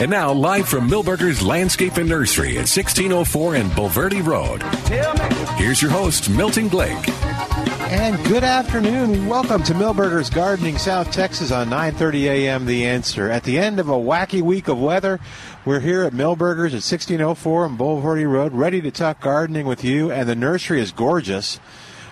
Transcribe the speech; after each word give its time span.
And 0.00 0.10
now, 0.10 0.32
live 0.32 0.66
from 0.66 0.88
Milberger's 0.88 1.42
Landscape 1.42 1.98
and 1.98 2.08
Nursery 2.08 2.52
at 2.52 2.66
1604 2.66 3.56
and 3.56 3.70
Bulverde 3.72 4.24
Road. 4.24 4.62
Here's 5.58 5.82
your 5.82 5.90
host, 5.90 6.30
Milton 6.30 6.68
Blake. 6.68 7.06
And 7.90 8.16
good 8.26 8.42
afternoon. 8.42 9.26
Welcome 9.26 9.62
to 9.64 9.74
Milberger's 9.74 10.30
Gardening, 10.30 10.78
South 10.78 11.12
Texas 11.12 11.52
on 11.52 11.68
9:30 11.68 12.22
a.m. 12.30 12.64
The 12.64 12.86
Answer. 12.86 13.28
At 13.28 13.42
the 13.42 13.58
end 13.58 13.78
of 13.78 13.90
a 13.90 13.92
wacky 13.92 14.40
week 14.40 14.68
of 14.68 14.80
weather, 14.80 15.20
we're 15.66 15.80
here 15.80 16.04
at 16.04 16.14
Milberger's 16.14 16.72
at 16.72 16.80
1604 16.80 17.66
and 17.66 17.78
Bulverde 17.78 18.26
Road, 18.26 18.54
ready 18.54 18.80
to 18.80 18.90
talk 18.90 19.20
gardening 19.20 19.66
with 19.66 19.84
you. 19.84 20.10
And 20.10 20.26
the 20.26 20.34
nursery 20.34 20.80
is 20.80 20.92
gorgeous. 20.92 21.60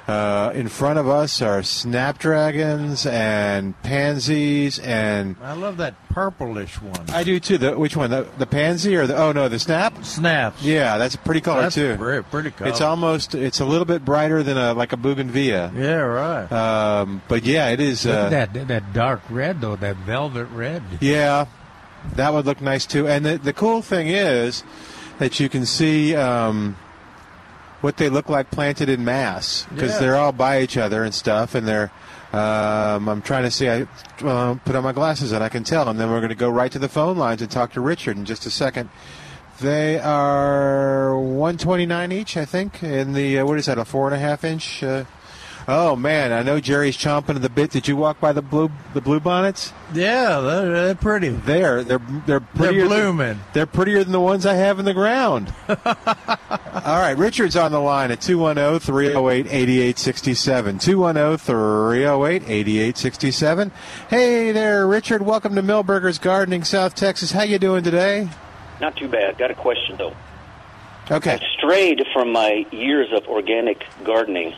Uh, 0.09 0.51
in 0.55 0.69
front 0.69 0.99
of 0.99 1.07
us 1.07 1.43
are 1.43 1.63
snapdragons 1.63 3.05
and 3.05 3.81
pansies 3.83 4.79
and 4.79 5.37
I 5.43 5.53
love 5.53 5.77
that 5.77 5.95
purplish 6.09 6.81
one. 6.81 7.11
I 7.11 7.23
do 7.25 7.39
too. 7.39 7.59
The 7.59 7.79
which 7.79 7.95
one? 7.95 8.09
The, 8.09 8.27
the 8.39 8.47
pansy 8.47 8.97
or 8.97 9.07
the 9.07 9.15
oh 9.17 9.33
no 9.33 9.49
the 9.51 9.59
snap? 9.59 10.03
Snaps. 10.07 10.63
Yeah, 10.63 10.97
that's 10.97 11.15
a 11.15 11.19
pretty 11.19 11.43
color 11.43 11.61
That's 11.63 11.75
too. 11.75 11.95
very 11.97 12.25
pretty 12.25 12.51
color. 12.53 12.71
It's 12.71 12.81
almost 12.81 13.35
it's 13.35 13.61
a 13.61 13.67
little 13.67 13.85
bit 13.85 14.03
brighter 14.03 14.43
than 14.43 14.57
a 14.57 14.73
like 14.73 14.95
a 14.95 14.97
bougainvillea. 14.97 15.73
Yeah, 15.77 15.97
right. 15.97 16.51
Um, 16.51 17.21
but 17.29 17.45
yeah, 17.45 17.69
it 17.69 17.81
is. 17.81 18.07
Look 18.07 18.15
Uh, 18.17 18.35
at 18.35 18.55
that 18.55 18.69
that 18.69 18.93
dark 18.95 19.21
red 19.29 19.61
though, 19.61 19.77
that 19.77 19.97
velvet 19.99 20.47
red. 20.47 20.83
Yeah, 21.03 21.45
that 22.15 22.33
would 22.33 22.47
look 22.47 22.63
nice 22.63 22.87
too. 22.87 23.07
And 23.07 23.27
the, 23.27 23.37
the 23.37 23.53
cool 23.53 23.83
thing 23.83 24.07
is 24.09 24.65
that 25.19 25.39
you 25.39 25.51
can 25.51 25.67
see 25.67 26.17
um, 26.17 26.77
what 27.81 27.97
they 27.97 28.09
look 28.09 28.29
like 28.29 28.51
planted 28.51 28.89
in 28.89 29.05
mass 29.05 29.67
because 29.71 29.93
Yeah. 29.93 29.99
they're 29.99 30.17
all 30.17 30.33
by 30.33 30.61
each 30.63 30.77
other 30.77 31.05
and 31.05 31.15
stuff. 31.15 31.55
And 31.55 31.67
they're. 31.67 31.91
Um, 32.31 33.09
I'm 33.09 33.23
trying 33.23 33.45
to 33.45 33.51
see. 33.51 33.69
I 33.71 33.87
uh, 34.23 34.55
put 34.65 34.77
on 34.77 34.83
my 34.85 34.93
glasses 34.93 35.33
and 35.33 35.43
I 35.43 35.49
can 35.49 35.65
tell. 35.65 35.89
And 35.89 35.99
then 35.99 36.11
we're 36.11 36.21
going 36.21 36.29
to 36.29 36.35
go 36.35 36.51
right 36.51 36.71
to 36.73 36.79
the 36.79 36.89
phone 36.89 37.17
lines 37.17 37.41
and 37.41 37.51
talk 37.51 37.73
to 37.73 37.81
Richard 37.81 38.19
in 38.19 38.27
just 38.27 38.45
a 38.45 38.51
second. 38.51 38.91
They 39.61 39.99
are 39.99 41.19
129 41.19 42.13
each, 42.13 42.37
I 42.37 42.45
think. 42.45 42.83
In 42.83 43.15
the 43.15 43.39
uh, 43.39 43.47
what 43.47 43.59
is 43.59 43.67
that? 43.67 43.79
A 43.79 43.85
four 43.85 44.07
and 44.07 44.15
a 44.15 44.19
half 44.19 44.45
inch. 44.45 44.83
Uh, 44.83 45.05
oh 45.69 45.95
man, 45.95 46.33
I 46.33 46.43
know 46.43 46.59
Jerry's 46.59 46.97
chomping 46.97 47.37
at 47.37 47.43
the 47.43 47.49
bit. 47.49 47.71
Did 47.71 47.87
you 47.87 47.97
walk 47.97 48.19
by 48.19 48.33
the 48.33 48.43
blue 48.43 48.71
the 48.95 49.01
blue 49.01 49.21
bonnets? 49.21 49.73
yeah, 49.95 50.41
they're, 50.41 50.71
they're 50.87 50.95
pretty. 50.95 51.29
There, 51.29 51.85
they're 51.85 51.99
they're 51.99 52.19
They're 52.27 52.41
prettier. 52.41 52.87
blooming. 52.87 53.39
they're 53.53 53.67
prettier 53.67 54.03
than 54.03 54.13
the 54.13 54.21
ones 54.21 54.45
I 54.47 54.55
have 54.55 54.79
in 54.81 54.85
the 54.85 54.95
ground. 54.95 55.53
All 55.69 56.99
right, 56.99 57.17
Richard's 57.17 57.57
on 57.57 57.71
the 57.73 57.81
line 57.81 58.11
at 58.11 58.19
210-308-8867. 58.21 60.81
210-308-8867. 60.81 63.71
Hey 64.09 64.53
there, 64.53 64.87
Richard. 64.87 65.23
Welcome 65.23 65.55
to 65.55 65.63
Milberger's 65.63 66.19
Gardening, 66.19 66.65
South 66.65 66.95
Texas. 66.95 67.33
How 67.33 67.43
you 67.43 67.59
doing 67.59 67.85
today? 67.85 68.29
Not 68.81 68.97
too 68.97 69.09
bad. 69.09 69.39
Got 69.39 69.51
a 69.51 69.55
question 69.55 69.97
though. 69.97 70.15
Okay. 71.11 71.35
I 71.35 71.41
strayed 71.57 72.03
from 72.13 72.33
my 72.33 72.67
years 72.71 73.09
of 73.17 73.27
organic 73.29 73.85
gardening 74.05 74.55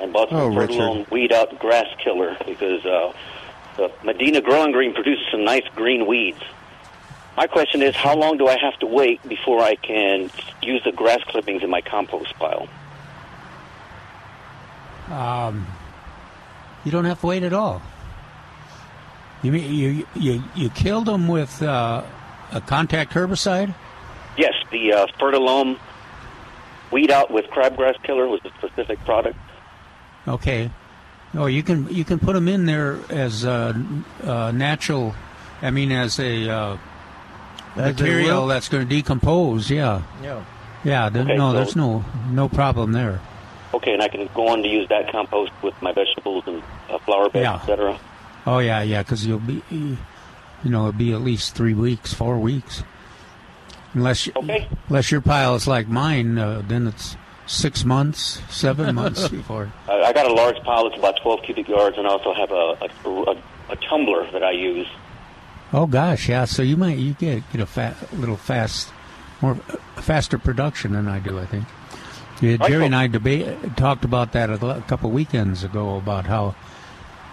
and 0.00 0.12
bought 0.12 0.30
some 0.30 0.38
Oh, 0.38 0.48
Richard. 0.48 1.10
Weed 1.10 1.32
out 1.32 1.58
grass 1.58 1.86
killer 2.02 2.36
because 2.46 2.84
uh, 2.84 3.12
the 3.76 3.92
Medina 4.04 4.40
Growing 4.40 4.72
Green 4.72 4.94
produces 4.94 5.24
some 5.30 5.44
nice 5.44 5.66
green 5.74 6.06
weeds. 6.06 6.40
My 7.36 7.46
question 7.46 7.80
is, 7.82 7.94
how 7.94 8.16
long 8.16 8.38
do 8.38 8.48
I 8.48 8.58
have 8.58 8.78
to 8.80 8.86
wait 8.86 9.26
before 9.28 9.60
I 9.62 9.76
can 9.76 10.30
use 10.62 10.82
the 10.84 10.92
grass 10.92 11.20
clippings 11.28 11.62
in 11.62 11.70
my 11.70 11.80
compost 11.80 12.34
pile? 12.34 12.68
Um, 15.10 15.66
you 16.84 16.92
don't 16.92 17.04
have 17.04 17.20
to 17.20 17.26
wait 17.26 17.42
at 17.42 17.52
all. 17.52 17.82
You 19.42 19.52
mean 19.52 19.74
you 19.74 20.06
you 20.14 20.42
you 20.54 20.70
killed 20.70 21.06
them 21.06 21.26
with 21.28 21.62
uh, 21.62 22.02
a 22.52 22.60
contact 22.60 23.12
herbicide? 23.12 23.74
Yes, 24.36 24.52
the 24.70 24.92
uh, 24.92 25.06
Fertilome 25.18 25.78
weed 26.90 27.10
out 27.10 27.30
with 27.30 27.46
crabgrass 27.46 28.00
killer 28.02 28.28
was 28.28 28.40
a 28.44 28.50
specific 28.58 28.98
product. 29.04 29.38
Okay. 30.28 30.70
Oh, 31.34 31.46
you 31.46 31.62
can 31.62 31.88
you 31.94 32.04
can 32.04 32.18
put 32.18 32.32
them 32.34 32.48
in 32.48 32.66
there 32.66 32.98
as 33.08 33.44
uh, 33.44 33.72
uh, 34.24 34.50
natural. 34.52 35.14
I 35.62 35.70
mean, 35.70 35.92
as 35.92 36.18
a 36.18 36.48
uh, 36.48 36.76
material 37.76 38.46
that's 38.46 38.68
going 38.68 38.88
to 38.88 38.94
decompose. 38.94 39.70
Yeah, 39.70 40.02
Yeah. 40.22 40.42
yeah. 40.84 41.08
there- 41.08 41.22
Okay, 41.22 41.36
no, 41.36 41.50
so- 41.52 41.56
there's 41.56 41.76
no 41.76 42.04
no 42.30 42.48
problem 42.48 42.92
there. 42.92 43.20
Okay, 43.72 43.92
and 43.92 44.02
I 44.02 44.08
can 44.08 44.28
go 44.34 44.48
on 44.48 44.62
to 44.62 44.68
use 44.68 44.88
that 44.88 45.12
compost 45.12 45.52
with 45.62 45.80
my 45.80 45.92
vegetables 45.92 46.42
and 46.48 46.60
uh, 46.90 46.98
flower 46.98 47.28
beds, 47.30 47.44
Yeah. 47.44 47.56
etc. 47.56 47.98
Oh 48.46 48.58
yeah, 48.58 48.82
yeah. 48.82 49.02
Because 49.02 49.24
you'll 49.24 49.38
be, 49.38 49.62
you 49.70 49.96
know, 50.64 50.88
it'll 50.88 50.92
be 50.98 51.12
at 51.12 51.20
least 51.20 51.54
three 51.54 51.74
weeks, 51.74 52.12
four 52.12 52.38
weeks. 52.38 52.82
Unless 53.94 54.28
Okay. 54.34 54.66
unless 54.88 55.10
your 55.12 55.20
pile 55.20 55.54
is 55.54 55.66
like 55.68 55.86
mine, 55.88 56.38
uh, 56.38 56.62
then 56.66 56.88
it's 56.88 57.16
six 57.50 57.84
months, 57.84 58.40
seven 58.48 58.94
months 59.02 59.28
before. 59.28 59.72
I 59.88 60.02
I 60.02 60.12
got 60.12 60.26
a 60.26 60.32
large 60.32 60.56
pile 60.62 60.88
that's 60.88 60.98
about 60.98 61.20
12 61.22 61.42
cubic 61.42 61.68
yards, 61.68 61.98
and 61.98 62.06
I 62.06 62.10
also 62.10 62.32
have 62.32 62.50
a, 62.50 62.78
a, 63.04 63.10
a, 63.10 63.42
a 63.70 63.76
tumbler 63.88 64.30
that 64.32 64.42
I 64.42 64.52
use. 64.52 64.86
Oh 65.72 65.86
gosh, 65.86 66.28
yeah. 66.28 66.44
So 66.46 66.62
you 66.62 66.76
might 66.76 66.98
you 66.98 67.14
get 67.14 67.42
get 67.52 67.60
a 67.60 67.66
fa- 67.66 67.96
little 68.12 68.36
fast, 68.36 68.92
more 69.40 69.56
faster 69.96 70.38
production 70.38 70.92
than 70.92 71.08
I 71.08 71.18
do. 71.18 71.38
I 71.38 71.46
think. 71.46 71.66
Yeah, 72.40 72.56
Jerry 72.56 72.86
and 72.86 72.96
I 72.96 73.06
debate 73.06 73.76
talked 73.76 74.04
about 74.04 74.32
that 74.32 74.48
a 74.48 74.82
couple 74.88 75.10
weekends 75.10 75.62
ago 75.62 75.96
about 75.96 76.24
how 76.24 76.54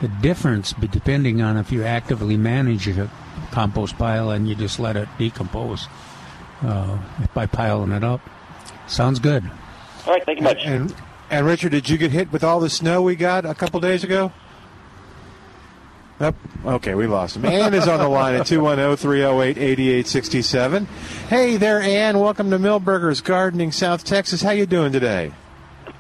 the 0.01 0.09
difference, 0.09 0.73
depending 0.73 1.41
on 1.41 1.55
if 1.55 1.71
you 1.71 1.85
actively 1.85 2.35
manage 2.35 2.89
a 2.89 3.09
compost 3.51 3.97
pile 3.97 4.31
and 4.31 4.49
you 4.49 4.53
just 4.53 4.79
let 4.79 4.97
it 4.97 5.07
decompose 5.17 5.87
uh, 6.61 6.97
by 7.33 7.45
piling 7.45 7.91
it 7.93 8.03
up. 8.03 8.19
Sounds 8.87 9.19
good. 9.19 9.49
All 10.07 10.13
right, 10.13 10.25
thank 10.25 10.39
you 10.39 10.45
much. 10.45 10.59
And 10.63 10.95
and 11.29 11.45
Richard, 11.45 11.71
did 11.71 11.89
you 11.89 11.97
get 11.97 12.11
hit 12.11 12.31
with 12.31 12.41
all 12.43 12.61
the 12.61 12.69
snow 12.69 13.01
we 13.01 13.17
got 13.17 13.45
a 13.45 13.53
couple 13.53 13.81
days 13.81 14.05
ago? 14.05 14.31
Yep. 16.21 16.35
Okay, 16.65 16.95
we 16.95 17.05
lost 17.05 17.35
him. 17.35 17.45
Ann 17.45 17.73
is 17.73 17.87
on 17.87 17.99
the 17.99 18.07
line 18.07 18.35
at 18.35 18.47
210-308-8867. 18.47 20.85
Hey 21.27 21.57
there, 21.57 21.81
Ann. 21.81 22.19
Welcome 22.19 22.49
to 22.51 22.57
Milberger's 22.57 23.19
Gardening, 23.21 23.71
South 23.71 24.05
Texas. 24.05 24.41
How 24.41 24.51
you 24.51 24.65
doing 24.65 24.93
today? 24.93 25.33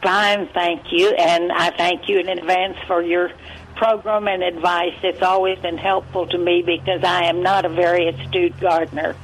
Fine, 0.01 0.47
thank 0.53 0.83
you, 0.91 1.09
and 1.09 1.51
I 1.51 1.71
thank 1.71 2.07
you 2.07 2.19
in 2.19 2.29
advance 2.29 2.77
for 2.87 3.01
your 3.01 3.31
program 3.75 4.27
and 4.27 4.41
advice. 4.41 4.95
It's 5.03 5.21
always 5.21 5.59
been 5.59 5.77
helpful 5.77 6.27
to 6.27 6.37
me 6.37 6.63
because 6.65 7.03
I 7.03 7.25
am 7.25 7.43
not 7.43 7.65
a 7.65 7.69
very 7.69 8.07
astute 8.07 8.57
gardener. 8.59 9.15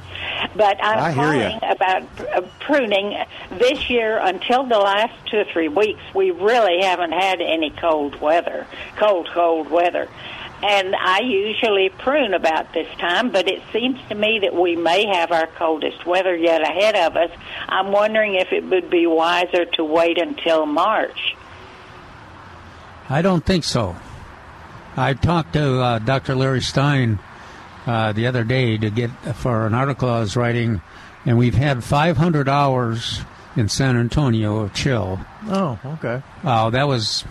But 0.56 0.78
I'm 0.82 0.98
I 0.98 1.12
hear 1.12 1.34
ya. 1.34 1.58
calling 1.58 1.76
about 1.76 2.02
uh, 2.20 2.40
pruning. 2.60 3.24
This 3.50 3.90
year, 3.90 4.18
until 4.18 4.64
the 4.64 4.78
last 4.78 5.14
two 5.26 5.38
or 5.38 5.44
three 5.44 5.68
weeks, 5.68 6.00
we 6.14 6.30
really 6.30 6.82
haven't 6.82 7.12
had 7.12 7.40
any 7.40 7.70
cold 7.70 8.20
weather, 8.20 8.66
cold, 8.96 9.28
cold 9.32 9.70
weather. 9.70 10.08
And 10.62 10.96
I 10.96 11.20
usually 11.20 11.90
prune 11.90 12.32
about 12.32 12.72
this 12.72 12.88
time, 12.98 13.30
but 13.30 13.48
it 13.48 13.62
seems 13.72 13.98
to 14.08 14.14
me 14.14 14.38
that 14.42 14.54
we 14.54 14.76
may 14.76 15.06
have 15.06 15.30
our 15.30 15.46
coldest 15.46 16.06
weather 16.06 16.34
yet 16.34 16.62
ahead 16.62 16.96
of 16.96 17.16
us. 17.16 17.30
I'm 17.68 17.92
wondering 17.92 18.34
if 18.34 18.50
it 18.50 18.64
would 18.64 18.88
be 18.88 19.06
wiser 19.06 19.66
to 19.66 19.84
wait 19.84 20.16
until 20.18 20.64
March. 20.64 21.36
I 23.10 23.20
don't 23.20 23.44
think 23.44 23.64
so. 23.64 23.96
I 24.96 25.12
talked 25.12 25.52
to 25.52 25.80
uh, 25.80 25.98
Dr. 25.98 26.34
Larry 26.34 26.62
Stein 26.62 27.18
uh, 27.86 28.12
the 28.12 28.26
other 28.26 28.44
day 28.44 28.78
to 28.78 28.90
get 28.90 29.10
for 29.36 29.66
an 29.66 29.74
article 29.74 30.08
I 30.08 30.20
was 30.20 30.36
writing, 30.36 30.80
and 31.26 31.38
we've 31.38 31.54
had 31.54 31.82
500 31.84 32.48
hours 32.48 33.20
in 33.56 33.68
San 33.68 33.96
Antonio 33.96 34.60
of 34.60 34.74
chill. 34.74 35.20
Oh, 35.46 35.78
okay. 35.84 36.22
Uh, 36.42 36.70
that 36.70 36.88
was 36.88 37.24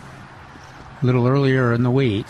a 1.02 1.06
little 1.06 1.28
earlier 1.28 1.74
in 1.74 1.84
the 1.84 1.92
week, 1.92 2.28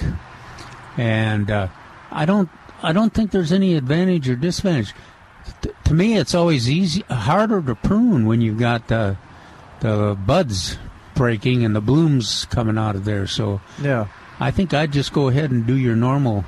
and 0.98 1.50
uh, 1.50 1.68
I 2.12 2.26
don't 2.26 2.50
I 2.82 2.92
don't 2.92 3.14
think 3.14 3.32
there's 3.32 3.52
any 3.52 3.76
advantage 3.76 4.28
or 4.30 4.36
disadvantage. 4.36 4.94
T- 5.62 5.72
to 5.86 5.94
me, 5.94 6.18
it's 6.18 6.36
always 6.36 6.70
easy 6.70 7.02
harder 7.10 7.62
to 7.62 7.76
prune 7.76 8.26
when 8.26 8.42
you've 8.42 8.60
got 8.60 8.88
the 8.88 9.18
the 9.82 10.18
buds 10.26 10.78
breaking 11.16 11.64
and 11.64 11.76
the 11.76 11.82
blooms 11.82 12.46
coming 12.46 12.78
out 12.78 12.96
of 12.96 13.06
there. 13.06 13.28
So 13.28 13.62
Yeah. 13.82 14.08
I 14.40 14.50
think 14.52 14.74
I'd 14.74 14.92
just 14.92 15.14
go 15.14 15.28
ahead 15.28 15.52
and 15.52 15.66
do 15.68 15.76
your 15.76 15.96
normal 15.96 16.44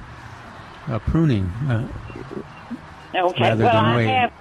uh, 0.88 1.00
pruning. 1.00 1.46
Uh, 1.70 1.88
Okay. 3.16 3.44
Rather 3.44 3.64
well, 3.64 3.74
than 3.74 3.86
I 3.86 3.96
wait. 3.96 4.08
have 4.08 4.34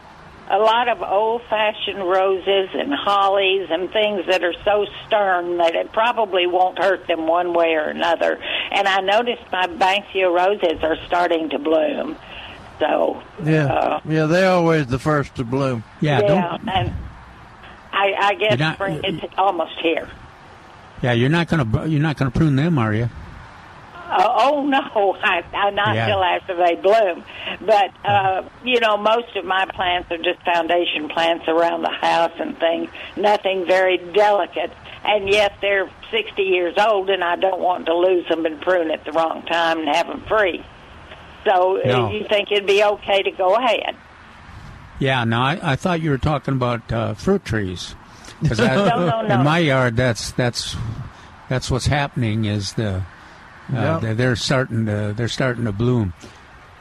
a 0.51 0.59
lot 0.59 0.89
of 0.89 1.01
old-fashioned 1.01 1.99
roses 1.99 2.71
and 2.75 2.93
hollies 2.93 3.69
and 3.71 3.89
things 3.93 4.27
that 4.27 4.43
are 4.43 4.53
so 4.65 4.85
stern 5.07 5.59
that 5.59 5.77
it 5.77 5.93
probably 5.93 6.49
won't 6.49 6.77
hurt 6.79 7.07
them 7.07 7.29
one 7.29 7.55
way 7.55 7.75
or 7.75 7.85
another. 7.89 8.37
And 8.73 8.89
I 8.89 9.01
noticed 9.01 9.43
my 9.53 9.69
Banksia 9.69 10.29
roses 10.35 10.83
are 10.83 10.97
starting 11.07 11.51
to 11.51 11.59
bloom. 11.61 12.17
So 12.81 13.23
Yeah, 13.45 13.67
uh, 13.67 14.01
yeah, 14.05 14.27
they're 14.27 14.51
always 14.51 14.89
the 14.89 14.99
first 14.99 15.37
to 15.37 15.45
bloom. 15.45 15.85
Yeah, 16.01 16.21
yeah, 16.21 16.27
don't. 16.27 16.69
and 16.69 16.93
I, 17.93 18.13
I 18.19 18.35
guess 18.35 18.59
not- 18.59 18.75
spring 18.75 19.05
is 19.05 19.21
almost 19.39 19.79
here. 19.81 20.11
Yeah, 21.01 21.13
you're 21.13 21.29
not 21.31 21.47
gonna 21.47 21.87
you're 21.87 22.03
not 22.03 22.17
gonna 22.17 22.33
prune 22.33 22.57
them, 22.57 22.77
are 22.79 22.93
you? 22.93 23.09
Uh, 24.17 24.33
oh 24.39 24.65
no, 24.65 25.17
I, 25.23 25.43
I 25.53 25.71
not 25.71 25.95
Yeah. 25.97 26.07
till 26.07 26.23
after 26.23 26.55
they 26.57 26.75
bloom. 26.77 27.25
But 27.61 27.91
uh, 28.09 28.43
you 28.65 28.79
know, 28.81 28.97
most 28.97 29.35
of 29.37 29.45
my 29.45 29.67
plants 29.67 30.11
are 30.13 30.19
just 30.19 30.41
foundation 30.45 31.09
plants 31.09 31.47
around 31.49 31.83
the 31.83 31.91
house 31.91 32.33
and 32.39 32.57
things. 32.59 32.91
Nothing 33.17 33.67
very 33.67 33.99
delicate, 33.99 34.73
and 35.05 35.29
yet 35.29 35.57
they're 35.61 35.91
sixty 36.11 36.43
years 36.45 36.75
old, 36.79 37.11
and 37.11 37.25
I 37.25 37.37
don't 37.37 37.61
want 37.61 37.87
to 37.87 37.95
lose 37.97 38.29
them 38.29 38.47
and 38.47 38.61
prune 38.61 38.91
at 38.93 39.05
the 39.05 39.13
wrong 39.13 39.43
time 39.47 39.81
and 39.81 39.89
have 39.89 40.07
them 40.07 40.23
free. 40.29 40.65
So 41.45 41.81
uh, 41.83 41.87
No. 41.87 42.11
you 42.13 42.25
think 42.29 42.53
it'd 42.53 42.67
be 42.67 42.83
okay 42.85 43.23
to 43.23 43.31
go 43.33 43.55
ahead? 43.57 43.97
Yeah, 45.01 45.25
no, 45.25 45.41
I, 45.41 45.59
I 45.73 45.77
thought 45.77 46.01
you 46.01 46.11
were 46.11 46.19
talking 46.19 46.55
about 46.55 46.91
uh, 46.93 47.15
fruit 47.15 47.45
trees. 47.45 47.97
'Cause 48.47 48.61
I- 48.61 48.75
No, 48.77 49.07
no, 49.07 49.23
no. 49.23 49.35
In 49.35 49.43
my 49.45 49.59
yard, 49.59 49.97
that's 49.97 50.31
that's 50.33 50.77
that's 51.49 51.71
what's 51.71 51.87
happening. 51.87 52.45
Is 52.45 52.75
the 52.75 53.03
uh, 53.73 53.77
Yeah. 53.77 53.99
they're, 54.01 54.15
they're 54.15 54.37
starting 54.37 54.87
to 54.87 55.13
they're 55.17 55.29
starting 55.29 55.65
to 55.65 55.73
bloom, 55.73 56.13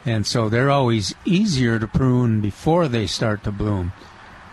and 0.04 0.26
so 0.26 0.48
they're 0.48 0.70
always 0.70 1.14
easier 1.24 1.78
to 1.78 1.86
prune 1.86 2.40
before 2.40 2.88
they 2.88 3.06
start 3.06 3.44
to 3.44 3.52
bloom. 3.52 3.92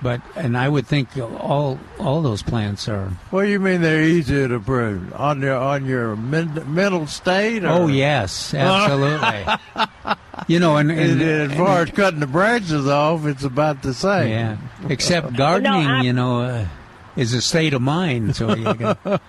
But 0.04 0.22
and 0.36 0.58
I 0.58 0.68
would 0.68 0.88
think 0.88 1.10
all 1.18 1.78
all 2.00 2.24
those 2.24 2.42
plants 2.42 2.90
are. 2.90 3.10
What 3.30 3.44
do 3.44 3.50
you 3.52 3.60
mean 3.60 3.82
they're 3.82 4.02
easier 4.02 4.48
to 4.48 4.60
prune 4.60 5.14
on 5.14 5.42
your 5.42 5.56
on 5.58 5.86
your 5.86 6.16
men, 6.16 6.64
mental 6.74 7.06
state? 7.06 7.64
Or? 7.64 7.68
Oh 7.70 7.88
yes, 7.88 8.52
absolutely. 8.56 9.46
you 10.48 10.60
know, 10.60 10.78
and, 10.78 10.90
and, 10.90 11.22
And, 11.22 11.52
as 11.52 11.56
far 11.58 11.84
as 11.84 11.92
cutting 11.92 12.20
the 12.20 12.26
branches 12.26 12.88
off, 12.88 13.28
it's 13.28 13.44
about 13.44 13.84
the 13.84 13.94
same. 13.94 14.30
yeah, 14.30 14.58
except 14.90 15.36
gardening, 15.36 15.86
I- 15.88 16.02
you 16.02 16.14
know, 16.14 16.42
uh, 16.42 16.66
is 17.16 17.36
a 17.36 17.42
state 17.42 17.76
of 17.76 17.84
mind. 17.84 18.36
So 18.36 18.56
you 18.56 18.74
can, 18.74 18.98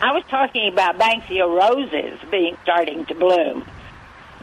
I 0.00 0.12
was 0.12 0.22
talking 0.30 0.68
about 0.72 0.98
Banksia 0.98 1.46
roses 1.48 2.18
being 2.30 2.56
starting 2.62 3.04
to 3.06 3.14
bloom. 3.14 3.64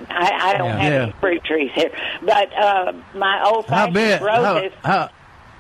I, 0.09 0.31
I 0.53 0.57
don't 0.57 0.67
Yeah. 0.67 0.77
have 0.77 0.93
Yeah. 0.93 1.01
any 1.03 1.11
fruit 1.21 1.43
trees 1.45 1.71
here, 1.73 1.91
but 2.21 2.51
uh, 2.57 2.93
my 3.13 3.43
old 3.45 3.65
How 3.67 3.87
fashioned 3.87 3.93
big? 3.93 4.19
How, 4.19 4.25
roses. 4.55 4.71
how, 4.83 5.09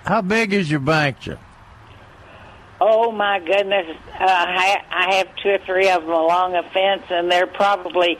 how 0.05 0.21
big 0.21 0.51
is 0.53 0.69
your 0.69 0.81
banksia? 0.81 1.37
Oh 2.81 3.09
my 3.13 3.39
goodness! 3.39 3.95
Uh, 4.19 4.25
I, 4.27 4.81
I 4.91 5.15
have 5.15 5.33
two 5.41 5.49
or 5.51 5.57
three 5.59 5.89
of 5.89 6.01
them 6.01 6.11
along 6.11 6.55
a 6.55 6.63
fence, 6.63 7.03
and 7.09 7.31
they're 7.31 7.47
probably 7.47 8.17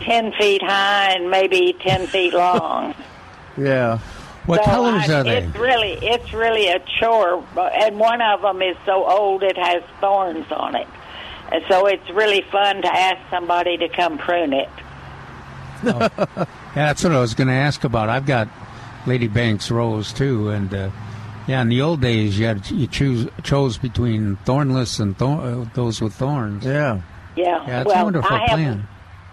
ten 0.00 0.30
feet 0.32 0.62
high 0.62 1.10
and 1.16 1.28
maybe 1.28 1.74
ten 1.80 2.06
feet 2.06 2.32
long. 2.32 2.94
Yeah. 3.58 3.98
what 4.46 4.64
So 4.64 4.70
colors 4.70 5.10
I- 5.10 5.14
are 5.20 5.24
they? 5.24 5.38
It's 5.38 5.56
really, 5.56 5.98
it's 6.00 6.32
really 6.32 6.68
a 6.68 6.78
chore, 7.00 7.44
and 7.58 7.98
one 7.98 8.22
of 8.22 8.42
them 8.42 8.62
is 8.62 8.76
so 8.86 9.04
old 9.04 9.42
it 9.42 9.58
has 9.58 9.82
thorns 10.00 10.46
on 10.52 10.76
it, 10.76 10.86
and 11.52 11.64
so 11.68 11.86
it's 11.86 12.08
really 12.10 12.42
fun 12.52 12.82
to 12.82 12.88
ask 12.88 13.18
somebody 13.30 13.76
to 13.78 13.88
come 13.88 14.18
prune 14.18 14.52
it. 14.52 14.68
Yeah, 15.82 16.08
that's 16.74 17.02
what 17.02 17.12
I 17.12 17.20
was 17.20 17.34
going 17.34 17.48
to 17.48 17.54
ask 17.54 17.84
about. 17.84 18.08
I've 18.08 18.26
got 18.26 18.48
Lady 19.06 19.28
Banks 19.28 19.70
rose 19.70 20.12
too, 20.12 20.50
and 20.50 20.72
uh, 20.72 20.90
yeah, 21.48 21.62
in 21.62 21.68
the 21.68 21.80
old 21.82 22.00
days 22.00 22.38
you 22.38 22.46
had 22.46 22.70
you 22.70 22.86
choose 22.86 23.28
chose 23.42 23.78
between 23.78 24.36
thornless 24.44 24.98
and 25.00 25.16
thorn, 25.18 25.40
uh, 25.40 25.70
those 25.74 26.00
with 26.00 26.14
thorns. 26.14 26.64
Yeah. 26.64 27.00
Yeah, 27.36 27.66
Yeah, 27.66 27.80
it's 27.80 27.88
well, 27.88 28.00
a 28.00 28.04
wonderful 28.04 28.36
I 28.36 28.40
have 28.40 28.48
plant. 28.50 28.82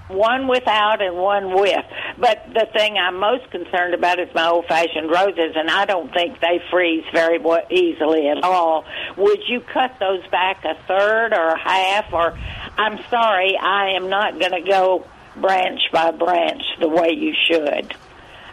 One 0.07 0.47
without 0.47 1.01
and 1.01 1.17
one 1.17 1.53
with. 1.53 1.85
But 2.17 2.45
the 2.53 2.67
thing 2.73 2.97
I'm 2.97 3.19
most 3.19 3.49
concerned 3.51 3.93
about 3.93 4.19
is 4.19 4.33
my 4.33 4.47
old-fashioned 4.47 5.09
roses, 5.09 5.55
and 5.55 5.69
I 5.69 5.85
don't 5.85 6.11
think 6.13 6.39
they 6.39 6.61
freeze 6.71 7.03
very 7.13 7.39
wa- 7.39 7.61
easily 7.69 8.29
at 8.29 8.43
all. 8.43 8.85
Would 9.17 9.41
you 9.47 9.61
cut 9.61 9.97
those 9.99 10.25
back 10.27 10.63
a 10.65 10.75
third 10.87 11.33
or 11.33 11.49
a 11.49 11.57
half? 11.57 12.11
Or 12.13 12.37
I'm 12.77 12.99
sorry, 13.09 13.57
I 13.57 13.91
am 13.95 14.09
not 14.09 14.39
going 14.39 14.53
to 14.53 14.61
go 14.69 15.05
branch 15.35 15.81
by 15.91 16.11
branch 16.11 16.63
the 16.79 16.87
way 16.87 17.11
you 17.11 17.33
should. 17.47 17.93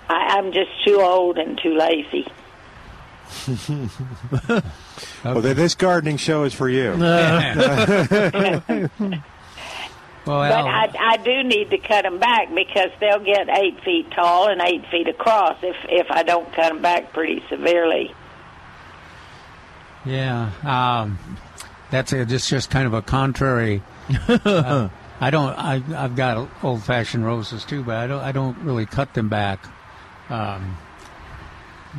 I, 0.08 0.36
I'm 0.36 0.52
just 0.52 0.70
too 0.84 1.00
old 1.00 1.38
and 1.38 1.58
too 1.62 1.76
lazy. 1.76 2.26
Well, 5.24 5.40
this 5.40 5.74
gardening 5.74 6.18
show 6.18 6.44
is 6.44 6.52
for 6.52 6.68
you. 6.68 6.92
Well, 10.26 10.38
But 10.40 10.98
I, 10.98 11.12
I 11.12 11.16
do 11.18 11.42
need 11.42 11.70
to 11.70 11.78
cut 11.78 12.02
them 12.02 12.18
back 12.18 12.48
because 12.54 12.90
they'll 12.98 13.18
get 13.22 13.48
eight 13.50 13.78
feet 13.84 14.10
tall 14.10 14.48
and 14.48 14.60
eight 14.62 14.86
feet 14.90 15.06
across 15.08 15.58
if 15.62 15.76
if 15.88 16.06
I 16.10 16.22
don't 16.22 16.50
cut 16.54 16.70
them 16.72 16.80
back 16.80 17.12
pretty 17.12 17.42
severely. 17.50 18.14
yeah, 20.04 20.50
um, 20.64 21.18
that's 21.90 22.12
a, 22.12 22.24
just 22.24 22.48
just 22.48 22.70
kind 22.70 22.86
of 22.86 22.94
a 22.94 23.02
contrary. 23.02 23.82
uh, 24.28 24.88
I 25.20 25.30
don't. 25.30 25.50
I, 25.58 25.82
I've 25.96 26.16
got 26.16 26.48
old-fashioned 26.62 27.24
roses 27.24 27.64
too, 27.64 27.82
but 27.84 27.96
I 27.96 28.06
don't. 28.06 28.20
I 28.22 28.32
don't 28.32 28.58
really 28.58 28.86
cut 28.86 29.14
them 29.14 29.28
back. 29.28 29.64
Um, 30.28 30.76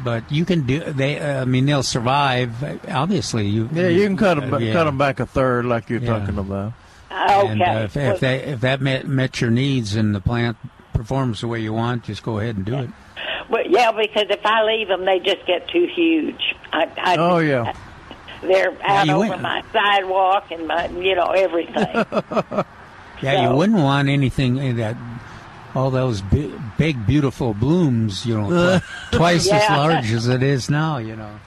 but 0.04 0.32
you 0.32 0.46
can 0.46 0.66
do. 0.66 0.80
They. 0.82 1.20
Uh, 1.20 1.42
I 1.42 1.46
mean, 1.46 1.66
they'll 1.66 1.82
survive. 1.84 2.64
Obviously, 2.90 3.48
you. 3.48 3.70
Yeah, 3.74 3.88
you 3.88 4.06
can 4.06 4.18
cut 4.18 4.40
them, 4.40 4.54
uh, 4.54 4.58
yeah. 4.58 4.74
cut 4.74 4.84
them 4.84 4.98
back 4.98 5.20
a 5.20 5.26
third, 5.26 5.66
like 5.66 5.90
you're 5.90 6.02
Yeah. 6.02 6.20
talking 6.20 6.38
about. 6.38 6.74
Okay. 7.16 7.52
And 7.52 7.62
uh, 7.62 7.66
if, 7.86 7.98
if 7.98 8.20
that 8.20 8.44
if 8.48 8.62
that 8.62 8.82
met, 8.82 9.08
met 9.08 9.40
your 9.42 9.50
needs 9.52 9.96
and 9.96 10.14
the 10.14 10.20
plant 10.22 10.58
performs 10.94 11.42
the 11.42 11.48
way 11.48 11.60
you 11.62 11.74
want, 11.74 12.04
just 12.04 12.24
go 12.24 12.40
ahead 12.40 12.56
and 12.58 12.66
do 12.66 12.76
it. 12.78 12.90
But 13.50 13.70
yeah, 13.70 13.92
because 13.92 14.26
if 14.30 14.46
I 14.46 14.64
leave 14.64 14.88
them, 14.88 15.06
they 15.06 15.20
just 15.20 15.46
get 15.46 15.68
too 15.70 15.88
huge. 15.96 16.56
I, 16.74 16.90
I, 16.98 17.16
Oh 17.18 17.38
yeah. 17.40 17.74
they're 18.42 18.76
out 18.84 19.06
you 19.08 19.14
over 19.14 19.30
went- 19.30 19.42
my 19.42 19.64
sidewalk 19.72 20.52
and 20.52 20.68
my, 20.68 20.88
you 20.90 21.16
know, 21.16 21.28
everything. 21.28 22.06
Yeah, 23.22 23.50
you 23.50 23.56
wouldn't 23.56 23.80
want 23.80 24.10
anything 24.10 24.58
in 24.58 24.76
that 24.76 24.98
all 25.74 25.90
those 25.90 26.22
bi- 26.22 26.52
big 26.78 27.08
beautiful 27.08 27.54
blooms, 27.54 28.26
you 28.26 28.38
know, 28.38 28.50
twi- 28.50 28.82
twice 29.18 29.50
as 29.50 29.70
large 29.70 30.12
as 30.12 30.28
it 30.28 30.44
is 30.44 30.70
now. 30.70 30.98
You 30.98 31.16
know. 31.16 31.40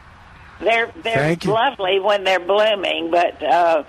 they're 0.61 0.91
they're 1.03 1.15
Thank 1.17 1.45
you. 1.45 1.53
lovely 1.53 2.01
when 2.01 2.25
they're 2.25 2.41
blooming, 2.41 3.11
but 3.11 3.43
uh, 3.43 3.83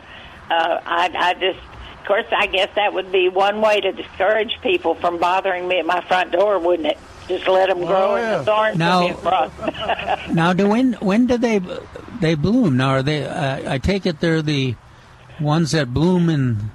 uh, 0.49 0.81
I, 0.85 1.09
I 1.15 1.33
just, 1.35 1.57
of 1.57 1.68
course, 2.09 2.25
I 2.35 2.47
guess 2.47 2.69
that 2.75 2.93
would 2.93 3.11
be 3.11 3.29
one 3.29 3.61
way 3.61 3.79
to 3.79 3.91
discourage 3.93 4.59
people 4.61 4.95
from 4.95 5.17
bothering 5.19 5.67
me 5.67 5.79
at 5.79 5.85
my 5.85 6.01
front 6.01 6.31
door, 6.33 6.59
wouldn't 6.59 6.87
it? 6.89 6.97
Just 7.29 7.47
let 7.47 7.69
them 7.69 7.85
grow 7.85 8.11
Oh, 8.11 8.15
and 8.15 8.23
yeah. 8.23 8.37
the 8.39 8.43
thorns 8.43 8.77
Now- 8.77 8.99
will 9.01 9.07
be 9.09 9.13
across. 9.13 9.51
Now, 10.33 10.51
do 10.53 10.67
when 10.67 10.93
when 10.93 11.27
do 11.27 11.37
they 11.37 11.61
they 12.19 12.33
bloom? 12.35 12.75
Now, 12.77 12.89
are 12.89 13.03
they? 13.03 13.23
Uh, 13.25 13.73
I 13.73 13.77
take 13.77 14.05
it 14.05 14.19
they're 14.19 14.41
the 14.41 14.75
ones 15.39 15.71
that 15.71 15.93
bloom 15.93 16.29
in 16.29 16.71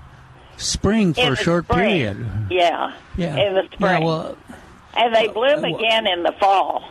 spring 0.56 1.12
for 1.14 1.20
In 1.22 1.32
a 1.32 1.36
short 1.36 1.64
spring. 1.64 1.78
period. 1.88 2.26
Yeah, 2.50 2.92
Yeah. 3.16 3.36
in 3.36 3.54
the 3.54 3.62
spring. 3.64 3.80
Yeah. 3.80 3.96
spring, 3.96 4.04
Well, 4.04 4.36
and 4.96 5.14
they 5.14 5.26
bloom 5.28 5.64
uh, 5.64 5.76
again 5.76 6.06
in 6.06 6.22
the 6.22 6.32
fall. 6.38 6.84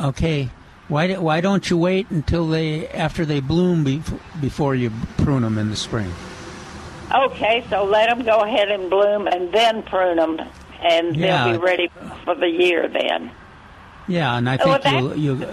okay. 0.00 0.48
Why 0.88 1.06
do- 1.06 1.20
why 1.20 1.40
don't 1.42 1.68
you 1.70 1.76
wait 1.78 2.10
until 2.10 2.46
they 2.48 2.88
after 2.88 3.24
they 3.26 3.40
bloom 3.40 3.84
bef- 3.84 4.18
before 4.40 4.74
you 4.74 4.90
prune 5.18 5.42
them 5.42 5.56
in 5.58 5.68
the 5.70 5.76
spring? 5.76 6.10
Okay, 7.14 7.64
so 7.70 7.84
let 7.84 8.08
them 8.08 8.24
go 8.24 8.40
ahead 8.40 8.70
and 8.70 8.90
bloom, 8.90 9.26
and 9.28 9.52
then 9.52 9.82
prune 9.84 10.16
them, 10.16 10.40
and 10.82 11.16
Yeah. 11.16 11.44
they'll 11.44 11.58
be 11.58 11.64
ready 11.64 11.90
for 12.24 12.34
the 12.34 12.48
year 12.48 12.88
then. 12.88 13.30
Yeah, 14.08 14.36
and 14.36 14.48
I 14.48 14.56
think 14.56 14.82
that- 14.82 14.92
you'll, 14.92 15.16
you 15.16 15.46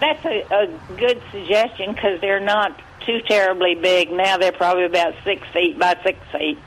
That's 0.00 0.24
a, 0.24 0.44
a 0.50 0.66
good 0.96 1.20
suggestion 1.30 1.92
because 1.92 2.20
they're 2.22 2.40
not 2.40 2.78
too 3.04 3.20
terribly 3.28 3.74
big 3.74 4.10
now. 4.10 4.38
They're 4.38 4.52
probably 4.52 4.84
about 4.84 5.14
six 5.24 5.46
feet 5.52 5.78
by 5.78 5.96
six 6.02 6.18
feet, 6.32 6.58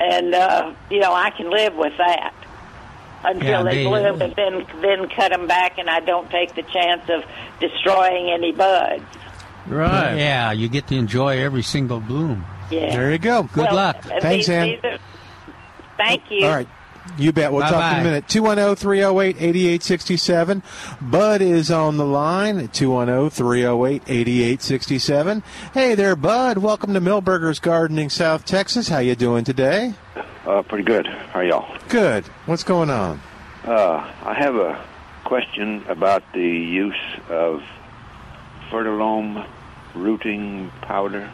and 0.00 0.34
uh, 0.34 0.72
you 0.90 1.00
know 1.00 1.14
I 1.14 1.30
can 1.30 1.48
live 1.50 1.74
with 1.76 1.96
that 1.96 2.34
until 3.24 3.48
Yeah, 3.48 3.62
they, 3.62 3.74
they- 3.76 3.84
bloom, 3.84 4.20
and 4.20 4.34
then 4.34 4.66
then 4.82 5.08
cut 5.08 5.30
them 5.30 5.46
back, 5.46 5.78
and 5.78 5.88
I 5.88 6.00
don't 6.00 6.28
take 6.30 6.54
the 6.56 6.62
chance 6.62 7.08
of 7.08 7.24
destroying 7.60 8.30
any 8.30 8.52
buds. 8.52 9.04
Right. 9.66 10.16
yeah 10.16 10.52
you 10.52 10.68
get 10.68 10.86
to 10.88 10.96
enjoy 10.96 11.38
every 11.38 11.62
single 11.62 12.00
bloom. 12.00 12.44
Yeah. 12.70 12.90
There 12.96 13.12
you 13.12 13.18
go. 13.18 13.44
Good 13.44 13.64
Well, 13.66 13.74
luck. 13.74 14.02
Thanks, 14.02 14.46
these- 14.46 14.50
Ann. 14.50 14.66
these 14.68 14.78
are- 14.84 14.98
thank 15.96 16.22
you. 16.30 16.46
All 16.46 16.54
right. 16.54 16.68
You 17.16 17.32
bet. 17.32 17.52
We'll 17.52 17.62
talk 17.62 17.72
in 17.72 17.78
Bye-bye. 17.78 17.98
a 18.00 18.04
minute. 18.04 18.24
oh, 18.26 18.32
210 18.32 18.76
308 18.76 19.36
8867. 19.40 20.62
Bud 21.00 21.40
is 21.40 21.70
on 21.70 21.96
the 21.96 22.04
line. 22.04 22.60
oh, 22.60 22.66
210 22.70 23.30
308 23.30 24.02
8867. 24.06 25.42
Hey 25.72 25.94
there, 25.94 26.14
Bud. 26.14 26.58
Welcome 26.58 26.92
to 26.94 27.00
Milberger's 27.00 27.60
Gardening, 27.60 28.10
South 28.10 28.44
Texas. 28.44 28.88
How 28.90 28.98
you 28.98 29.14
doing 29.14 29.44
today? 29.44 29.94
Uh, 30.46 30.60
pretty 30.62 30.84
good. 30.84 31.06
How 31.06 31.40
are 31.40 31.44
y'all? 31.44 31.76
Good. 31.88 32.26
What's 32.46 32.62
going 32.62 32.90
on? 32.90 33.20
Uh, 33.66 34.06
I 34.24 34.34
have 34.34 34.56
a 34.56 34.78
question 35.24 35.84
about 35.88 36.22
the 36.34 36.40
use 36.46 36.94
of 37.30 37.62
fertilome 38.70 39.46
rooting 39.94 40.70
powder. 40.82 41.30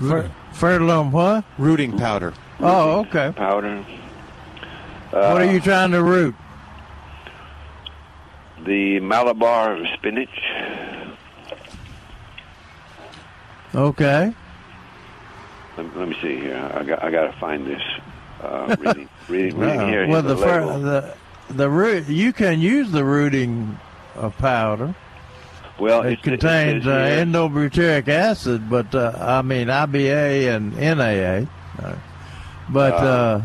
Fer- 0.00 0.30
fertilum 0.52 1.10
what? 1.12 1.44
Rooting 1.58 1.96
powder. 1.98 2.32
Oh, 2.58 3.00
okay. 3.00 3.32
Powder. 3.36 3.84
what 5.10 5.42
are 5.42 5.52
you 5.52 5.60
trying 5.60 5.92
to 5.92 6.02
root? 6.02 6.34
The 8.64 9.00
Malabar 9.00 9.78
spinach. 9.94 10.28
Okay. 13.74 14.34
Let, 15.76 15.96
let 15.96 16.08
me 16.08 16.16
see 16.20 16.40
here. 16.40 16.70
I 16.74 16.82
got 16.82 17.02
I 17.02 17.10
got 17.10 17.32
to 17.32 17.38
find 17.38 17.66
this. 17.66 17.82
Uh, 18.42 18.74
reading, 18.80 19.08
reading, 19.28 19.58
reading 19.58 19.88
here. 19.88 20.08
well, 20.08 20.22
here's 20.22 20.36
the, 20.38 20.44
fer- 20.44 20.64
label. 20.66 20.80
the 20.80 21.14
the 21.50 21.70
root 21.70 22.08
you 22.08 22.32
can 22.32 22.60
use 22.60 22.90
the 22.90 23.04
rooting 23.04 23.78
uh, 24.16 24.30
powder. 24.30 24.94
Well, 25.80 26.02
It 26.02 26.22
contains 26.22 26.84
says 26.84 27.20
uh, 27.20 27.24
indolebutyric 27.24 28.06
acid, 28.08 28.68
but 28.68 28.94
uh, 28.94 29.12
I 29.18 29.42
mean 29.42 29.68
IBA 29.68 30.54
and 30.54 30.76
NAA. 30.76 31.50
Uh, 31.82 31.96
but 32.68 32.92
uh, 32.94 33.40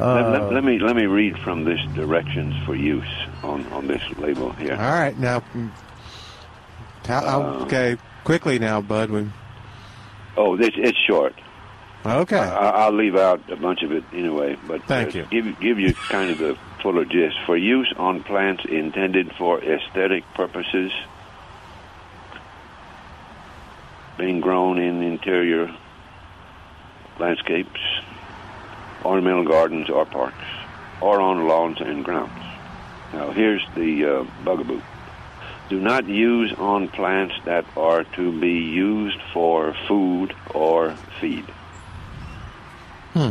uh, 0.00 0.14
let, 0.14 0.42
let- 0.42 0.52
let 0.52 0.64
me 0.64 0.78
let 0.78 0.94
me 0.94 1.06
read 1.06 1.38
from 1.38 1.64
this 1.64 1.80
directions 1.94 2.54
for 2.66 2.74
use 2.74 3.08
on, 3.42 3.66
on 3.72 3.86
this 3.86 4.02
label 4.18 4.52
here. 4.52 4.74
All 4.74 4.78
right, 4.92 5.18
now. 5.18 5.40
mm, 5.54 5.70
How, 7.06 7.42
okay, 7.62 7.96
quickly 8.24 8.58
now, 8.58 8.80
Bud. 8.80 9.10
We, 9.10 9.26
Oh, 10.36 10.56
this 10.56 10.70
it's 10.76 10.98
short. 11.06 11.34
okay. 12.06 12.38
I, 12.38 12.84
I'll 12.84 12.92
leave 12.92 13.16
out 13.16 13.40
a 13.50 13.56
bunch 13.56 13.82
of 13.82 13.90
it 13.90 14.04
anyway, 14.12 14.56
but 14.68 14.84
Thank 14.84 15.16
uh, 15.16 15.20
you. 15.20 15.24
Give 15.30 15.46
you- 15.46 15.56
give 15.60 15.80
you 15.80 15.94
kind 15.94 16.30
of 16.30 16.38
the 16.38 16.56
fuller 16.82 17.04
gist 17.04 17.36
for 17.44 17.56
use 17.56 17.92
on 17.96 18.22
plants 18.22 18.64
intended 18.66 19.32
for 19.36 19.60
aesthetic 19.64 20.22
purposes, 20.34 20.92
being 24.18 24.40
grown 24.40 24.78
in 24.78 25.02
interior 25.02 25.74
landscapes, 27.18 27.80
ornamental 29.04 29.44
gardens 29.44 29.88
or 29.88 30.04
parks, 30.04 30.44
or 31.00 31.20
on 31.20 31.46
lawns 31.48 31.80
and 31.80 32.04
grounds. 32.04 32.32
Now, 33.12 33.30
here's 33.30 33.62
the 33.74 34.04
uh, 34.04 34.24
bugaboo. 34.44 34.82
Do 35.70 35.80
not 35.80 36.06
use 36.06 36.52
on 36.54 36.88
plants 36.88 37.34
that 37.44 37.64
are 37.76 38.04
to 38.04 38.40
be 38.40 38.52
used 38.54 39.20
for 39.32 39.74
food 39.86 40.34
or 40.54 40.94
feed. 41.20 41.44
Hmm. 43.14 43.30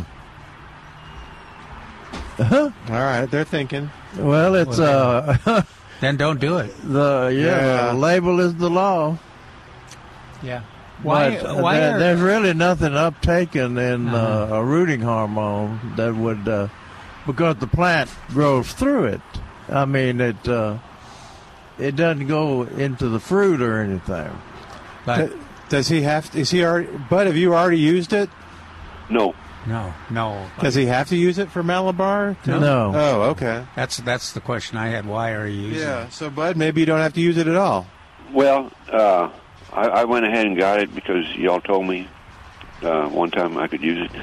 Huh? 2.38 2.70
All 2.90 2.96
right, 2.96 3.26
they're 3.26 3.44
thinking. 3.44 3.90
well, 4.18 4.54
it's 4.56 4.78
uh, 4.80 5.64
Then 6.00 6.18
don't 6.18 6.40
do 6.40 6.58
it. 6.58 6.74
the 6.84 7.32
yeah, 7.34 7.42
Yeah. 7.42 7.88
the 7.88 7.94
label 7.98 8.40
is 8.40 8.54
the 8.56 8.70
law. 8.70 9.18
Yeah. 10.44 10.62
Why? 11.04 11.38
But, 11.38 11.46
uh, 11.46 11.56
why 11.62 11.80
there- 11.80 11.96
are, 11.96 12.00
there's 12.00 12.20
really 12.22 12.54
nothing 12.54 12.92
uptaken 12.94 13.78
in 13.80 14.10
uh 14.10 14.18
Uh-huh. 14.18 14.56
a 14.56 14.64
rooting 14.64 15.02
hormone 15.02 15.80
that 15.96 16.16
would 16.16 16.48
uh, 16.48 16.68
because 17.26 17.58
the 17.58 17.68
plant 17.68 18.10
grows 18.30 18.72
through 18.74 19.06
it. 19.06 19.22
I 19.70 19.86
mean 19.86 20.20
it 20.22 20.48
uh, 20.48 20.78
it 21.78 21.96
doesn't 21.96 22.28
go 22.28 22.64
into 22.64 23.10
the 23.10 23.20
fruit 23.20 23.62
or 23.62 23.80
anything. 23.82 24.32
but, 25.06 25.30
D- 25.30 25.36
Does 25.70 25.88
he 25.90 26.02
have? 26.04 26.34
Is 26.36 26.50
he 26.52 26.64
already? 26.64 26.88
Bud, 27.10 27.28
have 27.28 27.36
you 27.38 27.54
already 27.54 27.78
used 27.80 28.14
it? 28.14 28.30
No, 29.10 29.36
no, 29.68 29.94
no. 30.10 30.48
Does 30.62 30.74
he 30.76 30.86
have 30.88 31.10
to 31.10 31.16
use 31.18 31.38
it 31.38 31.52
for 31.52 31.62
Malabar? 31.62 32.36
No. 32.46 32.60
No. 32.60 32.92
Oh, 32.96 33.22
okay. 33.32 33.66
That's 33.76 33.98
that's 33.98 34.32
the 34.32 34.40
question 34.42 34.78
I 34.78 34.88
had. 34.88 35.06
Why 35.06 35.34
are 35.34 35.46
you 35.48 35.62
using 35.74 35.88
Yeah. 35.88 36.06
it? 36.06 36.14
So, 36.14 36.30
Bud, 36.30 36.56
maybe 36.58 36.80
you 36.80 36.86
don't 36.88 37.02
have 37.02 37.14
to 37.14 37.22
use 37.22 37.38
it 37.38 37.48
at 37.48 37.56
all. 37.56 37.86
Well, 38.34 38.72
uh, 38.92 39.30
I, 39.78 40.02
I 40.02 40.04
went 40.06 40.26
ahead 40.26 40.46
and 40.48 40.58
got 40.58 40.80
it 40.80 40.94
because 40.96 41.26
y'all 41.36 41.62
told 41.62 41.88
me 41.88 42.08
uh, 42.82 43.08
one 43.10 43.30
time 43.32 43.58
I 43.58 43.68
could 43.68 43.82
use 43.82 44.10
it. 44.12 44.22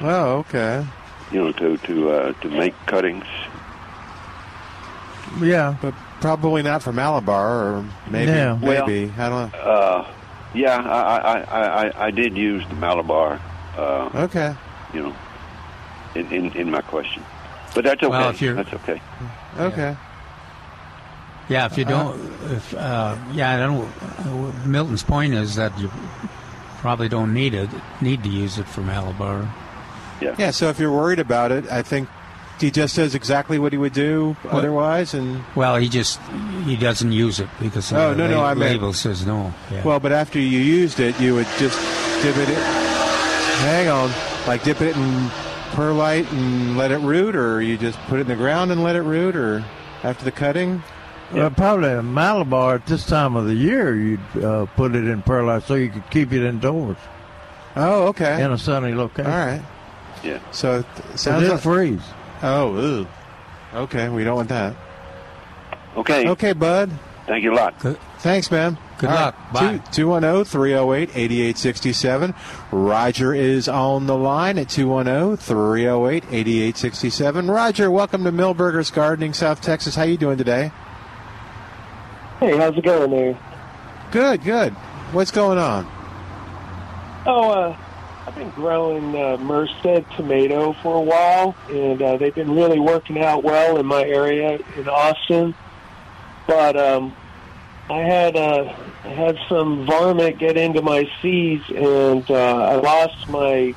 Oh, 0.00 0.38
okay. 0.38 0.84
You 1.30 1.44
know, 1.44 1.52
to 1.52 1.76
to 1.78 2.10
uh, 2.10 2.32
to 2.42 2.48
make 2.50 2.74
cuttings. 2.86 3.24
Yeah. 5.40 5.76
But 5.80 5.94
probably 6.20 6.62
not 6.62 6.82
for 6.82 6.92
Malabar, 6.92 7.48
or 7.76 7.84
maybe. 8.10 8.32
Yeah. 8.32 8.58
Well- 8.60 8.86
maybe 8.86 9.12
I 9.16 9.28
don't. 9.28 9.52
know. 9.52 9.58
Uh, 9.58 10.10
yeah, 10.54 10.76
I, 10.76 11.16
I, 11.16 11.40
I, 11.40 11.86
I, 11.88 12.06
I 12.06 12.10
did 12.12 12.36
use 12.36 12.64
the 12.68 12.74
Malabar. 12.74 13.40
Uh, 13.76 14.10
Okay. 14.26 14.54
you 14.92 15.02
know, 15.02 15.16
in, 16.14 16.30
in 16.32 16.52
in 16.52 16.70
my 16.70 16.80
question, 16.80 17.24
but 17.74 17.82
that's 17.84 18.00
okay. 18.02 18.08
Well, 18.10 18.30
if 18.30 18.40
you're- 18.42 18.54
that's 18.62 18.72
okay. 18.82 19.00
Okay. 19.58 19.90
Yeah, 19.92 19.96
if 21.48 21.76
you 21.78 21.84
don't, 21.84 22.18
if 22.50 22.74
uh, 22.74 23.16
yeah, 23.32 23.54
I 23.54 23.58
don't. 23.58 23.86
Uh, 24.26 24.66
Milton's 24.66 25.02
point 25.02 25.34
is 25.34 25.56
that 25.56 25.78
you 25.78 25.90
probably 26.78 27.08
don't 27.08 27.32
need 27.34 27.54
it, 27.54 27.68
need 28.00 28.22
to 28.22 28.28
use 28.28 28.58
it 28.58 28.66
for 28.66 28.80
Malabar. 28.82 29.52
Yeah. 30.20 30.34
Yeah. 30.38 30.50
So 30.52 30.68
if 30.68 30.78
you're 30.78 30.92
worried 30.92 31.18
about 31.18 31.52
it, 31.52 31.66
I 31.70 31.82
think 31.82 32.08
he 32.60 32.70
just 32.70 32.96
does 32.96 33.14
exactly 33.14 33.58
what 33.58 33.72
he 33.72 33.78
would 33.78 33.92
do 33.92 34.36
otherwise, 34.48 35.12
and 35.12 35.42
Well, 35.56 35.76
he 35.76 35.88
just 35.88 36.20
he 36.64 36.76
doesn't 36.76 37.12
use 37.12 37.40
it 37.40 37.48
because 37.60 37.90
the 37.90 37.98
Oh, 38.00 38.14
no, 38.14 38.26
no, 38.28 38.38
la- 38.38 38.46
I 38.50 38.54
meant- 38.54 38.72
label 38.72 38.92
says 38.92 39.26
no. 39.26 39.52
Yeah. 39.70 39.82
well, 39.84 40.00
but 40.00 40.12
after 40.12 40.38
you 40.38 40.58
used 40.60 41.00
it, 41.00 41.18
you 41.20 41.34
would 41.34 41.48
just 41.58 41.78
dip 42.22 42.36
it. 42.36 42.48
In, 42.48 42.54
hang 42.54 43.88
on, 43.88 44.10
like 44.46 44.62
dip 44.62 44.80
it 44.80 44.96
in 44.96 45.30
perlite 45.72 46.30
and 46.32 46.76
let 46.76 46.90
it 46.92 46.98
root, 46.98 47.34
or 47.34 47.60
you 47.60 47.76
just 47.76 47.98
put 48.06 48.18
it 48.18 48.22
in 48.22 48.28
the 48.28 48.36
ground 48.36 48.70
and 48.70 48.82
let 48.84 48.94
it 48.96 49.02
root, 49.02 49.34
or 49.36 49.64
after 50.04 50.24
the 50.24 50.32
cutting. 50.32 50.82
Well, 51.34 51.50
probably 51.50 51.90
in 51.90 52.14
Malabar 52.14 52.76
at 52.76 52.86
this 52.86 53.04
time 53.06 53.34
of 53.36 53.46
the 53.46 53.54
year, 53.54 53.94
you'd 53.96 54.44
uh, 54.44 54.66
put 54.76 54.94
it 54.94 55.06
in 55.06 55.22
perlite 55.22 55.64
so 55.64 55.74
you 55.74 55.90
could 55.90 56.08
keep 56.10 56.32
it 56.32 56.46
indoors 56.46 56.96
Oh, 57.76 58.08
okay. 58.08 58.42
in 58.42 58.52
a 58.52 58.58
sunny 58.58 58.94
location. 58.94 59.30
All 59.30 59.46
right. 59.46 59.62
Yeah. 60.22 60.38
So 60.52 60.78
it 60.80 61.18
sounds 61.18 61.48
like, 61.48 61.60
freeze. 61.60 62.02
oh, 62.42 62.80
ew. 62.80 63.06
okay. 63.74 64.08
We 64.08 64.22
don't 64.24 64.36
want 64.36 64.48
that. 64.50 64.76
Okay. 65.96 66.28
Okay, 66.28 66.52
bud. 66.52 66.90
Thank 67.26 67.42
you 67.42 67.52
a 67.52 67.56
lot. 67.56 67.78
Good, 67.80 67.98
Thanks, 68.18 68.50
man. 68.50 68.78
Good 68.98 69.08
All 69.10 69.16
luck. 69.16 69.52
Bye. 69.52 69.78
210 69.92 70.44
308 70.44 71.10
8867. 71.16 72.34
Roger 72.70 73.34
is 73.34 73.68
on 73.68 74.06
the 74.06 74.16
line 74.16 74.58
at 74.58 74.68
210 74.68 75.36
308 75.38 76.24
8867. 76.30 77.50
Roger, 77.50 77.90
welcome 77.90 78.24
to 78.24 78.32
Milberger's 78.32 78.90
Gardening, 78.90 79.32
South 79.32 79.60
Texas. 79.60 79.94
How 79.96 80.04
you 80.04 80.16
doing 80.16 80.38
today? 80.38 80.70
Hey, 82.44 82.58
how's 82.58 82.76
it 82.76 82.84
going 82.84 83.10
there? 83.10 83.38
Good, 84.10 84.44
good. 84.44 84.74
What's 85.14 85.30
going 85.30 85.56
on? 85.56 85.86
Oh, 87.24 87.48
uh, 87.48 87.76
I've 88.26 88.34
been 88.34 88.50
growing 88.50 89.16
uh, 89.16 89.38
Merced 89.38 90.04
tomato 90.14 90.74
for 90.82 90.94
a 90.94 91.00
while, 91.00 91.56
and 91.70 92.02
uh, 92.02 92.18
they've 92.18 92.34
been 92.34 92.54
really 92.54 92.78
working 92.78 93.18
out 93.18 93.44
well 93.44 93.78
in 93.78 93.86
my 93.86 94.02
area 94.02 94.58
in 94.76 94.86
Austin. 94.90 95.54
But 96.46 96.76
um, 96.76 97.16
I 97.88 98.00
had 98.00 98.36
uh, 98.36 98.76
I 99.04 99.08
had 99.08 99.38
some 99.48 99.86
varmint 99.86 100.36
get 100.36 100.58
into 100.58 100.82
my 100.82 101.08
seeds, 101.22 101.64
and 101.70 102.30
uh, 102.30 102.56
I 102.56 102.74
lost 102.74 103.26
my 103.30 103.74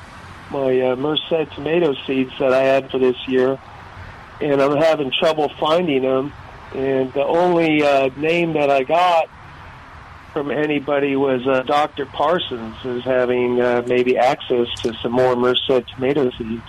my 0.50 0.78
uh, 0.78 0.96
Merced 0.96 1.54
tomato 1.54 1.94
seeds 2.06 2.32
that 2.38 2.52
I 2.52 2.64
had 2.64 2.90
for 2.90 2.98
this 2.98 3.16
year, 3.28 3.58
and 4.42 4.60
I'm 4.60 4.76
having 4.76 5.10
trouble 5.10 5.50
finding 5.58 6.02
them. 6.02 6.34
And 6.74 7.12
the 7.12 7.24
only 7.24 7.82
uh, 7.82 8.10
name 8.16 8.52
that 8.54 8.70
I 8.70 8.82
got 8.84 9.28
from 10.32 10.50
anybody 10.50 11.16
was 11.16 11.46
uh, 11.46 11.62
Dr. 11.62 12.04
Parsons 12.06 12.76
is 12.84 13.02
having 13.04 13.60
uh, 13.60 13.82
maybe 13.86 14.16
access 14.18 14.66
to 14.82 14.92
some 15.02 15.12
more 15.12 15.34
Merced 15.34 15.88
tomato 15.94 16.30
seeds. 16.32 16.62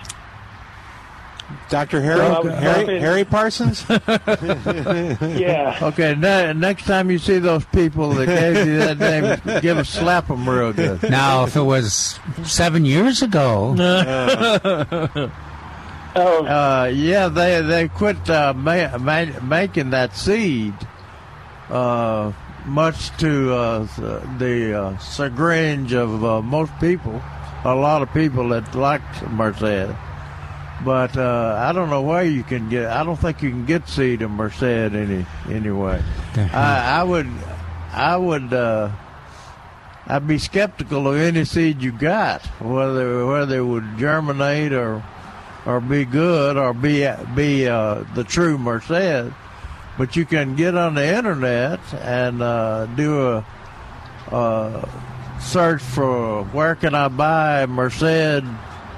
Dr. 1.70 2.01
Harry, 2.01 2.20
Well, 2.20 2.44
Harry, 2.44 3.00
Harry 3.00 3.25
Parsons? 3.25 3.84
Yeah. 3.89 5.77
Okay, 5.82 6.15
ne- 6.15 6.53
next 6.53 6.86
time 6.86 7.10
you 7.12 7.18
see 7.18 7.39
those 7.39 7.65
people 7.65 8.12
that 8.13 8.27
gave 8.27 8.68
you 8.68 8.77
that 8.77 8.98
name, 9.46 9.62
give 9.62 9.77
a 9.77 9.86
slap 9.86 10.27
them 10.27 10.48
real 10.48 10.74
good. 10.74 11.01
now, 11.10 11.44
if 11.46 11.56
it 11.56 11.62
was 11.62 12.20
seven 12.44 12.86
years 12.86 13.22
ago, 13.24 13.74
Oh, 16.16 16.46
Uh, 16.46 16.86
yeah, 16.94 17.28
they 17.28 17.62
they 17.62 17.88
quit 17.88 18.30
uh, 18.30 18.54
ma- 18.56 18.98
ma- 18.98 19.39
making 19.44 19.92
that 19.92 20.16
seed, 20.16 20.74
uh, 21.70 22.32
much 22.66 23.16
to 23.18 23.54
uh, 23.54 23.88
the 24.38 24.74
uh, 24.80 24.98
chagrin 24.98 25.94
of 25.94 26.24
uh, 26.24 26.42
most 26.42 26.72
people. 26.80 27.22
A 27.63 27.75
lot 27.75 28.01
of 28.01 28.12
people 28.13 28.50
that 28.50 28.74
like 28.74 29.01
Merced, 29.30 29.94
but 30.86 31.16
uh, 31.18 31.56
I 31.60 31.74
don't 31.74 31.89
know 31.89 32.01
where 32.01 32.24
you 32.24 32.44
can 32.44 32.70
get. 32.70 32.88
I 32.88 33.04
don't 33.04 33.18
think 33.20 33.44
you 33.44 33.50
can 33.51 33.66
get 33.66 33.88
seed 33.88 34.22
of 34.22 34.32
Merced 34.32 34.63
any 34.63 35.25
anyway. 35.50 36.01
I, 36.54 37.01
I 37.01 37.04
would, 37.04 37.28
I 37.94 38.18
would. 38.18 38.51
Uh, 38.54 38.89
I'd 40.08 40.25
be 40.28 40.39
skeptical 40.39 41.08
of 41.08 41.18
any 41.20 41.44
seed 41.46 41.82
you 41.84 41.92
got, 41.92 42.44
whether 42.60 43.25
whether 43.28 43.58
it 43.58 43.66
would 43.66 43.98
germinate 44.00 44.72
or 44.74 45.04
or 45.66 45.80
be 45.80 46.06
good 46.06 46.58
or 46.58 46.74
be 46.74 47.08
be 47.36 47.68
uh, 47.68 48.04
the 48.16 48.24
true 48.24 48.58
Merced, 48.58 49.34
but 49.98 50.16
you 50.16 50.25
can 50.25 50.56
get 50.56 50.75
on 50.75 50.96
the 50.96 51.06
internet 51.18 51.80
and 51.96 52.42
uh, 52.42 52.86
do 52.88 53.28
a, 53.30 53.46
a 54.32 54.89
search 55.42 55.82
for 55.82 56.44
where 56.46 56.75
can 56.75 56.96
I 56.96 57.08
buy 57.08 57.66
Merced 57.66 58.44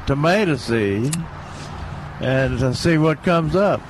tomato 0.07 0.55
seed 0.55 1.15
and 2.19 2.75
see 2.75 2.97
what 2.97 3.23
comes 3.23 3.55
up. 3.55 3.81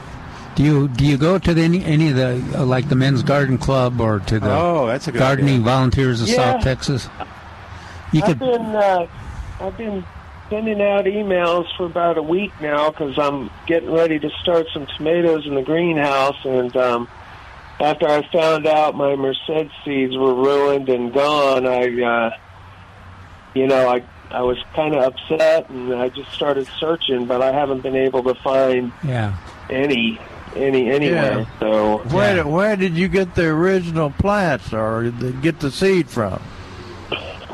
Do 0.55 0.63
you 0.63 0.87
do 0.89 1.05
you 1.05 1.17
go 1.17 1.37
to 1.39 1.53
the, 1.53 1.61
any 1.61 1.83
any 1.85 2.09
of 2.09 2.15
the 2.15 2.59
uh, 2.59 2.65
like 2.65 2.89
the 2.89 2.95
men's 2.95 3.23
garden 3.23 3.57
club 3.57 4.01
or 4.01 4.19
to 4.19 4.39
the 4.39 4.51
Oh, 4.51 4.85
that's 4.87 5.07
a 5.07 5.11
gardening 5.13 5.55
idea. 5.55 5.65
volunteers 5.65 6.21
of 6.21 6.27
Yeah. 6.27 6.35
South 6.35 6.63
Texas? 6.63 7.09
You 8.11 8.21
I've 8.21 8.27
could 8.27 8.39
been 8.39 8.65
uh, 8.75 9.07
I've 9.61 9.77
been 9.77 10.03
sending 10.51 10.81
out 10.81 11.05
emails 11.05 11.65
for 11.77 11.85
about 11.85 12.17
a 12.17 12.21
week 12.21 12.51
now 12.61 12.91
because 12.91 13.17
I'm 13.17 13.49
getting 13.65 13.89
ready 13.89 14.19
to 14.19 14.29
start 14.41 14.67
some 14.73 14.85
tomatoes 14.97 15.47
in 15.47 15.55
the 15.55 15.61
greenhouse, 15.63 16.37
and 16.43 16.75
um, 16.75 17.07
after 17.79 18.05
I 18.05 18.21
found 18.31 18.67
out 18.67 18.93
my 18.93 19.15
Merced 19.15 19.71
seeds 19.85 20.15
were 20.15 20.35
ruined 20.35 20.89
and 20.89 21.11
gone, 21.13 21.65
I 21.65 22.03
uh, 22.03 22.37
you 23.55 23.65
know 23.65 23.89
I 23.89 24.03
I 24.29 24.41
was 24.41 24.57
kind 24.75 24.93
of 24.93 25.03
upset, 25.03 25.69
and 25.69 25.93
I 25.93 26.09
just 26.09 26.31
started 26.33 26.67
searching, 26.79 27.25
but 27.25 27.41
I 27.41 27.53
haven't 27.53 27.81
been 27.81 27.95
able 27.95 28.21
to 28.23 28.35
find 28.35 28.91
yeah. 29.05 29.37
any 29.69 30.19
any 30.53 30.91
anywhere. 30.91 31.39
Yeah. 31.39 31.59
So 31.59 31.97
Where 32.09 32.35
Yeah. 32.35 32.43
where 32.43 32.75
did 32.75 32.97
you 32.97 33.07
get 33.07 33.35
the 33.35 33.45
original 33.45 34.09
plants 34.09 34.73
or 34.73 35.09
the, 35.17 35.31
get 35.31 35.61
the 35.61 35.71
seed 35.71 36.09
from? 36.09 36.41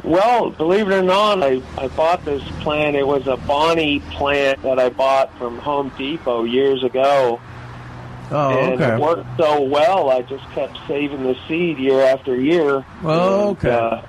Well, 0.03 0.51
believe 0.51 0.87
it 0.89 0.93
or 0.93 1.01
not, 1.03 1.43
I, 1.43 1.61
I 1.77 1.87
bought 1.89 2.23
this 2.25 2.41
plant. 2.61 2.95
It 2.95 3.05
was 3.07 3.27
a 3.27 3.37
Bonnie 3.37 3.99
plant 4.11 4.61
that 4.63 4.79
I 4.79 4.89
bought 4.89 5.35
from 5.37 5.57
Home 5.59 5.91
Depot 5.97 6.43
years 6.43 6.83
ago. 6.83 7.39
Oh, 8.29 8.49
and 8.49 8.81
it 8.81 8.99
worked 8.99 9.25
so 9.37 9.61
well, 9.63 10.09
I 10.09 10.21
just 10.21 10.43
kept 10.51 10.77
saving 10.87 11.23
the 11.23 11.35
seed 11.47 11.77
year 11.77 12.01
after 12.01 12.35
year. 12.39 12.83
Oh, 13.03 13.49
And, 13.51 13.57
okay. 13.57 13.69
uh, 13.71 14.01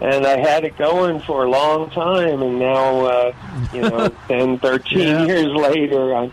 and 0.00 0.26
I 0.26 0.38
had 0.38 0.64
it 0.64 0.76
going 0.76 1.20
for 1.20 1.44
a 1.44 1.50
long 1.50 1.90
time, 1.90 2.42
and 2.42 2.58
now, 2.58 3.06
uh, 3.06 3.32
you 3.72 3.80
know, 3.82 4.08
10, 4.28 4.58
13 4.58 4.98
Yeah. 4.98 5.24
years 5.24 5.46
later, 5.54 6.14
I, 6.14 6.30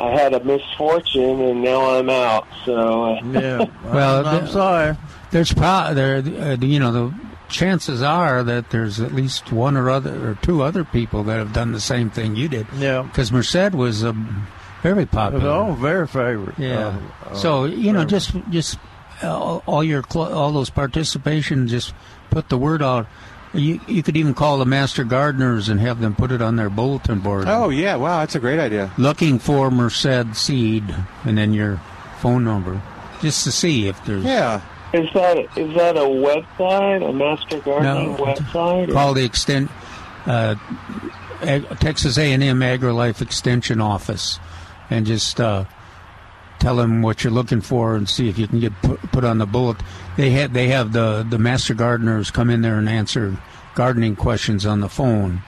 I 0.00 0.10
had 0.10 0.32
a 0.32 0.42
misfortune, 0.44 1.40
and 1.40 1.62
now 1.62 1.98
I'm 1.98 2.08
out. 2.08 2.46
So, 2.64 3.04
uh, 3.16 3.20
Yeah. 3.24 3.66
Well, 3.84 4.24
I'm, 4.26 4.42
I'm 4.42 4.46
sorry. 4.48 4.96
There's 5.32 5.52
pro 5.52 5.92
there. 5.92 6.16
Uh, 6.18 6.56
you 6.60 6.78
know 6.78 6.92
the 6.92 7.14
chances 7.52 8.02
are 8.02 8.42
that 8.42 8.70
there's 8.70 8.98
at 8.98 9.12
least 9.12 9.52
one 9.52 9.76
or 9.76 9.90
other 9.90 10.30
or 10.30 10.34
two 10.36 10.62
other 10.62 10.82
people 10.82 11.22
that 11.24 11.38
have 11.38 11.52
done 11.52 11.72
the 11.72 11.80
same 11.80 12.10
thing 12.10 12.34
you 12.34 12.48
did. 12.48 12.66
Yeah. 12.76 13.02
Because 13.02 13.30
Merced 13.30 13.72
was 13.74 14.02
um, 14.02 14.46
very 14.82 15.06
popular. 15.06 15.48
Oh, 15.48 15.74
very 15.74 16.08
favorite. 16.08 16.58
Yeah. 16.58 16.98
Uh, 17.24 17.34
so 17.34 17.64
you 17.66 17.92
know, 17.92 18.04
just 18.04 18.32
just 18.50 18.78
uh, 19.22 19.58
all 19.58 19.84
your 19.84 20.02
cl- 20.08 20.32
all 20.32 20.50
those 20.50 20.70
participation, 20.70 21.68
just 21.68 21.94
put 22.30 22.48
the 22.48 22.58
word 22.58 22.82
out. 22.82 23.06
You 23.54 23.80
you 23.86 24.02
could 24.02 24.16
even 24.16 24.32
call 24.34 24.58
the 24.58 24.64
master 24.64 25.04
gardeners 25.04 25.68
and 25.68 25.78
have 25.78 26.00
them 26.00 26.16
put 26.16 26.32
it 26.32 26.40
on 26.40 26.56
their 26.56 26.70
bulletin 26.70 27.20
board. 27.20 27.44
Oh, 27.46 27.68
yeah. 27.68 27.96
Wow, 27.96 28.20
that's 28.20 28.34
a 28.34 28.40
great 28.40 28.58
idea. 28.58 28.90
Looking 28.96 29.38
for 29.38 29.70
Merced 29.70 30.34
seed, 30.34 30.84
and 31.24 31.36
then 31.36 31.52
your 31.52 31.80
phone 32.20 32.44
number, 32.44 32.80
just 33.20 33.44
to 33.44 33.52
see 33.52 33.88
if 33.88 34.02
there's. 34.06 34.24
Yeah. 34.24 34.62
Is 34.92 35.08
that 35.14 35.38
is 35.56 35.74
that 35.76 35.96
a 35.96 36.00
website, 36.00 37.08
a 37.08 37.12
Master 37.12 37.60
Gardening 37.60 38.12
No. 38.12 38.24
website? 38.24 38.92
Call 38.92 39.14
the 39.14 39.24
extent 39.24 39.70
uh, 40.26 40.54
Texas 41.80 42.18
A&M 42.18 42.40
AgriLife 42.60 43.20
Extension 43.20 43.80
Office, 43.80 44.38
and 44.90 45.04
just 45.06 45.40
uh, 45.40 45.64
tell 46.60 46.76
them 46.76 47.02
what 47.02 47.24
you're 47.24 47.32
looking 47.32 47.60
for, 47.60 47.96
and 47.96 48.08
see 48.08 48.28
if 48.28 48.38
you 48.38 48.46
can 48.46 48.60
get 48.60 48.72
put, 48.82 49.00
put 49.12 49.24
on 49.24 49.38
the 49.38 49.46
bullet. 49.46 49.78
They 50.16 50.30
have 50.30 50.52
they 50.52 50.68
have 50.68 50.92
the 50.92 51.26
the 51.28 51.38
master 51.38 51.74
gardeners 51.74 52.30
come 52.30 52.50
in 52.50 52.62
there 52.62 52.78
and 52.78 52.88
answer 52.88 53.36
gardening 53.74 54.14
questions 54.16 54.66
on 54.66 54.80
the 54.80 54.88
phone. 54.88 55.42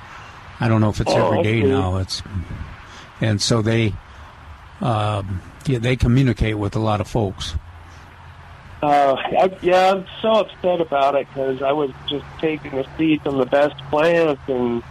I 0.60 0.68
don't 0.68 0.80
know 0.80 0.88
if 0.88 1.00
it's 1.00 1.10
Oh, 1.12 1.26
every 1.32 1.42
day 1.42 1.58
okay. 1.60 1.68
now. 1.68 1.96
It's 1.98 2.22
and 3.20 3.40
so 3.40 3.62
they 3.62 3.94
um, 4.80 5.40
yeah, 5.66 5.78
they 5.78 5.96
communicate 5.96 6.58
with 6.58 6.74
a 6.74 6.80
lot 6.80 7.00
of 7.00 7.06
folks. 7.08 7.54
Uh, 8.84 9.14
I, 9.16 9.58
yeah, 9.62 9.92
I'm 9.92 10.06
so 10.20 10.32
upset 10.32 10.82
about 10.82 11.14
it 11.14 11.26
because 11.28 11.62
I 11.62 11.72
was 11.72 11.90
just 12.06 12.26
taking 12.38 12.72
the 12.72 12.86
seed 12.98 13.22
from 13.22 13.38
the 13.38 13.46
best 13.46 13.78
plants, 13.88 14.42
and 14.46 14.82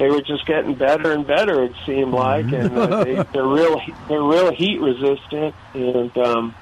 they 0.00 0.08
were 0.08 0.20
just 0.20 0.46
getting 0.46 0.74
better 0.74 1.12
and 1.12 1.24
better. 1.24 1.62
It 1.62 1.72
seemed 1.86 2.12
like, 2.12 2.46
and 2.46 2.76
uh, 2.76 3.04
they, 3.04 3.14
they're 3.32 3.46
real, 3.46 3.80
they're 4.08 4.20
real 4.20 4.52
heat 4.52 4.80
resistant, 4.80 5.54
and 5.74 6.18
um, 6.18 6.54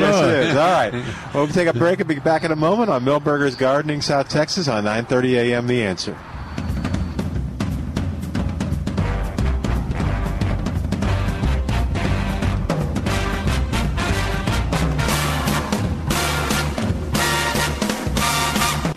it 0.00 0.48
is. 0.50 0.56
All 0.56 0.70
right. 0.70 0.92
Well, 0.92 1.44
we'll 1.44 1.48
take 1.48 1.68
a 1.68 1.72
break 1.72 2.00
and 2.00 2.08
be 2.08 2.18
back 2.18 2.42
in 2.44 2.50
a 2.50 2.56
moment 2.56 2.90
on 2.90 3.04
Milberger's 3.04 3.54
Gardening, 3.54 4.00
South 4.02 4.28
Texas 4.28 4.66
on 4.68 4.84
9:30 4.84 5.34
a.m. 5.34 5.66
The 5.66 5.82
Answer. 5.82 6.16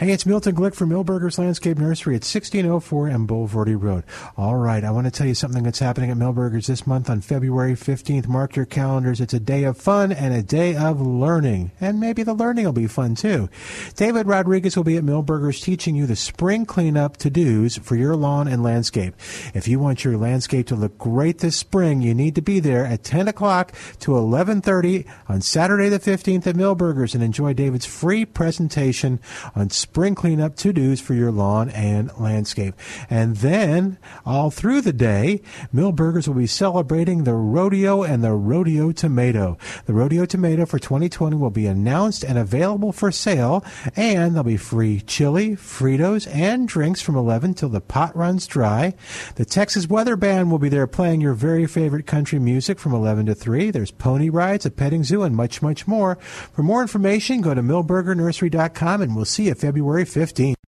Hey, 0.04 0.12
it's 0.12 0.26
Milton 0.26 0.54
Glick 0.54 0.76
from 0.76 0.90
Milberger's 0.90 1.40
Landscape 1.40 1.78
Nursery 1.78 2.16
at 2.16 2.26
1604 2.26 3.08
and 3.08 3.26
Bulverde 3.26 3.82
Road. 3.82 4.04
All 4.36 4.58
right, 4.58 4.84
I 4.84 4.92
want 4.92 5.06
to 5.06 5.12
tell 5.12 5.26
you 5.26 5.34
something 5.34 5.64
that's 5.64 5.80
happening 5.80 6.12
at 6.12 6.18
Milberger's 6.18 6.68
this 6.68 6.86
month 6.86 7.10
on 7.10 7.22
February 7.22 7.72
15th. 7.72 8.28
Mark 8.28 8.58
your 8.58 8.66
calendars. 8.66 9.22
It's 9.22 9.34
a 9.34 9.40
day 9.40 9.64
of 9.64 9.78
fun 9.78 10.12
and 10.12 10.34
a 10.34 10.44
day 10.44 10.76
of 10.76 11.00
learning. 11.00 11.72
And 11.80 12.02
maybe 12.02 12.22
the 12.22 12.34
learning 12.34 12.66
will 12.66 12.74
be 12.74 12.88
fun 12.88 13.16
too. 13.16 13.48
David 13.96 14.28
Rodriguez 14.28 14.76
will 14.76 14.84
be 14.84 14.98
at 14.98 15.06
Milberger's 15.06 15.62
teaching 15.62 15.96
you 15.96 16.06
the 16.06 16.18
spring 16.18 16.66
cleanup 16.66 17.16
to-dos 17.16 17.78
for 17.78 17.96
your 17.96 18.18
lawn 18.18 18.50
and 18.50 18.62
landscape. 18.62 19.16
If 19.54 19.70
you 19.70 19.80
want 19.80 20.04
your 20.04 20.18
landscape 20.18 20.68
to 20.68 20.76
look 20.76 20.98
great 20.98 21.38
this 21.38 21.56
spring, 21.56 22.02
you 22.02 22.14
need 22.14 22.36
to 22.36 22.42
be 22.42 22.60
there 22.60 22.86
at 22.86 23.06
10 23.06 23.30
o'clock 23.30 23.72
to 24.02 24.12
11.30 24.12 25.08
on 25.30 25.40
Saturday 25.40 25.88
the 25.88 25.98
15th 25.98 26.46
at 26.46 26.58
Milberger's 26.58 27.16
and 27.16 27.24
enjoy 27.24 27.54
David's 27.54 27.86
free 27.86 28.26
presentation 28.26 29.22
on 29.56 29.70
spring 29.70 29.93
cleanup 29.94 30.56
to-dos 30.56 31.00
for 31.00 31.14
your 31.14 31.32
lawn 31.32 31.70
and 31.70 32.12
landscape. 32.20 32.74
And 33.10 33.38
then 33.38 33.98
all 34.26 34.50
through 34.50 34.82
the 34.82 34.94
day, 34.94 35.42
Milberger's 35.74 36.28
will 36.28 36.36
be 36.36 36.48
celebrating 36.48 37.24
the 37.24 37.34
rodeo 37.34 38.04
and 38.04 38.24
the 38.24 38.34
rodeo 38.34 38.92
tomato. 38.92 39.58
The 39.86 39.94
rodeo 39.94 40.26
tomato 40.26 40.66
for 40.66 40.80
2020 40.80 41.38
will 41.38 41.52
be 41.52 41.68
announced 41.68 42.24
and 42.24 42.38
available 42.38 42.92
for 42.92 43.12
sale, 43.12 43.64
and 43.96 44.34
there'll 44.34 44.44
be 44.44 44.58
free 44.58 45.02
chili, 45.02 45.52
Fritos, 45.52 46.28
and 46.34 46.68
drinks 46.68 47.02
from 47.02 47.16
11 47.16 47.54
till 47.54 47.70
the 47.70 47.82
pot 47.82 48.16
runs 48.16 48.48
dry. 48.48 48.96
The 49.36 49.46
Texas 49.46 49.88
Weather 49.88 50.16
Band 50.16 50.50
will 50.50 50.60
be 50.60 50.70
there 50.70 50.88
playing 50.88 51.22
your 51.22 51.34
very 51.34 51.68
favorite 51.68 52.08
country 52.08 52.40
music 52.40 52.80
from 52.80 52.94
11 52.94 53.28
to 53.28 53.36
3. 53.36 53.70
There's 53.70 53.92
pony 53.92 54.30
rides, 54.30 54.66
a 54.66 54.72
petting 54.72 55.04
zoo, 55.04 55.22
and 55.22 55.36
much, 55.36 55.62
much 55.62 55.86
more. 55.88 56.16
For 56.16 56.64
more 56.64 56.82
information, 56.82 57.42
go 57.42 57.54
to 57.54 57.62
milbergernursery.com 57.62 59.02
and 59.02 59.16
we'll 59.16 59.26
see 59.26 59.46
you 59.46 59.54
February 59.54 59.83
15th. 60.06 60.63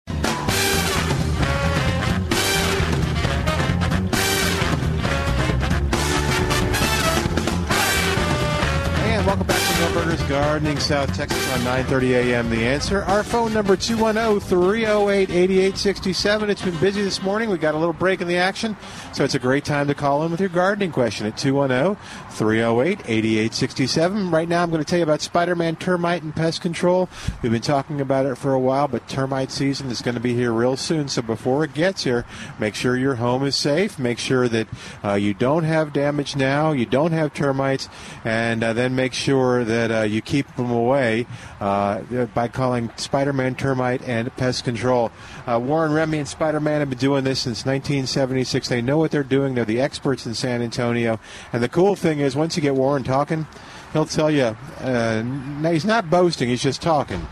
Gardening, 10.71 10.87
South 10.87 11.13
Texas 11.17 11.53
on 11.53 11.59
9:30 11.61 12.11
a.m. 12.11 12.49
The 12.49 12.65
answer. 12.65 13.03
Our 13.03 13.23
phone 13.23 13.53
number 13.53 13.75
210-308-8867. 13.75 16.49
It's 16.49 16.61
been 16.61 16.79
busy 16.79 17.01
this 17.01 17.21
morning. 17.21 17.49
We 17.49 17.57
got 17.57 17.75
a 17.75 17.77
little 17.77 17.91
break 17.91 18.21
in 18.21 18.29
the 18.29 18.37
action, 18.37 18.77
so 19.11 19.25
it's 19.25 19.35
a 19.35 19.39
great 19.39 19.65
time 19.65 19.87
to 19.87 19.93
call 19.93 20.23
in 20.23 20.31
with 20.31 20.39
your 20.39 20.47
gardening 20.47 20.93
question 20.93 21.27
at 21.27 21.35
210-308-8867. 21.35 24.31
Right 24.31 24.47
now, 24.47 24.63
I'm 24.63 24.69
going 24.69 24.81
to 24.81 24.85
tell 24.85 24.99
you 24.99 25.03
about 25.03 25.19
Spider-Man 25.19 25.75
termite 25.75 26.23
and 26.23 26.33
pest 26.33 26.61
control. 26.61 27.09
We've 27.41 27.51
been 27.51 27.61
talking 27.61 27.99
about 27.99 28.25
it 28.25 28.37
for 28.37 28.53
a 28.53 28.59
while, 28.59 28.87
but 28.87 29.09
termite 29.09 29.51
season 29.51 29.89
is 29.89 30.01
going 30.01 30.15
to 30.15 30.21
be 30.21 30.35
here 30.35 30.53
real 30.53 30.77
soon. 30.77 31.09
So 31.09 31.21
before 31.21 31.65
it 31.65 31.73
gets 31.73 32.05
here, 32.05 32.23
make 32.59 32.75
sure 32.75 32.95
your 32.95 33.15
home 33.15 33.45
is 33.45 33.57
safe. 33.57 33.99
Make 33.99 34.19
sure 34.19 34.47
that 34.47 34.69
uh, 35.03 35.15
you 35.15 35.33
don't 35.33 35.65
have 35.65 35.91
damage 35.91 36.37
now, 36.37 36.71
you 36.71 36.85
don't 36.85 37.11
have 37.11 37.33
termites, 37.33 37.89
and 38.23 38.63
uh, 38.63 38.71
then 38.71 38.95
make 38.95 39.13
sure 39.13 39.65
that 39.65 39.91
uh, 39.91 40.03
you 40.03 40.21
keep 40.21 40.47
them 40.61 40.71
away 40.71 41.25
uh, 41.59 42.01
by 42.33 42.47
calling 42.47 42.91
Spider-Man 42.95 43.55
Termite 43.55 44.01
and 44.07 44.35
Pest 44.37 44.63
Control. 44.63 45.11
Uh, 45.45 45.59
Warren 45.59 45.91
Remy 45.91 46.19
and 46.19 46.27
Spider-Man 46.27 46.79
have 46.79 46.89
been 46.89 46.99
doing 46.99 47.23
this 47.23 47.39
since 47.39 47.65
1976. 47.65 48.69
They 48.69 48.81
know 48.81 48.97
what 48.97 49.11
they're 49.11 49.23
doing. 49.23 49.55
They're 49.55 49.65
the 49.65 49.81
experts 49.81 50.25
in 50.25 50.33
San 50.33 50.61
Antonio. 50.61 51.19
And 51.51 51.61
the 51.61 51.69
cool 51.69 51.95
thing 51.95 52.19
is, 52.19 52.35
once 52.35 52.55
you 52.55 52.61
get 52.61 52.75
Warren 52.75 53.03
talking, 53.03 53.47
he'll 53.93 54.05
tell 54.05 54.31
you. 54.31 54.55
Uh, 54.79 55.23
he's 55.63 55.85
not 55.85 56.09
boasting. 56.09 56.49
He's 56.49 56.63
just 56.63 56.81
talking 56.81 57.27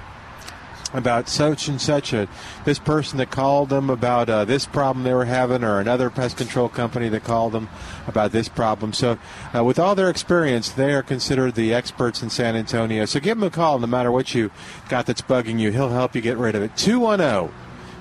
about 0.93 1.29
such 1.29 1.67
and 1.67 1.79
such 1.79 2.13
a 2.13 2.27
this 2.65 2.79
person 2.79 3.17
that 3.17 3.31
called 3.31 3.69
them 3.69 3.89
about 3.89 4.29
uh, 4.29 4.45
this 4.45 4.65
problem 4.65 5.03
they 5.03 5.13
were 5.13 5.25
having, 5.25 5.63
or 5.63 5.79
another 5.79 6.09
pest 6.09 6.37
control 6.37 6.69
company 6.69 7.09
that 7.09 7.23
called 7.23 7.53
them 7.53 7.69
about 8.07 8.31
this 8.31 8.49
problem. 8.49 8.93
So, 8.93 9.17
uh, 9.55 9.63
with 9.63 9.79
all 9.79 9.95
their 9.95 10.09
experience, 10.09 10.69
they 10.69 10.93
are 10.93 11.03
considered 11.03 11.55
the 11.55 11.73
experts 11.73 12.23
in 12.23 12.29
San 12.29 12.55
Antonio. 12.55 13.05
So, 13.05 13.19
give 13.19 13.37
him 13.37 13.43
a 13.43 13.49
call, 13.49 13.79
no 13.79 13.87
matter 13.87 14.11
what 14.11 14.33
you 14.33 14.51
got 14.87 15.05
that's 15.05 15.21
bugging 15.21 15.59
you. 15.59 15.71
He'll 15.71 15.89
help 15.89 16.15
you 16.15 16.21
get 16.21 16.37
rid 16.37 16.55
of 16.55 16.63
it. 16.63 16.75
210 16.77 17.53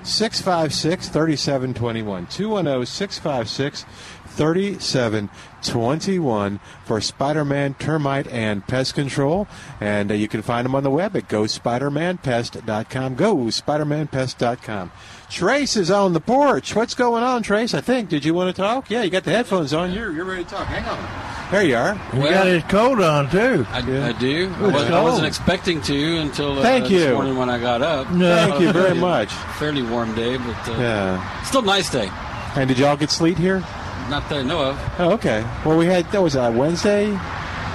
656 0.03 1.09
3721. 1.09 2.27
210 2.27 2.85
656 2.85 3.85
3721 4.29 6.59
for 6.85 7.01
Spider 7.01 7.43
Man 7.45 7.73
Termite 7.75 8.27
and 8.27 8.65
Pest 8.67 8.93
Control. 8.95 9.47
And 9.79 10.11
uh, 10.11 10.15
you 10.15 10.27
can 10.27 10.41
find 10.41 10.65
them 10.65 10.75
on 10.75 10.83
the 10.83 10.89
web 10.91 11.15
at 11.15 11.27
gospidermanpest.com. 11.27 13.15
Go 13.15 13.35
spidermanpest.com. 13.35 14.91
Trace 15.29 15.77
is 15.77 15.91
on 15.91 16.13
the 16.13 16.19
porch. 16.21 16.75
What's 16.75 16.95
going 16.95 17.23
on, 17.23 17.43
Trace? 17.43 17.73
I 17.73 17.81
think. 17.81 18.09
Did 18.09 18.25
you 18.25 18.33
want 18.33 18.53
to 18.55 18.61
talk? 18.61 18.89
Yeah, 18.89 19.03
you 19.03 19.09
got 19.11 19.23
the 19.23 19.31
headphones 19.31 19.73
on. 19.73 19.93
You're, 19.93 20.11
you're 20.11 20.25
ready 20.25 20.43
to 20.43 20.49
talk. 20.49 20.65
Hang 20.67 20.85
on. 20.85 21.49
There 21.51 21.63
you 21.63 21.75
are. 21.77 21.99
You 22.13 22.29
got 22.29 22.45
his 22.47 22.63
coat 22.65 23.01
on 23.01 23.29
too. 23.31 23.65
I, 23.69 23.79
I 23.79 24.11
do. 24.13 24.53
I, 24.59 24.67
was, 24.67 24.83
I 24.91 25.01
wasn't 25.03 25.25
expecting 25.27 25.81
to 25.81 26.17
until 26.19 26.59
uh, 26.59 26.61
Thank 26.61 26.89
this 26.89 27.07
you. 27.07 27.13
morning 27.13 27.37
when 27.37 27.49
I 27.49 27.57
got 27.59 27.81
up. 27.81 28.05
Thank 28.07 28.59
you 28.61 28.71
very 28.71 28.93
much. 28.95 29.31
Fairly 29.57 29.81
warm 29.81 30.13
day, 30.13 30.37
but 30.37 30.69
uh, 30.69 30.77
Yeah. 30.79 31.43
still 31.43 31.61
a 31.61 31.65
nice 31.65 31.89
day. 31.89 32.09
And 32.55 32.67
did 32.67 32.77
y'all 32.77 32.97
get 32.97 33.09
sleet 33.09 33.37
here? 33.37 33.63
Not 34.09 34.27
that 34.29 34.39
I 34.39 34.41
know 34.43 34.61
of. 34.71 34.93
Oh, 34.99 35.11
okay. 35.13 35.45
Well, 35.65 35.77
we 35.77 35.85
had 35.85 36.11
that 36.11 36.21
was 36.21 36.35
uh, 36.35 36.51
Wednesday. 36.55 37.11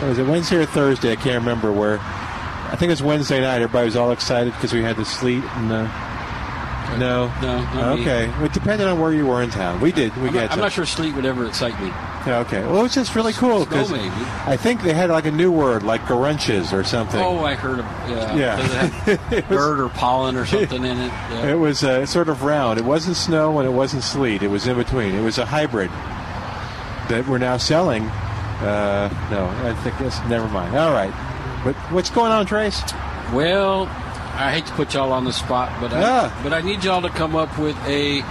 Was 0.03 0.19
it 0.19 0.27
Wednesday 0.27 0.57
or 0.57 0.67
Thursday? 0.67 1.13
I 1.13 1.17
can't 1.17 1.37
remember 1.39 1.73
where. 1.73 1.99
I 2.01 2.77
think 2.77 2.89
it 2.89 2.93
was 2.93 3.03
Wednesday 3.03 3.41
night. 3.41 3.57
Everybody 3.63 3.85
was 3.87 3.97
all 3.97 4.11
excited 4.11 4.53
because 4.55 4.73
we 4.73 4.83
had 4.83 4.97
the 4.97 5.05
sleet 5.05 5.45
and 5.45 5.71
the. 5.71 5.83
No. 6.99 7.27
No, 7.43 7.59
not 7.59 7.97
me. 7.97 8.03
Okay. 8.03 8.29
Well, 8.29 8.45
it 8.45 8.53
depended 8.53 8.87
on 8.87 9.01
where 9.01 9.13
you 9.13 9.27
were 9.27 9.43
in 9.43 9.51
town. 9.51 9.81
We 9.81 9.91
did. 9.91 10.15
We 10.17 10.29
I'm, 10.29 10.35
got. 10.35 10.43
not, 10.43 10.53
I'm 10.53 10.59
not 10.61 10.73
sure 10.73 10.87
sleet 10.87 11.15
would 11.15 11.25
ever 11.25 11.47
excite 11.47 11.81
me. 11.81 11.89
Yeah, 12.27 12.39
okay. 12.47 12.61
Well, 12.63 12.79
it 12.79 12.83
was 12.83 12.95
just 12.95 13.15
really 13.15 13.33
cool 13.33 13.65
because 13.65 13.91
maybe. 13.91 14.09
I 14.47 14.57
think 14.57 14.83
they 14.83 14.95
had 14.95 15.11
like 15.11 15.27
a 15.27 15.31
new 15.31 15.51
word, 15.51 15.83
like 15.83 16.03
garunches 16.03 16.73
or 16.73 16.85
something. 16.85 17.21
Oh, 17.21 17.45
I 17.45 17.55
heard 17.55 17.81
of 17.81 17.85
yeah. 18.09 18.35
Yeah. 18.37 18.57
Does 18.57 18.65
it 19.09 19.19
have 19.21 19.33
It 19.33 19.49
was- 19.49 19.59
bird 19.59 19.81
or 19.81 19.89
pollen 19.91 20.37
or 20.37 20.47
something 20.47 20.85
in 20.85 20.99
it? 20.99 21.09
Yeah. 21.35 21.49
It 21.53 21.55
was 21.59 21.83
uh, 21.83 22.07
sort 22.07 22.29
of 22.29 22.43
round. 22.43 22.79
It 22.79 22.85
wasn't 22.85 23.17
snow 23.17 23.59
and 23.59 23.69
it 23.69 23.73
wasn't 23.73 24.03
sleet. 24.05 24.43
It 24.43 24.49
was 24.49 24.67
in 24.67 24.77
between. 24.77 25.15
It 25.15 25.23
was 25.23 25.39
a 25.39 25.45
hybrid 25.47 25.91
that 27.09 27.27
we're 27.29 27.39
now 27.39 27.57
selling. 27.57 28.05
Uh, 28.09 29.09
no, 29.31 29.47
I 29.69 29.75
think 29.83 29.99
that's 29.99 30.19
never 30.29 30.49
mind. 30.49 30.77
All 30.77 30.93
right, 30.93 31.13
but 31.65 31.75
what's 31.93 32.11
going 32.11 32.33
on, 32.33 32.47
Trace? 32.47 32.83
Well, 33.33 33.83
I 34.37 34.53
hate 34.53 34.67
to 34.67 34.73
put 34.73 34.95
y'all 34.95 35.13
on 35.13 35.25
the 35.25 35.33
spot, 35.33 35.73
but 35.81 35.93
I, 35.93 36.01
Yeah. 36.01 36.41
but 36.43 36.53
I 36.53 36.61
need 36.61 36.85
y'all 36.85 37.03
to 37.03 37.09
come 37.11 37.35
up 37.37 37.59
with 37.59 37.77
a 37.87 38.23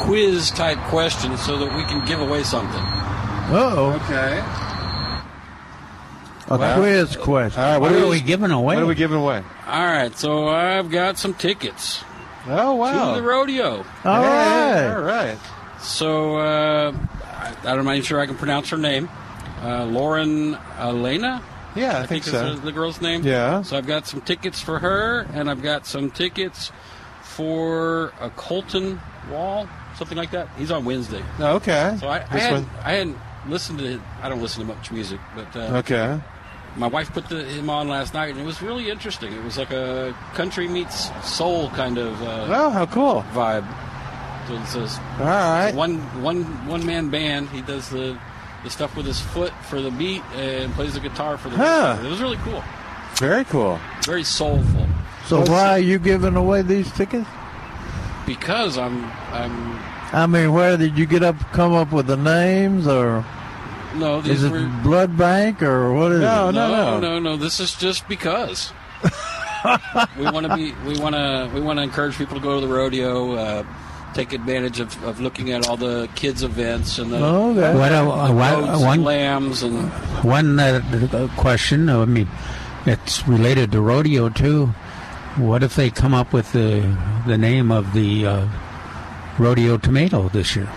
quiz 0.00 0.50
type 0.50 0.78
question 0.88 1.36
so 1.38 1.58
that 1.58 1.74
we 1.76 1.84
can 1.84 2.04
give 2.06 2.20
away 2.20 2.42
something. 2.42 2.80
Uh 2.80 3.74
oh. 3.76 4.00
Okay. 4.04 4.42
A 6.48 6.56
Well- 6.58 6.78
quiz 6.78 7.16
question. 7.16 7.60
All 7.62 7.68
right. 7.72 7.78
What 7.78 7.92
What, 7.92 8.00
are 8.00 8.04
is- 8.04 8.10
we 8.10 8.20
giving 8.20 8.50
away? 8.50 8.74
What 8.76 8.82
are 8.82 8.86
we 8.86 8.94
giving 8.94 9.18
away? 9.18 9.42
All 9.68 9.86
right, 9.86 10.16
so 10.18 10.48
I've 10.48 10.90
got 10.90 11.16
some 11.18 11.32
tickets 11.34 12.02
Oh 12.48 12.74
wow! 12.74 13.14
to 13.14 13.20
the 13.20 13.26
rodeo. 13.26 13.84
All 14.04 14.22
Hey, 14.22 14.28
right. 14.28 14.94
All 14.94 15.00
right. 15.02 15.38
So 15.80 16.36
uh, 16.38 16.92
I, 16.92 17.09
I'm 17.64 17.84
not 17.84 17.92
even 17.92 18.02
sure 18.02 18.20
I 18.20 18.26
can 18.26 18.36
pronounce 18.36 18.70
her 18.70 18.76
name. 18.78 19.08
Uh, 19.62 19.84
Lauren 19.84 20.56
Alaina, 20.78 21.42
Yeah, 21.76 21.98
I, 22.00 22.06
think, 22.06 22.24
is 22.26 22.32
so. 22.32 22.54
the, 22.54 22.60
the 22.62 22.72
girl's 22.72 23.00
name. 23.00 23.22
Yeah. 23.22 23.62
So 23.62 23.76
I've 23.76 23.86
got 23.86 24.06
some 24.06 24.20
tickets 24.22 24.60
for 24.60 24.78
her, 24.78 25.26
and 25.34 25.50
I've 25.50 25.62
got 25.62 25.86
some 25.86 26.10
tickets 26.10 26.72
for 27.22 28.12
a 28.20 28.30
Colter 28.30 28.98
Wall, 29.30 29.68
something 29.96 30.16
like 30.16 30.30
that. 30.32 30.48
He's 30.58 30.70
on 30.70 30.84
Wednesday. 30.84 31.22
Oh, 31.38 31.56
okay. 31.56 31.96
So 32.00 32.08
I, 32.08 32.16
I, 32.30 32.38
hadn't. 32.38 32.68
I 32.84 32.92
hadn't 32.92 33.16
listened 33.48 33.78
to. 33.80 34.00
I 34.22 34.28
don't 34.28 34.40
listen 34.42 34.66
to 34.66 34.74
much 34.74 34.90
music, 34.90 35.20
but 35.34 35.54
uh, 35.56 35.76
Okay. 35.78 36.18
my 36.76 36.86
wife 36.86 37.12
put 37.12 37.28
the, 37.28 37.44
him 37.44 37.68
on 37.70 37.88
last 37.88 38.14
night, 38.14 38.30
and 38.30 38.38
it 38.40 38.44
was 38.46 38.62
really 38.62 38.90
interesting. 38.90 39.32
It 39.32 39.44
was 39.44 39.58
like 39.58 39.70
a 39.72 40.14
country 40.34 40.68
meets 40.68 41.10
soul 41.28 41.68
kind 41.70 41.98
of 41.98 42.20
uh, 42.22 42.46
Oh, 42.48 42.70
how 42.70 42.86
cool! 42.86 43.24
vibe. 43.34 43.66
So 44.66 44.82
it's 44.82 44.96
a 44.96 45.00
All 45.20 45.26
right. 45.26 45.74
one 45.74 45.98
one 46.22 46.42
one 46.66 46.84
man 46.84 47.08
band. 47.10 47.48
He 47.50 47.62
does 47.62 47.88
the 47.88 48.18
the 48.64 48.70
stuff 48.70 48.96
with 48.96 49.06
his 49.06 49.20
foot 49.20 49.52
for 49.68 49.80
the 49.80 49.90
beat 49.90 50.22
and 50.34 50.72
plays 50.74 50.94
the 50.94 51.00
guitar 51.00 51.38
for 51.38 51.48
the. 51.48 51.56
Huh. 51.56 51.98
It 52.04 52.08
was 52.08 52.20
really 52.20 52.36
cool. 52.38 52.62
Very 53.16 53.44
cool. 53.44 53.78
Very 54.04 54.24
soulful. 54.24 54.86
So 55.26 55.40
why 55.50 55.70
are 55.72 55.78
you 55.78 55.98
giving 55.98 56.36
away 56.36 56.62
these 56.62 56.90
tickets? 56.92 57.28
Because 58.26 58.76
I'm 58.78 59.04
I'm 59.32 59.78
I 60.12 60.26
mean, 60.26 60.52
where 60.52 60.76
did 60.76 60.98
you 60.98 61.06
get 61.06 61.22
up, 61.22 61.38
come 61.52 61.72
up 61.72 61.92
with 61.92 62.06
the 62.06 62.16
names, 62.16 62.86
or 62.86 63.24
no 63.94 64.20
these 64.20 64.42
is 64.42 64.44
it 64.44 64.52
were 64.52 64.68
blood 64.82 65.16
bank, 65.16 65.62
or 65.62 65.92
what 65.94 66.12
is 66.12 66.20
No, 66.20 66.48
it? 66.48 66.52
no, 66.52 66.68
no. 66.70 67.00
no 67.00 67.18
no. 67.18 67.36
This 67.36 67.60
is 67.60 67.74
just 67.74 68.08
because. 68.08 68.72
we 70.18 70.24
want 70.24 70.46
to 70.46 70.56
be. 70.56 70.72
We 70.86 70.98
want 70.98 71.14
to. 71.14 71.50
We 71.54 71.60
want 71.60 71.78
to 71.78 71.82
encourage 71.82 72.16
people 72.18 72.36
to 72.36 72.42
go 72.42 72.60
to 72.60 72.66
the 72.66 72.72
rodeo. 72.72 73.32
Uh, 73.34 73.64
take 74.14 74.32
advantage 74.32 74.80
of, 74.80 75.02
of 75.04 75.20
looking 75.20 75.52
at 75.52 75.68
all 75.68 75.76
the 75.76 76.08
kids 76.14 76.42
events 76.42 76.98
and 76.98 77.12
the 77.12 77.24
Okay. 77.24 77.74
What, 77.78 77.92
uh, 77.92 78.04
what- 78.04 78.60
goats 78.60 78.68
and 78.72 78.80
one, 78.86 79.04
lambs 79.04 79.62
and 79.62 79.88
one 80.24 80.58
uh, 80.58 80.82
uh, 81.12 81.28
question. 81.40 81.88
I 81.88 82.04
mean, 82.04 82.28
it's 82.86 83.26
related 83.28 83.72
to 83.72 83.80
rodeo 83.80 84.28
too. 84.28 84.66
What 85.36 85.62
if 85.62 85.76
they 85.76 85.90
come 85.90 86.12
up 86.14 86.32
with 86.32 86.50
the 86.52 86.96
the 87.26 87.38
name 87.38 87.70
of 87.70 87.92
the 87.92 88.26
uh, 88.26 88.48
rodeo 89.38 89.76
tomato 89.78 90.28
this 90.28 90.56
year? 90.56 90.68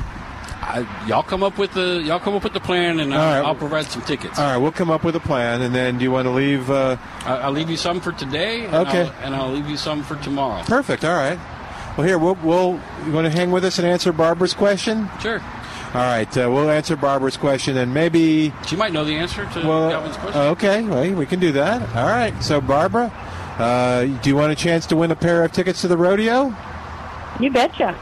I, 0.65 0.88
y'all 1.08 1.24
come 1.24 1.43
up 1.43 1.58
with 1.58 1.74
the 1.74 2.02
y'all 2.06 2.19
come 2.19 2.36
up 2.36 2.43
with 2.43 2.54
the 2.54 2.60
plan, 2.60 3.00
and 3.00 3.13
I'll, 3.13 3.19
All 3.22 3.28
right. 3.41 3.48
I'll 3.48 3.56
provide 3.56 3.86
some 3.88 4.02
tickets. 4.04 4.39
All 4.39 4.46
right, 4.46 4.58
we'll 4.58 4.72
come 4.72 4.89
up 4.91 5.04
with 5.04 5.15
a 5.15 5.19
plan, 5.19 5.62
and 5.62 5.74
then 5.76 5.98
do 5.98 6.04
you 6.04 6.12
want 6.12 6.26
to 6.26 6.32
leave? 6.32 6.69
Uh, 6.69 6.98
I, 7.26 7.38
I'll 7.39 7.52
leave 7.52 7.69
you 7.69 7.78
some 7.78 8.00
for 8.00 8.12
today. 8.12 8.65
And 8.65 8.76
Okay. 8.88 9.02
I'll, 9.08 9.26
and 9.26 9.36
I'll 9.36 9.52
leave 9.52 9.67
you 9.69 9.78
some 9.78 10.04
for 10.04 10.15
tomorrow. 10.17 10.63
perfect. 10.63 11.04
All 11.04 11.15
right. 11.15 11.38
Well, 11.98 12.08
here 12.08 12.18
we'll, 12.18 12.36
we'll 12.44 12.80
you 13.06 13.12
want 13.12 13.26
to 13.26 13.32
hang 13.32 13.52
with 13.52 13.64
us 13.64 13.78
and 13.78 13.88
answer 13.88 14.12
Barbara's 14.12 14.54
question? 14.54 15.10
Sure. 15.22 15.40
All 15.94 16.02
right, 16.02 16.38
uh, 16.38 16.50
we'll 16.52 16.72
answer 16.72 16.96
Barbara's 16.96 17.38
question, 17.38 17.78
and 17.78 17.94
maybe 17.94 18.52
She 18.66 18.76
might 18.76 18.94
know 18.94 19.06
the 19.06 19.16
answer 19.16 19.46
to 19.46 19.68
well, 19.68 19.92
Calvin's 19.92 20.18
question. 20.18 20.42
okay, 20.42 20.82
well, 20.82 21.14
we 21.14 21.28
can 21.28 21.40
do 21.40 21.52
that. 21.52 21.82
All 21.96 22.08
right. 22.08 22.34
So, 22.42 22.60
Barbara, 22.60 23.12
uh, 23.60 24.06
do 24.06 24.30
you 24.30 24.36
want 24.36 24.52
a 24.52 24.56
chance 24.56 24.88
to 24.88 24.96
win 24.96 25.12
a 25.12 25.16
pair 25.16 25.44
of 25.44 25.52
tickets 25.52 25.82
to 25.82 25.88
the 25.88 25.96
rodeo? 25.98 26.56
You 27.40 27.52
betcha. 27.52 27.96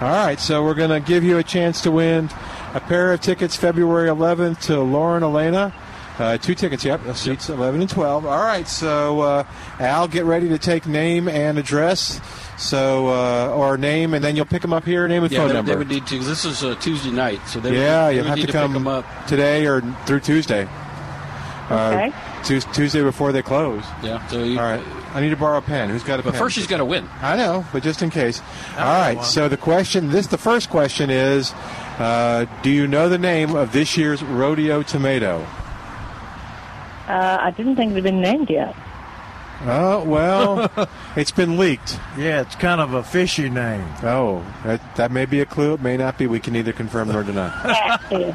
All 0.00 0.08
right, 0.08 0.40
so 0.40 0.64
we're 0.64 0.72
going 0.72 0.88
to 0.88 1.00
give 1.00 1.22
you 1.22 1.36
a 1.36 1.42
chance 1.42 1.82
to 1.82 1.90
win 1.90 2.30
a 2.72 2.80
pair 2.80 3.12
of 3.12 3.20
tickets 3.20 3.54
February 3.54 4.08
11th 4.08 4.62
to 4.62 4.80
Lauren 4.80 5.22
Alaina. 5.22 5.74
Uh, 6.18 6.38
two 6.38 6.54
tickets, 6.54 6.84
yep, 6.84 7.04
uh, 7.06 7.12
seats 7.12 7.50
11 7.50 7.82
and 7.82 7.90
12. 7.90 8.24
All 8.24 8.42
right, 8.42 8.66
so 8.66 9.20
uh, 9.20 9.44
Al, 9.78 10.08
get 10.08 10.24
ready 10.24 10.48
to 10.48 10.58
take 10.58 10.86
name 10.86 11.28
and 11.28 11.58
address. 11.58 12.18
So, 12.60 13.08
uh, 13.08 13.54
or 13.56 13.78
name, 13.78 14.12
and 14.12 14.22
then 14.22 14.36
you'll 14.36 14.44
pick 14.44 14.60
them 14.60 14.74
up 14.74 14.84
here, 14.84 15.08
name 15.08 15.22
and 15.24 15.32
yeah, 15.32 15.38
phone 15.38 15.48
they, 15.48 15.54
number. 15.54 15.72
they 15.72 15.78
would 15.78 15.88
need 15.88 16.06
to. 16.08 16.18
'cause 16.18 16.26
this 16.28 16.44
is 16.44 16.62
a 16.62 16.74
Tuesday 16.74 17.10
night, 17.10 17.40
so 17.46 17.58
they 17.58 17.70
yeah, 17.74 18.04
would, 18.04 18.10
they 18.10 18.14
you'll 18.16 18.24
would 18.24 18.28
have 18.28 18.36
need 18.36 18.40
to 18.42 18.46
to, 18.48 18.52
come 18.52 18.72
pick 18.72 18.74
them 18.74 18.86
up. 18.86 19.26
today 19.26 19.66
or 19.66 19.80
through 20.04 20.20
Tuesday. 20.20 20.68
Okay. 21.70 22.08
Uh, 22.08 22.42
Tues- 22.44 22.66
Tuesday 22.74 23.02
before 23.02 23.32
they 23.32 23.40
close. 23.42 23.82
Yeah. 24.02 24.26
So 24.26 24.42
you, 24.44 24.58
All 24.58 24.64
right, 24.64 24.82
I 25.14 25.20
need 25.22 25.30
to 25.30 25.36
borrow 25.36 25.56
a 25.58 25.62
pen. 25.62 25.88
Who's 25.88 26.02
got 26.02 26.20
a 26.20 26.22
But 26.22 26.32
pen? 26.32 26.38
first, 26.38 26.54
she's 26.54 26.66
got 26.66 26.78
to 26.78 26.84
win. 26.84 27.08
I 27.22 27.36
know, 27.36 27.64
but 27.72 27.82
just 27.82 28.02
in 28.02 28.10
case. 28.10 28.42
All 28.76 29.14
got 29.14 29.24
So 29.24 29.48
the 29.48 29.56
question, 29.56 30.10
this 30.10 30.26
the 30.26 30.36
first 30.38 30.68
question 30.68 31.08
is, 31.08 31.52
uh, 31.98 32.44
do 32.62 32.68
you 32.70 32.86
know 32.86 33.08
the 33.08 33.18
name 33.18 33.54
of 33.56 33.72
this 33.72 33.96
year's 33.96 34.22
rodeo 34.22 34.82
tomato? 34.82 35.46
Uh, 37.08 37.38
I 37.40 37.50
didn't 37.52 37.76
think 37.76 37.92
it 37.92 37.94
had 37.96 38.04
been 38.04 38.20
named 38.20 38.50
yet. 38.50 38.74
Oh 39.62 40.04
well, 40.04 40.70
it's 41.16 41.30
been 41.30 41.58
leaked. 41.58 41.98
Yeah, 42.16 42.40
it's 42.40 42.54
kind 42.56 42.80
of 42.80 42.94
a 42.94 43.02
fishy 43.02 43.50
name. 43.50 43.86
Oh, 44.02 44.44
that, 44.64 44.96
that 44.96 45.10
may 45.10 45.26
be 45.26 45.40
a 45.40 45.46
clue. 45.46 45.74
It 45.74 45.82
may 45.82 45.96
not 45.96 46.16
be. 46.16 46.26
We 46.26 46.40
can 46.40 46.52
neither 46.54 46.72
confirm 46.72 47.08
nor 47.08 47.22
deny. 47.22 47.50
Catfish. 47.62 48.34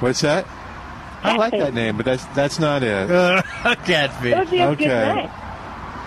What's 0.00 0.20
that? 0.20 0.46
I 1.22 1.36
like 1.36 1.52
that 1.52 1.72
name, 1.74 1.96
but 1.96 2.04
that's 2.04 2.24
that's 2.26 2.58
not 2.58 2.82
it. 2.82 3.08
Catfish. 3.86 4.30
That 4.30 4.38
would 4.40 4.50
be 4.50 4.58
a 4.58 4.68
Okay. 4.68 4.84
good 4.84 5.14
name. 5.16 5.30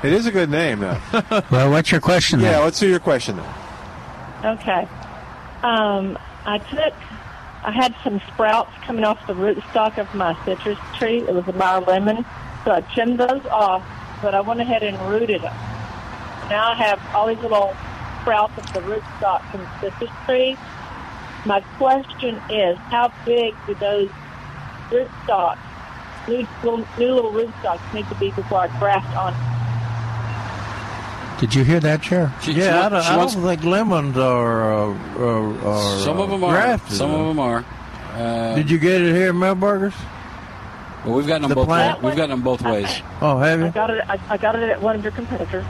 It 0.03 0.13
is 0.13 0.25
a 0.27 0.31
good 0.31 0.49
name, 0.51 0.79
though. 0.79 0.99
Well, 1.51 1.71
what's 1.71 1.91
your 1.91 2.01
question? 2.01 2.39
yeah. 2.39 2.51
then? 2.51 2.63
Let's 2.65 2.79
do 2.79 2.87
your 2.87 2.99
question 2.99 3.35
then. 3.37 3.53
Okay. 4.59 4.87
Um, 5.63 6.19
I 6.45 6.59
took, 6.59 6.93
I 7.63 7.71
had 7.71 7.95
some 8.03 8.21
sprouts 8.31 8.71
coming 8.85 9.03
off 9.03 9.25
the 9.25 9.33
rootstock 9.33 9.97
of 9.97 10.13
my 10.13 10.37
citrus 10.45 10.77
tree. 10.99 11.17
It 11.17 11.33
was 11.33 11.47
a 11.47 11.53
Meyer 11.53 11.79
lemon, 11.81 12.23
so 12.67 12.73
I 12.73 12.81
trimmed 12.93 13.17
those 13.17 13.45
off, 13.45 13.81
but 14.21 14.35
I 14.35 14.41
went 14.41 14.59
ahead 14.59 14.83
and 14.83 14.99
rooted 15.09 15.41
them. 15.41 15.55
Now 16.49 16.71
I 16.71 16.75
have 16.75 16.99
all 17.15 17.27
these 17.27 17.39
little 17.39 17.73
sprouts 18.21 18.57
of 18.57 18.73
the 18.73 18.81
rootstock 18.81 19.41
from 19.51 19.61
the 19.61 19.89
citrus 19.89 20.11
tree. 20.25 20.57
My 21.45 21.61
question 21.77 22.35
is, 22.49 22.77
how 22.77 23.13
big 23.25 23.55
do 23.67 23.73
those 23.75 24.09
rootstocks, 24.89 25.59
new 26.27 26.45
little, 26.61 26.85
new 26.99 27.13
little 27.13 27.31
rootstocks, 27.31 27.79
need 27.93 28.05
to 28.09 28.15
be 28.15 28.31
before 28.31 28.59
I 28.59 28.67
graft 28.79 29.15
on? 29.15 29.33
Did 31.39 31.55
you 31.55 31.63
hear 31.63 31.79
that, 31.79 32.01
Chair? 32.01 32.33
She, 32.41 32.51
Yeah, 32.51 32.63
she, 32.63 32.69
I 32.69 32.89
don't, 32.89 33.01
she 33.03 33.09
I 33.09 33.17
wants- 33.17 33.35
don't 33.35 33.43
think 33.45 33.63
lemons 33.63 34.17
are. 34.17 34.73
Uh, 34.73 35.19
are, 35.19 35.67
are 35.67 35.99
some 35.99 36.19
of 36.19 36.29
them 36.31 36.43
are. 36.43 36.51
grafted, 36.51 36.97
Some 36.97 37.13
of 37.13 37.27
them 37.27 37.39
are. 37.39 37.63
Uh, 38.13 38.55
Did 38.55 38.69
you 38.69 38.77
get 38.79 39.01
it 39.01 39.15
here, 39.15 39.31
Milberger's? 39.31 39.93
Well, 41.07 41.15
we've 41.17 41.25
gotten 41.27 41.41
them 41.43 41.49
the 41.49 41.55
both. 41.55 41.67
plant- 41.67 42.03
We've 42.03 42.15
gotten 42.15 42.29
them 42.31 42.41
both 42.43 42.61
ways. 42.61 42.87
Oh, 43.21 43.37
have 43.39 43.63
I 43.63 43.69
got 43.69 43.89
it. 43.89 44.03
I, 44.07 44.19
I 44.29 44.37
got 44.37 44.55
it 44.55 44.69
at 44.69 44.81
one 44.81 44.95
of 44.95 45.03
your 45.03 45.11
competitors. 45.13 45.65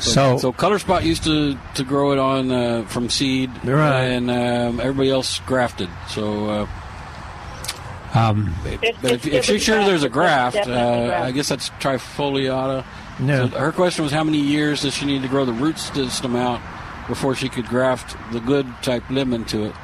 So, 0.00 0.38
So 0.38 0.50
Color 0.52 0.78
Spot 0.78 1.04
used 1.04 1.24
to, 1.24 1.58
to 1.74 1.84
grow 1.84 2.12
it 2.12 2.18
on 2.18 2.50
uh, 2.50 2.84
from 2.86 3.10
seed, 3.10 3.50
Right. 3.64 4.02
and 4.04 4.30
um, 4.30 4.80
everybody 4.80 5.10
else 5.10 5.40
grafted. 5.40 5.90
So, 6.08 6.48
uh, 6.48 6.66
um, 8.14 8.54
If- 8.64 8.80
but 9.02 9.12
if, 9.12 9.26
if 9.26 9.34
if 9.34 9.48
you're 9.48 9.54
was 9.56 9.62
sure 9.62 9.84
there's 9.84 10.02
a 10.02 10.08
graft, 10.08 10.56
uh, 10.56 10.64
graft. 10.64 11.24
I 11.26 11.30
guess 11.32 11.48
that's 11.48 11.70
trifoliata. 11.80 12.84
Yeah. 13.22 13.48
So 13.50 13.58
her 13.58 13.72
question 13.72 14.02
was, 14.02 14.12
how 14.12 14.24
many 14.24 14.38
years 14.40 14.82
does 14.82 14.94
she 14.94 15.04
need 15.04 15.20
to 15.22 15.28
grow 15.28 15.44
the 15.44 15.52
root 15.52 15.78
system 15.78 16.34
out 16.34 16.60
before 17.06 17.34
she 17.34 17.48
could 17.50 17.66
graft 17.66 18.16
the 18.32 18.40
good 18.40 18.66
type 18.82 19.04
lemon 19.10 19.44
to 19.46 19.64
it? 19.66 19.74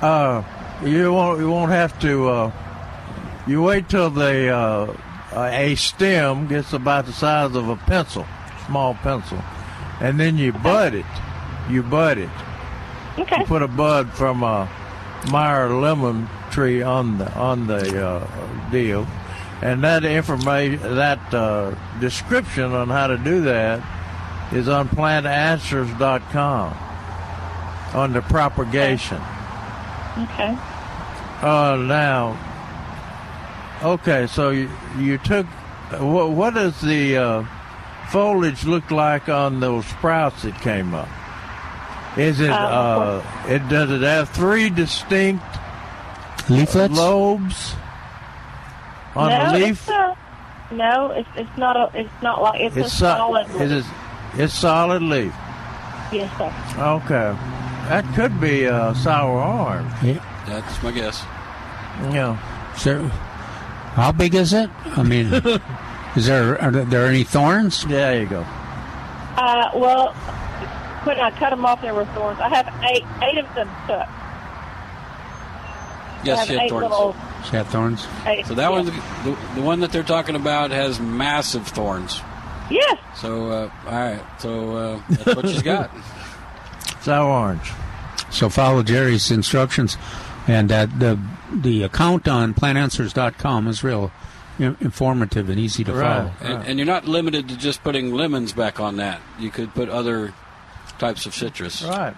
Uh, 0.00 0.44
you 0.84 1.12
won't. 1.12 1.40
You 1.40 1.50
won't 1.50 1.72
have 1.72 1.98
to. 2.00 2.28
Uh, 3.44 3.50
you 3.50 3.62
wait 3.62 3.88
till 3.88 4.10
the 4.10 4.48
uh, 4.48 4.96
a 5.34 5.74
stem 5.74 6.46
gets 6.46 6.72
about 6.72 7.06
the 7.06 7.12
size 7.12 7.54
of 7.54 7.68
a 7.68 7.76
pencil, 7.76 8.26
small 8.66 8.94
pencil, 8.94 9.42
and 10.00 10.18
then 10.18 10.38
you 10.38 10.52
bud 10.52 10.94
it. 10.94 11.06
You 11.68 11.82
bud 11.82 12.18
it. 12.18 12.30
Okay. 13.18 13.40
You 13.40 13.46
put 13.46 13.62
a 13.62 13.68
bud 13.68 14.12
from 14.12 14.42
a 14.42 14.68
Meyer 15.30 15.70
lemon 15.70 16.28
tree 16.50 16.82
on 16.82 17.18
the 17.18 17.32
on 17.34 17.66
the 17.66 18.06
uh, 18.06 18.70
deal, 18.70 19.06
and 19.62 19.82
that 19.82 20.04
information, 20.04 20.96
that 20.96 21.32
uh, 21.32 21.74
description 21.98 22.72
on 22.72 22.88
how 22.88 23.06
to 23.06 23.16
do 23.16 23.40
that 23.42 23.82
is 24.52 24.68
on 24.68 24.88
plantanswers.com 24.88 26.76
under 27.94 28.20
propagation. 28.22 29.20
Okay. 30.18 30.56
Uh, 31.40 31.76
now, 31.76 32.36
okay, 33.84 34.26
so 34.26 34.50
you, 34.50 34.68
you 34.98 35.18
took 35.18 35.46
what, 36.00 36.30
what 36.30 36.54
does 36.54 36.80
the 36.80 37.16
uh, 37.16 37.44
foliage 38.10 38.64
look 38.64 38.90
like 38.90 39.28
on 39.28 39.60
those 39.60 39.84
sprouts 39.86 40.42
that 40.42 40.58
came 40.60 40.94
up? 40.94 41.08
Is 42.16 42.40
it 42.40 42.50
Uh, 42.50 42.54
uh, 42.54 43.22
it 43.48 43.68
does 43.68 43.90
it 43.90 44.02
have 44.02 44.28
three 44.30 44.70
distinct 44.70 45.44
leaflets? 46.48 46.96
lobes 46.96 47.74
on 49.16 49.30
no, 49.30 49.50
the 49.52 49.66
It's 49.66 49.88
leaf? 49.88 49.88
a, 49.88 50.16
no, 50.72 51.10
it's 51.10 51.28
it's 51.36 51.56
not 51.58 51.76
a. 51.76 51.90
It's 52.00 52.22
not 52.22 52.40
like 52.42 52.60
it's, 52.60 52.76
It's 52.76 52.86
a 52.86 52.90
so- 52.90 53.16
solid. 53.16 53.50
is 53.60 53.72
it, 53.72 53.84
it's 54.36 54.54
solid 54.54 55.02
leaf. 55.02 55.32
Yes, 56.12 56.30
sir. 56.38 56.52
Okay, 56.78 57.36
that 57.88 58.04
could 58.14 58.40
be 58.40 58.64
a 58.64 58.94
sour 58.94 59.40
orange. 59.42 59.92
Yeah. 60.02 60.24
That's 60.46 60.82
my 60.82 60.90
guess. 60.92 61.22
Yeah. 62.12 62.36
Is 62.76 62.84
there- 62.84 63.10
how 63.94 64.12
big 64.12 64.34
is 64.34 64.52
it? 64.52 64.70
I 64.96 65.02
mean, 65.02 65.32
is 66.16 66.26
there 66.26 66.60
are 66.60 66.70
there 66.70 67.06
any 67.06 67.24
thorns? 67.24 67.84
Yeah, 67.84 67.88
There 68.10 68.20
you 68.20 68.26
go. 68.26 68.40
Uh, 69.36 69.70
well, 69.74 70.12
when 71.04 71.18
I 71.18 71.30
cut 71.32 71.50
them 71.50 71.64
off, 71.66 71.82
there 71.82 71.94
were 71.94 72.04
thorns. 72.06 72.38
I 72.40 72.48
have 72.48 72.68
eight 72.84 73.04
eight 73.22 73.38
of 73.38 73.52
them 73.54 73.68
cut. 73.86 74.08
I 74.08 74.20
Yes, 76.26 76.38
have 76.40 76.48
she 76.48 76.54
had 76.54 76.68
thorns. 76.70 76.90
little. 76.90 77.12
Does 77.12 77.48
it 77.48 77.56
have 77.56 77.68
thorns? 77.68 78.06
Eight, 78.26 78.46
So 78.46 78.54
that 78.54 78.62
yeah. 78.62 78.68
one, 78.70 78.86
the, 78.86 79.38
the 79.56 79.62
one 79.62 79.80
that 79.80 79.92
they're 79.92 80.02
talking 80.02 80.36
about, 80.36 80.70
has 80.70 80.98
massive 80.98 81.66
thorns. 81.68 82.20
Yes. 82.70 82.98
So, 83.16 83.50
uh, 83.50 83.70
all 83.86 83.92
right. 83.92 84.22
So 84.38 84.76
uh, 84.76 85.02
that's 85.10 85.36
what 85.36 85.48
she's 85.48 85.62
got. 85.62 85.90
Sour 87.02 87.28
orange. 87.30 87.70
So 88.30 88.48
follow 88.48 88.82
Jerry's 88.82 89.30
instructions, 89.30 89.98
and 90.48 90.72
uh, 90.72 90.86
the 90.86 91.18
the 91.62 91.82
account 91.82 92.26
on 92.28 92.54
plantanswers.com 92.54 93.68
is 93.68 93.82
real 93.84 94.10
informative 94.58 95.48
and 95.50 95.58
easy 95.58 95.82
to 95.84 95.92
Right. 95.92 96.30
follow. 96.40 96.54
And, 96.54 96.66
and 96.68 96.78
you're 96.78 96.86
not 96.86 97.06
limited 97.06 97.48
to 97.48 97.56
just 97.56 97.82
putting 97.82 98.12
lemons 98.14 98.52
back 98.52 98.78
on 98.80 98.96
that. 98.96 99.20
You 99.38 99.50
could 99.50 99.74
put 99.74 99.88
other 99.88 100.32
types 100.98 101.26
of 101.26 101.34
citrus. 101.34 101.82
Right. 101.82 102.14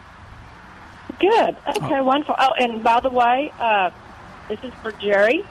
Good. 1.18 1.57
Okay, 1.66 2.01
wonderful. 2.03 2.35
Oh, 2.38 2.51
and 2.59 2.83
by 2.85 3.01
the 3.01 3.09
way, 3.11 3.53
uh, 3.59 3.90
this 4.49 4.59
is 4.62 4.72
for 4.83 4.92
Jerry. 4.92 5.44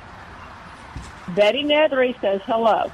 Betty 1.29 1.63
Nethery 1.63 2.19
says 2.21 2.41
hello. 2.45 2.91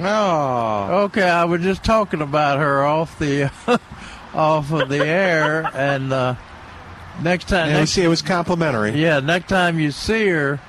Oh, 0.00 1.02
Okay, 1.04 1.28
I 1.28 1.44
was 1.44 1.60
just 1.60 1.84
talking 1.84 2.22
about 2.22 2.58
her 2.58 2.84
off 2.84 3.18
the 3.18 3.50
off 4.34 4.72
of 4.72 4.88
the 4.88 5.04
air, 5.04 5.68
and 5.74 6.12
uh, 6.12 6.34
next 7.22 7.48
time, 7.48 7.68
and 7.68 7.72
you 7.72 7.78
next, 7.78 7.92
see, 7.92 8.02
it 8.02 8.08
was 8.08 8.22
complimentary. 8.22 8.92
yeah, 8.92 9.20
next 9.20 9.48
time 9.48 9.78
you 9.78 9.90
see 9.90 10.28
her, 10.28 10.60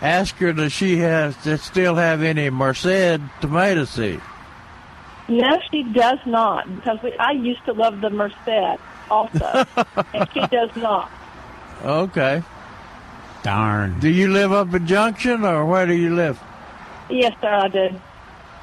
ask 0.00 0.36
her 0.36 0.52
does 0.52 0.72
she 0.72 0.98
have 0.98 1.42
does 1.42 1.62
still 1.62 1.94
have 1.96 2.22
any 2.22 2.50
Merced 2.50 3.20
tomato 3.40 3.84
seed? 3.84 4.20
No, 5.28 5.58
she 5.70 5.84
does 5.84 6.18
not, 6.26 6.74
because 6.76 6.98
we, 7.02 7.16
I 7.16 7.32
used 7.32 7.64
to 7.66 7.72
love 7.72 8.00
the 8.00 8.10
Merced 8.10 8.78
also, 9.10 9.64
and 10.14 10.28
she 10.32 10.46
does 10.48 10.74
not. 10.76 11.10
Okay. 11.84 12.42
Darn. 13.42 13.98
Do 14.00 14.08
you 14.10 14.28
live 14.28 14.52
up 14.52 14.74
in 14.74 14.86
Junction, 14.86 15.44
or 15.44 15.64
where 15.64 15.86
do 15.86 15.94
you 15.94 16.14
live? 16.14 16.38
Yes, 17.08 17.34
sir, 17.40 17.48
I 17.48 17.68
do. 17.68 18.00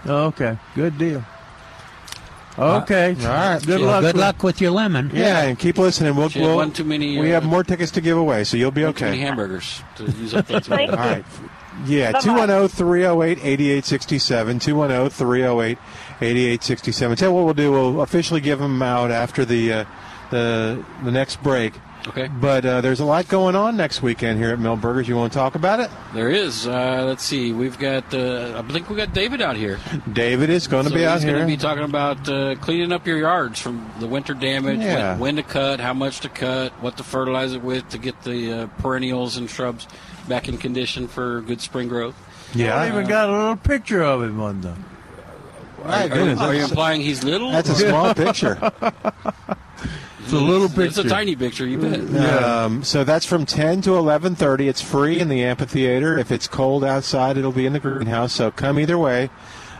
Okay, 0.05 0.57
good 0.75 0.97
deal. 0.97 1.23
Okay, 2.57 3.15
all 3.21 3.27
right. 3.27 3.65
Good 3.65 3.79
Well, 3.81 3.89
luck. 3.89 4.01
good 4.01 4.15
with- 4.15 4.21
luck 4.21 4.43
with 4.43 4.61
your 4.61 4.71
lemon. 4.71 5.11
Yeah, 5.13 5.43
and 5.43 5.59
keep 5.59 5.77
listening. 5.77 6.15
We'll, 6.15 6.29
we'll 6.35 6.55
one 6.55 6.71
too 6.71 6.83
many, 6.83 7.19
we 7.19 7.29
uh, 7.31 7.35
have 7.35 7.43
more 7.45 7.63
tickets 7.63 7.91
to 7.91 8.01
give 8.01 8.17
away, 8.17 8.43
so 8.43 8.57
you'll 8.57 8.71
be 8.71 8.81
Too 8.81 8.87
many 8.87 8.95
okay. 9.09 9.17
hamburgers 9.19 9.81
to 9.97 10.05
use 10.05 10.33
up 10.33 10.47
that 10.47 10.69
All 10.71 10.77
right. 10.97 11.23
Yeah, 11.85 12.11
Bye-bye. 12.13 12.23
210 12.47 12.67
308 12.69 13.37
8867. 13.43 14.59
210 14.59 15.09
308 15.11 15.77
8867. 16.21 17.17
Tell 17.17 17.29
you 17.29 17.35
what 17.35 17.45
we'll 17.45 17.53
do. 17.53 17.71
We'll 17.71 18.01
officially 18.01 18.41
give 18.41 18.57
them 18.57 18.81
out 18.81 19.11
after 19.11 19.45
the, 19.45 19.71
uh, 19.73 19.85
the, 20.31 20.83
the 21.03 21.11
next 21.11 21.43
break. 21.43 21.73
Okay. 22.07 22.27
But 22.27 22.65
uh, 22.65 22.81
there's 22.81 22.99
a 22.99 23.05
lot 23.05 23.27
going 23.27 23.55
on 23.55 23.75
next 23.77 24.01
weekend 24.01 24.39
here 24.39 24.49
at 24.51 24.59
Milberger's. 24.59 25.07
You 25.07 25.15
want 25.17 25.33
to 25.33 25.37
talk 25.37 25.55
about 25.55 25.79
it? 25.79 25.89
There 26.13 26.29
is. 26.29 26.67
Uh, 26.67 27.03
let's 27.05 27.23
see. 27.23 27.51
We've 27.51 27.77
got. 27.77 28.13
Uh, 28.13 28.63
I 28.65 28.71
think 28.71 28.89
we 28.89 28.95
got 28.95 29.13
David 29.13 29.41
out 29.41 29.55
here. 29.57 29.79
David 30.11 30.49
is 30.49 30.67
going 30.67 30.85
to 30.85 30.89
So 30.89 30.95
be 30.95 31.05
out 31.05 31.19
here. 31.21 31.29
he's 31.31 31.35
going 31.37 31.47
to 31.47 31.53
be 31.53 31.57
talking 31.57 31.83
about 31.83 32.29
uh, 32.29 32.55
cleaning 32.55 32.91
up 32.91 33.05
your 33.05 33.17
yards 33.17 33.59
from 33.59 33.91
the 33.99 34.07
winter 34.07 34.33
damage, 34.33 34.79
Yeah. 34.79 35.11
when, 35.13 35.19
when 35.19 35.35
to 35.37 35.43
cut, 35.43 35.79
how 35.79 35.93
much 35.93 36.21
to 36.21 36.29
cut, 36.29 36.71
what 36.81 36.97
to 36.97 37.03
fertilize 37.03 37.53
it 37.53 37.61
with 37.61 37.87
to 37.89 37.97
get 37.97 38.21
the 38.23 38.53
uh, 38.53 38.67
perennials 38.81 39.37
and 39.37 39.49
shrubs 39.49 39.87
back 40.27 40.47
in 40.47 40.57
condition 40.57 41.07
for 41.07 41.41
good 41.41 41.61
spring 41.61 41.87
growth. 41.87 42.15
yeah. 42.55 42.75
I 42.75 42.87
even 42.87 43.05
got 43.07 43.29
a 43.29 43.31
little 43.31 43.55
picture 43.57 44.01
of 44.03 44.23
him 44.23 44.39
on 44.39 44.61
them. 44.61 44.85
My 45.83 46.01
Are, 46.01 46.03
you- 46.03 46.09
goodness, 46.13 46.39
are 46.39 46.53
you 46.55 46.63
implying 46.63 47.01
he's 47.01 47.23
little? 47.23 47.51
That's 47.51 47.69
a 47.69 47.75
small 47.75 48.13
picture. 48.13 48.57
It's 50.27 50.33
a 50.33 50.45
little 50.45 50.67
picture. 50.67 50.83
It's 50.83 50.97
a 50.97 51.07
tiny 51.07 51.35
picture, 51.35 51.65
you 51.65 51.77
bet. 51.77 52.43
Um, 52.43 52.83
so 52.83 53.03
that's 53.03 53.25
from 53.25 53.45
10 53.45 53.81
to 53.83 53.91
11:30. 53.91 54.67
It's 54.67 54.81
free 54.81 55.19
in 55.19 55.29
the 55.29 55.43
amphitheater. 55.43 56.17
If 56.17 56.31
it's 56.31 56.47
cold 56.47 56.83
outside, 56.83 57.37
it'll 57.37 57.51
be 57.53 57.65
in 57.65 57.73
the 57.73 57.79
greenhouse. 57.79 58.33
So 58.33 58.51
come 58.51 58.77
either 58.79 58.97
way. 58.97 59.29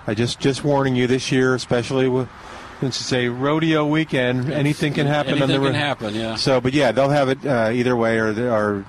I 0.07 0.13
just 0.13 0.39
just 0.39 0.63
warning 0.63 0.95
you 0.95 1.05
this 1.05 1.33
year, 1.33 1.53
especially 1.53 2.07
with, 2.07 2.29
since 2.79 3.01
it's 3.01 3.11
a 3.11 3.27
rodeo 3.27 3.85
weekend, 3.85 4.49
anything 4.53 4.93
can 4.93 5.05
happen. 5.05 5.33
on 5.33 5.37
Anything 5.41 5.61
the 5.61 5.67
can 5.67 5.73
ro- 5.73 5.79
happen, 5.79 6.15
yeah. 6.15 6.35
So, 6.35 6.61
but 6.61 6.73
yeah, 6.73 6.93
they'll 6.93 7.09
have 7.09 7.27
it 7.27 7.45
uh, 7.45 7.71
either 7.73 7.95
way, 7.97 8.17
or 8.17 8.29
or 8.49 8.85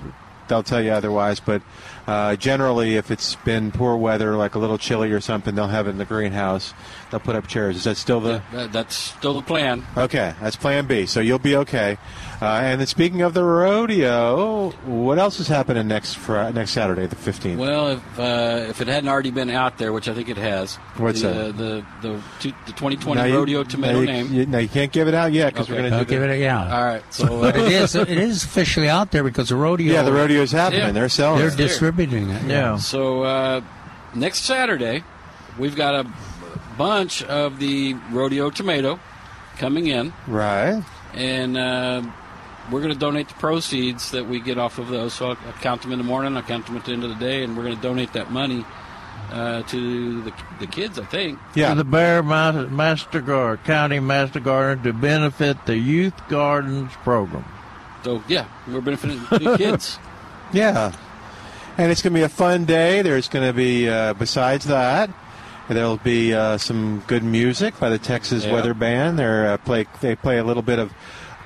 they'll 0.47 0.63
tell 0.63 0.81
you 0.81 0.93
otherwise. 0.93 1.41
But 1.41 1.63
uh, 2.09 2.35
generally, 2.37 2.97
if 2.97 3.11
it's 3.11 3.35
been 3.37 3.71
poor 3.71 3.95
weather, 3.95 4.35
like 4.35 4.55
a 4.55 4.59
little 4.59 4.79
chilly 4.79 5.13
or 5.13 5.21
something, 5.21 5.55
they'll 5.55 5.67
have 5.69 5.87
it 5.87 5.91
in 5.91 5.99
the 5.99 6.07
greenhouse. 6.07 6.73
They'll 7.11 7.21
put 7.21 7.37
up 7.37 7.47
chairs. 7.47 7.77
Is 7.77 7.85
that 7.85 7.99
still 7.99 8.19
the? 8.21 8.43
That- 8.53 8.73
that's 8.73 8.97
still 8.97 9.35
the 9.35 9.43
plan. 9.43 9.87
Okay, 9.97 10.35
that's 10.41 10.57
Plan 10.57 10.87
B. 10.87 11.05
So 11.05 11.21
you'll 11.21 11.39
be 11.39 11.55
okay. 11.57 11.99
Uh, 12.41 12.45
and 12.63 12.79
then 12.81 12.87
speaking 12.87 13.23
of 13.23 13.35
the 13.35 13.43
rodeo, 13.43 14.71
what 14.85 15.19
else 15.19 15.41
is 15.41 15.49
happening 15.49 15.89
next 15.89 16.15
Fri 16.15 16.53
next 16.53 16.71
Saturday, 16.71 17.05
the 17.07 17.17
fifteenth? 17.17 17.59
Well, 17.59 17.89
if 17.89 18.19
uh, 18.19 18.67
if 18.69 18.81
it 18.81 18.87
hadn't 18.87 19.09
already 19.09 19.33
been 19.33 19.51
out 19.51 19.77
there, 19.79 19.93
which 19.93 20.09
I 20.09 20.15
think 20.15 20.29
it 20.29 20.37
has, 20.37 20.77
What's 20.99 21.23
the, 21.23 21.29
that? 21.29 21.37
Uh, 21.37 21.53
the 21.53 21.87
the 22.03 22.23
two, 22.39 22.51
the 22.67 22.73
2020 22.73 23.33
rodeo 23.33 23.65
tomato 23.65 23.95
now 23.95 24.01
you, 24.01 24.07
name. 24.07 24.33
You, 24.33 24.47
now 24.47 24.59
you 24.59 24.69
can't 24.69 24.93
give 24.93 25.09
it 25.09 25.15
out 25.15 25.33
yet 25.33 25.53
because 25.53 25.69
Okay. 25.69 25.83
we're 25.83 25.89
going 25.89 26.01
to 26.01 26.05
do 26.07 26.11
give 26.11 26.23
it 26.23 26.47
out. 26.47 26.71
All 26.71 26.85
right, 26.85 27.03
so 27.13 27.41
But 27.41 27.57
uh, 27.57 27.61
it 27.63 27.73
is 27.73 27.95
it 27.97 28.09
is 28.09 28.45
officially 28.45 28.89
out 28.89 29.11
there 29.11 29.25
because 29.25 29.49
the 29.49 29.57
rodeo. 29.57 29.93
Yeah, 29.93 30.03
the 30.03 30.13
rodeo's 30.13 30.53
happening. 30.53 30.83
Yeah. 30.83 30.93
They're 30.93 31.09
selling. 31.09 31.41
They're 31.41 31.49
it. 31.49 31.57
distributing 31.57 32.31
it. 32.31 32.45
Yeah. 32.45 32.77
So 32.77 33.23
uh, 33.25 33.63
next 34.15 34.45
Saturday, 34.45 35.03
we've 35.59 35.75
got 35.75 35.95
a 36.07 36.09
bunch 36.77 37.25
of 37.25 37.59
the 37.59 37.95
rodeo 38.13 38.51
tomato 38.51 39.01
coming 39.57 39.89
in, 39.89 40.13
Right. 40.29 40.85
and 41.15 41.59
uh, 41.59 42.03
we're 42.71 42.81
going 42.81 42.93
to 42.93 42.99
donate 42.99 43.29
the 43.29 43.35
proceeds 43.35 44.11
that 44.13 44.27
we 44.27 44.41
get 44.41 44.59
off 44.59 44.79
of 44.79 44.89
those. 44.89 45.15
So 45.15 45.31
I'll, 45.31 45.39
I'll 45.47 45.53
count 45.61 45.83
them 45.83 45.93
in 45.93 45.99
the 45.99 46.05
morning, 46.05 46.37
I'll 46.37 46.43
count 46.43 46.67
them 46.67 46.77
at 46.77 46.85
the 46.85 46.93
end 46.93 47.05
of 47.05 47.11
the 47.11 47.17
day, 47.17 47.43
and 47.45 47.57
we're 47.57 47.65
going 47.65 47.77
to 47.77 47.83
donate 47.83 48.13
that 48.15 48.31
money 48.31 48.65
uh, 49.31 49.63
to 49.63 50.23
the, 50.23 50.33
the 50.61 50.67
kids. 50.67 50.99
I 50.99 51.05
think. 51.05 51.39
Yeah. 51.55 51.71
To 51.71 51.75
the 51.77 51.85
Bexar 51.85 52.23
Ma- 52.23 52.53
Master 52.67 53.21
Guard, 53.21 53.65
County 53.65 54.01
Master 54.01 54.41
Gardener 54.41 54.85
to 54.85 54.93
benefit 54.99 55.67
the 55.67 55.77
Youth 55.77 56.15
Gardens 56.29 56.93
program. 57.03 57.45
So 58.05 58.23
yeah, 58.29 58.47
we're 58.67 58.81
benefiting 58.81 59.19
the 59.31 59.57
kids. 59.57 59.99
Yeah. 60.51 60.93
And 61.77 61.93
it's 61.93 62.01
going 62.01 62.15
to 62.15 62.19
be 62.19 62.23
a 62.25 62.29
fun 62.31 62.65
day. 62.65 63.03
There's 63.03 63.29
going 63.29 63.47
to 63.47 63.53
be, 63.53 63.87
uh, 63.87 64.15
besides 64.15 64.65
that, 64.65 65.11
there'll 65.69 65.99
be 65.99 66.33
uh, 66.33 66.57
some 66.57 67.03
good 67.07 67.23
music 67.23 67.79
by 67.79 67.91
the 67.91 67.99
Texas 67.99 68.47
Yeah. 68.47 68.55
Weather 68.55 68.73
Band. 68.73 69.19
They're, 69.19 69.53
uh, 69.53 69.57
play, 69.59 69.85
they 70.01 70.17
play 70.17 70.39
a 70.39 70.45
little 70.45 70.63
bit 70.63 70.79
of 70.79 70.91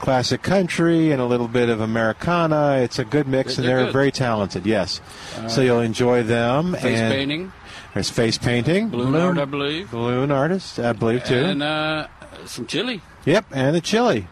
classic 0.03 0.43
country 0.43 1.13
and 1.13 1.23
a 1.23 1.25
little 1.25 1.49
bit 1.49 1.69
of 1.71 1.81
Americana. 1.81 2.79
It's 2.83 2.99
a 2.99 3.05
good 3.05 3.27
mix, 3.27 3.57
and 3.57 3.67
They're 3.67 3.77
they're 3.77 3.85
good. 3.87 3.93
very 3.93 4.11
talented, 4.13 4.67
yes. 4.67 5.01
so 5.49 5.63
you'll 5.63 5.81
enjoy 5.81 6.25
them. 6.25 6.75
Face 6.75 6.99
and 6.99 7.13
painting, 7.15 7.53
There's 7.95 8.11
face 8.11 8.37
painting. 8.37 8.89
balloon 8.91 9.15
art, 9.15 9.39
I 9.39 9.45
believe, 9.47 9.91
Balloon 9.91 10.31
artist, 10.31 10.79
I 10.79 10.93
believe, 10.93 11.25
too. 11.25 11.37
and 11.37 11.63
uh, 11.63 12.09
some 12.45 12.67
chili. 12.67 13.01
Yep, 13.25 13.47
and 13.53 13.75
the 13.75 13.81
chili. 13.81 14.27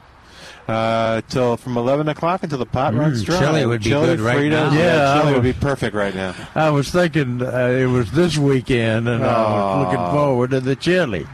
Uh, 0.68 1.20
till 1.28 1.56
from 1.56 1.76
11 1.76 2.09
o'clock 2.09 2.42
until 2.44 2.59
the 2.59 2.66
pot 2.66 2.94
runs 2.94 3.24
dry. 3.24 3.37
Mm, 3.37 3.40
chili 3.40 3.66
would 3.66 3.83
be 3.83 3.90
chili, 3.90 4.06
good 4.06 4.20
right 4.20 4.38
Fritos, 4.38 4.50
now. 4.50 4.72
Yeah, 4.72 4.78
Yeah, 5.14 5.20
chili 5.20 5.33
I 5.33 5.35
would 5.35 5.42
be 5.42 5.52
perfect 5.52 5.96
right 5.96 6.14
now. 6.14 6.35
I 6.54 6.70
was 6.70 6.90
thinking 6.90 7.42
uh, 7.42 7.48
it 7.68 7.87
was 7.87 8.11
this 8.12 8.37
weekend, 8.38 9.09
and 9.09 9.24
I 9.24 9.42
was 9.42 9.87
looking 9.87 10.12
forward 10.14 10.50
to 10.50 10.61
the 10.61 10.76
chili. 10.76 11.26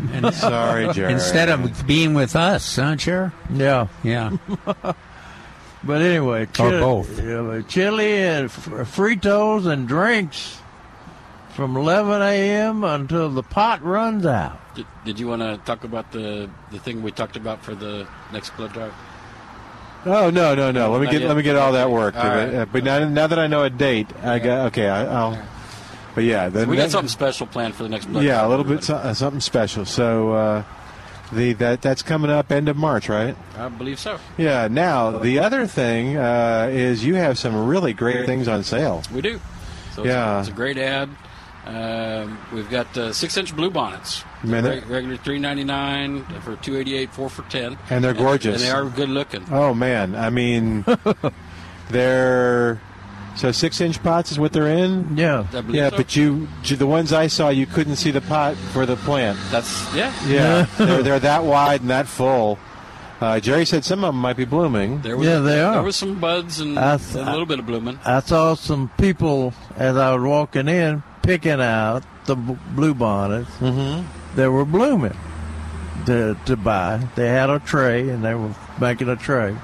Sorry, 0.32 0.92
Jerry. 0.92 1.12
Instead 1.12 1.48
of 1.48 1.86
being 1.86 2.14
with 2.14 2.34
us, 2.36 2.76
huh, 2.76 2.96
Chair? 2.96 3.32
Yeah, 3.52 3.88
Yeah. 4.02 4.36
but 5.84 6.02
anyway, 6.02 6.46
Or 6.58 6.70
both. 6.70 7.18
yeah, 7.22 7.62
chili 7.68 8.18
and 8.22 8.46
f- 8.46 8.66
Fritos 8.94 9.66
and 9.66 9.86
drinks 9.88 10.58
from 11.50 11.76
11 11.76 12.22
a.m. 12.22 12.84
until 12.84 13.28
the 13.30 13.42
pot 13.42 13.82
runs 13.84 14.24
out. 14.26 14.58
Did, 14.74 14.86
did 15.04 15.20
you 15.20 15.28
want 15.28 15.42
to 15.42 15.58
talk 15.66 15.84
about 15.84 16.10
the 16.12 16.48
the 16.70 16.78
thing 16.78 17.02
we 17.02 17.10
talked 17.12 17.36
about 17.36 17.62
for 17.62 17.74
the 17.74 18.06
next 18.32 18.56
blood 18.56 18.72
drive? 18.72 18.94
Oh 20.06 20.30
no, 20.30 20.54
no, 20.54 20.70
no. 20.72 20.90
Let 20.92 21.00
me 21.02 21.06
get 21.10 21.20
yet. 21.20 21.28
let 21.28 21.36
me 21.36 21.42
get 21.42 21.56
all 21.56 21.72
that 21.72 21.90
work. 21.90 22.16
All 22.16 22.24
right. 22.24 22.54
Uh, 22.54 22.64
but 22.64 22.82
now, 22.82 23.06
now 23.08 23.26
that 23.26 23.38
I 23.38 23.46
know 23.48 23.62
a 23.64 23.70
date, 23.70 24.08
I 24.22 24.38
got 24.38 24.66
okay. 24.68 24.88
I, 24.88 25.04
I'll. 25.04 25.38
But 26.14 26.24
yeah, 26.24 26.48
the, 26.48 26.66
We 26.66 26.76
got 26.76 26.90
something 26.90 27.08
special 27.08 27.46
planned 27.46 27.74
for 27.74 27.82
the 27.84 27.88
next 27.88 28.06
blood 28.06 28.24
Yeah, 28.24 28.46
a 28.46 28.48
little 28.48 28.64
bit 28.64 28.84
so, 28.84 28.96
uh, 28.96 29.14
something 29.14 29.40
special. 29.40 29.84
So 29.86 30.32
uh, 30.32 30.64
the 31.32 31.54
that 31.54 31.80
that's 31.80 32.02
coming 32.02 32.30
up 32.30 32.52
end 32.52 32.68
of 32.68 32.76
March, 32.76 33.08
right? 33.08 33.34
I 33.56 33.68
believe 33.68 33.98
so. 33.98 34.18
Yeah. 34.36 34.68
Now 34.68 35.10
the 35.18 35.38
other 35.38 35.66
thing 35.66 36.16
uh, 36.18 36.68
is 36.70 37.04
you 37.04 37.14
have 37.14 37.38
some 37.38 37.66
really 37.66 37.92
great 37.94 38.26
things 38.26 38.46
on 38.48 38.62
sale. 38.62 39.02
We 39.12 39.22
do. 39.22 39.40
So 39.94 40.04
Yeah. 40.04 40.40
it's, 40.40 40.48
a, 40.48 40.50
it's 40.50 40.54
a 40.54 40.56
great 40.56 40.78
ad. 40.78 41.08
Um, 41.64 42.38
we've 42.52 42.68
got 42.68 42.94
uh, 42.98 43.12
six-inch 43.12 43.54
blue 43.54 43.70
bonnets. 43.70 44.24
Man, 44.42 44.64
Reg- 44.64 44.86
regular 44.88 45.16
three 45.16 45.38
ninety 45.38 45.62
nine 45.62 46.24
for 46.40 46.56
two 46.56 46.76
eighty 46.76 46.96
eight, 46.96 47.10
four 47.12 47.30
for 47.30 47.42
ten. 47.42 47.78
And 47.88 48.02
they're 48.02 48.14
gorgeous. 48.14 48.60
And 48.60 48.62
they 48.64 48.70
are 48.76 48.84
good 48.90 49.08
looking. 49.08 49.44
Oh 49.52 49.72
man, 49.72 50.16
I 50.16 50.28
mean, 50.30 50.84
they're 51.90 52.80
so 53.36 53.50
six 53.52 53.80
inch 53.80 54.02
pots 54.02 54.30
is 54.32 54.38
what 54.38 54.52
they're 54.52 54.68
in. 54.68 55.16
Yeah, 55.16 55.46
Yeah, 55.68 55.90
so. 55.90 55.96
but 55.96 56.14
you 56.16 56.48
the 56.62 56.86
ones 56.86 57.12
I 57.12 57.26
saw, 57.28 57.48
you 57.48 57.66
couldn't 57.66 57.96
see 57.96 58.10
the 58.10 58.20
pot 58.20 58.56
for 58.56 58.86
the 58.86 58.96
plant. 58.96 59.38
That's 59.50 59.94
yeah. 59.94 60.12
Yeah, 60.26 60.66
they're, 60.78 61.02
they're 61.06 61.20
that 61.20 61.44
wide 61.44 61.80
and 61.82 61.90
that 61.90 62.06
full. 62.06 62.58
Uh, 63.20 63.38
Jerry 63.38 63.64
said 63.64 63.84
some 63.84 64.02
of 64.02 64.08
them 64.12 64.20
might 64.20 64.36
be 64.36 64.44
blooming. 64.44 65.00
There 65.02 65.16
was 65.16 65.26
Yeah, 65.28 65.38
they 65.38 65.60
are. 65.60 65.74
There 65.74 65.82
was 65.82 65.94
some 65.96 66.18
buds 66.18 66.58
and 66.58 66.76
I 66.78 66.94
a 66.94 66.98
th- 66.98 67.14
little 67.24 67.46
bit 67.46 67.60
of 67.60 67.66
blooming. 67.66 67.98
I 68.04 68.18
saw 68.20 68.54
some 68.54 68.90
people 68.98 69.54
as 69.76 69.96
I 69.96 70.12
was 70.14 70.22
walking 70.24 70.66
in 70.68 71.04
picking 71.22 71.60
out 71.60 72.02
the 72.26 72.34
b- 72.34 72.56
blue 72.74 72.94
bonnets 72.94 73.48
Mm-hmm. 73.60 74.36
that 74.36 74.50
were 74.50 74.64
blooming 74.64 75.16
to, 76.06 76.36
to 76.46 76.56
buy. 76.56 77.06
They 77.14 77.28
had 77.28 77.48
a 77.48 77.60
tray 77.60 78.08
and 78.08 78.24
they 78.24 78.34
were 78.34 78.52
making 78.80 79.08
a 79.08 79.14
tray. 79.16 79.56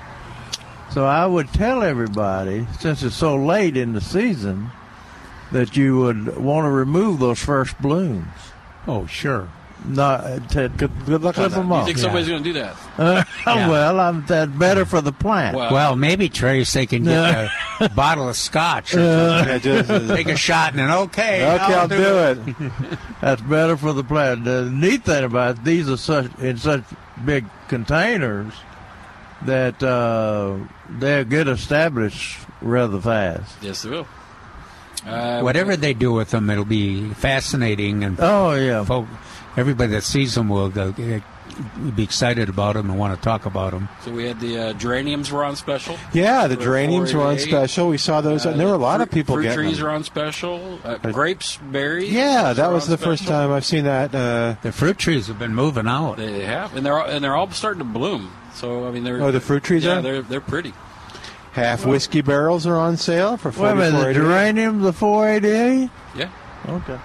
So 0.91 1.05
I 1.05 1.27
would 1.27 1.49
tell 1.53 1.83
everybody, 1.83 2.67
since 2.81 3.03
it's 3.03 3.15
so 3.15 3.37
late 3.37 3.77
in 3.77 3.93
the 3.93 4.01
season, 4.01 4.71
that 5.53 5.77
you 5.77 5.99
would 5.99 6.37
want 6.39 6.65
to 6.65 6.71
remove 6.71 7.19
those 7.21 7.39
first 7.39 7.79
blooms. 7.81 8.27
Oh, 8.87 9.07
sure. 9.07 9.49
Not 9.87 10.25
uh, 10.25 10.41
to 10.41 10.69
Good, 10.71 10.91
good 11.07 11.23
luck 11.23 11.39
on 11.39 11.45
clip 11.49 11.51
that. 11.53 11.57
them 11.61 11.71
You 11.71 11.85
think 11.85 11.99
somebody's 11.99 12.29
going 12.29 12.43
to 12.43 12.53
do 12.53 12.59
that? 12.59 12.77
Yeah. 13.47 13.69
well, 13.69 14.01
I'm, 14.01 14.27
that's 14.27 14.51
better 14.51 14.85
for 14.85 15.01
the 15.01 15.13
plant. 15.13 15.57
Well, 15.57 15.73
Well, 15.73 15.97
maybe 15.97 16.29
Trace 16.29 16.73
they 16.73 16.85
can 16.85 17.05
get 17.05 17.49
a 17.81 17.89
bottle 17.91 18.29
of 18.29 18.37
scotch. 18.37 18.93
Or 18.95 18.99
something. 19.39 19.61
Just- 19.61 19.91
uh, 19.91 20.15
Take 20.17 20.29
a 20.29 20.37
shot 20.37 20.71
and 20.73 20.81
then 20.81 20.91
okay. 20.91 21.45
Okay, 21.55 21.75
I'll, 21.75 21.87
do, 21.89 21.97
it. 21.97 22.73
That's 23.21 23.41
better 23.43 23.77
for 23.77 23.93
the 23.93 24.03
plant. 24.05 24.45
The 24.45 24.65
neat 24.69 25.05
thing 25.05 25.25
about 25.25 25.59
it, 25.59 25.65
these 25.65 25.89
are 25.89 25.97
such 25.97 26.37
in 26.41 26.59
such 26.59 26.83
big 27.25 27.45
containers 27.69 28.53
that 29.43 29.83
uh, 29.83 30.57
they'll 30.99 31.25
get 31.25 31.49
established 31.49 32.39
rather 32.61 33.01
fast. 33.01 33.57
yes, 33.63 33.83
they 33.83 33.91
will. 33.91 34.07
Uh, 35.07 35.41
Whatever 35.43 35.77
they 35.77 35.95
do 35.95 36.13
with 36.13 36.31
them, 36.31 36.51
it'll 36.51 36.65
be 36.65 37.09
fascinating, 37.15 38.03
and 38.05 38.19
Oh 38.21 38.55
yeah, 38.55 38.85
folk, 38.85 39.07
everybody 39.57 39.93
that 39.93 40.03
sees 40.03 40.35
them 40.35 40.49
will 40.49 40.69
go, 40.71 40.93
be 40.93 42.03
excited 42.03 42.49
about 42.49 42.75
them 42.75 42.91
and 42.91 42.99
want 42.99 43.15
to 43.17 43.21
talk 43.23 43.47
about 43.47 43.71
them. 43.71 43.89
So 44.05 44.11
we 44.11 44.25
had 44.25 44.41
the 44.41 44.59
uh, 44.59 44.73
geraniums 44.75 45.31
were 45.31 45.45
on 45.45 45.55
special. 45.57 45.97
Yeah, 46.13 46.49
the 46.49 46.57
geraniums 46.57 47.15
were 47.15 47.21
on 47.21 47.37
488. 47.37 47.49
special. 47.51 47.89
We 47.89 47.99
saw 47.99 48.21
those, 48.21 48.45
and 48.45 48.59
there 48.59 48.67
were 48.67 48.75
a 48.75 48.79
lot 48.79 49.01
of 49.01 49.09
people 49.11 49.37
fruit 49.37 49.45
getting 49.45 49.59
trees 49.67 49.79
them. 49.79 49.87
are 49.87 49.91
on 49.91 50.03
special. 50.05 50.81
Uh, 50.85 50.97
grapes, 50.97 51.57
berries. 51.59 52.13
Yeah, 52.13 52.53
that 52.53 52.71
was 52.73 52.85
on 52.85 52.91
the 52.91 52.99
first 52.99 53.27
time 53.27 53.53
I've 53.53 53.65
seen 53.65 53.85
that. 53.85 54.13
Uh, 54.15 54.57
The 54.63 54.73
fruit 54.73 54.99
trees 54.99 55.29
have 55.29 55.39
been 55.39 55.55
moving 55.55 55.87
out. 55.87 56.17
They 56.17 56.45
have, 56.45 56.75
and 56.77 56.85
they're 56.85 57.01
all, 57.01 57.09
and 57.09 57.23
they're 57.25 57.37
all 57.37 57.51
starting 57.53 57.79
to 57.79 57.85
bloom. 57.85 58.33
So 58.55 58.87
I 58.87 58.91
mean, 58.91 59.05
they're 59.05 59.23
Oh, 59.23 59.31
the 59.31 59.41
fruit 59.41 59.63
trees 59.65 59.85
yeah, 59.85 59.99
are? 59.99 60.03
they're 60.03 60.23
they're 60.23 60.41
pretty. 60.41 60.73
half 61.53 61.85
whiskey 61.87 62.21
barrels 62.21 62.67
are 62.67 62.77
on 62.77 62.97
sale 62.97 63.37
for 63.37 63.51
Wait 63.51 63.71
a 63.71 63.75
minute, 63.75 63.91
the 63.93 64.05
44.88. 64.05 64.15
geranium, 64.15 64.81
the 64.83 64.93
488? 64.93 65.91
Yeah, 66.17 66.31
Okay. 66.69 66.99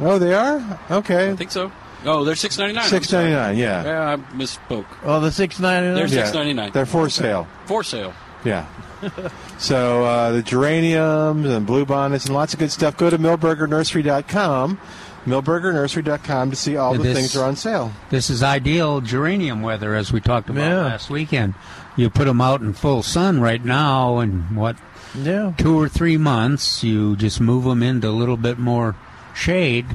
Oh, 0.00 0.18
they 0.18 0.32
are 0.34 0.80
okay. 0.90 1.30
I 1.30 1.36
think 1.36 1.50
so. 1.50 1.70
Oh, 2.04 2.24
they're 2.24 2.34
six 2.34 2.56
ninety 2.58 2.74
nine. 2.74 2.88
Six 2.88 3.12
ninety 3.12 3.32
nine. 3.32 3.56
Yeah. 3.56 3.84
Yeah, 3.84 4.12
I 4.12 4.16
misspoke. 4.36 4.86
Oh, 5.04 5.20
the 5.20 5.30
699? 5.30 5.94
They're 5.94 6.06
Yeah. 6.18 6.24
six 6.24 6.34
ninety 6.34 6.52
nine. 6.54 6.72
They're 6.72 6.86
for 6.86 7.08
sale. 7.10 7.46
for 7.66 7.84
sale. 7.84 8.12
Yeah. 8.44 8.66
so 9.58 10.04
uh, 10.04 10.32
the 10.32 10.42
geraniums 10.42 11.46
and 11.46 11.66
blue 11.66 11.84
bonnets 11.84 12.24
and 12.26 12.34
lots 12.34 12.54
of 12.54 12.58
good 12.60 12.72
stuff. 12.72 12.96
Go 12.96 13.08
to 13.10 13.18
milbergernursery.com, 13.18 14.78
milbergernursery.com 15.26 16.50
to 16.50 16.56
see 16.56 16.76
all 16.76 16.94
the 16.94 17.02
this- 17.02 17.16
things 17.16 17.36
are 17.36 17.44
on 17.44 17.56
sale. 17.56 17.92
This 18.10 18.30
is 18.30 18.42
ideal 18.42 19.00
geranium 19.00 19.62
weather, 19.62 19.94
as 19.94 20.12
we 20.12 20.20
talked 20.20 20.50
about 20.50 20.68
Yeah. 20.68 20.82
last 20.82 21.10
weekend. 21.10 21.54
You 21.96 22.08
put 22.10 22.26
them 22.26 22.40
out 22.40 22.60
in 22.60 22.72
full 22.72 23.02
sun 23.02 23.40
right 23.40 23.64
now, 23.64 24.18
and 24.18 24.56
what 24.56 24.76
Yeah. 25.22 25.52
two 25.58 25.78
or 25.78 25.88
three 25.88 26.16
months, 26.16 26.82
you 26.82 27.16
just 27.16 27.40
move 27.40 27.64
them 27.64 27.82
into 27.82 28.08
a 28.08 28.10
little 28.10 28.36
bit 28.38 28.58
more 28.58 28.94
shade 29.34 29.86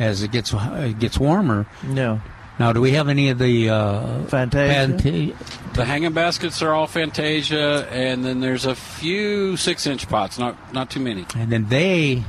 as 0.00 0.22
it 0.22 0.30
gets 0.32 0.52
it 0.54 0.98
gets 0.98 1.18
warmer. 1.18 1.66
Yeah. 1.92 2.18
Now, 2.58 2.72
do 2.72 2.80
we 2.80 2.92
have 2.92 3.08
any 3.08 3.30
of 3.30 3.38
the 3.38 3.68
uh, 3.68 4.00
Fantasia? 4.28 4.86
Fanta- 4.94 5.34
The 5.74 5.84
hanging 5.84 6.12
baskets 6.12 6.62
are 6.62 6.72
all 6.72 6.86
Fantasia, 6.86 7.86
and 7.90 8.24
then 8.24 8.40
there's 8.40 8.64
a 8.64 8.76
few 8.76 9.56
six 9.56 9.86
inch 9.88 10.08
pots. 10.08 10.38
Not 10.38 10.54
not 10.72 10.88
too 10.88 11.00
many. 11.00 11.26
and 11.36 11.50
then 11.50 11.66
they 11.68 12.22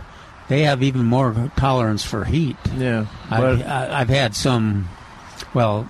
they 0.47 0.61
have 0.63 0.83
even 0.83 1.05
more 1.05 1.51
tolerance 1.57 2.03
for 2.03 2.23
heat. 2.25 2.57
Yeah. 2.77 3.05
I've, 3.29 3.59
But, 3.59 3.67
I- 3.67 4.01
I've 4.01 4.09
had 4.09 4.35
some, 4.35 4.87
well, 5.53 5.89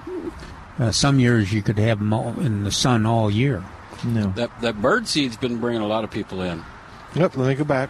uh, 0.80 0.92
some 0.92 1.20
years 1.20 1.52
you 1.54 1.62
could 1.62 1.78
have 1.80 2.00
them 2.00 2.14
all 2.14 2.40
in 2.40 2.64
the 2.64 2.72
sun 2.72 3.06
all 3.06 3.30
year. 3.32 3.64
no. 4.04 4.32
That 4.36 4.52
that 4.62 4.82
bird 4.82 5.08
seed's 5.08 5.38
been 5.38 5.60
bringing 5.60 5.82
a 5.82 5.88
lot 5.88 6.04
of 6.04 6.12
people 6.12 6.42
in. 6.42 6.64
Yep. 7.16 7.38
Let 7.38 7.48
me 7.48 7.56
go 7.56 7.64
back. 7.64 7.90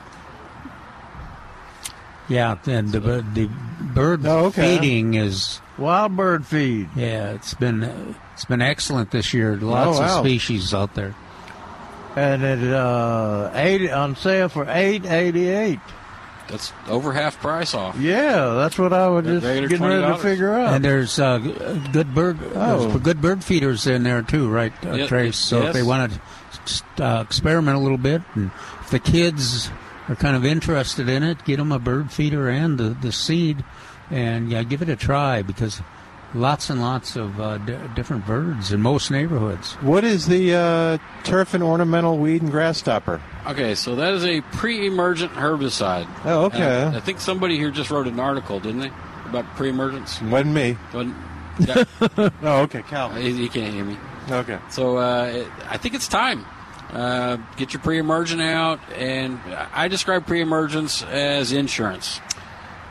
Yeah, 2.27 2.57
and 2.65 2.91
the 2.91 2.99
the 3.33 3.49
bird 3.81 4.25
Oh, 4.25 4.45
okay. 4.45 4.77
feeding 4.79 5.13
is 5.13 5.61
Wild 5.77 6.15
bird 6.15 6.45
feed. 6.45 6.89
yeah, 6.95 7.31
it's 7.31 7.53
been 7.53 7.83
uh, 7.83 8.13
it's 8.33 8.45
been 8.45 8.61
excellent 8.61 9.11
this 9.11 9.33
year. 9.33 9.55
Lots 9.57 9.97
Oh, 9.97 10.01
wow. 10.01 10.19
of 10.19 10.25
species 10.25 10.73
out 10.73 10.95
there. 10.95 11.13
And 12.15 12.43
it 12.43 12.73
uh, 12.73 13.51
eight 13.53 13.91
on 13.91 14.15
sale 14.15 14.49
for 14.49 14.65
eight 14.69 15.05
eighty 15.05 15.47
eight. 15.49 15.79
That's 16.47 16.71
over 16.87 17.11
half 17.13 17.39
price 17.39 17.73
off. 17.73 17.97
Yeah, 17.99 18.53
that's 18.53 18.77
what 18.77 18.93
I 18.93 19.07
was 19.07 19.25
They're 19.25 19.33
just 19.39 19.45
regular 19.45 19.67
getting 19.67 19.85
ready 19.87 20.13
to 20.13 20.17
figure 20.19 20.53
out. 20.53 20.73
And 20.75 20.85
there's 20.85 21.19
uh, 21.19 21.39
good 21.91 22.13
bird 22.13 22.37
Oh. 22.53 22.87
there's 22.87 23.01
good 23.03 23.21
bird 23.21 23.43
feeders 23.43 23.87
in 23.87 24.03
there 24.03 24.21
too, 24.21 24.49
right, 24.49 24.71
uh, 24.85 24.93
Yeah, 24.93 25.07
Trace? 25.07 25.37
So 25.37 25.59
yes. 25.59 25.67
if 25.69 25.73
they 25.73 25.83
want 25.83 26.13
to 26.97 27.03
uh, 27.03 27.21
experiment 27.21 27.77
a 27.77 27.79
little 27.79 27.97
bit, 27.97 28.21
and 28.35 28.51
if 28.81 28.89
the 28.91 28.99
kids 28.99 29.69
are 30.07 30.15
kind 30.15 30.35
of 30.35 30.45
interested 30.45 31.09
in 31.09 31.23
it, 31.23 31.43
get 31.45 31.57
them 31.57 31.71
a 31.71 31.79
bird 31.79 32.11
feeder 32.11 32.47
and 32.49 32.77
the, 32.77 32.89
the 32.89 33.11
seed, 33.11 33.63
and 34.11 34.51
yeah, 34.51 34.61
give 34.63 34.81
it 34.83 34.89
a 34.89 34.95
try 34.95 35.41
because 35.41 35.81
lots 36.35 36.69
and 36.69 36.81
lots 36.81 37.15
of 37.15 37.39
uh, 37.39 37.57
d- 37.59 37.77
different 37.95 38.25
birds 38.25 38.71
in 38.71 38.81
most 38.81 39.09
neighborhoods. 39.09 39.73
What 39.75 40.03
is 40.03 40.27
the 40.27 40.53
uh, 40.53 40.97
turf 41.23 41.53
and 41.53 41.63
ornamental 41.63 42.17
weed 42.17 42.41
and 42.41 42.51
grass 42.51 42.77
stopper? 42.77 43.21
Okay, 43.47 43.73
so 43.75 43.95
that 43.95 44.13
is 44.13 44.25
a 44.25 44.41
pre-emergent 44.41 45.31
herbicide. 45.33 46.07
Oh, 46.25 46.45
okay. 46.45 46.83
And 46.87 46.95
I 46.95 46.99
think 46.99 47.19
somebody 47.19 47.57
here 47.57 47.71
just 47.71 47.89
wrote 47.89 48.07
an 48.07 48.19
article, 48.19 48.59
didn't 48.59 48.81
they, 48.81 48.91
about 49.25 49.45
pre-emergence? 49.55 50.21
Wasn't 50.21 50.53
me. 50.53 50.77
Wasn't- 50.93 51.15
yeah, 51.59 51.83
Oh, 52.43 52.61
okay, 52.63 52.81
Calvin. 52.83 53.21
he, 53.21 53.31
he 53.33 53.47
can't 53.49 53.73
hear 53.73 53.85
me. 53.85 53.97
Okay. 54.29 54.59
So 54.69 54.97
uh, 54.97 55.23
it, 55.33 55.47
I 55.69 55.77
think 55.77 55.95
it's 55.95 56.07
time. 56.09 56.45
Uh, 56.91 57.37
get 57.57 57.73
your 57.73 57.81
pre-emergent 57.81 58.41
out, 58.41 58.79
and 58.93 59.39
I 59.73 59.87
describe 59.87 60.27
pre-emergence 60.27 61.01
as 61.03 61.51
insurance. 61.53 62.19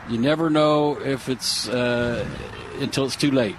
You 0.09 0.17
never 0.19 0.49
know 0.49 0.99
if 0.99 1.29
it's 1.29 1.67
uh, 1.67 2.25
until 2.79 3.05
it's 3.05 3.15
too 3.15 3.31
late. 3.31 3.55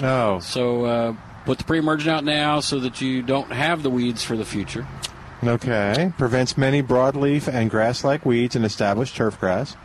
Oh, 0.00 0.38
So 0.40 0.84
uh, 0.84 1.14
put 1.44 1.58
the 1.58 1.64
pre-emergent 1.64 2.08
out 2.08 2.24
now 2.24 2.60
so 2.60 2.78
that 2.80 3.00
you 3.00 3.22
don't 3.22 3.50
have 3.50 3.82
the 3.82 3.90
weeds 3.90 4.22
for 4.22 4.36
the 4.36 4.44
future. 4.44 4.86
okay. 5.42 6.12
Prevents 6.16 6.56
many 6.56 6.82
broadleaf 6.82 7.52
and 7.52 7.68
grass-like 7.70 8.24
weeds 8.24 8.54
and 8.54 8.64
established 8.64 9.16
turf 9.16 9.38
grass. 9.40 9.76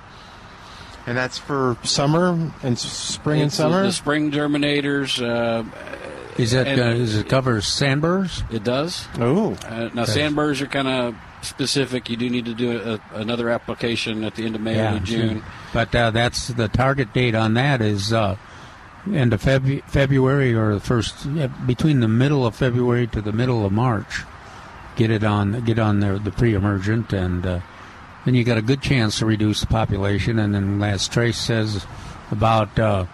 And 1.08 1.18
that's 1.18 1.38
for 1.38 1.78
summer 1.84 2.52
and 2.62 2.78
spring 2.80 3.42
and 3.42 3.48
It's 3.48 3.58
the- 3.58 3.64
summer. 3.64 3.84
The, 3.84 3.92
spring 3.92 4.32
germinators. 4.32 5.20
Uh, 5.22 5.64
Is 6.38 6.52
that 6.52 6.68
And- 6.68 6.80
uh, 6.82 6.94
does 6.94 7.16
it 7.18 7.28
cover 7.28 7.60
sandburrs? 7.62 8.44
it 8.52 8.64
does. 8.64 9.06
Oh, 9.20 9.56
Uh, 9.68 9.90
now 9.94 10.06
sandburrs 10.06 10.62
are 10.62 10.68
kind 10.68 10.88
of 10.88 11.16
specific. 11.44 12.10
You 12.10 12.18
do 12.18 12.30
need 12.30 12.46
to 12.46 12.54
do 12.54 12.80
a, 12.80 13.00
another 13.16 13.50
application 13.50 14.24
at 14.24 14.36
the 14.36 14.46
end 14.46 14.56
of 14.56 14.62
May, 14.62 14.80
or 14.80 15.00
June. 15.00 15.42
sure. 15.42 15.46
But 15.74 15.96
uh, 15.96 16.12
that's 16.12 16.48
the 16.48 16.68
target 16.68 17.14
date 17.14 17.36
on 17.36 17.54
that 17.54 17.82
is 17.82 18.12
uh, 18.12 18.38
end 19.14 19.34
of 19.34 19.42
Febu- 19.42 19.84
February 19.86 20.54
or 20.54 20.76
the 20.76 20.80
first 20.80 21.26
yeah, 21.28 21.48
between 21.48 22.00
the 22.00 22.08
middle 22.08 22.46
of 22.46 22.56
February 22.56 23.08
to 23.08 23.22
the 23.22 23.32
middle 23.32 23.66
of 23.66 23.72
March. 23.72 24.22
Get 24.96 25.12
it 25.12 25.24
on 25.24 25.64
get 25.66 25.80
on 25.80 26.00
there 26.00 26.20
the 26.20 26.32
pre-emergent 26.32 27.14
and 27.14 27.46
uh, 27.46 27.60
then 28.26 28.36
you 28.36 28.44
got 28.44 28.58
a 28.58 28.62
good 28.62 28.82
chance 28.82 29.20
to 29.20 29.26
reduce 29.26 29.62
the 29.62 29.68
population. 29.68 30.40
And 30.40 30.56
then 30.56 30.82
as 30.84 31.08
Trace 31.08 31.38
says 31.38 31.86
about 32.32 32.78
uh, 32.80 33.06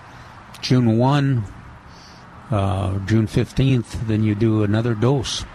June 0.62 0.98
one. 0.98 1.44
Uh, 2.52 2.98
June 3.06 3.28
fifteenth, 3.28 4.08
then 4.08 4.24
you 4.24 4.34
do 4.34 4.64
another 4.64 4.96
dose. 4.96 5.46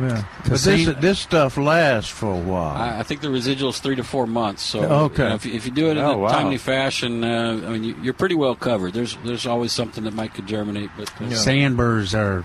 Yeah. 0.00 0.24
But 0.42 0.58
The 0.60 0.70
this 0.70 0.96
this 1.00 1.18
stuff 1.20 1.56
lasts 1.56 2.10
for 2.10 2.32
a 2.32 2.38
while. 2.38 2.76
I, 2.76 3.00
I 3.00 3.02
think 3.02 3.20
the 3.20 3.30
residual 3.30 3.70
is 3.70 3.78
three 3.78 3.96
to 3.96 4.04
four 4.04 4.26
months. 4.26 4.62
So 4.62 4.80
Okay. 4.82 5.22
you 5.22 5.28
know, 5.28 5.34
if, 5.36 5.46
you- 5.46 5.52
if 5.54 5.66
you 5.66 5.72
do 5.72 5.88
it 5.88 5.96
in 5.96 6.04
Oh, 6.04 6.12
a 6.12 6.18
wow. 6.18 6.28
timely 6.28 6.58
fashion, 6.58 7.22
uh, 7.24 7.60
I 7.66 7.70
mean, 7.70 7.84
you, 7.84 7.94
you're 8.02 8.14
pretty 8.14 8.34
well 8.34 8.54
covered. 8.54 8.92
There's 8.94 9.16
there's 9.24 9.46
always 9.46 9.72
something 9.72 10.04
that 10.04 10.14
might 10.14 10.34
could 10.34 10.46
germinate, 10.46 10.90
but 10.96 11.08
uh, 11.20 11.24
Sandburrs 11.30 12.14
are 12.14 12.44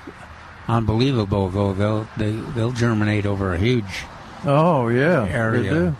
unbelievable, 0.68 1.50
though. 1.50 1.74
They'll 1.74 2.08
they, 2.18 2.32
they'll 2.32 2.72
germinate 2.72 3.26
over 3.26 3.54
a 3.54 3.58
huge 3.58 4.04
oh 4.45 4.88
yeah, 4.89 5.26
they 5.26 5.32
area. 5.32 5.72
do. 5.74 5.95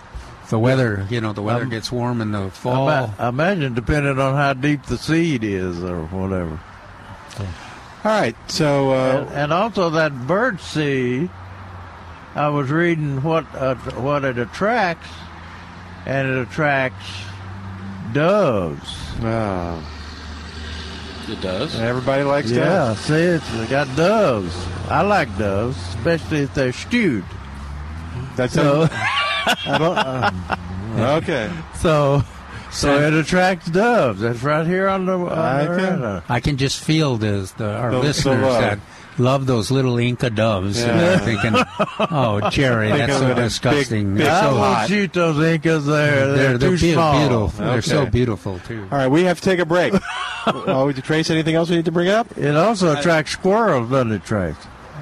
The 0.50 0.58
weather, 0.58 1.06
you 1.12 1.22
know, 1.22 1.32
the 1.32 1.44
weather 1.44 1.62
Um, 1.64 1.70
gets 1.70 1.92
warm 1.92 2.22
in 2.22 2.32
the 2.32 2.50
fall. 2.50 2.88
ma- 2.88 3.12
I 3.20 3.30
imagine 3.30 3.76
depending 3.76 4.18
on 4.18 4.34
how 4.34 4.54
deep 4.54 4.82
the 4.88 4.98
seed 4.98 5.44
is 5.44 5.84
or 5.84 6.06
whatever. 6.06 6.60
all 7.40 7.46
right. 8.04 8.36
So 8.48 8.92
uh, 8.94 9.26
and, 9.28 9.30
and 9.36 9.54
also 9.54 9.92
that 9.92 10.26
bird 10.28 10.60
seed, 10.60 11.30
I 12.36 12.48
was 12.50 12.70
reading 12.70 13.22
what 13.24 13.46
uh, 13.56 13.76
what 13.76 14.24
it 14.24 14.38
attracts, 14.38 15.08
and 16.06 16.28
it 16.30 16.38
attracts 16.48 17.06
doves. 18.14 18.94
uh, 19.24 19.82
it 21.28 21.42
does. 21.42 21.76
everybody 21.80 22.24
likes 22.24 22.50
Yeah, 22.50 22.66
that. 22.94 22.98
see, 22.98 23.14
it's 23.14 23.50
they 23.58 23.68
got 23.68 23.94
doves. 23.96 24.56
I 24.90 25.02
like 25.02 25.36
doves, 25.38 25.78
especially 25.96 26.40
if 26.40 26.54
they're 26.56 26.74
stewed. 26.74 27.24
That's 28.36 28.54
So, 28.54 28.84
a, 28.84 28.90
I 28.92 29.78
don't, 29.78 29.98
uh, 29.98 31.16
okay. 31.22 31.52
so, 31.76 32.24
so 32.72 33.00
it 33.00 33.14
attracts 33.14 33.70
doves. 33.70 34.22
That's 34.22 34.42
right 34.42 34.66
here 34.66 34.88
on 34.88 35.06
the. 35.06 35.14
On 35.18 35.30
I 35.32 35.66
the 35.66 35.78
can- 35.78 36.24
I 36.30 36.40
can 36.40 36.58
just 36.58 36.80
feel 36.84 37.18
this, 37.18 37.52
the 37.52 37.72
our 37.76 37.92
The- 37.92 37.98
the 37.98 38.04
listeners 38.04 38.42
love. 38.42 38.62
that 38.62 38.80
love 39.20 39.46
those 39.46 39.70
little 39.72 39.98
Inca 39.98 40.30
doves. 40.30 40.82
And 40.82 41.00
Yeah. 41.00 41.06
Uh, 41.06 41.10
they're 41.10 41.20
thinking, 41.20 41.64
"Oh, 42.12 42.50
Jerry, 42.50 42.90
that's 42.90 43.14
so 43.18 43.26
it 43.28 43.32
as 43.32 43.36
big- 43.36 43.44
disgusting. 43.72 44.16
big 44.16 44.24
They're 44.26 44.34
I 44.34 44.42
so 44.42 44.56
won't 44.56 44.76
hot. 44.76 44.88
shoot 44.88 45.14
those 45.14 45.40
incas 45.46 45.86
there. 45.86 46.28
They're, 46.28 46.36
They're, 46.36 46.58
they're 46.58 46.78
too 46.78 46.88
beau- 46.88 46.94
small. 46.94 47.20
beautiful. 47.20 47.66
They're 47.66 47.82
so 47.82 48.06
beautiful 48.06 48.60
too." 48.68 48.88
All 48.92 48.98
right, 48.98 49.08
we 49.08 49.24
have 49.26 49.40
to 49.40 49.44
take 49.46 49.60
a 49.60 49.66
break. 49.66 49.94
oh, 50.48 50.86
would 50.86 50.96
you 50.96 51.04
trace 51.04 51.30
anything 51.30 51.56
else 51.56 51.70
we 51.70 51.76
need 51.76 51.86
to 51.86 51.92
bring 51.92 52.10
up? 52.10 52.38
It 52.38 52.56
also 52.56 52.96
attracts 52.98 53.32
squirrels, 53.34 53.90
doesn't 53.90 54.12
it, 54.12 54.24
Trace? 54.26 54.56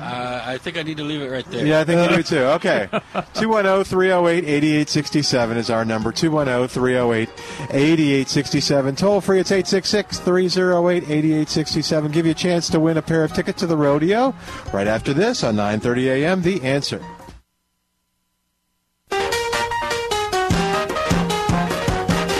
Uh, 0.08 0.42
I 0.46 0.58
think 0.58 0.78
I 0.78 0.84
need 0.84 0.98
to 0.98 1.04
leave 1.04 1.22
it 1.22 1.30
right 1.30 1.46
there. 1.52 1.66
Yeah, 1.66 1.82
I 1.82 1.84
think 1.84 2.10
you 2.10 2.18
do 2.18 2.24
too. 2.36 2.40
Okay. 2.58 2.88
210 3.34 3.84
308 3.84 4.44
8867 4.46 5.58
is 5.58 5.70
our 5.70 5.84
number. 5.84 6.12
210 6.12 6.68
308 6.70 7.30
8867. 7.72 8.96
Toll 8.96 9.22
free, 9.22 9.40
it's 9.40 9.52
866 9.52 10.20
308 10.20 11.04
8867. 11.04 12.12
Give 12.12 12.26
you 12.26 12.32
a 12.32 12.36
chance 12.36 12.70
to 12.70 12.80
win 12.80 12.98
a 12.98 13.02
pair 13.02 13.24
of 13.24 13.34
tickets 13.34 13.60
to 13.60 13.68
the 13.68 13.78
rodeo 13.78 14.34
right 14.74 14.88
after 14.88 15.14
this 15.14 15.44
on 15.44 15.56
930 15.56 16.10
a.m. 16.10 16.42
The 16.42 16.62
answer. 16.64 17.04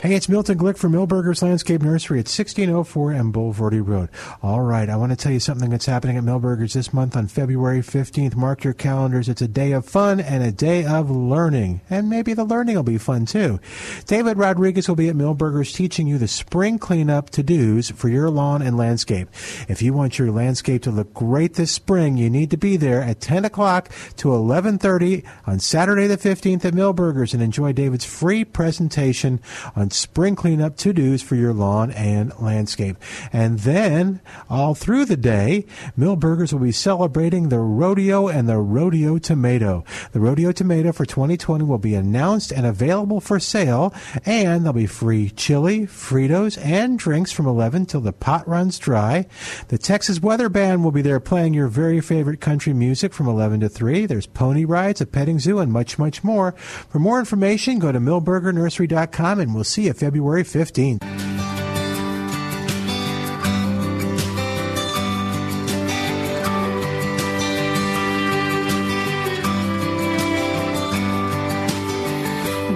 Hey, 0.08 0.16
it's 0.16 0.30
Milton 0.30 0.58
Glick 0.58 0.78
from 0.78 0.94
Milberger's 0.94 1.42
Landscape 1.42 1.82
Nursery 1.82 2.20
at 2.20 2.30
1604 2.30 3.12
and 3.12 3.34
Bulverde 3.34 3.86
Road. 3.86 4.08
All 4.42 4.62
right, 4.62 4.88
I 4.88 4.96
want 4.96 5.12
to 5.12 5.18
tell 5.18 5.34
you 5.34 5.42
something 5.42 5.70
that's 5.70 5.86
happening 5.86 6.16
at 6.16 6.24
Milberger's 6.24 6.72
this 6.72 6.94
month 6.94 7.18
on 7.18 7.28
February 7.28 7.82
15th. 7.82 8.34
Mark 8.34 8.64
your 8.64 8.74
calendars. 8.74 9.28
It's 9.28 9.42
a 9.42 9.50
day 9.50 9.74
of 9.74 9.86
fun 9.86 10.22
and 10.22 10.42
a 10.46 10.52
day 10.54 10.86
of 10.86 11.12
learning. 11.12 11.82
And 11.90 12.10
maybe 12.10 12.34
the 12.34 12.46
learning 12.46 12.78
will 12.78 12.84
be 12.84 12.98
fun 12.98 13.26
too. 13.26 13.60
David 14.06 14.38
Rodriguez 14.38 14.88
will 14.88 14.96
be 14.96 15.10
at 15.10 15.18
Milberger's 15.18 15.74
teaching 15.74 16.08
you 16.08 16.18
the 16.18 16.30
spring 16.30 16.80
cleanup 16.80 17.30
to-dos 17.32 17.90
for 17.90 18.08
your 18.08 18.30
lawn 18.30 18.62
and 18.62 18.78
landscape. 18.78 19.28
If 19.68 19.82
you 19.82 19.92
want 19.92 20.18
your 20.18 20.32
landscape 20.32 20.84
to 20.84 20.92
look 20.92 21.14
great 21.14 21.56
this 21.56 21.74
spring, 21.74 22.16
you 22.16 22.30
need 22.30 22.50
to 22.52 22.58
be 22.58 22.78
there 22.78 23.02
at 23.02 23.20
10 23.20 23.44
o'clock 23.44 23.90
to 24.16 24.30
11.30 24.30 25.26
on 25.46 25.60
Saturday 25.60 26.08
the 26.08 26.16
15th 26.16 26.64
at 26.64 26.74
Milberger's 26.74 27.34
and 27.34 27.44
enjoy 27.44 27.74
David's 27.74 28.06
free 28.06 28.46
presentation 28.46 29.42
on 29.76 29.92
spring 29.98 30.36
cleanup 30.36 30.78
to-dos 30.78 31.22
for 31.22 31.36
your 31.36 31.54
lawn 31.54 31.92
and 31.92 32.32
landscape. 32.40 32.98
And 33.34 33.60
then 33.60 34.22
all 34.50 34.76
through 34.76 35.06
the 35.06 35.18
day, 35.18 35.66
Milberger's 35.98 36.54
will 36.54 36.60
be 36.60 36.72
celebrating 36.72 37.50
the 37.50 37.60
rodeo 37.60 38.28
and 38.28 38.48
the 38.48 38.58
rodeo 38.58 39.18
tomato. 39.18 39.84
The 40.12 40.20
rodeo 40.20 40.52
tomato 40.52 40.92
for 40.92 41.06
2020 41.06 41.64
will 41.64 41.78
be 41.78 41.96
announced 41.96 42.52
and 42.52 42.66
available 42.66 43.20
for 43.20 43.40
sale, 43.40 43.94
and 44.26 44.64
there'll 44.64 44.74
be 44.74 44.86
free 44.86 45.30
chili, 45.32 45.82
Fritos, 45.82 46.64
and 46.64 47.00
drinks 47.00 47.32
from 47.32 47.48
11 47.48 47.86
till 47.88 48.02
the 48.02 48.14
pot 48.14 48.48
runs 48.48 48.80
dry. 48.80 49.26
The 49.70 49.78
Texas 49.78 50.22
Weather 50.22 50.50
Band 50.50 50.84
will 50.84 50.92
be 50.92 51.02
there 51.02 51.20
playing 51.20 51.54
your 51.54 51.68
very 51.68 52.02
favorite 52.02 52.42
country 52.42 52.74
music 52.74 53.14
from 53.14 53.28
11 53.28 53.62
to 53.62 53.70
3. 53.70 54.06
There's 54.06 54.28
pony 54.28 54.66
rides, 54.66 55.02
a 55.02 55.06
petting 55.06 55.40
zoo, 55.40 55.60
and 55.60 55.72
much, 55.72 55.98
much 55.98 56.24
more. 56.24 56.54
For 56.54 57.00
more 57.00 57.20
information, 57.20 57.80
go 57.80 57.92
to 57.92 58.00
milbergernursery.com 58.00 59.40
and 59.40 59.56
we'll 59.56 59.64
see 59.64 59.87
February 59.96 60.44
15th. 60.44 61.02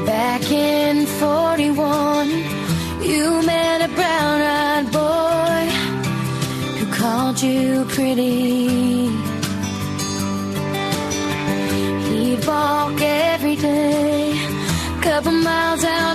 Back 0.06 0.52
in 0.52 1.06
41, 1.06 2.30
you 3.02 3.42
met 3.46 3.82
a 3.82 3.94
brown 3.94 4.42
eyed 4.42 4.92
boy 4.92 5.72
who 6.78 6.86
called 6.94 7.42
you 7.42 7.86
pretty. 7.90 9.08
He'd 12.10 12.46
walk 12.46 13.00
every 13.02 13.56
day, 13.56 14.34
couple 15.02 15.32
miles 15.32 15.84
out 15.84 16.11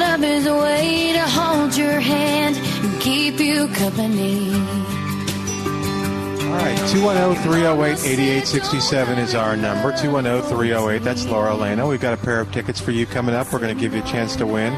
company. 3.91 4.53
All 6.47 6.62
right, 6.62 6.76
210 6.89 7.43
308 7.45 8.05
8867 8.05 9.18
is 9.18 9.34
our 9.34 9.57
number. 9.57 9.97
210 9.97 10.49
308, 10.51 11.03
that's 11.03 11.24
Lauren 11.26 11.53
Alaina. 11.53 11.87
We've 11.87 12.01
got 12.01 12.14
a 12.14 12.16
pair 12.16 12.41
of 12.41 12.51
tickets 12.51 12.80
for 12.80 12.91
you 12.91 13.07
coming 13.07 13.34
up. 13.34 13.53
We're 13.53 13.61
going 13.61 13.74
to 13.74 13.80
give 13.80 13.95
you 13.95 14.03
a 14.03 14.07
chance 14.07 14.34
to 14.37 14.47
win. 14.47 14.72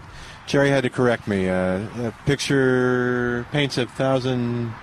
Jerry 0.48 0.70
had 0.70 0.84
to 0.84 0.90
correct 0.90 1.28
me. 1.28 1.50
Uh, 1.50 1.80
a 2.08 2.14
picture 2.26 3.46
paints 3.52 3.78
a 3.78 3.86
thousand. 3.86 4.74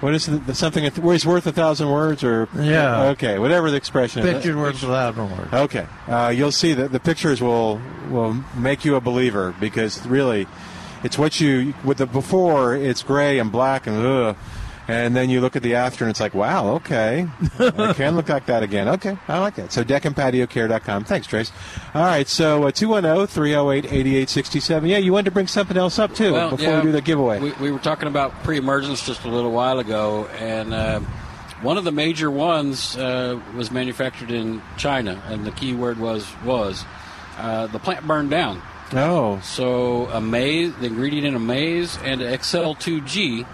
What 0.00 0.14
is 0.14 0.28
it? 0.28 0.54
Something 0.54 0.84
where 1.02 1.14
he's 1.14 1.24
worth 1.26 1.46
a 1.46 1.52
thousand 1.52 1.90
words, 1.90 2.22
or 2.22 2.48
Yeah. 2.54 3.04
Okay, 3.08 3.38
whatever 3.38 3.70
the 3.70 3.76
expression. 3.78 4.26
is. 4.26 4.34
Picture's 4.34 4.54
worth 4.56 4.82
a 4.82 4.86
thousand 4.86 5.30
words. 5.36 5.52
Okay, 5.52 5.86
uh, 6.06 6.28
you'll 6.34 6.52
see 6.52 6.74
that 6.74 6.92
the 6.92 7.00
pictures 7.00 7.40
will 7.40 7.80
will 8.10 8.34
make 8.56 8.84
you 8.84 8.94
a 8.96 9.00
believer 9.00 9.54
because 9.58 10.06
really, 10.06 10.46
it's 11.02 11.18
what 11.18 11.40
you 11.40 11.72
with 11.82 11.96
the 11.98 12.06
before 12.06 12.74
it's 12.76 13.02
gray 13.02 13.38
and 13.38 13.50
black 13.50 13.86
and 13.86 13.96
ugh, 14.04 14.36
and 14.88 15.16
then 15.16 15.30
you 15.30 15.40
look 15.40 15.56
at 15.56 15.62
the 15.62 15.74
after 15.74 16.04
and 16.04 16.10
it's 16.10 16.20
like 16.20 16.34
wow 16.34 16.74
okay, 16.76 17.26
it 17.58 17.96
can 17.96 18.14
look 18.16 18.28
like 18.28 18.46
that 18.46 18.62
again. 18.62 18.88
Okay, 18.88 19.16
I 19.28 19.38
like 19.40 19.54
that. 19.56 19.72
So 19.72 19.82
deckandpatiocare.com. 19.84 21.04
Thanks, 21.04 21.26
Trace. 21.26 21.52
All 21.94 22.02
right, 22.04 22.26
so 22.28 22.64
uh, 22.64 22.70
210-308-8867. 22.70 24.88
Yeah, 24.88 24.98
you 24.98 25.12
wanted 25.12 25.26
to 25.26 25.30
bring 25.30 25.46
something 25.46 25.76
else 25.76 25.98
up 25.98 26.14
too 26.14 26.32
Well, 26.32 26.50
before 26.50 26.66
yeah, 26.66 26.76
we 26.78 26.82
do 26.86 26.92
the 26.92 27.00
giveaway. 27.00 27.40
We, 27.40 27.52
we 27.52 27.70
were 27.70 27.78
talking 27.78 28.08
about 28.08 28.32
pre-emergence 28.44 29.04
just 29.06 29.24
a 29.24 29.28
little 29.28 29.52
while 29.52 29.78
ago, 29.78 30.26
and 30.38 30.74
uh, 30.74 31.00
one 31.62 31.78
of 31.78 31.84
the 31.84 31.92
major 31.92 32.30
ones 32.30 32.96
uh, 32.96 33.40
was 33.54 33.70
manufactured 33.70 34.30
in 34.30 34.62
China, 34.76 35.20
and 35.28 35.44
the 35.44 35.52
key 35.52 35.74
word 35.74 35.98
was 35.98 36.26
was 36.44 36.84
uh, 37.38 37.66
the 37.68 37.78
plant 37.78 38.06
burned 38.06 38.30
down. 38.30 38.60
oh, 38.92 39.40
So 39.42 40.06
Amaze, 40.10 40.74
the 40.76 40.86
ingredient 40.86 41.26
in 41.26 41.34
Amaze, 41.34 41.98
and 42.04 42.20
XL2G, 42.20 43.46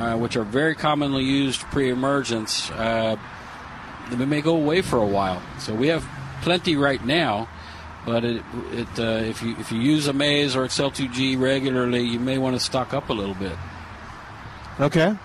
uh, 0.00 0.16
which 0.16 0.36
are 0.36 0.44
very 0.44 0.74
commonly 0.74 1.24
used 1.24 1.60
pre-emergence, 1.62 2.70
uh, 2.72 3.16
they 4.10 4.24
may 4.24 4.40
go 4.40 4.56
away 4.56 4.82
for 4.82 4.98
a 4.98 5.06
while. 5.06 5.42
So 5.58 5.74
we 5.74 5.88
have 5.88 6.04
plenty 6.42 6.74
right 6.76 7.04
now, 7.04 7.48
but 8.06 8.24
it, 8.24 8.42
it 8.72 8.88
uh, 8.98 9.22
if 9.24 9.42
you 9.42 9.56
if 9.58 9.70
you 9.70 9.78
use 9.78 10.08
Amaze 10.08 10.56
or 10.56 10.64
XL2G 10.64 11.38
regularly, 11.38 12.02
you 12.02 12.18
may 12.18 12.38
want 12.38 12.56
to 12.56 12.60
stock 12.60 12.94
up 12.94 13.10
a 13.10 13.12
little 13.12 13.34
bit. 13.34 13.56
okay. 14.80 15.16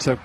So 0.00 0.18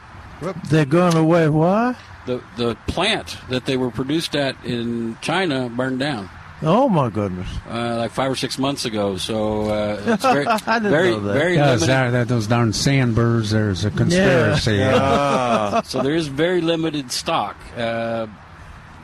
They're 0.70 0.86
going 0.86 1.16
away. 1.16 1.50
Why? 1.50 1.96
The 2.26 2.42
the 2.56 2.76
plant 2.88 3.38
that 3.50 3.66
they 3.66 3.78
were 3.78 3.92
produced 3.92 4.36
at 4.36 4.56
in 4.66 5.18
China 5.22 5.70
burned 5.70 6.00
down. 6.00 6.30
Oh 6.64 6.90
my 6.90 7.10
goodness! 7.10 7.48
Uh, 7.70 7.98
like 7.98 8.10
five 8.12 8.32
or 8.32 8.36
six 8.36 8.58
months 8.58 8.86
ago, 8.86 9.18
so 9.18 9.70
uh, 9.70 10.02
it's 10.08 10.24
very, 10.24 10.48
I 10.48 10.58
didn't 10.80 10.92
very, 10.92 11.12
know 11.12 11.20
that. 11.20 11.34
very 11.34 11.56
Yeah, 11.56 11.66
limited. 11.68 11.88
that, 11.90 12.10
that, 12.12 12.28
those 12.28 12.48
darn 12.48 12.74
sand 12.74 13.16
sandburrs. 13.16 13.52
There's 13.52 13.86
a 13.86 13.92
conspiracy. 13.92 14.82
ah, 14.84 15.82
so 15.86 16.02
there 16.02 16.16
is 16.16 16.28
very 16.28 16.62
limited 16.62 17.12
stock 17.12 17.56
uh, 17.78 18.26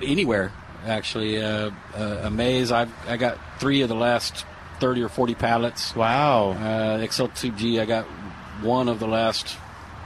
anywhere. 0.02 0.52
Actually, 0.88 1.42
uh, 1.44 1.70
uh, 1.96 2.22
Amaze. 2.24 2.72
I've 2.72 2.92
I 3.08 3.18
got 3.18 3.38
three 3.60 3.82
of 3.84 3.90
the 3.90 3.96
last 3.96 4.46
thirty 4.80 5.04
or 5.04 5.10
forty 5.10 5.36
pallets. 5.36 5.96
wow. 5.96 6.52
Uh, 6.54 6.98
XL2G. 7.06 7.80
I 7.80 7.86
got 7.86 8.06
one 8.64 8.90
of 8.90 9.00
the 9.00 9.08
last 9.08 9.56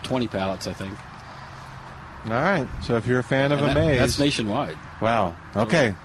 twenty 0.03 0.27
pallets. 0.27 0.67
I 0.67 0.73
think. 0.73 0.93
All 2.25 2.31
right. 2.33 2.67
So 2.83 2.97
if 2.97 3.07
you're 3.07 3.19
a 3.19 3.23
fan 3.23 3.53
of 3.53 3.59
And 3.61 3.71
a 3.71 3.73
that- 3.73 3.79
maze, 3.87 3.99
That's 3.99 4.19
nationwide. 4.19 4.77
Wow. 5.01 5.33
Okay. 5.55 5.95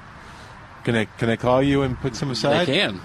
Can 0.84 0.94
I 0.96 1.04
can 1.04 1.30
I 1.30 1.36
call 1.36 1.62
you 1.62 1.82
and 1.82 1.98
put 2.00 2.16
some 2.16 2.30
aside? 2.30 2.66
They 2.66 2.74
can. 2.74 3.00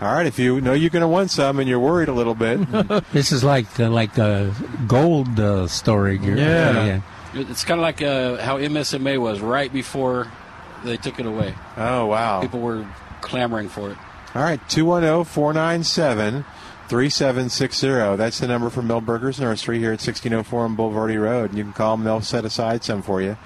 All 0.00 0.12
right. 0.12 0.26
If 0.26 0.38
you 0.38 0.60
know 0.60 0.72
you're 0.72 0.90
going 0.90 1.02
to 1.02 1.08
want 1.08 1.30
some 1.30 1.58
and 1.58 1.68
you're 1.68 1.78
worried 1.80 2.08
a 2.08 2.12
little 2.14 2.34
bit, 2.34 2.58
This 3.12 3.32
is 3.32 3.44
like 3.44 3.78
uh, 3.78 3.90
like 3.90 4.16
a 4.18 4.54
gold 4.86 5.38
uh, 5.38 5.66
story. 5.66 6.18
You're- 6.18 6.40
Yeah. 6.40 7.00
It's 7.34 7.62
kind 7.64 7.78
of 7.78 7.82
like 7.82 8.02
uh, 8.02 8.38
how 8.38 8.58
MSMA 8.58 9.18
was 9.20 9.40
right 9.40 9.72
before 9.72 10.26
they 10.84 10.96
took 10.96 11.20
it 11.20 11.26
away. 11.26 11.54
oh 11.76 12.06
wow. 12.06 12.40
People 12.40 12.60
were 12.60 12.86
clamoring 13.20 13.68
for 13.68 13.90
it. 13.90 13.98
All 14.34 14.42
right. 14.42 14.60
210-497 14.68 16.44
3760. 16.88 18.16
That's 18.16 18.40
the 18.40 18.48
number 18.48 18.68
for 18.70 18.82
Milberger's 18.82 19.38
Nursery 19.38 19.78
here 19.78 19.90
at 19.92 20.00
1604 20.00 20.64
on 20.64 20.76
Bulverde 20.76 21.20
Road. 21.22 21.50
And 21.50 21.58
you 21.58 21.64
can 21.64 21.72
call 21.72 21.96
them. 21.96 22.04
They'll 22.04 22.20
set 22.20 22.44
aside 22.44 22.82
some 22.82 23.02
for 23.02 23.20
you. 23.22 23.36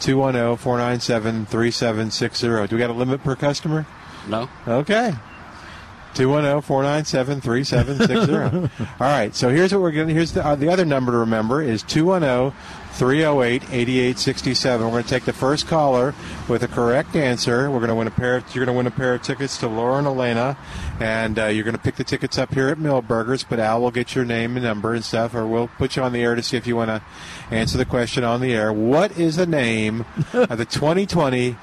210-497-3760. 0.00 2.68
Do 2.68 2.76
we 2.76 2.80
got 2.80 2.90
a 2.90 2.94
limit 2.94 3.22
per 3.22 3.36
customer? 3.36 3.86
No. 4.28 4.48
Okay. 4.66 5.12
oh, 5.14 5.20
210-497-3760. 6.14 8.70
All 9.00 9.06
right, 9.06 9.34
so 9.34 9.48
here's 9.48 9.72
what 9.72 9.82
we're 9.82 9.90
going 9.90 10.06
to 10.08 10.14
here's 10.14 10.32
the, 10.32 10.46
uh, 10.46 10.54
the 10.54 10.68
other 10.68 10.84
number 10.84 11.10
to 11.12 11.18
remember 11.18 11.60
is 11.60 11.82
oh, 11.82 11.86
210-308-8867. 12.96 14.80
We're 14.80 14.90
going 14.90 15.02
to 15.02 15.08
take 15.08 15.24
the 15.24 15.32
first 15.32 15.66
caller 15.66 16.14
with 16.48 16.62
a 16.62 16.68
correct 16.68 17.16
answer. 17.16 17.68
We're 17.70 17.80
going 17.80 17.88
to 17.88 17.96
win 17.96 18.06
a 18.06 18.12
pair 18.12 18.36
of, 18.36 18.44
you're 18.54 18.64
going 18.64 18.74
to 18.74 18.78
win 18.78 18.86
a 18.86 18.92
pair 18.92 19.14
of 19.14 19.22
tickets 19.22 19.58
to 19.58 19.66
Lauren 19.66 20.06
Alaina 20.06 20.56
and 21.00 21.36
uh, 21.38 21.46
you're 21.46 21.64
going 21.64 21.76
to 21.76 21.82
pick 21.82 21.96
the 21.96 22.04
tickets 22.04 22.38
up 22.38 22.54
here 22.54 22.68
at 22.68 22.78
Milberger's, 22.78 23.42
but 23.42 23.58
Al 23.58 23.80
will 23.80 23.90
get 23.90 24.14
your 24.14 24.24
name 24.24 24.56
and 24.56 24.64
number 24.64 24.94
and 24.94 25.04
stuff 25.04 25.34
or 25.34 25.44
we'll 25.46 25.68
put 25.68 25.96
you 25.96 26.02
on 26.02 26.12
the 26.12 26.22
air 26.22 26.36
to 26.36 26.42
see 26.42 26.56
if 26.56 26.66
you 26.66 26.76
want 26.76 26.88
to 26.90 27.02
answer 27.50 27.78
the 27.78 27.84
question 27.84 28.24
on 28.24 28.40
the 28.40 28.52
air. 28.52 28.72
What 28.72 29.18
is 29.18 29.36
the 29.36 29.46
name 29.46 30.04
of 30.32 30.58
the 30.58 30.64
2020 30.64 31.56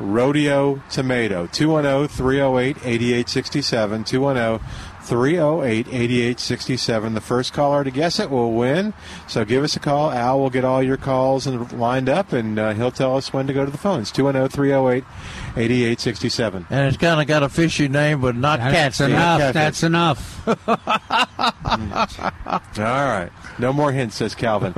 Rodeo 0.00 0.82
Tomato. 0.90 1.42
oh, 1.42 1.46
210 1.46 2.08
308 2.08 2.76
8867. 2.78 4.04
210 4.04 4.68
308 5.02 5.86
8867. 5.88 7.14
The 7.14 7.20
first 7.20 7.52
caller 7.52 7.84
to 7.84 7.90
guess 7.90 8.18
it 8.18 8.30
will 8.30 8.52
win. 8.52 8.94
So 9.28 9.44
give 9.44 9.62
us 9.62 9.76
a 9.76 9.80
call. 9.80 10.10
Al 10.10 10.40
will 10.40 10.50
get 10.50 10.64
all 10.64 10.82
your 10.82 10.96
calls 10.96 11.46
and 11.46 11.70
lined 11.72 12.08
up, 12.08 12.32
and 12.32 12.58
uh, 12.58 12.72
he'll 12.72 12.90
tell 12.90 13.16
us 13.16 13.32
when 13.32 13.46
to 13.46 13.52
go 13.52 13.64
to 13.64 13.70
the 13.70 13.78
phones. 13.78 14.10
oh, 14.10 14.14
210 14.14 14.48
308 14.48 15.04
8867. 15.56 16.66
And 16.70 16.88
it's 16.88 16.96
kind 16.96 17.20
of 17.20 17.26
got 17.26 17.42
a 17.42 17.48
fishy 17.48 17.88
name, 17.88 18.20
but 18.20 18.36
not 18.36 18.58
That's 18.60 18.98
catfish. 18.98 19.12
enough. 19.14 19.40
catfish. 19.40 19.54
That's 19.54 19.82
enough. 19.82 20.48
All 22.78 22.78
right. 22.78 23.30
No 23.58 23.72
more 23.72 23.92
hints, 23.92 24.16
says 24.16 24.34
Calvin. 24.34 24.72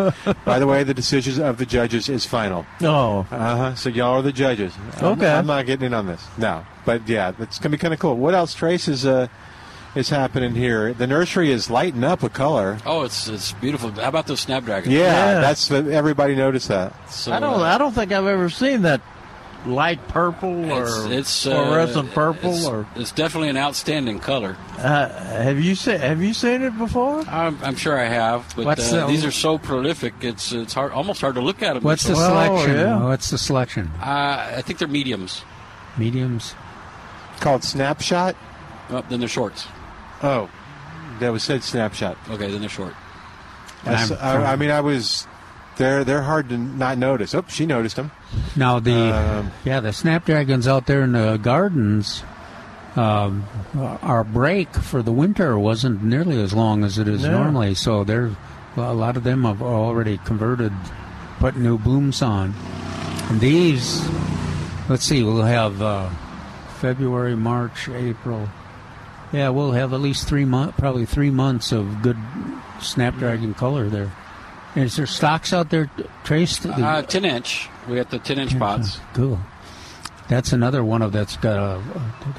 By 0.44 0.58
the 0.58 0.66
way, 0.66 0.82
the 0.82 0.94
decision 0.94 1.42
of 1.44 1.58
the 1.58 1.66
judges 1.66 2.08
is 2.08 2.24
final. 2.26 2.66
Oh, 2.82 3.20
Uh 3.30 3.56
huh. 3.56 3.74
So 3.74 3.88
y'all 3.88 4.18
are 4.18 4.22
the 4.22 4.32
judges. 4.32 4.74
I'm- 4.96 5.12
Okay. 5.12 5.30
I'm, 5.32 5.46
not 5.46 5.66
getting 5.66 5.86
in 5.86 5.94
on 5.94 6.06
this. 6.06 6.24
No. 6.38 6.64
But 6.84 7.08
yeah, 7.08 7.32
it's 7.38 7.58
gonna 7.58 7.70
be 7.70 7.78
kind 7.78 7.94
of 7.94 8.00
cool. 8.00 8.16
What 8.16 8.34
else, 8.34 8.54
Trace, 8.54 8.88
is 8.88 9.06
uh 9.06 9.28
is 9.94 10.08
happening 10.08 10.54
here? 10.54 10.94
The 10.94 11.06
nursery 11.06 11.52
is 11.52 11.68
lighting 11.68 12.02
up 12.02 12.22
with 12.22 12.32
color. 12.32 12.78
Oh, 12.86 13.02
it's 13.02 13.28
it's 13.28 13.52
beautiful. 13.52 13.90
How 13.90 14.08
about 14.08 14.26
those 14.26 14.40
snapdragons? 14.40 14.92
Yeah, 14.92 15.02
Yeah. 15.34 15.40
that's 15.40 15.70
everybody 15.70 16.34
noticed 16.34 16.68
that. 16.68 17.10
So, 17.10 17.32
I 17.32 17.40
don't. 17.40 17.60
uh, 17.60 17.64
I 17.64 17.78
don't 17.78 17.92
think 17.92 18.10
I've 18.10 18.26
ever 18.26 18.48
seen 18.48 18.82
that 18.82 19.00
light 19.66 20.06
purple 20.08 20.72
or 20.72 20.82
it's, 20.84 21.06
it's 21.06 21.46
uh, 21.46 21.50
fluorescent 21.64 22.10
purple 22.12 22.54
it's, 22.54 22.66
or. 22.66 22.86
it's 22.96 23.12
definitely 23.12 23.48
an 23.48 23.56
outstanding 23.56 24.18
color. 24.18 24.56
Uh, 24.78 25.08
have 25.08 25.60
you 25.60 25.74
seen? 25.74 25.98
Have 26.00 26.20
you 26.22 26.34
seen 26.34 26.62
it 26.62 26.76
before? 26.76 27.20
I'm, 27.28 27.56
I'm 27.62 27.76
sure 27.76 27.98
I 27.98 28.06
have, 28.06 28.52
but 28.56 28.64
What's 28.66 28.92
uh, 28.92 29.06
the- 29.06 29.12
these 29.12 29.24
are 29.24 29.30
so 29.30 29.58
prolific. 29.58 30.14
It's 30.22 30.52
it's 30.52 30.74
hard, 30.74 30.92
almost 30.92 31.20
hard 31.20 31.36
to 31.36 31.40
look 31.40 31.62
at 31.62 31.74
them. 31.74 31.82
What's 31.84 32.04
the 32.04 32.14
Oh, 32.14 32.16
selection? 32.16 32.76
yeah. 32.76 33.04
What's 33.04 33.30
the 33.30 33.38
selection? 33.38 33.90
Uh, 34.00 34.54
I 34.56 34.62
think 34.62 34.78
they're 34.78 34.88
mediums. 34.88 35.42
Mediums. 35.96 36.54
Called 37.40 37.62
Snapshot. 37.64 38.34
Oh, 38.90 39.04
then 39.08 39.20
they're 39.20 39.28
shorts. 39.28 39.66
Oh, 40.22 40.48
that 41.20 41.30
was 41.30 41.42
said 41.42 41.62
Snapshot. 41.62 42.16
Okay, 42.30 42.50
then 42.50 42.60
they're 42.60 42.68
short. 42.68 42.94
I'm- 43.84 44.12
I, 44.20 44.52
I 44.52 44.56
mean, 44.56 44.70
I 44.70 44.80
was. 44.80 45.26
They're 45.76 46.04
they're 46.04 46.22
hard 46.22 46.48
to 46.50 46.58
not 46.58 46.98
notice. 46.98 47.34
Oh, 47.34 47.44
she 47.48 47.64
noticed 47.66 47.96
them. 47.96 48.10
Now 48.56 48.78
the 48.78 48.92
Um, 49.14 49.50
yeah 49.64 49.80
the 49.80 49.92
snapdragons 49.92 50.68
out 50.68 50.86
there 50.86 51.02
in 51.02 51.12
the 51.12 51.38
gardens. 51.38 52.22
Um, 52.94 53.44
our 54.02 54.22
break 54.22 54.74
for 54.74 55.02
the 55.02 55.12
winter 55.12 55.58
wasn't 55.58 56.02
nearly 56.02 56.38
as 56.42 56.52
long 56.52 56.84
as 56.84 56.98
it 56.98 57.08
is 57.08 57.22
No. 57.22 57.30
normally, 57.42 57.74
so 57.74 58.04
there 58.04 58.30
a 58.76 58.92
lot 58.92 59.16
of 59.16 59.24
them 59.24 59.44
have 59.44 59.62
already 59.62 60.18
converted, 60.18 60.72
put 61.38 61.56
new 61.56 61.78
blooms 61.78 62.20
on. 62.20 62.52
And 63.30 63.40
these, 63.40 64.06
let's 64.90 65.04
see, 65.04 65.22
we'll 65.22 65.40
have 65.42 65.80
uh, 65.80 66.10
February, 66.80 67.34
March, 67.34 67.88
April. 67.88 68.46
Yeah, 69.32 69.48
we'll 69.48 69.72
have 69.72 69.94
at 69.94 70.00
least 70.00 70.28
three 70.28 70.44
months, 70.44 70.74
probably 70.78 71.06
three 71.06 71.30
months 71.30 71.72
of 71.72 72.02
good 72.02 72.18
snapdragon 72.80 73.54
color 73.54 73.88
there. 73.88 74.12
And 74.74 74.84
is 74.84 74.96
there 74.96 75.06
stocks 75.06 75.52
out 75.52 75.68
there, 75.70 75.90
Trace? 76.24 76.64
Uh, 76.64 77.02
ten 77.02 77.24
inch. 77.24 77.68
We 77.88 77.96
got 77.96 78.10
the 78.10 78.18
ten 78.18 78.38
inch 78.38 78.58
pots. 78.58 78.98
Cool. 79.14 79.38
That's 80.28 80.52
another 80.52 80.82
one 80.82 81.02
of 81.02 81.12
that's 81.12 81.36
got 81.36 81.56
a, 81.58 81.76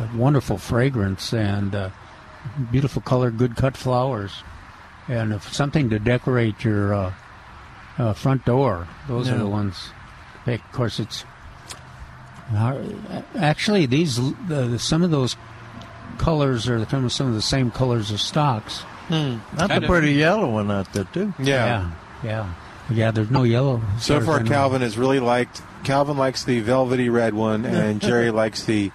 a 0.03 0.09
wonderful 0.17 0.57
fragrance 0.57 1.31
and 1.33 1.75
uh, 1.75 1.89
beautiful 2.71 3.01
color, 3.03 3.29
good 3.29 3.55
cut 3.55 3.77
flowers, 3.77 4.31
and 5.07 5.31
if 5.31 5.53
something 5.53 5.91
to 5.91 5.99
decorate 5.99 6.63
your 6.63 6.93
uh, 6.93 7.13
uh, 7.99 8.13
front 8.13 8.45
door. 8.45 8.87
Those 9.07 9.29
are 9.29 9.37
the 9.37 9.47
ones. 9.47 9.89
Pick. 10.45 10.63
Of 10.65 10.71
course, 10.71 10.99
it's 10.99 11.23
hard- 12.49 12.97
actually 13.35 13.85
these 13.85 14.19
uh, 14.19 14.77
some 14.79 15.03
of 15.03 15.11
those 15.11 15.35
colors 16.17 16.67
are 16.67 16.83
some 16.87 17.05
of 17.05 17.11
some 17.11 17.27
of 17.27 17.33
the 17.33 17.41
same 17.41 17.69
colors 17.71 18.11
as 18.11 18.21
stocks. 18.21 18.83
That's 19.09 19.39
Kind 19.57 19.71
a 19.71 19.77
of. 19.77 19.83
pretty 19.83 20.13
yellow 20.13 20.49
one 20.49 20.71
out 20.71 20.91
there 20.93 21.03
too. 21.05 21.33
yeah. 21.37 21.45
yeah, 21.65 21.91
yeah. 22.23 22.53
Yeah, 22.89 23.11
There's 23.11 23.31
no 23.31 23.43
yellow. 23.43 23.81
So 23.99 24.19
far, 24.19 24.43
Calvin 24.43 24.81
has 24.81 24.97
really 24.97 25.19
liked. 25.19 25.61
Calvin 25.83 26.17
likes 26.17 26.43
the 26.43 26.59
velvety 26.59 27.09
red 27.09 27.33
one, 27.33 27.65
and 27.65 28.01
Jerry 28.01 28.29
likes 28.29 28.65
the 28.65 28.91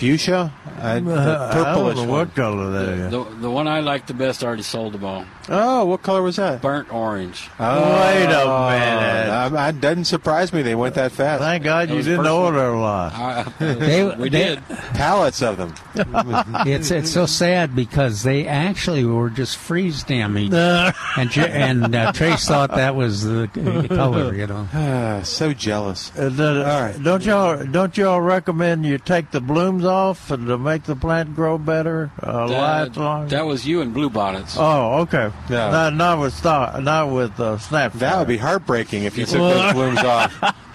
fuchsia, 0.00 0.50
uh, 0.80 1.00
the 1.00 1.12
I 1.14 1.74
don't 1.74 1.94
know 1.94 2.00
one. 2.02 2.08
what 2.08 2.34
color 2.34 2.70
that 2.70 2.88
is. 2.88 3.10
The, 3.10 3.24
the 3.40 3.50
one 3.50 3.68
I 3.68 3.80
like 3.80 4.06
the 4.06 4.14
best 4.14 4.42
I 4.42 4.46
already 4.46 4.62
sold 4.62 4.94
them 4.94 5.04
all. 5.04 5.24
Oh, 5.52 5.84
what 5.84 6.02
color 6.02 6.22
was 6.22 6.36
that? 6.36 6.62
Burnt 6.62 6.92
orange. 6.92 7.48
Oh, 7.58 7.82
Wait 8.00 8.24
a 8.24 8.28
minute. 8.28 9.30
Um, 9.30 9.56
it 9.76 9.80
doesn't 9.80 10.04
surprise 10.04 10.52
me 10.52 10.62
they 10.62 10.74
went 10.76 10.94
that 10.94 11.12
fast. 11.12 11.42
Thank 11.42 11.64
God 11.64 11.88
That 11.88 11.94
you 11.96 12.02
didn't 12.02 12.18
personal. 12.18 12.36
order 12.38 12.64
a 12.68 12.80
lot. 12.80 13.12
I, 13.14 13.42
They- 13.58 14.04
we 14.04 14.28
they- 14.30 14.54
did. 14.54 14.62
Pallets 14.94 15.42
of 15.42 15.56
them. 15.58 15.74
it's 16.66 16.90
it's 16.90 17.10
so 17.10 17.26
sad 17.26 17.74
because 17.76 18.22
they 18.22 18.46
actually 18.46 19.04
were 19.04 19.28
just 19.30 19.56
freeze 19.56 20.02
damaged, 20.04 20.54
and 21.16 21.36
and 21.36 21.94
uh, 21.94 22.12
Trace 22.12 22.46
thought 22.46 22.70
that 22.70 22.94
was 22.94 23.24
the 23.24 23.50
c- 23.54 23.88
color, 23.88 24.34
you 24.34 24.46
know. 24.46 25.20
So 25.24 25.52
jealous. 25.52 26.10
Uh, 26.16 26.28
the- 26.30 26.70
All 26.70 26.80
right. 26.82 27.02
Don't 27.02 27.24
y'all 27.24 27.64
don't 27.66 27.96
y'all 27.96 28.20
recommend 28.20 28.86
you 28.86 28.98
take 28.98 29.30
the 29.32 29.40
blooms 29.40 29.84
off 29.90 30.30
and 30.30 30.46
to 30.46 30.56
make 30.56 30.84
the 30.84 30.96
plant 30.96 31.34
grow 31.34 31.58
better? 31.58 32.10
Uh, 32.22 32.46
lights 32.48 32.96
on. 32.96 33.28
that 33.28 33.44
was 33.44 33.66
you 33.66 33.82
and 33.82 33.92
blue 33.92 34.08
bonnets. 34.08 34.56
oh, 34.58 35.00
okay. 35.00 35.30
Yeah. 35.50 35.70
Not, 35.70 35.94
not 35.94 36.18
with 36.20 36.32
star, 36.32 36.80
not 36.80 37.10
with 37.10 37.38
uh, 37.38 37.58
snap. 37.58 37.92
That 37.94 38.18
would 38.18 38.28
be 38.28 38.38
heartbreaking 38.38 39.04
if 39.04 39.18
you 39.18 39.26
took 39.26 39.38
those 39.40 39.72
blooms 39.74 39.98
off. 39.98 40.56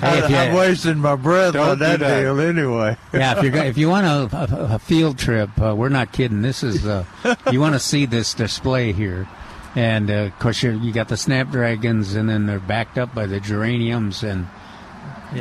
Hey, 0.00 0.18
if 0.20 0.30
you- 0.30 0.36
I'm 0.36 0.54
wasting 0.54 0.98
my 0.98 1.16
breath 1.16 1.56
on 1.56 1.80
that, 1.80 1.98
that. 1.98 2.20
deal 2.20 2.38
anyway. 2.38 2.96
yeah, 3.12 3.36
if 3.36 3.42
you 3.42 3.52
if 3.60 3.76
you 3.76 3.88
want 3.88 4.06
a, 4.06 4.36
a, 4.36 4.74
a 4.74 4.78
field 4.78 5.18
trip, 5.18 5.50
uh, 5.60 5.74
we're 5.76 5.88
not 5.88 6.12
kidding. 6.12 6.42
This 6.42 6.62
is 6.62 6.86
uh, 6.86 7.04
you 7.50 7.58
want 7.60 7.74
to 7.74 7.80
see 7.80 8.06
this 8.06 8.34
display 8.34 8.92
here, 8.92 9.26
and 9.74 10.08
uh, 10.08 10.14
of 10.14 10.38
course 10.38 10.62
you 10.62 10.78
you 10.78 10.92
got 10.92 11.08
the 11.08 11.16
snapdragons, 11.16 12.14
and 12.14 12.28
then 12.28 12.46
they're 12.46 12.60
backed 12.60 12.98
up 12.98 13.12
by 13.16 13.26
the 13.26 13.40
geraniums 13.40 14.22
and 14.22 14.46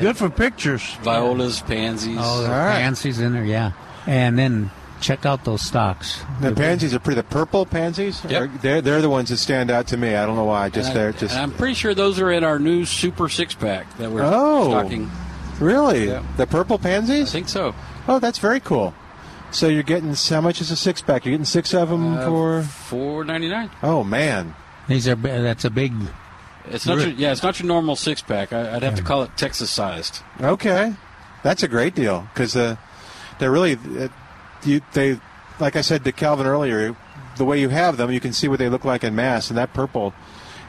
Good 0.02 0.18
for 0.18 0.30
pictures. 0.30 0.84
Violas, 1.04 1.62
pansies. 1.62 2.18
all 2.18 2.42
the 2.42 2.48
All 2.48 2.52
right. 2.58 2.76
fancies 2.76 3.20
in 3.20 3.34
there, 3.34 3.46
yeah. 3.46 3.72
And 4.08 4.38
then 4.38 4.72
check 5.02 5.26
out 5.26 5.44
those 5.46 5.62
stocks. 5.62 6.22
The 6.42 6.52
pansies 6.54 6.94
are 6.94 7.00
pretty. 7.00 7.20
The 7.22 7.28
purple 7.28 7.66
pansies, 7.66 8.22
Yep. 8.28 8.42
are, 8.42 8.48
they're 8.62 8.82
they're 8.82 9.02
the 9.02 9.10
ones 9.10 9.30
that 9.30 9.38
stand 9.38 9.70
out 9.72 9.88
to 9.88 9.98
me. 9.98 10.16
I 10.16 10.26
don't 10.26 10.36
know 10.36 10.46
why. 10.46 10.70
Just 10.70 10.90
And 10.92 10.98
I- 10.98 11.02
they're 11.02 11.12
just 11.14 11.34
and 11.36 11.44
I'm 11.44 11.52
pretty 11.52 11.74
sure 11.74 11.94
those 11.94 12.20
are 12.20 12.32
in 12.32 12.44
our 12.44 12.60
new 12.60 12.86
super 12.86 13.30
six 13.30 13.54
pack 13.54 13.98
that 13.98 14.12
we're 14.12 14.24
Oh. 14.24 14.70
stocking. 14.72 15.10
really 15.60 16.08
Yeah. 16.08 16.24
the 16.38 16.48
purple 16.48 16.78
pansies? 16.80 17.30
I 17.30 17.32
think 17.32 17.50
so. 17.50 17.74
Oh, 18.08 18.20
that's 18.20 18.40
very 18.40 18.60
cool. 18.60 18.94
So 19.52 19.68
you're 19.68 19.84
getting 19.84 20.16
how 20.16 20.42
much 20.42 20.60
is 20.62 20.72
a 20.72 20.76
six 20.76 21.02
pack? 21.02 21.26
You're 21.26 21.34
getting 21.34 21.46
six 21.46 21.74
of 21.76 21.90
them 21.90 22.18
Uh, 22.18 22.26
for. 22.26 22.62
four 22.64 23.24
ninety 23.24 23.50
nine. 23.50 23.70
Oh 23.84 24.04
man, 24.04 24.56
These 24.88 25.08
are 25.08 25.16
that's 25.16 25.64
a 25.64 25.70
big 25.70 25.94
It's 26.70 26.86
not 26.86 27.00
your, 27.00 27.10
yeah, 27.10 27.32
it's 27.32 27.44
not 27.44 27.60
your 27.60 27.68
normal 27.68 27.96
six 27.96 28.22
pack. 28.22 28.54
I, 28.54 28.76
I'd 28.76 28.84
have 28.84 28.96
to 28.96 29.04
call 29.04 29.24
it 29.24 29.36
Texas 29.36 29.70
sized. 29.70 30.22
Okay, 30.42 30.96
that's 31.44 31.64
a 31.64 31.68
great 31.68 31.94
deal 31.94 32.28
because 32.34 32.56
uh, 32.56 32.78
they're 33.40 33.52
really 33.52 33.78
uh, 34.00 34.08
you 34.64 34.82
they 34.94 35.20
like 35.60 35.76
I 35.76 35.82
said 35.82 36.04
to 36.06 36.12
Calvin 36.12 36.46
earlier. 36.46 36.96
The 37.36 37.46
way 37.46 37.60
you 37.60 37.70
have 37.70 37.98
them, 37.98 38.12
you 38.12 38.20
can 38.20 38.32
see 38.32 38.48
what 38.48 38.60
they 38.60 38.70
look 38.70 38.86
like 38.86 39.04
in 39.04 39.16
mass, 39.16 39.50
and 39.50 39.58
that 39.58 39.74
purple, 39.74 40.14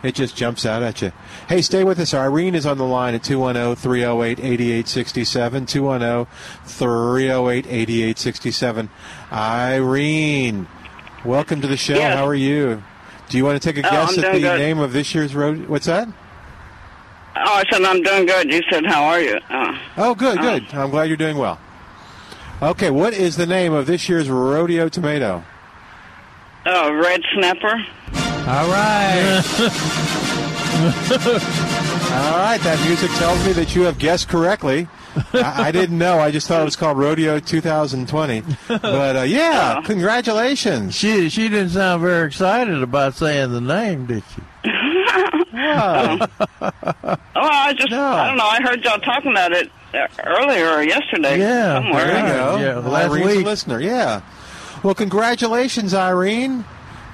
it 0.03 0.15
just 0.15 0.35
jumps 0.35 0.65
out 0.65 0.83
at 0.83 1.03
you. 1.03 1.13
Hey, 1.47 1.61
stay 1.61 1.85
with 1.85 1.99
us. 1.99 2.15
Irene 2.15 2.55
is 2.55 2.65
on 2.65 2.79
the 2.79 2.87
line 2.87 3.15
at 3.15 3.21
oh, 3.31 3.55
210 3.55 3.77
308 3.77 4.39
8867. 4.39 5.67
210 5.67 6.27
308 6.65 7.67
8867. 7.67 8.91
Irene, 9.31 10.67
welcome 11.25 11.61
to 11.61 11.67
the 11.67 11.77
show. 11.77 11.97
Yes. 11.97 12.17
How 12.17 12.27
are 12.27 12.35
you? 12.35 12.83
Do 13.29 13.39
you 13.39 13.45
want 13.45 13.61
to 13.61 13.73
take 13.73 13.83
a 13.83 13.87
Oh, 13.87 13.91
guess 13.91 14.19
I'm 14.19 14.25
at 14.25 14.33
the 14.35 14.41
good. 14.41 14.59
name 14.59 14.79
of 14.79 14.93
this 14.93 15.15
year's 15.15 15.35
road? 15.35 15.67
What's 15.69 15.87
that? 15.87 16.09
Oh, 17.37 17.55
I 17.55 17.65
said 17.71 17.83
I'm 17.83 18.03
doing 18.03 18.27
good. 18.27 18.53
You 18.53 18.63
said 18.71 18.87
how 18.87 19.05
are 19.05 19.21
you? 19.21 19.39
Uh, 19.51 19.77
Oh, 19.97 20.15
good, 20.15 20.39
good. 20.39 20.65
I'm 20.73 20.91
glad 20.91 21.05
you're 21.05 21.17
doing 21.17 21.37
well. 21.37 21.59
Okay, 22.63 22.91
what 22.91 23.13
is 23.13 23.37
the 23.37 23.47
name 23.47 23.73
of 23.73 23.87
this 23.87 24.09
year's 24.09 24.31
rodeo 24.31 24.89
tomato? 24.89 25.43
oh, 26.67 26.93
red 26.95 27.21
snapper. 27.35 27.85
All 28.47 28.69
right. 28.69 29.43
All 30.75 32.39
right, 32.39 32.61
that 32.63 32.81
music 32.87 33.11
tells 33.13 33.45
me 33.47 33.53
that 33.53 33.75
you 33.75 33.83
have 33.83 33.99
guessed 33.99 34.29
correctly. 34.29 34.87
I, 35.33 35.67
I 35.69 35.73
didn't 35.73 35.99
know. 35.99 36.19
I 36.19 36.31
just 36.31 36.49
thought 36.49 36.61
it 36.61 36.65
was 36.65 36.77
called 36.77 36.99
Rodeo 36.99 37.39
2020. 37.41 38.43
But 38.69 39.17
uh, 39.17 39.23
yeah, 39.23 39.81
congratulations. 39.85 40.95
She 40.95 41.29
she 41.29 41.49
didn't 41.49 41.71
sound 41.71 42.03
very 42.03 42.27
excited 42.27 42.83
about 42.83 43.15
saying 43.15 43.53
the 43.53 43.61
name, 43.61 44.07
did 44.07 44.23
she? 44.35 44.43
Oh, 45.57 46.29
I 47.37 47.75
just, 47.75 47.93
I 47.93 48.27
don't 48.29 48.37
know. 48.37 48.45
I 48.45 48.61
heard 48.63 48.85
y'all 48.85 48.99
talking 48.99 49.31
about 49.31 49.53
it 49.53 49.71
uh, 49.95 50.07
earlier 50.25 50.69
or 50.71 50.83
yesterday. 50.83 51.39
Yeah, 51.39 51.75
somewhere. 51.75 52.07
There 52.07 52.27
you 52.27 52.33
go. 52.33 52.57
Yeah, 52.59 52.89
last 52.89 53.11
Irene's 53.11 53.33
a 53.33 53.37
week. 53.37 53.47
listener. 53.47 53.81
Yeah. 53.81 54.23
Well, 54.83 54.95
congratulations, 54.95 55.95
Irene. 55.95 56.65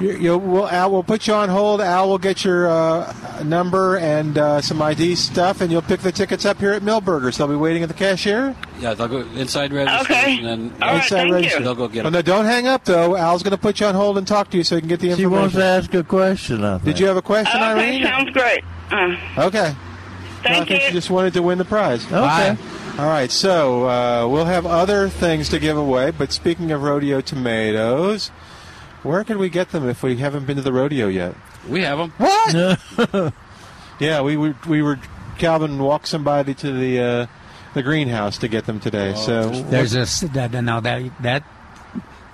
You, 0.01 0.12
you, 0.12 0.38
we'll, 0.38 0.66
Al, 0.68 0.90
we'll 0.90 1.03
put 1.03 1.26
you 1.26 1.34
on 1.34 1.51
hold. 1.51 1.82
Al 1.82 2.09
will 2.09 2.16
get 2.18 2.42
your 2.42 2.66
uh, 2.68 3.42
number 3.44 3.98
and 3.98 4.38
uh, 4.38 4.61
some 4.62 4.80
ID 4.80 5.14
stuff, 5.14 5.61
and 5.61 5.70
you'll 5.70 5.82
pick 5.82 6.01
the 6.01 6.11
tickets 6.11 6.46
up 6.46 6.57
here 6.59 6.72
at 6.72 6.80
Milberger's. 6.80 7.36
They'll 7.36 7.48
be 7.48 7.55
waiting 7.55 7.82
at 7.82 7.88
the 7.90 7.94
cashier. 7.94 8.57
Yeah, 8.78 8.94
they'll 8.94 9.09
go 9.09 9.18
inside 9.36 9.74
registration. 9.74 10.16
Okay. 10.16 10.38
And 10.38 10.46
then 10.46 10.82
All 10.82 10.88
right, 10.88 11.03
Inside 11.03 11.16
thank 11.16 11.32
register. 11.34 11.59
you. 11.59 11.64
They'll 11.64 11.74
go 11.74 11.86
get 11.88 12.01
Oh, 12.01 12.03
them. 12.05 12.12
no, 12.14 12.22
don't 12.22 12.46
hang 12.46 12.66
up 12.66 12.86
though. 12.86 13.14
Al's 13.14 13.42
going 13.42 13.51
to 13.53 13.59
put 13.59 13.78
you 13.80 13.86
on 13.86 13.94
hold 13.94 14.16
and 14.16 14.26
talk 14.26 14.48
to 14.53 14.57
you 14.57 14.64
so 14.64 14.76
you 14.76 14.80
can 14.80 14.88
get 14.88 15.01
the 15.01 15.09
She 15.09 15.22
information. 15.22 15.30
wants 15.38 15.55
to 15.57 15.64
ask 15.64 15.92
a 15.94 16.03
question. 16.03 16.64
I 16.64 16.78
think. 16.78 16.84
Did 16.84 16.98
you 17.01 17.07
have 17.07 17.18
a 17.18 17.22
question, 17.22 17.61
Okay, 17.61 17.70
Irene? 17.70 18.03
sounds 18.05 18.30
great. 18.30 18.64
Uh, 18.90 19.16
Okay. 19.36 19.74
thank 20.42 20.62
I 20.62 20.64
think 20.64 20.70
you. 20.70 20.80
she 20.80 20.92
just 20.92 21.11
wanted 21.11 21.34
to 21.34 21.42
win 21.42 21.59
the 21.59 21.64
prize. 21.66 22.07
Okay. 22.11 22.57
All 22.98 23.07
right, 23.07 23.30
so 23.30 23.84
uh, 23.88 24.26
we'll 24.28 24.46
have 24.46 24.64
other 24.64 25.11
things 25.11 25.51
to 25.51 25.59
give 25.59 25.76
away. 25.76 26.11
But 26.11 26.32
speaking 26.32 26.72
of 26.72 26.82
rodeo 26.82 27.20
tomatoes, 27.20 28.30
where 29.03 29.24
can 29.24 29.38
we 29.38 29.48
get 29.48 29.70
them 29.70 29.88
if 29.88 30.03
we 30.03 30.16
haven't 30.16 30.46
been 30.46 30.57
to 30.57 30.62
the 30.62 30.72
rodeo 30.72 31.09
yet? 31.09 31.34
We 31.68 31.82
have 31.82 31.98
them. 31.98 32.11
What? 32.16 33.34
yeah, 34.01 34.20
we 34.22 34.36
were 34.36 34.55
we 34.68 34.82
were 34.82 34.98
Calvin 35.38 35.78
walked 35.78 36.09
somebody 36.09 36.55
to 36.55 36.72
the 36.72 37.01
uh, 37.01 37.26
the 37.74 37.82
greenhouse 37.82 38.38
to 38.38 38.48
get 38.48 38.66
them 38.66 38.80
today. 38.80 39.14
so 39.14 39.48
There's 39.51 39.94
a 39.94 40.01
s- 40.01 40.20
that 40.20 40.53
now 40.53 40.80
that 40.80 41.11
that 41.22 41.44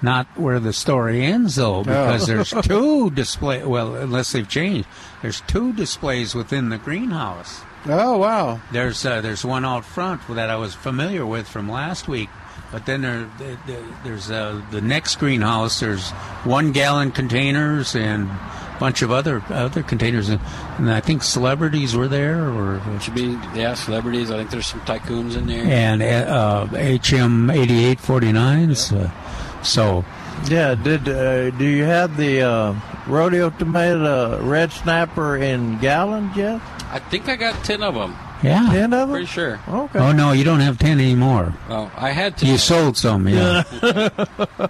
not 0.02 0.26
where 0.38 0.60
the 0.60 0.72
story 0.72 1.24
ends 1.24 1.56
though 1.56 1.82
because 1.82 2.26
there's 2.28 2.50
two 2.62 3.10
display. 3.10 3.64
Well, 3.64 3.94
unless 3.96 4.32
they've 4.32 4.48
changed, 4.48 4.86
there's 5.22 5.40
two 5.42 5.72
displays 5.72 6.34
within 6.34 6.68
the 6.68 6.78
greenhouse. 6.78 7.62
oh 7.86 8.18
wow, 8.18 8.60
There's 8.72 9.04
uh, 9.06 9.20
there's 9.20 9.44
one 9.44 9.64
out 9.64 9.84
front 9.84 10.20
that 10.28 10.50
I 10.50 10.56
was 10.56 10.74
familiar 10.74 11.24
with 11.24 11.48
from 11.48 11.68
last 11.70 12.08
week, 12.08 12.28
but 12.72 12.86
then 12.86 13.02
there, 13.02 13.28
there- 13.38 13.58
there- 13.66 13.82
there's 14.04 14.30
uh, 14.30 14.60
the 14.70 14.80
next 14.80 15.16
greenhouse. 15.16 15.80
There's 15.80 16.10
one 16.44 16.72
gallon 16.72 17.10
containers 17.12 17.94
and 17.94 18.28
a 18.28 18.76
bunch 18.78 19.00
of 19.02 19.10
other 19.10 19.42
other 19.50 19.82
containers, 19.82 20.28
and, 20.28 20.40
and 20.78 20.90
I 20.90 21.00
think 21.00 21.22
celebrities 21.22 21.96
were 21.96 22.08
there 22.08 22.44
or. 22.50 22.80
Should 23.00 23.14
be 23.14 23.38
yeah, 23.54 23.74
celebrities. 23.74 24.30
I 24.30 24.36
think 24.36 24.50
there's 24.50 24.66
some 24.66 24.80
tycoons 24.82 25.36
in 25.36 25.46
there. 25.46 25.64
and 25.64 26.02
uh, 26.02 26.66
HM 26.66 27.48
8849s. 27.48 28.92
Uh, 28.92 29.62
so, 29.62 30.04
Yeah. 30.50 30.74
Did 30.74 31.08
uh, 31.08 31.50
do 31.50 31.64
you 31.64 31.84
have 31.84 32.16
the 32.16 32.42
uh, 32.42 32.74
rodeo 33.06 33.50
tomato 33.50 34.42
red 34.42 34.70
snapper 34.72 35.36
in 35.38 35.78
gallons 35.78 36.36
yet? 36.36 36.60
I 36.92 36.98
think 36.98 37.28
I 37.28 37.36
got 37.36 37.54
ten 37.64 37.82
of 37.82 37.94
them. 37.94 38.14
Yeah. 38.43 38.68
Ten 38.72 38.93
of 38.93 39.09
them. 39.09 39.11
Pretty 39.11 39.26
sure. 39.26 39.61
Okay. 39.68 39.99
Oh, 39.99 40.12
no, 40.12 40.32
you 40.32 40.45
don't 40.45 40.61
have 40.61 40.78
10 40.78 41.01
anymore. 41.01 41.55
Oh, 41.68 41.91
I 41.97 42.11
had 42.11 42.37
to. 42.39 42.47
You 42.47 42.59
sold 42.59 42.97
some, 42.97 43.28
yeah. 43.28 43.62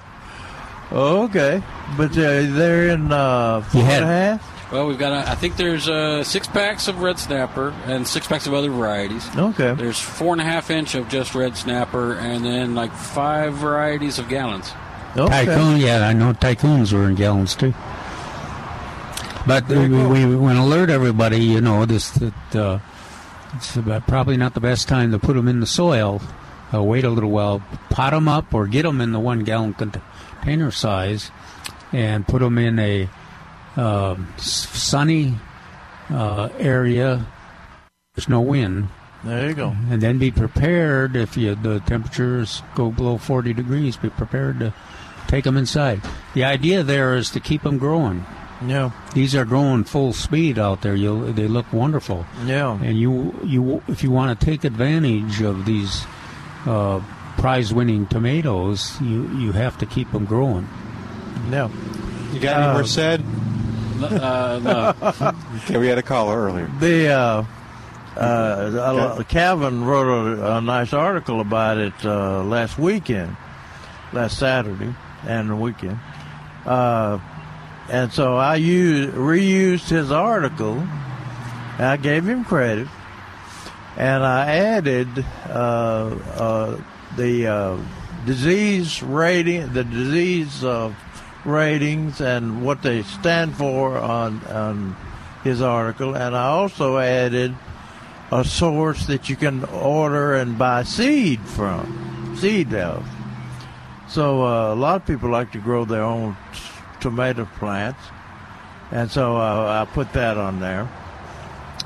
Okay. 0.92 1.62
But 1.96 2.12
uh, 2.12 2.14
they're 2.14 2.88
in 2.90 3.10
uh, 3.12 3.60
four 3.62 3.82
had- 3.82 4.02
and 4.02 4.10
a 4.10 4.14
half. 4.14 4.72
Well, 4.72 4.88
we've 4.88 4.98
got. 4.98 5.12
A, 5.12 5.30
I 5.30 5.36
think 5.36 5.56
there's 5.56 5.88
uh, 5.88 6.24
six 6.24 6.48
packs 6.48 6.88
of 6.88 7.00
red 7.00 7.20
snapper 7.20 7.70
and 7.86 8.06
six 8.06 8.26
packs 8.26 8.48
of 8.48 8.54
other 8.54 8.70
varieties. 8.70 9.24
Okay. 9.36 9.74
There's 9.74 10.00
four 10.00 10.32
and 10.32 10.40
a 10.40 10.44
half 10.44 10.70
inch 10.70 10.96
of 10.96 11.08
just 11.08 11.36
red 11.36 11.56
snapper, 11.56 12.14
and 12.14 12.44
then 12.44 12.74
like 12.74 12.92
five 12.92 13.54
varieties 13.54 14.18
of 14.18 14.28
gallons. 14.28 14.72
Okay. 15.16 15.44
Tycoon, 15.46 15.78
yeah, 15.78 16.08
I 16.08 16.12
know 16.12 16.32
tycoons 16.32 16.92
were 16.92 17.08
in 17.08 17.14
gallons 17.14 17.54
too. 17.54 17.72
But 19.46 19.68
we, 19.68 19.88
we, 19.88 20.26
we 20.26 20.34
want 20.36 20.58
to 20.58 20.62
alert 20.64 20.90
everybody, 20.90 21.38
you 21.44 21.60
know, 21.60 21.84
this 21.86 22.10
that 22.10 22.56
uh, 22.56 22.78
it's 23.56 23.76
about 23.76 24.06
probably 24.06 24.36
not 24.36 24.54
the 24.54 24.60
best 24.60 24.88
time 24.88 25.12
to 25.12 25.18
put 25.18 25.34
them 25.34 25.48
in 25.48 25.60
the 25.60 25.66
soil. 25.66 26.20
Uh, 26.74 26.82
wait 26.82 27.04
a 27.04 27.10
little 27.10 27.30
while, 27.30 27.62
pot 27.90 28.10
them 28.10 28.26
up, 28.28 28.52
or 28.52 28.66
get 28.66 28.82
them 28.82 29.00
in 29.00 29.12
the 29.12 29.20
one 29.20 29.44
gallon 29.44 29.72
container 29.74 30.70
size, 30.70 31.30
and 31.92 32.26
put 32.26 32.40
them 32.40 32.58
in 32.58 32.78
a 32.78 33.08
uh, 33.76 34.16
sunny 34.36 35.34
uh, 36.10 36.48
area. 36.58 37.24
There's 38.14 38.28
no 38.28 38.40
wind, 38.40 38.88
There 39.24 39.48
you 39.48 39.54
go. 39.54 39.76
and 39.90 40.00
then 40.00 40.18
be 40.18 40.30
prepared 40.30 41.14
if 41.16 41.36
you 41.36 41.54
the 41.54 41.80
temperatures 41.80 42.62
go 42.74 42.90
below 42.90 43.18
40 43.18 43.52
degrees. 43.52 43.96
Be 43.96 44.08
prepared 44.10 44.58
to 44.60 44.72
take 45.28 45.44
them 45.44 45.56
inside. 45.56 46.00
The 46.34 46.44
idea 46.44 46.82
there 46.82 47.14
is 47.14 47.30
to 47.30 47.40
keep 47.40 47.62
them 47.62 47.78
growing. 47.78 48.24
Yeah. 48.64 48.90
These 49.14 49.34
are 49.34 49.44
growing 49.44 49.84
full 49.84 50.12
speed 50.12 50.58
out 50.58 50.80
there. 50.82 50.94
You 50.94 51.32
they 51.32 51.46
look 51.48 51.70
wonderful, 51.72 52.24
Yeah. 52.46 52.78
and 52.82 52.98
you 52.98 53.34
you 53.44 53.82
if 53.88 54.02
you 54.02 54.10
want 54.10 54.38
to 54.38 54.46
take 54.46 54.64
advantage 54.64 55.42
of 55.42 55.64
these 55.66 56.04
uh, 56.66 57.00
prize-winning 57.36 58.06
tomatoes, 58.06 58.96
you 59.02 59.28
you 59.38 59.52
have 59.52 59.76
to 59.78 59.86
keep 59.86 60.10
them 60.12 60.24
growing. 60.24 60.66
Yeah. 61.50 61.68
you 62.32 62.40
got 62.40 62.56
any 62.56 62.66
Uh, 62.66 62.72
more 62.74 62.84
said? 62.84 63.22
Uh, 63.96 64.60
no. 64.62 65.34
Okay, 65.64 65.78
we 65.78 65.86
had 65.88 65.96
a 65.98 66.02
caller 66.02 66.36
earlier. 66.46 66.70
The 66.80 67.08
uh, 67.08 67.44
uh, 68.18 69.22
Calvin 69.24 69.84
wrote 69.84 70.08
a, 70.38 70.56
a 70.56 70.60
nice 70.60 70.92
article 70.92 71.40
about 71.40 71.78
it 71.78 71.94
uh, 72.04 72.42
last 72.44 72.78
weekend, 72.78 73.36
last 74.12 74.38
Saturday 74.38 74.94
and 75.26 75.48
the 75.50 75.56
weekend. 75.56 75.98
And 77.88 78.12
so 78.12 78.36
I 78.36 78.56
used, 78.56 79.14
reused 79.14 79.88
his 79.88 80.10
article. 80.10 80.86
I 81.78 81.96
gave 81.96 82.26
him 82.26 82.44
credit, 82.44 82.88
and 83.96 84.24
I 84.24 84.56
added 84.56 85.08
uh, 85.46 85.50
uh, 85.50 86.80
the 87.16 87.46
uh, 87.46 87.78
disease 88.24 89.02
rating, 89.02 89.72
the 89.72 89.84
disease 89.84 90.64
uh, 90.64 90.92
ratings, 91.44 92.20
and 92.20 92.64
what 92.64 92.82
they 92.82 93.02
stand 93.02 93.54
for 93.56 93.98
on 93.98 94.42
on 94.46 94.96
his 95.46 95.62
article, 95.62 96.16
and 96.16 96.36
I 96.36 96.46
also 96.48 96.98
added 96.98 97.54
a 98.32 98.44
source 98.44 99.06
that 99.06 99.28
you 99.28 99.36
can 99.36 99.64
order 99.64 100.34
and 100.34 100.58
buy 100.58 100.82
seed 100.82 101.40
from, 101.40 102.36
seed 102.36 102.74
of. 102.74 103.06
So 104.08 104.44
uh, 104.44 104.74
a 104.74 104.74
lot 104.74 104.96
of 104.96 105.06
people 105.06 105.30
like 105.30 105.52
to 105.52 105.58
grow 105.58 105.84
their 105.84 106.02
own 106.02 106.36
tomato 107.00 107.44
plants, 107.58 108.00
and 108.90 109.10
so 109.10 109.36
uh, 109.36 109.86
I 109.86 109.92
put 109.92 110.12
that 110.12 110.36
on 110.36 110.60
there. 110.60 110.88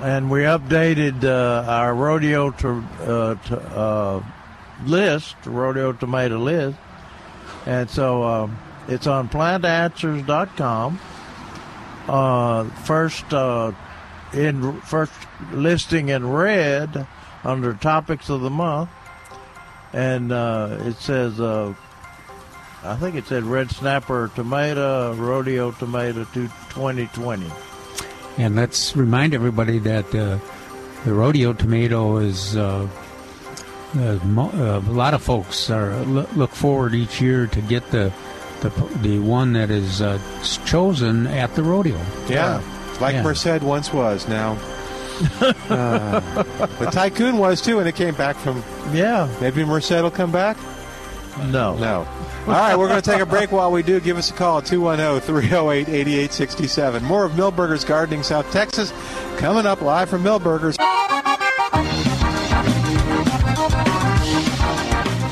And 0.01 0.31
we 0.31 0.41
updated 0.41 1.25
uh, 1.25 1.65
our 1.69 1.95
rodeo 1.95 2.51
to, 2.53 2.69
uh, 3.01 3.35
to, 3.35 3.61
uh, 3.61 4.23
list, 4.87 5.37
rodeo 5.45 5.93
tomato 5.93 6.39
list, 6.39 6.79
and 7.67 7.89
so 7.91 8.23
um, 8.23 8.59
it's 8.89 9.07
on 9.07 9.29
plantanswers.com. 9.29 10.99
Uh, 12.09 12.65
first, 12.65 13.33
uh, 13.33 13.73
in 14.33 14.81
first 14.81 15.13
listing 15.53 16.09
in 16.09 16.27
red 16.27 17.07
under 17.45 17.75
topics 17.75 18.31
of 18.31 18.41
the 18.41 18.51
month, 18.51 18.91
and 19.93 20.33
uh, 20.33 20.79
it 20.81 20.97
says, 20.97 21.39
I 22.83 22.97
think 22.97 23.15
it 23.17 23.27
said 23.27 23.45
red 23.45 23.71
snapper 23.71 24.31
tomato, 24.35 25.15
rodeo 25.15 25.71
tomato 25.73 26.25
to 26.25 26.49
2020. 26.71 27.51
And 28.39 28.57
let's 28.57 28.97
remind 28.97 29.35
everybody 29.35 29.79
that 29.81 30.07
uh, 30.15 30.39
the 31.05 31.13
rodeo 31.13 31.53
tomato 31.53 32.19
is. 32.19 32.57
Uh, 32.57 32.89
uh, 33.97 34.19
mo- 34.25 34.51
uh, 34.55 34.79
a 34.89 34.93
lot 34.93 35.15
of 35.15 35.23
folks 35.23 35.69
are 35.69 35.93
lo- 36.05 36.29
look 36.37 36.53
forward 36.53 36.95
each 36.95 37.21
year 37.21 37.49
to 37.49 37.61
get 37.63 37.91
the 37.91 38.13
the, 38.61 38.69
the 39.03 39.19
one 39.19 39.53
that 39.55 39.71
is 39.71 40.01
uh, 40.01 40.19
chosen 40.65 41.27
at 41.27 41.55
the 41.57 41.63
rodeo. 41.63 42.01
Yeah, 42.29 42.63
like 43.01 43.15
Yeah. 43.15 43.23
Merced 43.25 43.63
once 43.63 43.93
was. 43.93 44.29
Now, 44.29 44.53
uh, 45.41 46.21
the 46.79 46.89
tycoon 46.93 47.39
was 47.39 47.61
too, 47.61 47.79
and 47.81 47.89
it 47.89 47.95
came 47.97 48.15
back 48.15 48.37
from. 48.37 48.63
Yeah, 48.93 49.29
Maybe 49.41 49.65
Merced 49.65 49.91
will 49.91 50.11
come 50.11 50.31
back. 50.31 50.57
No, 51.39 51.77
No. 51.77 52.07
All 52.47 52.53
right, 52.55 52.77
we're 52.77 52.89
going 52.89 53.01
to 53.01 53.11
take 53.11 53.21
a 53.21 53.27
break. 53.27 53.53
While 53.53 53.71
we 53.71 53.83
do, 53.83 54.01
give 54.01 54.17
us 54.17 54.31
a 54.31 54.35
call 54.35 54.59
at 54.59 54.67
210 54.67 55.21
308 55.21 55.89
8867. 55.89 57.05
More 57.05 57.25
of 57.25 57.33
Milberger's 57.33 57.85
Gardening 57.85 58.23
South 58.23 58.51
Texas 58.51 58.93
coming 59.37 59.67
up 59.67 59.83
live 59.83 60.09
from 60.09 60.23
Milberger's. 60.25 60.77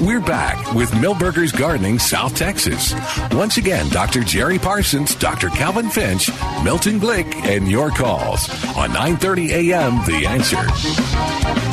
We're 0.01 0.21
back 0.21 0.75
with 0.75 0.91
Milberger's 0.93 1.51
Gardening 1.51 1.99
South 1.99 2.35
Texas. 2.37 2.95
Once 3.33 3.57
again, 3.57 3.89
Dr. 3.89 4.23
Jerry 4.23 4.59
Parsons, 4.59 5.15
Dr. 5.17 5.49
Calvin 5.49 5.91
Finch, 5.91 6.31
Milton 6.63 7.01
Glick, 7.01 7.35
and 7.45 7.69
your 7.69 7.91
calls 7.91 8.49
on 8.77 8.91
9:30 8.91 9.51
a.m. 9.51 9.97
The 10.07 10.27
Answer. 10.27 11.68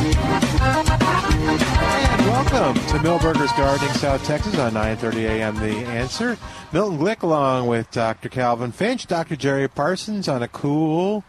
Welcome 2.55 2.81
to 2.87 2.99
Milberger's 2.99 3.51
Gardening, 3.51 3.93
South 3.95 4.23
Texas 4.23 4.57
on 4.57 4.71
9:30 4.71 5.25
a.m. 5.25 5.59
The 5.59 5.75
Answer. 5.87 6.37
Milton 6.71 6.97
Glick 6.97 7.21
along 7.21 7.67
with 7.67 7.91
Dr. 7.91 8.29
Calvin 8.29 8.71
Finch, 8.71 9.07
Dr. 9.07 9.35
Jerry 9.35 9.67
Parsons 9.67 10.29
on 10.29 10.41
a 10.41 10.47
cool 10.47 11.25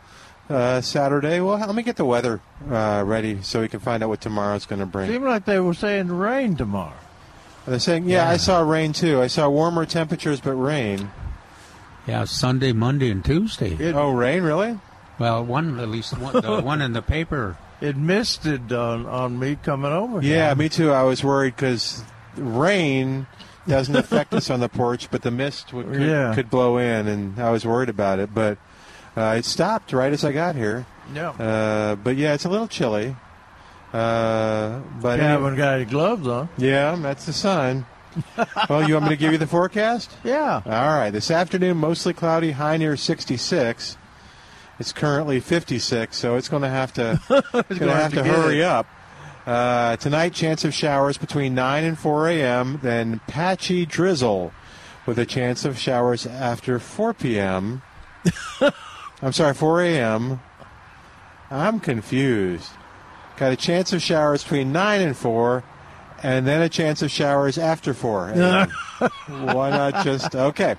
uh, 0.49 0.81
Saturday. 0.81 1.41
Well, 1.41 1.59
let 1.59 1.75
me 1.75 1.83
get 1.83 1.97
the 1.97 2.05
weather 2.05 2.41
uh, 2.71 3.03
ready 3.05 3.43
so 3.43 3.61
we 3.61 3.67
can 3.67 3.81
find 3.81 4.05
out 4.05 4.09
what 4.09 4.21
tomorrow's 4.21 4.67
going 4.67 4.79
to 4.79 4.87
bring. 4.87 5.11
Seemed 5.11 5.25
like 5.25 5.47
they 5.47 5.59
were 5.59 5.75
saying 5.75 6.07
rain 6.07 6.57
tomorrow. 6.57 6.95
They're 7.67 7.81
saying, 7.81 8.09
yeah, 8.09 8.29
I 8.29 8.37
saw 8.37 8.61
rain 8.61 8.93
too. 8.93 9.21
I 9.21 9.27
saw 9.27 9.49
warmer 9.49 9.85
temperatures, 9.85 10.41
but 10.41 10.55
rain. 10.55 11.11
Yeah, 12.07 12.23
Sunday, 12.23 12.71
Monday, 12.71 13.11
and 13.11 13.25
Tuesday. 13.25 13.93
oh, 13.93 14.13
rain, 14.13 14.45
really? 14.45 14.79
Well, 15.19 15.45
one 15.45 15.81
at 15.81 15.89
least 15.89 16.17
one, 16.17 16.41
the 16.41 16.61
one 16.61 16.81
in 16.81 16.93
the 16.93 17.03
paper. 17.03 17.57
It 17.81 17.97
misted 17.97 18.73
on, 18.73 19.05
on 19.07 19.39
me 19.39 19.57
coming 19.63 19.93
over. 19.93 20.21
here. 20.21 20.37
Yeah, 20.37 20.55
me 20.55 20.69
too. 20.69 20.93
I 20.93 21.03
was 21.03 21.23
worried 21.23 21.55
because 21.57 22.03
rain 22.37 23.27
doesn't 23.69 23.95
affect 23.97 24.33
us 24.33 24.49
on 24.51 24.61
the 24.61 24.69
porch, 24.69 25.11
but 25.11 25.23
the 25.23 25.31
mist 25.31 25.73
would, 25.73 25.87
could, 25.87 26.01
Yeah. 26.01 26.35
could 26.35 26.49
blow 26.51 26.79
in, 26.79 27.07
and 27.07 27.39
I 27.39 27.51
was 27.51 27.67
worried 27.67 27.89
about 27.89 28.19
it. 28.19 28.33
But 28.35 28.59
uh, 29.17 29.35
it 29.39 29.45
stopped 29.45 29.93
right 29.93 30.13
as 30.13 30.25
I 30.25 30.33
got 30.33 30.55
here. 30.57 30.87
Yeah. 31.15 31.31
Uh, 31.31 31.97
but 31.97 32.17
yeah, 32.17 32.33
it's 32.35 32.45
a 32.45 32.49
little 32.49 32.69
chilly. 32.69 33.15
Uh, 33.93 34.81
but 35.01 35.19
You 35.19 35.25
haven't 35.25 35.57
got 35.57 35.75
any 35.75 35.85
gloves 35.85 36.27
on. 36.27 36.49
yeah, 36.59 36.97
that's 36.97 37.27
the 37.27 37.33
sun. 37.33 37.87
well, 38.71 38.87
you 38.89 38.95
want 38.95 39.05
me 39.05 39.11
to 39.11 39.17
give 39.17 39.33
you 39.33 39.39
the 39.39 39.47
forecast? 39.47 40.11
Yeah. 40.25 40.63
All 40.65 40.73
right. 40.99 41.11
This 41.11 41.31
afternoon, 41.31 41.77
mostly 41.77 42.13
cloudy, 42.15 42.53
high 42.53 42.79
near 42.79 42.97
66. 42.97 43.97
It's 44.79 44.93
currently 44.93 45.41
56, 45.41 46.17
so 46.17 46.37
it's 46.37 46.49
going 46.49 46.63
to 46.63 46.69
have 46.69 46.93
to 46.95 47.21
going 47.29 47.65
to 47.79 47.93
have 47.93 48.13
to 48.13 48.25
hurry 48.25 48.61
it. 48.61 48.65
up. 48.65 48.87
Uh, 49.47 49.97
tonight, 49.97 50.35
chance 50.35 50.65
of 50.65 50.75
showers 50.75 51.19
between 51.19 51.55
9 51.55 51.85
and 51.85 51.99
4 51.99 52.29
a.m. 52.29 52.81
Then 52.83 53.21
patchy 53.27 53.87
drizzle, 53.87 54.53
with 55.07 55.19
a 55.19 55.25
chance 55.25 55.65
of 55.65 55.79
showers 55.79 56.27
after 56.27 56.79
4 56.79 57.15
p.m. 57.15 57.83
I'm 59.23 59.33
sorry, 59.33 59.55
4 59.55 59.83
a.m. 59.83 60.41
I'm 61.51 61.81
confused. 61.81 62.71
Got 63.37 63.53
a 63.53 63.57
chance 63.57 63.93
of 63.93 64.03
showers 64.03 64.43
between 64.43 64.73
9 64.73 65.01
and 65.01 65.17
4, 65.17 65.65
and 66.23 66.47
then 66.47 66.61
a 66.61 66.69
chance 66.69 67.03
of 67.03 67.11
showers 67.11 67.57
after 67.57 67.95
4 67.95 68.33
Why 69.29 69.71
not 69.71 70.05
just 70.05 70.35
okay? 70.35 70.77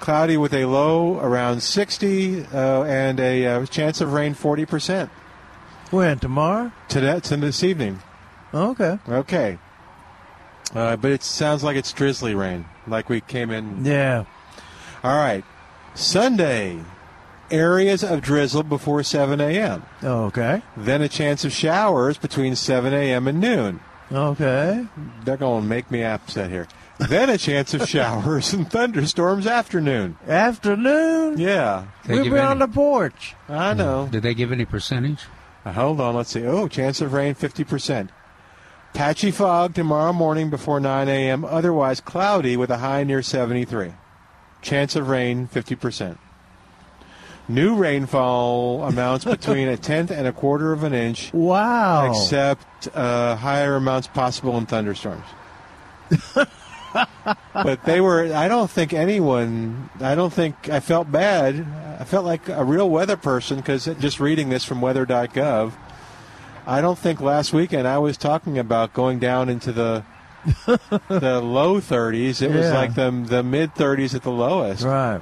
Cloudy 0.00 0.36
with 0.36 0.54
a 0.54 0.64
low 0.64 1.18
around 1.20 1.62
60 1.62 2.46
uh, 2.46 2.82
and 2.84 3.20
a 3.20 3.46
uh, 3.46 3.66
chance 3.66 4.00
of 4.00 4.12
rain 4.12 4.34
40 4.34 4.66
percent. 4.66 5.10
When 5.90 6.18
tomorrow? 6.18 6.72
Today, 6.88 7.20
to 7.20 7.36
this 7.36 7.62
evening. 7.62 8.00
Okay. 8.54 8.98
Okay. 9.08 9.58
Uh, 10.74 10.96
but 10.96 11.10
it 11.10 11.22
sounds 11.22 11.64
like 11.64 11.76
it's 11.76 11.92
drizzly 11.92 12.34
rain, 12.34 12.64
like 12.86 13.08
we 13.08 13.20
came 13.20 13.50
in. 13.50 13.84
Yeah. 13.84 14.24
All 15.02 15.16
right. 15.16 15.44
Sunday, 15.94 16.78
areas 17.50 18.04
of 18.04 18.22
drizzle 18.22 18.62
before 18.62 19.02
7 19.02 19.40
a.m. 19.40 19.84
Okay. 20.02 20.62
Then 20.76 21.02
a 21.02 21.08
chance 21.08 21.44
of 21.44 21.52
showers 21.52 22.18
between 22.18 22.54
7 22.54 22.94
a.m. 22.94 23.26
and 23.26 23.40
noon. 23.40 23.80
Okay. 24.12 24.86
They're 25.24 25.36
going 25.36 25.62
to 25.62 25.68
make 25.68 25.90
me 25.90 26.04
upset 26.04 26.50
here. 26.50 26.68
Then 27.08 27.30
a 27.30 27.38
chance 27.38 27.72
of 27.74 27.88
showers 27.88 28.52
and 28.52 28.70
thunderstorms 28.70 29.46
afternoon. 29.46 30.16
Afternoon? 30.28 31.38
Yeah. 31.38 31.86
They 32.04 32.14
We'll 32.14 32.24
give 32.24 32.32
be 32.34 32.38
any- 32.38 32.48
on 32.48 32.58
the 32.58 32.68
porch. 32.68 33.34
I 33.48 33.74
know. 33.74 34.08
Did 34.10 34.22
they 34.22 34.34
give 34.34 34.52
any 34.52 34.64
percentage? 34.64 35.24
Uh, 35.64 35.72
hold 35.72 36.00
on, 36.00 36.14
let's 36.14 36.30
see. 36.30 36.44
Oh, 36.44 36.68
chance 36.68 37.00
of 37.00 37.12
rain 37.12 37.34
50%. 37.34 38.10
Patchy 38.92 39.30
fog 39.30 39.74
tomorrow 39.74 40.12
morning 40.12 40.50
before 40.50 40.80
9 40.80 41.08
a.m., 41.08 41.44
otherwise 41.44 42.00
cloudy 42.00 42.56
with 42.56 42.70
a 42.70 42.78
high 42.78 43.04
near 43.04 43.22
73. 43.22 43.92
Chance 44.62 44.96
of 44.96 45.08
rain 45.08 45.48
50%. 45.48 46.18
New 47.48 47.74
rainfall 47.76 48.82
amounts 48.84 49.24
between 49.36 49.68
a 49.68 49.76
tenth 49.76 50.10
and 50.10 50.26
a 50.26 50.32
quarter 50.32 50.72
of 50.72 50.82
an 50.84 50.92
inch, 50.92 51.32
Wow. 51.32 52.10
except 52.10 52.88
uh, 52.94 53.36
higher 53.36 53.76
amounts 53.76 54.06
possible 54.08 54.56
in 54.58 54.66
thunderstorms. 54.66 55.24
but 57.52 57.84
they 57.84 58.00
were, 58.00 58.32
I 58.34 58.48
don't 58.48 58.70
think 58.70 58.92
anyone, 58.92 59.90
I 60.00 60.14
don't 60.14 60.32
think, 60.32 60.68
I 60.68 60.80
felt 60.80 61.10
bad. 61.10 61.66
I 61.98 62.04
felt 62.04 62.24
like 62.24 62.48
a 62.48 62.64
real 62.64 62.88
weather 62.88 63.16
person 63.16 63.58
because 63.58 63.84
just 63.84 64.20
reading 64.20 64.48
this 64.48 64.64
from 64.64 64.80
weather.gov, 64.80 65.72
I 66.66 66.80
don't 66.80 66.98
think 66.98 67.20
last 67.20 67.52
weekend 67.52 67.86
I 67.86 67.98
was 67.98 68.16
talking 68.16 68.58
about 68.58 68.92
going 68.92 69.18
down 69.18 69.48
into 69.48 69.72
the 69.72 70.04
the 70.66 71.40
low 71.42 71.80
30s. 71.80 72.40
It 72.42 72.50
was 72.50 72.70
like 72.70 72.94
the, 72.94 73.10
the 73.10 73.42
mid 73.42 73.74
30s 73.74 74.14
at 74.14 74.22
the 74.22 74.30
lowest. 74.30 74.84
Right. 74.84 75.20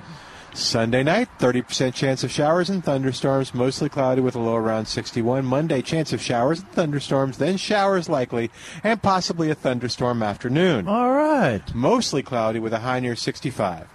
Sunday 0.59 1.03
night, 1.03 1.29
30% 1.39 1.95
chance 1.95 2.25
of 2.25 2.31
showers 2.31 2.69
and 2.69 2.85
thunderstorms, 2.85 3.55
mostly 3.55 3.89
cloudy 3.89 4.21
with 4.21 4.35
a 4.35 4.39
low 4.41 4.57
around 4.57 4.87
61. 4.87 5.45
Monday, 5.45 5.81
chance 5.83 6.13
of 6.13 6.21
showers 6.21 6.61
and 6.61 6.69
thunderstorms, 6.73 7.39
then 7.39 7.57
showers 7.57 8.09
likely, 8.09 8.51
and 8.83 9.01
possibly 9.03 9.51
a 9.51 9.55
thunderstorm 9.55 10.23
afternoon. 10.23 10.89
All 10.89 11.13
right. 11.13 11.63
Mostly 11.75 12.23
cloudy 12.23 12.59
with 12.59 12.73
a 12.73 12.81
high 12.81 13.01
near 13.01 13.15
65. 13.17 13.87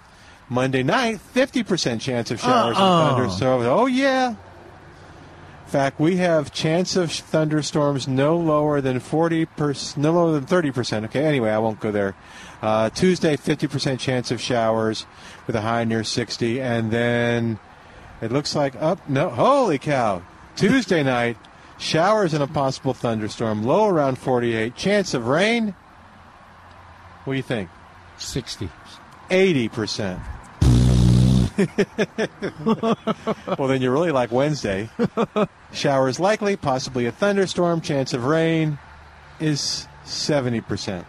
Monday 0.48 0.82
night, 0.82 1.20
50% 1.34 2.00
chance 2.00 2.30
of 2.30 2.40
showers 2.40 2.76
Uh-uh. 2.76 3.08
and 3.08 3.16
thunderstorms. 3.16 3.66
Oh, 3.66 3.86
yeah. 3.86 4.34
In 5.74 5.80
fact, 5.80 5.98
we 5.98 6.18
have 6.18 6.52
chance 6.52 6.94
of 6.94 7.10
thunderstorms 7.10 8.06
no 8.06 8.36
lower 8.36 8.80
than 8.80 9.00
40 9.00 9.44
percent, 9.46 10.00
no 10.00 10.12
lower 10.12 10.30
than 10.30 10.46
30 10.46 10.70
percent. 10.70 11.04
Okay, 11.06 11.24
anyway, 11.24 11.50
I 11.50 11.58
won't 11.58 11.80
go 11.80 11.90
there. 11.90 12.14
Uh, 12.62 12.90
Tuesday, 12.90 13.34
50 13.34 13.66
percent 13.66 13.98
chance 13.98 14.30
of 14.30 14.40
showers 14.40 15.04
with 15.48 15.56
a 15.56 15.62
high 15.62 15.82
near 15.82 16.04
60, 16.04 16.60
and 16.60 16.92
then 16.92 17.58
it 18.22 18.30
looks 18.30 18.54
like 18.54 18.76
up. 18.80 19.08
no, 19.08 19.28
holy 19.30 19.78
cow! 19.78 20.22
Tuesday 20.54 21.02
night, 21.18 21.36
showers 21.76 22.34
and 22.34 22.42
a 22.44 22.46
possible 22.46 22.94
thunderstorm, 22.94 23.64
low 23.64 23.88
around 23.88 24.16
48. 24.16 24.76
Chance 24.76 25.12
of 25.12 25.26
rain. 25.26 25.74
What 27.24 27.32
do 27.32 27.36
you 27.36 27.42
think? 27.42 27.68
60. 28.18 28.68
80 29.28 29.68
percent. 29.70 30.20
well, 32.64 33.68
then 33.68 33.80
you're 33.82 33.92
really 33.92 34.10
like 34.10 34.32
Wednesday. 34.32 34.88
Showers 35.72 36.18
likely, 36.18 36.56
possibly 36.56 37.06
a 37.06 37.12
thunderstorm. 37.12 37.80
Chance 37.80 38.12
of 38.12 38.24
rain 38.24 38.78
is 39.40 39.86
70 40.04 40.60
percent. 40.62 41.06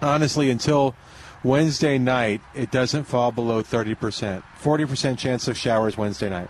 Honestly, 0.00 0.50
until 0.50 0.94
Wednesday 1.42 1.98
night, 1.98 2.40
it 2.54 2.70
doesn't 2.70 3.04
fall 3.04 3.32
below 3.32 3.62
30 3.62 3.94
percent. 3.94 4.44
40 4.58 4.86
percent 4.86 5.18
chance 5.18 5.48
of 5.48 5.56
showers 5.56 5.96
Wednesday 5.96 6.28
night. 6.30 6.48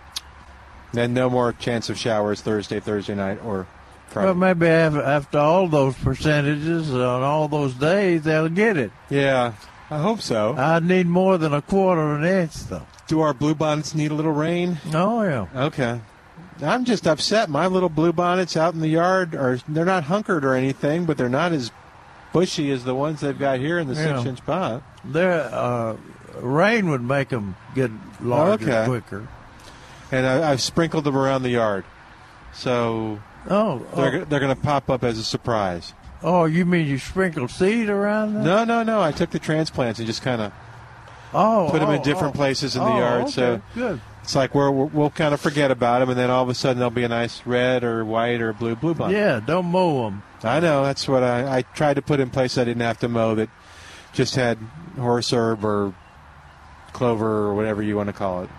Then 0.93 1.13
no 1.13 1.29
more 1.29 1.53
chance 1.53 1.89
of 1.89 1.97
showers 1.97 2.41
Thursday, 2.41 2.79
Thursday 2.79 3.15
night, 3.15 3.39
or 3.43 3.67
Friday. 4.07 4.27
Well, 4.27 4.35
maybe 4.35 4.67
after 4.67 5.37
all 5.37 5.67
those 5.67 5.95
percentages 5.95 6.91
on 6.93 7.23
all 7.23 7.47
those 7.47 7.73
days, 7.73 8.23
they'll 8.23 8.49
get 8.49 8.77
it. 8.77 8.91
yeah, 9.09 9.53
I 9.89 9.99
hope 9.99 10.21
so. 10.21 10.53
I 10.57 10.79
need 10.79 11.07
more 11.07 11.37
than 11.37 11.53
a 11.53 11.61
quarter 11.61 12.13
of 12.15 12.21
an 12.21 12.27
inch, 12.27 12.55
though. 12.65 12.85
Do 13.07 13.21
our 13.21 13.33
bluebonnets 13.33 13.95
need 13.95 14.11
a 14.11 14.13
little 14.13 14.33
rain? 14.33 14.79
Oh, 14.93 15.21
yeah. 15.23 15.47
Okay. 15.55 16.01
I'm 16.61 16.83
just 16.85 17.07
upset. 17.07 17.49
My 17.49 17.67
little 17.67 17.89
bluebonnets 17.89 18.57
out 18.57 18.73
in 18.73 18.81
the 18.81 18.87
yard 18.89 19.33
are 19.35 19.59
they're 19.67 19.85
not 19.85 20.05
hunkered 20.05 20.43
or 20.43 20.55
anything, 20.55 21.05
but 21.05 21.17
they're 21.17 21.29
not 21.29 21.51
as 21.53 21.71
bushy 22.33 22.71
as 22.71 22.83
the 22.83 22.95
ones 22.95 23.21
they've 23.21 23.37
got 23.37 23.59
here 23.59 23.79
in 23.79 23.87
the 23.87 23.93
Yeah. 23.93 24.15
six 24.17 24.25
inch 24.27 24.45
pot. 24.45 24.81
There, 25.05 25.49
uh, 25.53 25.95
rain 26.41 26.89
would 26.89 27.01
make 27.03 27.29
them 27.29 27.55
get 27.75 27.91
larger 28.21 28.65
Okay. 28.69 28.85
quicker. 28.87 29.27
And 30.11 30.25
I, 30.25 30.51
I've 30.51 30.61
sprinkled 30.61 31.03
them 31.05 31.15
around 31.15 31.43
the 31.43 31.49
yard. 31.51 31.85
So 32.53 33.19
Oh, 33.49 33.85
they're, 33.95 34.21
oh, 34.21 34.25
they're 34.25 34.39
going 34.39 34.53
to 34.55 34.61
pop 34.61 34.89
up 34.89 35.03
as 35.03 35.17
a 35.17 35.23
surprise. 35.23 35.93
Oh, 36.23 36.45
you 36.45 36.65
mean 36.65 36.87
you 36.87 36.97
sprinkled 36.97 37.51
seed 37.51 37.89
around 37.89 38.33
them? 38.33 38.43
No, 38.43 38.63
no, 38.63 38.83
no. 38.83 39.01
I 39.01 39.11
took 39.11 39.29
the 39.31 39.39
transplants 39.39 39.99
and 39.99 40.07
just 40.07 40.21
kind 40.21 40.41
of 40.41 40.53
Oh, 41.33 41.67
put 41.71 41.79
them 41.81 41.89
in 41.91 41.99
oh, 41.99 42.03
different 42.03 42.35
oh. 42.35 42.37
places 42.37 42.75
in 42.75 42.83
the 42.83 42.89
Oh, 42.89 42.97
yard. 42.97 43.21
okay, 43.23 43.31
So 43.31 43.61
good. 43.75 44.01
it's 44.23 44.35
like 44.35 44.55
we're, 44.55 44.71
we're, 44.71 44.85
we'll 44.85 45.09
kind 45.09 45.33
of 45.33 45.41
forget 45.41 45.71
about 45.71 45.99
them, 45.99 46.09
and 46.09 46.17
then 46.17 46.29
all 46.29 46.41
of 46.43 46.49
a 46.49 46.53
sudden 46.53 46.77
there'll 46.79 46.89
be 46.89 47.03
a 47.03 47.09
nice 47.09 47.45
red 47.45 47.83
or 47.83 48.05
white 48.05 48.41
or 48.41 48.53
blue 48.53 48.75
bluebonnet. 48.75 49.11
Yeah, 49.11 49.41
don't 49.45 49.65
mow 49.65 50.05
them. 50.05 50.23
I 50.43 50.59
know. 50.59 50.83
That's 50.83 51.07
what 51.07 51.23
I, 51.23 51.57
I 51.57 51.61
tried 51.63 51.95
to 51.95 52.01
put 52.01 52.19
in 52.19 52.29
place. 52.29 52.57
I 52.57 52.63
didn't 52.63 52.81
have 52.81 52.99
to 52.99 53.07
mow 53.09 53.35
that 53.35 53.49
just 54.13 54.35
had 54.35 54.57
horse 54.97 55.33
herb 55.33 55.65
or 55.65 55.93
clover 56.93 57.47
or 57.47 57.53
whatever 57.55 57.83
you 57.83 57.95
want 57.97 58.07
to 58.07 58.13
call 58.13 58.43
it. 58.43 58.49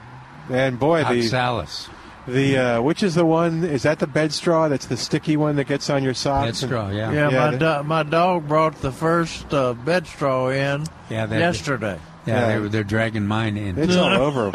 And 0.50 0.78
boy, 0.78 1.04
the 1.04 1.18
Oxalis. 1.20 1.88
The 2.28 2.58
uh, 2.58 2.82
which 2.82 3.02
is 3.02 3.14
the 3.14 3.24
one? 3.24 3.64
Is 3.64 3.82
that 3.82 3.98
the 3.98 4.06
bed 4.06 4.32
straw? 4.32 4.68
That's 4.68 4.86
the 4.86 4.96
sticky 4.96 5.36
one 5.36 5.56
that 5.56 5.66
gets 5.66 5.90
on 5.90 6.02
your 6.04 6.14
socks. 6.14 6.60
Bed 6.60 6.68
straw, 6.68 6.90
yeah. 6.90 7.10
Yeah, 7.12 7.30
Yeah, 7.30 7.50
my 7.50 7.56
do- 7.56 7.82
my 7.88 8.02
dog 8.04 8.46
brought 8.48 8.80
the 8.80 8.92
first 8.92 9.52
uh, 9.52 9.74
bed 9.74 10.06
straw 10.06 10.48
in 10.48 10.84
Yeah, 11.10 11.26
that- 11.26 11.38
yesterday. 11.38 11.98
Yeah, 12.26 12.40
Yeah. 12.40 12.48
They, 12.48 12.60
were- 12.60 12.68
they're 12.68 12.84
dragging 12.84 13.26
mine 13.26 13.56
in. 13.56 13.78
It's 13.78 13.96
all 13.96 14.12
over. 14.22 14.52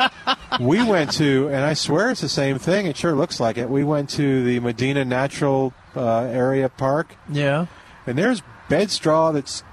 We 0.59 0.83
went 0.83 1.11
to, 1.13 1.47
and 1.47 1.65
I 1.65 1.73
swear 1.73 2.11
it's 2.11 2.21
the 2.21 2.29
same 2.29 2.59
thing. 2.59 2.85
It 2.85 2.95
sure 2.95 3.13
looks 3.13 3.39
like 3.39 3.57
it. 3.57 3.67
We 3.69 3.83
went 3.83 4.09
to 4.11 4.43
the 4.43 4.59
Medina 4.59 5.03
Natural 5.03 5.73
uh, 5.95 6.19
Area 6.25 6.69
Park, 6.69 7.15
Yeah. 7.29 7.65
and 8.05 8.17
there's 8.17 8.41
bed 8.69 8.91
straw 8.91 9.31
that's 9.31 9.63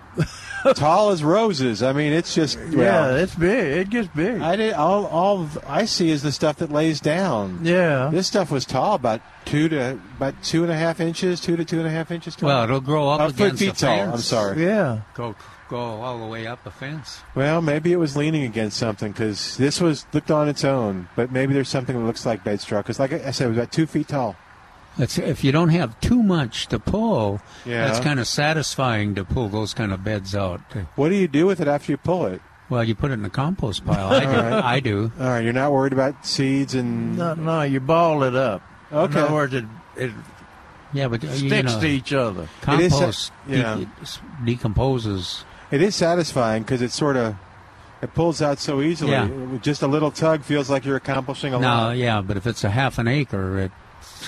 tall 0.74 1.10
as 1.10 1.22
roses. 1.22 1.82
I 1.82 1.92
mean, 1.92 2.12
it's 2.12 2.34
just 2.34 2.58
Yeah, 2.70 3.16
it's 3.16 3.34
big. 3.34 3.78
It 3.78 3.90
gets 3.90 4.08
big. 4.08 4.40
I 4.40 4.56
did 4.56 4.74
all. 4.74 5.06
All 5.06 5.48
I 5.66 5.84
see 5.84 6.10
is 6.10 6.22
the 6.22 6.32
stuff 6.32 6.56
that 6.56 6.70
lays 6.70 7.00
down. 7.00 7.60
Yeah. 7.62 8.10
This 8.12 8.26
stuff 8.26 8.50
was 8.50 8.64
tall, 8.64 8.94
about 8.94 9.20
two 9.44 9.68
to 9.70 9.92
about 10.16 10.40
two 10.42 10.62
and 10.62 10.72
a 10.72 10.76
half 10.76 11.00
inches, 11.00 11.40
two 11.40 11.56
to 11.56 11.64
two 11.64 11.78
and 11.78 11.86
a 11.86 11.90
half 11.90 12.10
inches 12.10 12.36
tall. 12.36 12.48
Well, 12.48 12.64
it'll 12.64 12.80
grow 12.80 13.08
up 13.08 13.20
foot 13.20 13.34
against 13.34 13.58
feet 13.58 13.74
the 13.74 13.86
tall. 13.86 13.96
fence. 13.96 14.14
I'm 14.14 14.20
sorry. 14.20 14.62
Yeah. 14.64 15.00
Go 15.14 15.34
go 15.68 15.78
all 15.78 16.18
the 16.18 16.26
way 16.26 16.46
up 16.46 16.62
the 16.64 16.70
fence. 16.70 17.20
Well, 17.34 17.62
maybe 17.62 17.92
it 17.92 17.96
was 17.96 18.16
leaning 18.16 18.42
against 18.42 18.76
something 18.76 19.12
because 19.12 19.56
this 19.56 19.80
was 19.80 20.04
looked 20.12 20.30
on 20.30 20.48
its 20.48 20.64
own. 20.64 21.08
But 21.16 21.30
maybe 21.30 21.54
there's 21.54 21.68
something 21.68 21.96
that 21.96 22.04
looks 22.04 22.26
like 22.26 22.42
bed 22.44 22.60
straw 22.60 22.80
because, 22.82 22.98
like 22.98 23.12
I 23.12 23.30
said, 23.30 23.46
it 23.46 23.48
was 23.50 23.58
about 23.58 23.72
two 23.72 23.86
feet 23.86 24.08
tall. 24.08 24.36
It's, 24.98 25.18
if 25.18 25.44
you 25.44 25.52
don't 25.52 25.68
have 25.70 25.98
too 26.00 26.22
much 26.22 26.66
to 26.68 26.78
pull, 26.78 27.40
Yeah. 27.64 27.88
it's 27.88 28.00
kind 28.00 28.20
of 28.20 28.26
satisfying 28.26 29.14
to 29.14 29.24
pull 29.24 29.48
those 29.48 29.72
kind 29.72 29.92
of 29.92 30.04
beds 30.04 30.34
out. 30.34 30.60
What 30.96 31.08
do 31.10 31.14
you 31.14 31.28
do 31.28 31.46
with 31.46 31.60
it 31.60 31.68
after 31.68 31.92
you 31.92 31.96
pull 31.96 32.26
it? 32.26 32.42
Well, 32.68 32.84
you 32.84 32.94
put 32.94 33.10
it 33.10 33.14
in 33.14 33.22
the 33.22 33.30
compost 33.30 33.84
pile. 33.86 34.10
I 34.12 34.20
do. 34.20 34.28
All 34.28 34.42
right. 34.42 34.64
I 34.64 34.80
do. 34.80 35.12
All 35.18 35.26
right, 35.28 35.40
you're 35.44 35.52
not 35.52 35.72
worried 35.72 35.92
about 35.92 36.24
seeds 36.26 36.74
and 36.74 37.16
No, 37.16 37.34
no, 37.34 37.62
you 37.62 37.80
ball 37.80 38.22
it 38.24 38.34
up. 38.36 38.62
Okay. 38.92 39.18
In 39.18 39.24
other 39.24 39.34
words, 39.34 39.54
it, 39.54 39.64
it 39.96 40.10
Yeah, 40.92 41.08
but 41.08 41.24
uh, 41.24 41.28
you 41.28 41.48
sticks 41.48 41.72
know, 41.74 41.80
to 41.80 41.86
each 41.86 42.12
other. 42.12 42.42
It 42.68 42.80
is, 42.80 42.92
compost 42.92 43.32
yeah. 43.48 43.76
de- 43.76 43.88
decomposes. 44.44 45.44
It 45.70 45.82
is 45.82 45.94
satisfying 45.94 46.62
because 46.62 46.82
it 46.82 46.90
sort 46.92 47.16
of 47.16 47.36
it 48.02 48.14
pulls 48.14 48.40
out 48.42 48.58
so 48.58 48.80
easily. 48.80 49.12
Yeah. 49.12 49.28
Just 49.62 49.82
a 49.82 49.86
little 49.86 50.10
tug 50.10 50.42
feels 50.42 50.70
like 50.70 50.84
you're 50.84 50.96
accomplishing 50.96 51.52
a 51.54 51.58
No, 51.58 51.66
lot. 51.68 51.96
yeah, 51.96 52.20
but 52.22 52.36
if 52.36 52.46
it's 52.46 52.64
a 52.64 52.70
half 52.70 52.98
an 52.98 53.06
acre, 53.08 53.58
it, 53.58 53.72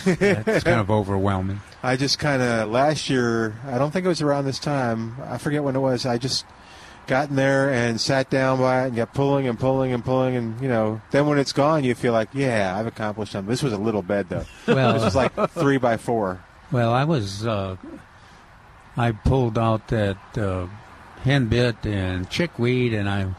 it's 0.04 0.64
kind 0.64 0.80
of 0.80 0.90
overwhelming. 0.90 1.60
I 1.82 1.96
just 1.96 2.18
kind 2.18 2.42
of 2.42 2.68
last 2.70 3.10
year. 3.10 3.56
I 3.66 3.78
don't 3.78 3.90
think 3.90 4.04
it 4.04 4.08
was 4.08 4.22
around 4.22 4.44
this 4.44 4.58
time. 4.58 5.16
I 5.24 5.38
forget 5.38 5.64
when 5.64 5.76
it 5.76 5.80
was. 5.80 6.06
I 6.06 6.18
just 6.18 6.44
got 7.06 7.30
in 7.30 7.36
there 7.36 7.72
and 7.72 8.00
sat 8.00 8.30
down 8.30 8.58
by 8.58 8.84
it 8.84 8.86
and 8.88 8.96
got 8.96 9.12
pulling 9.12 9.48
and 9.48 9.58
pulling 9.58 9.92
and 9.92 10.04
pulling 10.04 10.36
and 10.36 10.60
you 10.60 10.68
know. 10.68 11.00
Then 11.10 11.26
when 11.26 11.38
it's 11.38 11.52
gone, 11.52 11.84
you 11.84 11.94
feel 11.94 12.12
like 12.12 12.28
yeah, 12.32 12.76
I've 12.76 12.86
accomplished 12.86 13.32
something. 13.32 13.50
This 13.50 13.62
was 13.62 13.72
a 13.72 13.78
little 13.78 14.02
bed 14.02 14.28
though. 14.28 14.44
Well- 14.68 14.92
this 14.94 15.02
was 15.02 15.16
like 15.16 15.32
three 15.50 15.78
by 15.78 15.96
four. 15.96 16.42
Well, 16.70 16.92
I 16.92 17.04
was 17.04 17.46
uh, 17.46 17.76
I 18.96 19.12
pulled 19.12 19.58
out 19.58 19.88
that 19.88 20.16
uh, 20.38 20.66
hen 21.22 21.48
bit 21.48 21.84
and 21.84 22.30
chickweed, 22.30 22.94
and 22.94 23.08
I 23.08 23.34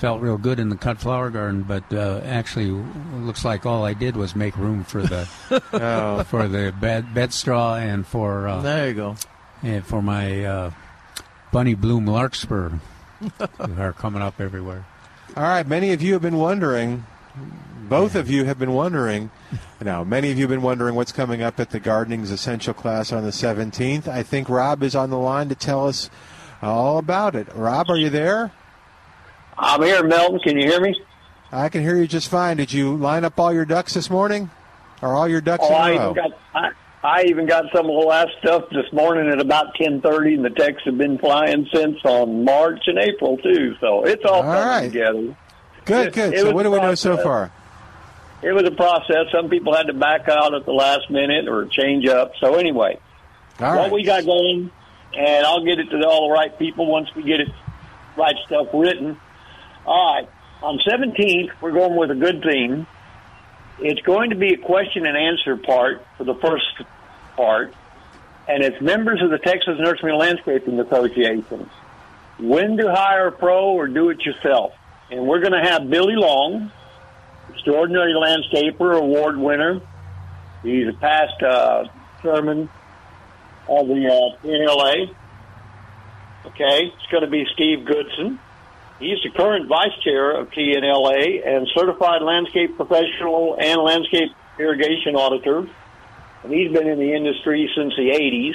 felt 0.00 0.20
real 0.22 0.38
good 0.38 0.58
in 0.58 0.70
the 0.70 0.76
cut 0.76 0.98
flower 0.98 1.28
garden. 1.30 1.62
But 1.62 1.84
uh, 1.92 2.20
actually, 2.24 2.70
looks 3.14 3.44
like 3.44 3.66
all 3.66 3.84
I 3.84 3.92
did 3.94 4.16
was 4.16 4.34
make 4.34 4.56
room 4.56 4.82
for 4.82 5.02
the 5.02 5.28
Oh. 5.72 6.24
for 6.24 6.48
the 6.48 6.72
bed 6.80 7.12
bed 7.14 7.32
straw 7.32 7.76
and 7.76 8.06
for 8.06 8.48
uh, 8.48 8.62
There 8.62 8.88
you 8.88 8.94
go. 8.94 9.16
and 9.62 9.84
for 9.84 10.00
my 10.02 10.44
uh, 10.44 10.70
bunny 11.52 11.74
bloom 11.74 12.06
larkspur 12.06 12.72
that 13.38 13.78
are 13.78 13.92
coming 13.92 14.22
up 14.22 14.40
everywhere. 14.40 14.86
All 15.36 15.42
right, 15.44 15.66
many 15.66 15.92
of 15.92 16.02
you 16.02 16.14
have 16.14 16.22
been 16.22 16.38
wondering. 16.38 17.04
Both 17.88 18.14
of 18.14 18.30
you 18.30 18.44
have 18.44 18.58
been 18.58 18.72
wondering. 18.72 19.30
Now, 19.80 20.02
many 20.04 20.30
of 20.30 20.38
you 20.38 20.44
have 20.44 20.50
been 20.50 20.62
wondering 20.62 20.94
what's 20.94 21.12
coming 21.12 21.42
up 21.42 21.58
at 21.60 21.70
the 21.70 21.78
Gardening's 21.80 22.30
Essential 22.30 22.72
class 22.74 23.12
on 23.12 23.22
the 23.24 23.30
17th. 23.30 24.08
I 24.08 24.22
think 24.22 24.48
Rob 24.48 24.82
is 24.82 24.94
on 24.96 25.10
the 25.10 25.18
line 25.18 25.48
to 25.48 25.54
tell 25.54 25.86
us 25.88 26.08
all 26.62 26.98
about 26.98 27.34
it. 27.36 27.48
Rob, 27.54 27.90
are 27.90 27.96
you 27.96 28.08
there? 28.10 28.52
I'm 29.62 29.82
here, 29.82 30.02
Melton. 30.02 30.40
Can 30.40 30.56
you 30.58 30.68
hear 30.68 30.80
me? 30.80 30.94
I 31.52 31.68
can 31.68 31.82
hear 31.82 31.96
you 31.96 32.06
just 32.06 32.28
fine. 32.28 32.56
Did 32.56 32.72
you 32.72 32.96
line 32.96 33.24
up 33.24 33.38
all 33.38 33.52
your 33.52 33.64
ducks 33.64 33.94
this 33.94 34.08
morning? 34.08 34.50
Are 35.02 35.14
all 35.14 35.28
your 35.28 35.40
ducks 35.40 35.64
Oh, 35.68 35.74
I 35.74 35.90
in 35.90 35.92
a 35.92 35.94
even 35.96 36.06
row? 36.06 36.14
got 36.14 36.30
I, 36.54 36.70
I 37.02 37.22
even 37.24 37.46
got 37.46 37.64
some 37.74 37.86
of 37.86 37.92
the 37.92 38.06
last 38.06 38.30
stuff 38.40 38.64
this 38.70 38.90
morning 38.92 39.28
at 39.30 39.40
about 39.40 39.74
ten 39.74 40.00
thirty, 40.00 40.34
and 40.34 40.44
the 40.44 40.50
texts 40.50 40.82
have 40.86 40.96
been 40.98 41.18
flying 41.18 41.66
since 41.72 41.96
on 42.04 42.44
March 42.44 42.80
and 42.86 42.98
April 42.98 43.36
too. 43.38 43.74
So 43.80 44.04
it's 44.04 44.24
all, 44.24 44.36
All 44.36 44.42
coming 44.42 44.68
right. 44.68 44.92
together. 44.92 45.36
good, 45.84 46.06
it- 46.08 46.14
good. 46.14 46.34
it 46.34 46.40
So 46.40 46.52
what 46.52 46.62
do 46.62 46.70
we 46.70 46.78
know 46.78 46.94
so 46.94 47.16
far? 47.18 47.50
It 48.42 48.52
was 48.52 48.64
a 48.64 48.70
process. 48.70 49.26
Some 49.32 49.50
people 49.50 49.74
had 49.76 49.88
to 49.88 49.92
back 49.92 50.26
out 50.28 50.54
at 50.54 50.64
the 50.64 50.72
last 50.72 51.10
minute 51.10 51.46
or 51.48 51.66
change 51.66 52.06
up. 52.06 52.32
So 52.40 52.54
anyway, 52.54 52.98
All 53.58 53.68
what 53.70 53.76
right. 53.76 53.92
we 53.92 54.04
got 54.04 54.24
going, 54.24 54.70
and 55.14 55.46
I'll 55.46 55.62
get 55.64 55.78
it 55.78 55.90
to 55.90 56.06
all 56.06 56.28
the 56.28 56.32
right 56.32 56.58
people 56.58 56.86
once 56.86 57.08
we 57.14 57.22
get 57.22 57.40
it 57.40 57.48
right 58.16 58.36
stuff 58.46 58.68
written. 58.72 59.18
All 59.86 60.14
right, 60.14 60.28
on 60.62 60.78
17th, 60.78 61.50
we're 61.60 61.72
going 61.72 61.96
with 61.96 62.10
a 62.10 62.14
good 62.14 62.42
theme. 62.42 62.86
It's 63.78 64.00
going 64.02 64.30
to 64.30 64.36
be 64.36 64.52
a 64.52 64.58
question 64.58 65.06
and 65.06 65.16
answer 65.16 65.56
part 65.56 66.04
for 66.18 66.24
the 66.24 66.34
first 66.34 66.66
part, 67.34 67.72
and 68.46 68.62
it's 68.62 68.80
members 68.82 69.22
of 69.22 69.30
the 69.30 69.38
Texas 69.38 69.76
Nursery 69.78 70.10
and 70.10 70.18
Landscaping 70.18 70.78
Association. 70.78 71.70
When 72.38 72.76
to 72.76 72.92
hire 72.92 73.28
a 73.28 73.32
pro 73.32 73.70
or 73.70 73.88
do 73.88 74.10
it 74.10 74.20
yourself? 74.20 74.72
And 75.10 75.26
we're 75.26 75.40
going 75.40 75.52
to 75.52 75.70
have 75.70 75.88
Billy 75.88 76.14
Long, 76.14 76.70
extraordinary 77.52 78.12
landscaper, 78.12 78.96
award 78.96 79.38
winner. 79.38 79.80
He's 80.62 80.88
a 80.88 80.92
past 80.92 81.42
uh, 81.42 81.84
chairman 82.22 82.68
of 83.66 83.88
the 83.88 84.06
uh, 84.06 84.46
TNLA. 84.46 85.14
Okay, 86.46 86.92
it's 86.92 87.06
going 87.10 87.24
to 87.24 87.30
be 87.30 87.46
Steve 87.54 87.86
Goodson. 87.86 88.38
He's 89.00 89.18
the 89.22 89.30
current 89.30 89.66
vice 89.66 89.96
chair 90.04 90.30
of 90.32 90.50
TNLA 90.50 91.46
and 91.46 91.66
certified 91.74 92.20
landscape 92.20 92.76
professional 92.76 93.56
and 93.58 93.80
landscape 93.80 94.30
irrigation 94.58 95.16
auditor. 95.16 95.66
And 96.44 96.52
he's 96.52 96.70
been 96.70 96.86
in 96.86 96.98
the 96.98 97.14
industry 97.14 97.70
since 97.74 97.94
the 97.96 98.10
80s. 98.10 98.54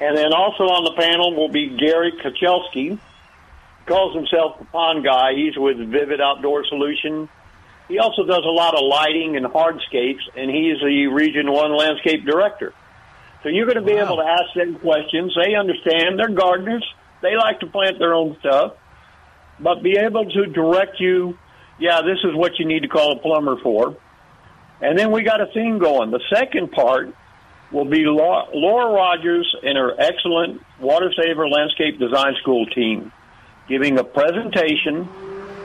And 0.00 0.16
then 0.16 0.32
also 0.32 0.64
on 0.64 0.84
the 0.84 0.92
panel 1.00 1.34
will 1.34 1.48
be 1.48 1.76
Gary 1.76 2.12
Kachelski. 2.12 2.98
Calls 3.86 4.14
himself 4.16 4.58
the 4.58 4.64
pond 4.66 5.04
guy. 5.04 5.34
He's 5.34 5.56
with 5.56 5.78
Vivid 5.78 6.20
Outdoor 6.20 6.64
Solution. 6.66 7.28
He 7.86 8.00
also 8.00 8.24
does 8.26 8.42
a 8.44 8.50
lot 8.50 8.74
of 8.74 8.80
lighting 8.82 9.36
and 9.36 9.46
hardscapes, 9.46 10.26
and 10.36 10.50
he's 10.50 10.80
the 10.80 11.06
Region 11.06 11.52
1 11.52 11.76
landscape 11.76 12.24
director. 12.24 12.74
So 13.44 13.48
you're 13.48 13.66
going 13.66 13.76
to 13.76 13.82
be 13.82 13.92
able 13.92 14.16
to 14.16 14.24
ask 14.24 14.52
them 14.56 14.80
questions. 14.80 15.36
They 15.40 15.54
understand. 15.54 16.18
They're 16.18 16.28
gardeners. 16.28 16.84
They 17.22 17.36
like 17.36 17.60
to 17.60 17.68
plant 17.68 18.00
their 18.00 18.12
own 18.12 18.36
stuff, 18.40 18.74
but 19.60 19.82
be 19.82 19.96
able 19.98 20.24
to 20.24 20.46
direct 20.46 21.00
you. 21.00 21.36
Yeah, 21.78 22.00
this 22.02 22.18
is 22.24 22.34
what 22.34 22.58
you 22.58 22.66
need 22.66 22.80
to 22.80 22.88
call 22.88 23.12
a 23.12 23.20
plumber 23.20 23.56
for. 23.62 23.96
And 24.80 24.98
then 24.98 25.10
we 25.10 25.22
got 25.22 25.40
a 25.40 25.46
theme 25.52 25.78
going. 25.78 26.10
The 26.10 26.22
second 26.32 26.72
part 26.72 27.14
will 27.72 27.84
be 27.84 28.04
Laura 28.04 28.92
Rogers 28.92 29.54
and 29.62 29.76
her 29.76 29.92
excellent 29.98 30.62
Water 30.80 31.12
Saver 31.18 31.48
Landscape 31.48 31.98
Design 31.98 32.34
School 32.40 32.66
team 32.66 33.12
giving 33.68 33.98
a 33.98 34.04
presentation 34.04 35.10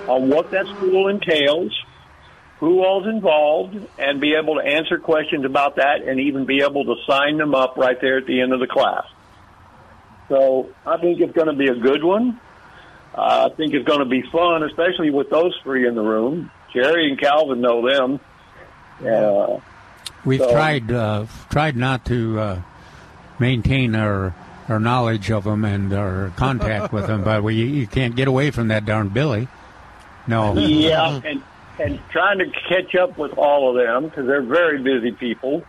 on 0.08 0.30
what 0.30 0.50
that 0.52 0.66
school 0.76 1.08
entails, 1.08 1.78
who 2.60 2.84
all's 2.84 3.08
involved, 3.08 3.76
and 3.98 4.20
be 4.20 4.34
able 4.34 4.56
to 4.56 4.62
answer 4.62 4.98
questions 4.98 5.46
about 5.46 5.76
that 5.76 6.02
and 6.08 6.20
even 6.20 6.46
be 6.46 6.62
able 6.64 6.84
to 6.86 6.96
sign 7.08 7.38
them 7.38 7.54
up 7.54 7.78
right 7.78 7.98
there 8.02 8.18
at 8.18 8.26
the 8.26 8.42
end 8.42 8.54
of 8.54 8.60
the 8.60 8.68
class. 8.68 9.04
So 10.30 10.70
I 10.86 10.98
think 10.98 11.20
it's 11.20 11.34
going 11.34 11.48
to 11.48 11.56
be 11.56 11.68
a 11.68 11.76
good 11.76 12.04
one. 12.04 12.40
Uh, 13.16 13.50
I 13.52 13.56
think 13.56 13.74
it's 13.74 13.86
going 13.86 14.00
to 14.00 14.06
be 14.06 14.22
fun, 14.32 14.64
especially 14.64 15.10
with 15.10 15.30
those 15.30 15.54
three 15.64 15.88
in 15.88 15.96
the 15.96 16.02
room. 16.02 16.50
Jerry 16.74 17.10
and 17.10 17.20
Calvin 17.20 17.60
know 17.62 17.88
them. 17.88 18.20
Uh, 19.06 19.60
We've 20.24 20.40
So- 20.40 20.52
tried 20.52 20.92
uh, 20.92 21.26
tried 21.50 21.76
not 21.76 22.06
to 22.06 22.40
uh, 22.40 22.62
maintain 23.40 23.96
our 23.96 24.36
our 24.70 24.80
knowledge 24.80 25.32
of 25.32 25.44
them 25.46 25.66
and 25.66 25.92
our 25.94 26.32
contact 26.36 26.94
with 26.94 27.08
them, 27.08 27.24
but 27.24 27.42
we 27.44 27.56
you 27.56 27.88
can't 27.88 28.16
get 28.16 28.28
away 28.28 28.52
from 28.52 28.68
that 28.70 28.86
darn 28.86 29.10
Billy. 29.10 29.48
No. 30.28 30.54
yeah, 30.54 31.20
and 31.26 31.42
and 31.80 32.00
trying 32.12 32.38
to 32.38 32.46
catch 32.70 32.94
up 32.96 33.18
with 33.18 33.34
all 33.38 33.70
of 33.76 33.84
them 33.84 34.10
because 34.10 34.28
they're 34.28 34.44
very 34.44 34.78
busy 34.84 35.12
people, 35.12 35.64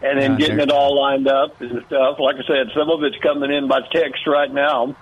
and 0.00 0.20
then 0.20 0.32
Yeah, 0.32 0.38
getting 0.38 0.60
it 0.60 0.70
all 0.70 0.96
lined 1.00 1.26
up 1.26 1.60
and 1.60 1.84
stuff. 1.86 2.20
Like 2.20 2.36
I 2.36 2.46
said, 2.46 2.68
some 2.76 2.88
of 2.88 3.02
it's 3.02 3.16
coming 3.18 3.50
in 3.52 3.66
by 3.66 3.80
text 3.92 4.24
right 4.28 4.52
now, 4.52 4.94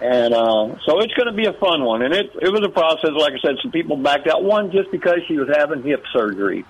and 0.00 0.34
uh, 0.34 0.76
so 0.84 1.00
it's 1.00 1.14
going 1.14 1.26
to 1.26 1.32
be 1.32 1.46
a 1.46 1.52
fun 1.54 1.84
one. 1.84 2.02
And 2.02 2.12
it 2.14 2.30
it 2.40 2.50
was 2.50 2.62
a 2.64 2.68
process. 2.68 3.10
Like 3.16 3.32
I 3.32 3.38
said, 3.40 3.56
some 3.62 3.70
people 3.72 3.96
backed 3.96 4.26
out. 4.28 4.44
One 4.44 4.70
just 4.70 4.90
because 4.90 5.20
she 5.26 5.36
was 5.38 5.48
having 5.54 5.82
hip 5.82 6.04
surgery. 6.12 6.64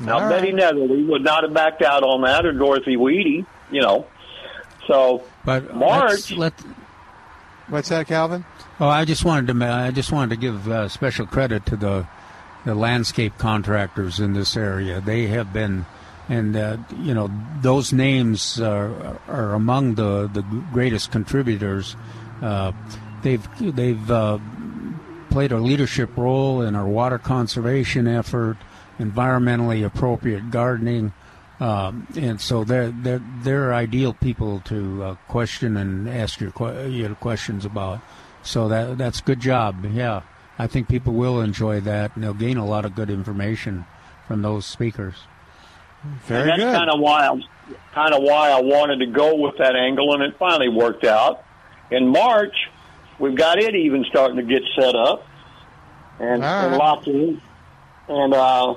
Now 0.00 0.20
All 0.20 0.28
Betty 0.28 0.52
right. 0.52 0.62
Netherly 0.74 1.06
would 1.08 1.22
not 1.24 1.42
have 1.42 1.52
backed 1.52 1.82
out 1.82 2.02
on 2.04 2.22
that, 2.22 2.46
or 2.46 2.52
Dorothy 2.52 2.96
Weedy, 2.96 3.44
you 3.70 3.80
know. 3.82 4.06
So 4.86 5.24
But 5.44 5.74
March. 5.74 6.30
let's- 6.30 6.32
let 6.32 6.54
What's 7.68 7.90
that, 7.90 8.06
Calvin? 8.06 8.46
Oh, 8.80 8.88
I 8.88 9.04
just 9.04 9.24
wanted 9.26 9.52
to 9.58 9.66
I 9.66 9.90
just 9.90 10.10
wanted 10.10 10.30
to 10.30 10.40
give 10.40 10.68
uh, 10.70 10.88
special 10.88 11.26
credit 11.26 11.66
to 11.66 11.76
the 11.76 12.06
the 12.64 12.74
landscape 12.74 13.36
contractors 13.38 14.20
in 14.20 14.32
this 14.32 14.56
area. 14.56 15.00
They 15.02 15.26
have 15.26 15.52
been, 15.52 15.84
and 16.30 16.56
uh, 16.56 16.78
you 16.98 17.12
know, 17.12 17.30
those 17.60 17.92
names 17.92 18.58
are, 18.60 19.18
are 19.28 19.52
among 19.52 19.96
the 19.96 20.28
the 20.32 20.42
greatest 20.72 21.10
contributors. 21.12 21.94
Uh, 22.42 22.72
they've 23.22 23.46
they've 23.60 24.10
uh, 24.10 24.38
played 25.30 25.52
a 25.52 25.58
leadership 25.58 26.16
role 26.16 26.62
in 26.62 26.74
our 26.74 26.86
water 26.86 27.18
conservation 27.18 28.06
effort, 28.06 28.56
environmentally 28.98 29.84
appropriate 29.84 30.50
gardening, 30.50 31.12
Um, 31.60 32.06
and 32.16 32.40
so 32.40 32.62
they're 32.62 32.90
they're 32.90 33.22
they're 33.42 33.74
ideal 33.74 34.12
people 34.14 34.60
to 34.66 35.02
uh, 35.02 35.14
question 35.26 35.76
and 35.76 36.08
ask 36.08 36.40
your 36.40 36.52
your 36.86 37.14
questions 37.16 37.64
about. 37.64 38.00
So 38.42 38.68
that 38.68 38.96
that's 38.96 39.20
good 39.20 39.40
job. 39.40 39.84
Yeah, 39.92 40.22
I 40.58 40.68
think 40.68 40.88
people 40.88 41.14
will 41.14 41.40
enjoy 41.40 41.80
that, 41.80 42.14
and 42.14 42.22
they'll 42.22 42.32
gain 42.34 42.58
a 42.58 42.66
lot 42.66 42.84
of 42.84 42.94
good 42.94 43.10
information 43.10 43.86
from 44.28 44.42
those 44.42 44.66
speakers. 44.66 45.14
Very 46.26 46.42
and 46.42 46.50
that's 46.50 46.62
good. 46.62 46.74
kind 46.76 46.90
of 46.90 47.00
why 47.00 47.26
I'm 47.26 47.42
kind 47.92 48.14
of 48.14 48.22
why 48.22 48.50
I 48.50 48.60
wanted 48.60 49.00
to 49.00 49.06
go 49.06 49.34
with 49.34 49.58
that 49.58 49.74
angle, 49.74 50.14
and 50.14 50.22
it 50.22 50.38
finally 50.38 50.68
worked 50.68 51.04
out. 51.04 51.42
In 51.90 52.08
March, 52.08 52.54
we've 53.18 53.36
got 53.36 53.58
it 53.58 53.74
even 53.74 54.04
starting 54.08 54.36
to 54.36 54.42
get 54.42 54.62
set 54.78 54.94
up, 54.94 55.26
and, 56.18 56.44
All 56.44 56.64
and 56.64 56.72
right. 56.72 56.78
lots 56.78 57.06
of, 57.06 57.14
and 58.08 58.34
uh, 58.34 58.74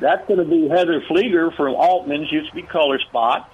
that's 0.00 0.26
going 0.28 0.38
to 0.38 0.44
be 0.44 0.68
Heather 0.68 1.02
Flieger 1.10 1.54
from 1.56 1.74
Altman's, 1.74 2.30
used 2.32 2.50
to 2.50 2.54
be 2.54 2.62
Color 2.62 2.98
Spot, 3.00 3.50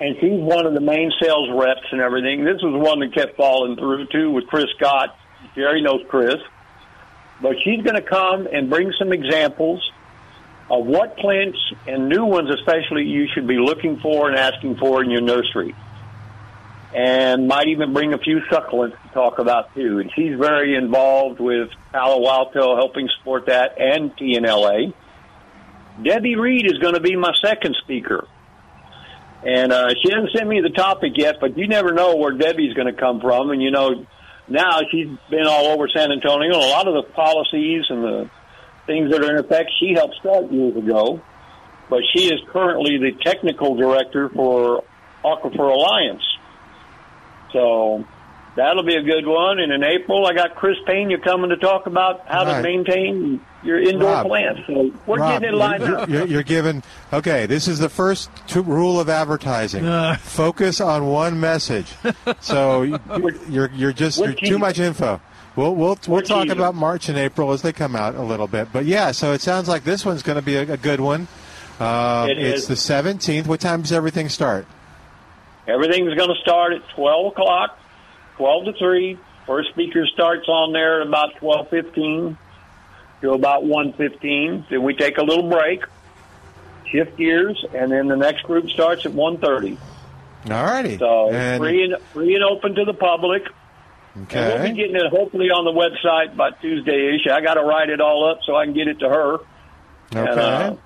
and 0.00 0.16
she's 0.20 0.40
one 0.40 0.66
of 0.66 0.74
the 0.74 0.80
main 0.80 1.12
sales 1.20 1.48
reps 1.52 1.86
and 1.92 2.00
everything. 2.00 2.44
This 2.44 2.60
was 2.62 2.74
one 2.74 3.00
that 3.00 3.14
kept 3.14 3.36
falling 3.36 3.76
through 3.76 4.06
too 4.06 4.30
with 4.30 4.46
Chris 4.46 4.66
Scott. 4.76 5.16
Jerry 5.54 5.82
knows 5.82 6.02
Chris, 6.08 6.36
but 7.40 7.56
she's 7.64 7.82
going 7.82 7.96
to 7.96 8.02
come 8.02 8.46
and 8.50 8.68
bring 8.70 8.92
some 8.98 9.12
examples 9.12 9.82
of 10.70 10.86
what 10.86 11.16
plants 11.16 11.58
and 11.86 12.08
new 12.08 12.24
ones 12.24 12.48
especially 12.50 13.04
you 13.04 13.26
should 13.34 13.46
be 13.46 13.58
looking 13.58 13.98
for 14.00 14.28
and 14.28 14.38
asking 14.38 14.76
for 14.76 15.02
in 15.02 15.10
your 15.10 15.20
nursery. 15.20 15.74
And 16.94 17.46
might 17.46 17.68
even 17.68 17.92
bring 17.92 18.14
a 18.14 18.18
few 18.18 18.40
succulents 18.50 19.00
to 19.02 19.08
talk 19.14 19.38
about 19.38 19.74
too. 19.74 20.00
And 20.00 20.10
she's 20.16 20.36
very 20.36 20.74
involved 20.74 21.38
with 21.38 21.70
Palo 21.92 22.28
Alto 22.28 22.74
helping 22.76 23.08
support 23.18 23.46
that 23.46 23.80
and 23.80 24.16
TNLA. 24.16 24.92
Debbie 26.02 26.36
Reed 26.36 26.66
is 26.66 26.78
going 26.78 26.94
to 26.94 27.00
be 27.00 27.14
my 27.14 27.32
second 27.40 27.76
speaker. 27.82 28.26
And 29.44 29.72
uh, 29.72 29.90
she 30.02 30.12
hasn't 30.12 30.32
sent 30.36 30.48
me 30.48 30.60
the 30.60 30.70
topic 30.70 31.12
yet, 31.16 31.36
but 31.40 31.56
you 31.56 31.66
never 31.66 31.92
know 31.92 32.16
where 32.16 32.32
Debbie's 32.32 32.74
going 32.74 32.92
to 32.92 32.98
come 32.98 33.20
from. 33.20 33.50
And 33.50 33.62
you 33.62 33.70
know, 33.70 34.06
now 34.48 34.80
she's 34.90 35.08
been 35.30 35.46
all 35.46 35.66
over 35.66 35.88
San 35.88 36.12
Antonio. 36.12 36.52
And 36.54 36.62
a 36.62 36.66
lot 36.66 36.88
of 36.88 36.94
the 36.94 37.10
policies 37.12 37.84
and 37.88 38.02
the 38.02 38.30
things 38.86 39.10
that 39.10 39.22
are 39.22 39.30
in 39.30 39.38
effect 39.38 39.70
she 39.78 39.94
helped 39.94 40.16
start 40.16 40.50
years 40.50 40.76
ago. 40.76 41.22
But 41.88 42.00
she 42.14 42.26
is 42.26 42.40
currently 42.52 42.98
the 42.98 43.12
technical 43.24 43.76
director 43.76 44.28
for 44.28 44.84
Aquifer 45.24 45.72
Alliance. 45.72 46.22
So 47.52 48.04
that'll 48.56 48.82
be 48.82 48.96
a 48.96 49.02
good 49.02 49.26
one. 49.26 49.58
And 49.58 49.72
in 49.72 49.82
April, 49.84 50.26
I 50.26 50.32
got 50.34 50.54
Chris 50.56 50.76
Pena 50.86 51.18
coming 51.18 51.50
to 51.50 51.56
talk 51.56 51.86
about 51.86 52.26
how 52.26 52.44
Right. 52.44 52.56
to 52.56 52.62
maintain 52.62 53.40
your 53.62 53.78
indoor 53.80 54.10
Rob. 54.12 54.26
plants. 54.26 54.60
So 54.66 54.90
we're 55.06 55.18
Rob, 55.18 55.40
getting 55.42 55.54
it 55.54 55.58
lined 55.58 55.82
you're, 55.82 55.98
up. 55.98 56.08
You're, 56.08 56.26
you're 56.26 56.42
given 56.42 56.82
okay. 57.12 57.46
This 57.46 57.68
is 57.68 57.78
the 57.78 57.88
first 57.90 58.30
two, 58.46 58.62
rule 58.62 58.98
of 59.00 59.08
advertising: 59.08 59.84
focus 60.18 60.80
on 60.80 61.06
one 61.08 61.40
message. 61.40 61.86
So 62.40 62.82
you- 62.82 62.98
you're 63.48 63.70
you're 63.74 63.92
just 63.92 64.18
you're 64.18 64.32
too 64.32 64.58
much 64.58 64.78
info. 64.78 65.20
We'll 65.56 65.74
we'll 65.74 65.98
we'll 66.06 66.22
talk 66.22 66.44
teasing. 66.44 66.52
about 66.56 66.74
March 66.76 67.08
and 67.08 67.18
April 67.18 67.50
as 67.52 67.60
they 67.62 67.72
come 67.72 67.94
out 67.96 68.14
a 68.14 68.22
little 68.22 68.46
bit. 68.46 68.68
But 68.72 68.84
yeah, 68.86 69.10
so 69.10 69.32
it 69.32 69.40
sounds 69.40 69.68
like 69.68 69.84
this 69.84 70.06
one's 70.06 70.22
going 70.22 70.36
to 70.36 70.42
be 70.42 70.54
a, 70.56 70.62
a 70.72 70.76
good 70.76 71.00
one. 71.00 71.26
Uh, 71.80 72.28
It 72.30 72.38
it's 72.38 72.62
is. 72.62 72.68
the 72.68 72.74
17th. 72.94 73.46
What 73.46 73.58
time 73.60 73.82
does 73.82 73.90
everything 73.92 74.28
start? 74.28 74.66
Everything's 75.70 76.14
going 76.14 76.28
to 76.34 76.40
start 76.42 76.72
at 76.72 76.88
12 76.90 77.26
o'clock, 77.32 77.78
12 78.36 78.64
to 78.66 78.72
3. 78.74 79.18
First 79.46 79.70
speaker 79.70 80.06
starts 80.06 80.48
on 80.48 80.72
there 80.72 81.00
at 81.00 81.06
about 81.06 81.34
12.15 81.36 82.36
to 83.22 83.32
about 83.32 83.62
1.15. 83.64 84.68
Then 84.68 84.82
we 84.82 84.94
take 84.94 85.18
a 85.18 85.22
little 85.22 85.48
break, 85.48 85.82
shift 86.90 87.16
gears, 87.16 87.64
and 87.74 87.90
then 87.90 88.08
the 88.08 88.16
next 88.16 88.42
group 88.44 88.68
starts 88.70 89.06
at 89.06 89.12
1.30. 89.12 89.78
All 90.50 90.64
righty. 90.64 90.98
So 90.98 91.30
And- 91.30 91.60
free, 91.60 91.84
and, 91.84 92.02
free 92.12 92.34
and 92.34 92.44
open 92.44 92.74
to 92.76 92.84
the 92.84 92.94
public. 92.94 93.42
And 94.14 94.28
we'll 94.32 94.62
be 94.62 94.72
getting 94.72 94.96
it 94.96 95.06
hopefully 95.10 95.50
on 95.50 95.64
the 95.64 95.70
website 95.72 96.36
by 96.36 96.50
Tuesday-ish. 96.50 97.30
I 97.30 97.40
got 97.42 97.54
to 97.54 97.62
write 97.62 97.90
it 97.90 98.00
all 98.00 98.28
up 98.28 98.40
so 98.44 98.56
I 98.56 98.64
can 98.64 98.74
get 98.74 98.88
it 98.88 98.98
to 99.00 99.08
her. 99.08 99.34
Okay. 99.34 100.30
And, 100.30 100.40
uh, 100.40 100.76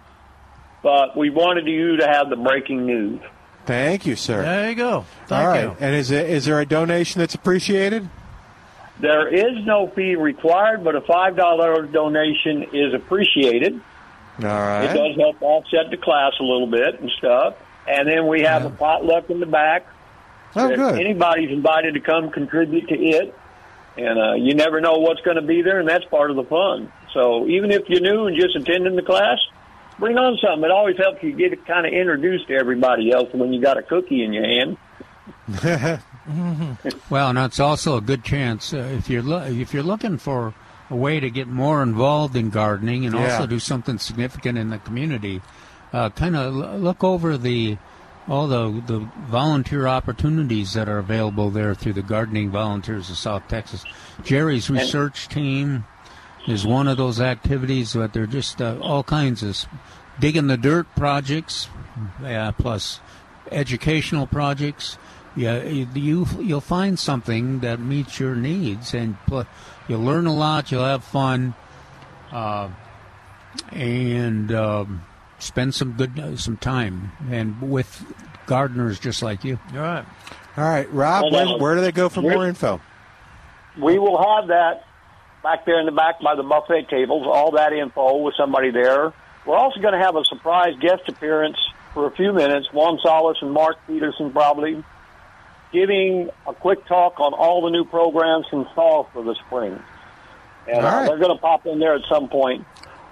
but 0.82 1.16
we 1.16 1.30
wanted 1.30 1.66
you 1.66 1.96
to 1.96 2.06
have 2.06 2.28
the 2.28 2.36
breaking 2.36 2.84
news. 2.84 3.20
Thank 3.66 4.06
you, 4.06 4.16
sir. 4.16 4.42
There 4.42 4.70
you 4.70 4.76
go. 4.76 5.04
Thank 5.26 5.42
All 5.42 5.48
right. 5.48 5.62
you. 5.64 5.76
And 5.80 5.94
is 5.94 6.10
it, 6.10 6.28
is 6.28 6.44
there 6.44 6.60
a 6.60 6.66
donation 6.66 7.20
that's 7.20 7.34
appreciated? 7.34 8.08
There 9.00 9.28
is 9.28 9.64
no 9.64 9.88
fee 9.88 10.14
required, 10.14 10.84
but 10.84 10.94
a 10.94 11.00
five 11.00 11.36
dollar 11.36 11.86
donation 11.86 12.64
is 12.72 12.94
appreciated. 12.94 13.80
All 14.38 14.48
right. 14.48 14.84
It 14.84 14.94
does 14.94 15.16
help 15.16 15.40
offset 15.40 15.90
the 15.90 15.96
class 15.96 16.32
a 16.40 16.42
little 16.42 16.66
bit 16.66 17.00
and 17.00 17.10
stuff. 17.18 17.56
And 17.86 18.08
then 18.08 18.26
we 18.26 18.42
have 18.42 18.64
a 18.64 18.70
potluck 18.70 19.30
in 19.30 19.40
the 19.40 19.46
back. 19.46 19.86
Oh, 20.56 20.68
that 20.68 20.76
good. 20.76 21.00
Anybody's 21.00 21.50
invited 21.50 21.94
to 21.94 22.00
come 22.00 22.30
contribute 22.30 22.88
to 22.88 22.94
it, 22.94 23.34
and 23.96 24.18
uh, 24.18 24.32
you 24.34 24.54
never 24.54 24.80
know 24.80 24.98
what's 24.98 25.20
going 25.22 25.36
to 25.36 25.42
be 25.42 25.62
there, 25.62 25.80
and 25.80 25.88
that's 25.88 26.04
part 26.04 26.30
of 26.30 26.36
the 26.36 26.44
fun. 26.44 26.92
So 27.12 27.46
even 27.48 27.70
if 27.72 27.88
you're 27.88 28.00
new 28.00 28.26
and 28.26 28.40
just 28.40 28.54
attending 28.56 28.96
the 28.96 29.02
class, 29.02 29.38
bring 29.98 30.16
on 30.18 30.36
something. 30.42 30.64
It 30.64 30.70
always 30.70 30.96
helps 30.96 31.22
you 31.22 31.32
get 31.32 31.64
kind 31.66 31.86
of 31.86 31.92
introduced 31.92 32.48
to 32.48 32.54
everybody 32.54 33.10
else 33.12 33.28
when 33.32 33.52
you 33.52 33.60
got 33.60 33.78
a 33.78 33.82
cookie 33.82 34.22
in 34.24 34.32
your 34.32 34.44
hand. 34.46 34.76
Well, 37.10 37.28
and 37.30 37.38
it's 37.38 37.60
also 37.60 37.98
a 37.98 38.00
good 38.00 38.24
chance 38.24 38.72
uh, 38.72 38.78
if 38.96 39.10
you're 39.10 39.22
lo- 39.22 39.44
if 39.44 39.74
you're 39.74 39.82
looking 39.82 40.16
for 40.16 40.54
a 40.90 40.96
way 40.96 41.20
to 41.20 41.28
get 41.30 41.48
more 41.48 41.82
involved 41.82 42.34
in 42.34 42.48
gardening 42.48 43.04
and 43.04 43.14
Yeah. 43.14 43.32
also 43.34 43.46
do 43.46 43.58
something 43.58 43.98
significant 43.98 44.56
in 44.56 44.70
the 44.70 44.78
community. 44.78 45.42
Uh, 45.92 46.08
kind 46.10 46.34
of 46.34 46.54
l- 46.54 46.78
look 46.78 47.04
over 47.04 47.36
the 47.36 47.76
all 48.26 48.46
the 48.48 48.82
the 48.86 49.00
volunteer 49.28 49.86
opportunities 49.86 50.72
that 50.72 50.88
are 50.88 50.98
available 50.98 51.50
there 51.50 51.74
through 51.74 51.92
the 51.92 52.02
Gardening 52.02 52.50
Volunteers 52.50 53.10
of 53.10 53.18
South 53.18 53.46
Texas. 53.48 53.84
Jerry's 54.24 54.70
research 54.70 55.28
team 55.28 55.84
is 56.46 56.66
one 56.66 56.88
of 56.88 56.96
those 56.96 57.20
activities, 57.20 57.94
but 57.94 58.12
they're 58.12 58.26
just 58.26 58.60
uh, 58.60 58.76
all 58.80 59.02
kinds 59.02 59.42
of 59.42 59.64
digging 60.20 60.46
the 60.46 60.56
dirt 60.56 60.86
projects, 60.96 61.68
yeah, 62.22 62.50
plus 62.50 63.00
educational 63.50 64.26
projects. 64.26 64.98
Yeah, 65.36 65.62
you 65.64 65.88
you- 65.94 66.28
you'll 66.40 66.60
find 66.60 66.98
something 66.98 67.60
that 67.60 67.80
meets 67.80 68.20
your 68.20 68.36
needs, 68.36 68.94
and 68.94 69.16
pl- 69.26 69.46
you'll 69.88 70.02
learn 70.02 70.26
a 70.26 70.34
lot. 70.34 70.70
You'll 70.70 70.84
have 70.84 71.02
fun, 71.02 71.54
uh, 72.30 72.68
and 73.72 74.52
um, 74.52 75.02
spend 75.38 75.74
some 75.74 75.92
good 75.92 76.18
uh, 76.18 76.36
some 76.36 76.56
time 76.56 77.12
and 77.30 77.60
with 77.60 78.04
gardeners 78.46 78.98
just 78.98 79.22
like 79.22 79.44
you. 79.44 79.58
All 79.72 79.78
right. 79.80 80.04
All 80.56 80.62
right, 80.64 80.92
Rob, 80.92 81.22
Hold 81.22 81.32
where, 81.32 81.58
where 81.58 81.74
do 81.74 81.80
they 81.80 81.90
go 81.90 82.08
for 82.08 82.22
more 82.22 82.46
info? 82.46 82.80
We 83.76 83.98
will 83.98 84.18
have 84.22 84.46
that 84.48 84.84
back 85.44 85.66
there 85.66 85.78
in 85.78 85.86
the 85.86 85.92
back 85.92 86.20
by 86.20 86.34
the 86.34 86.42
buffet 86.42 86.88
tables, 86.88 87.26
all 87.26 87.52
that 87.52 87.72
info 87.72 88.16
with 88.22 88.34
somebody 88.34 88.70
there. 88.70 89.12
We're 89.46 89.56
also 89.56 89.78
going 89.78 89.92
to 89.92 90.00
have 90.00 90.16
a 90.16 90.24
surprise 90.24 90.74
guest 90.80 91.02
appearance 91.06 91.58
for 91.92 92.06
a 92.06 92.10
few 92.10 92.32
minutes, 92.32 92.72
Juan 92.72 92.98
Salas 93.02 93.36
and 93.42 93.52
Mark 93.52 93.76
Peterson 93.86 94.32
probably, 94.32 94.82
giving 95.70 96.30
a 96.46 96.54
quick 96.54 96.86
talk 96.86 97.20
on 97.20 97.34
all 97.34 97.62
the 97.62 97.70
new 97.70 97.84
programs 97.84 98.46
in 98.52 98.64
fall 98.74 99.08
for 99.12 99.22
the 99.22 99.34
spring. 99.46 99.78
And 100.66 100.84
All 100.84 100.86
uh, 100.86 101.06
they're 101.06 101.18
going 101.18 101.36
to 101.36 101.40
pop 101.40 101.66
in 101.66 101.78
there 101.78 101.94
at 101.94 102.02
some 102.08 102.28
point. 102.28 102.64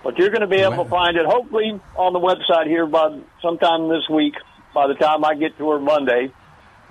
But 0.02 0.16
you're 0.16 0.30
going 0.30 0.40
to 0.40 0.48
be 0.48 0.56
able 0.56 0.82
to 0.82 0.90
find 0.90 1.16
it 1.16 1.26
hopefully 1.26 1.78
on 1.94 2.12
the 2.14 2.18
website 2.18 2.66
here 2.66 2.86
by 2.86 3.20
sometime 3.42 3.88
this 3.88 4.08
week. 4.08 4.34
By 4.74 4.86
the 4.86 4.94
time 4.94 5.22
I 5.22 5.34
get 5.34 5.58
to 5.58 5.68
her 5.70 5.78
Monday, 5.78 6.32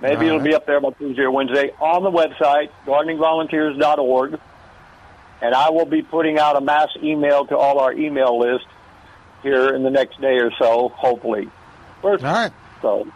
maybe 0.00 0.14
All 0.14 0.22
it'll 0.22 0.38
right. 0.38 0.44
be 0.44 0.54
up 0.54 0.66
there 0.66 0.80
by 0.80 0.90
Tuesday 0.90 1.22
or 1.22 1.32
Wednesday 1.32 1.72
on 1.80 2.04
the 2.04 2.12
website 2.12 2.70
gardeningvolunteers.org. 2.86 4.38
And 5.42 5.54
I 5.54 5.70
will 5.70 5.86
be 5.86 6.02
putting 6.02 6.38
out 6.38 6.56
a 6.56 6.60
mass 6.60 6.88
email 7.02 7.44
to 7.46 7.56
all 7.58 7.80
our 7.80 7.92
email 7.92 8.38
list 8.38 8.66
here 9.42 9.74
in 9.74 9.82
the 9.82 9.90
next 9.90 10.20
day 10.20 10.38
or 10.38 10.52
so, 10.58 10.88
hopefully. 10.90 11.50
First, 12.00 12.24
All 12.24 12.32
right. 12.32 12.52
so, 12.80 13.06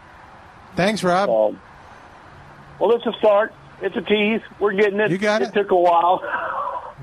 Thanks, 0.75 1.03
Rob. 1.05 1.29
um, 1.31 1.61
well, 2.81 2.93
it's 2.97 3.07
a 3.07 3.13
start. 3.19 3.55
It's 3.81 3.97
a 3.97 4.01
tease. 4.03 4.41
We're 4.59 4.73
getting 4.73 4.99
it. 5.01 5.11
You 5.11 5.19
got 5.19 5.43
it. 5.43 5.49
it. 5.49 5.55
took 5.55 5.71
a 5.71 5.77
while. 5.77 6.21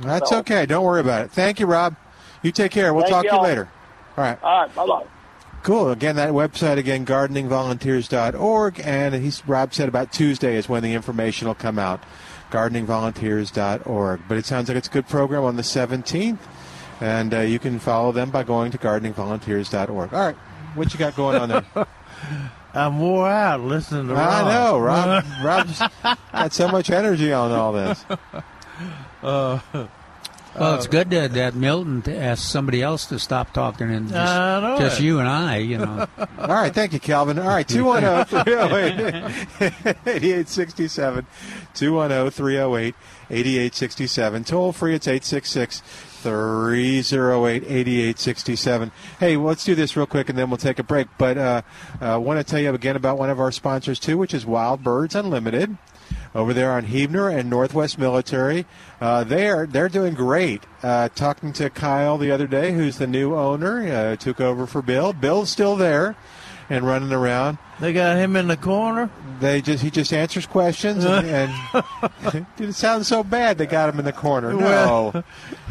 That's 0.02 0.30
so- 0.30 0.40
okay. 0.40 0.66
Don't 0.66 0.84
worry 0.84 1.02
about 1.02 1.26
it. 1.26 1.32
Thank 1.32 1.60
you, 1.60 1.68
Rob. 1.68 1.96
You 2.42 2.52
take 2.52 2.72
care. 2.72 2.94
We'll 2.94 3.04
Thank 3.04 3.14
talk 3.14 3.26
to 3.26 3.36
you 3.36 3.42
later. 3.42 3.70
All 4.18 4.24
right. 4.24 4.44
All 4.44 4.62
right. 4.62 4.76
Bye 4.76 4.86
bye. 4.86 5.06
Cool. 5.64 5.92
Again, 5.92 6.18
that 6.18 6.32
website 6.32 6.78
again, 6.78 7.06
gardeningvolunteers.org, 7.06 8.82
and 8.84 9.16
he's 9.16 9.48
Rob 9.48 9.74
said 9.74 9.88
about 9.88 10.12
Tuesday 10.12 10.58
is 10.58 10.68
when 10.68 10.84
the 10.84 10.94
information 10.94 11.48
will 11.48 11.56
come 11.56 11.80
out. 11.80 12.04
Gardeningvolunteers.org. 12.54 14.22
But 14.28 14.38
it 14.38 14.46
sounds 14.46 14.68
like 14.70 14.78
it's 14.78 14.88
a 14.88 14.92
good 14.92 15.08
program 15.08 15.44
on 15.44 15.56
the 15.56 15.64
17th, 15.64 16.38
and 17.02 17.34
uh, 17.34 17.40
you 17.40 17.58
can 17.58 17.80
follow 17.80 18.12
them 18.12 18.30
by 18.30 18.44
going 18.44 18.72
to 18.72 18.78
gardeningvolunteers.org. 18.78 20.14
All 20.14 20.20
right, 20.20 20.36
what 20.76 20.94
you 20.94 21.00
got 21.00 21.16
going 21.16 21.42
on 21.42 21.50
there? 21.50 21.66
I'm 22.76 23.00
wore 23.00 23.28
out 23.28 23.62
listening 23.62 24.08
to 24.08 24.16
I 24.16 24.52
know, 24.52 24.80
Rob. 24.80 25.24
Rob's 25.44 25.82
got 26.32 26.54
so 26.54 26.68
much 26.68 26.90
energy 26.90 27.32
on 27.32 27.52
all 27.52 27.74
this. 27.74 28.06
Uh, 29.22 29.60
Well, 30.60 30.76
it's 30.76 30.88
good 30.88 31.10
that, 31.10 31.34
that 31.34 31.56
Milton 31.56 32.02
to 32.04 32.16
ask 32.16 32.48
somebody 32.48 32.82
else 32.82 33.06
to 33.08 33.18
stop 33.18 33.54
talking 33.54 33.92
and 33.92 34.08
just, 34.08 34.16
I 34.16 34.78
just 34.78 35.02
you 35.02 35.20
and 35.20 35.28
I, 35.28 35.58
you 35.58 35.80
know. 35.80 36.08
All 36.38 36.48
right, 36.48 36.74
thank 36.74 36.94
you, 36.94 37.00
Calvin. 37.00 37.40
All 37.40 37.48
right, 37.48 37.68
210 37.68 38.44
308 38.44 39.98
8867. 40.06 41.26
210 41.74 42.32
308 42.32 42.96
8867. 43.30 44.44
Toll 44.44 44.72
free, 44.72 44.94
it's 44.94 45.08
866 45.08 45.82
308 46.24 47.64
8867. 47.64 48.92
Hey, 49.20 49.38
well, 49.38 49.48
let's 49.48 49.66
do 49.66 49.76
this 49.76 49.98
real 49.98 50.06
quick 50.06 50.30
and 50.30 50.38
then 50.38 50.50
we'll 50.50 50.58
take 50.58 50.80
a 50.80 50.84
break. 50.84 51.08
But 51.18 51.38
uh, 51.38 51.62
I 52.00 52.18
want 52.18 52.40
to 52.40 52.44
tell 52.44 52.60
you 52.60 52.74
again 52.74 52.96
about 52.96 53.18
one 53.18 53.30
of 53.30 53.40
our 53.40 53.52
sponsors, 53.52 54.00
too, 54.00 54.18
which 54.18 54.34
is 54.34 54.46
Wild 54.46 54.84
Birds 54.84 55.16
Unlimited 55.16 55.78
over 56.36 56.54
there 56.54 56.72
on 56.72 56.86
Huebner 56.86 57.30
and 57.30 57.50
Northwest 57.50 57.98
Military. 57.98 58.66
Uh, 59.00 59.24
they're 59.24 59.66
they're 59.66 59.90
doing 59.90 60.14
great. 60.14 60.64
Uh, 60.82 61.10
talking 61.10 61.54
to 61.54 61.70
Kyle 61.70 62.18
the 62.18 62.32
other 62.32 62.48
day, 62.48 62.74
who's 62.74 62.98
the 62.98 63.08
new 63.08 63.36
owner, 63.36 63.82
uh, 63.82 64.16
took 64.16 64.42
over 64.42 64.66
for 64.66 64.82
Bill. 64.82 65.14
Bill's 65.14 65.50
still 65.50 65.76
there 65.76 66.16
and 66.70 66.86
running 66.86 67.12
around. 67.12 67.58
They 67.80 67.94
got 67.94 68.18
him 68.18 68.36
in 68.36 68.48
the 68.48 68.58
corner. 68.58 69.10
They 69.40 69.62
just 69.62 69.84
he 69.84 69.92
just 69.92 70.14
answers 70.14 70.46
questions 70.46 71.06
and, 71.06 71.28
and 71.28 71.86
it 72.60 72.74
sounds 72.74 73.08
so 73.08 73.24
bad 73.24 73.58
they 73.58 73.66
got 73.66 73.90
him 73.90 74.00
in 74.00 74.06
the 74.06 74.14
corner. 74.14 74.54
No, 74.54 74.60
Well, 74.60 75.24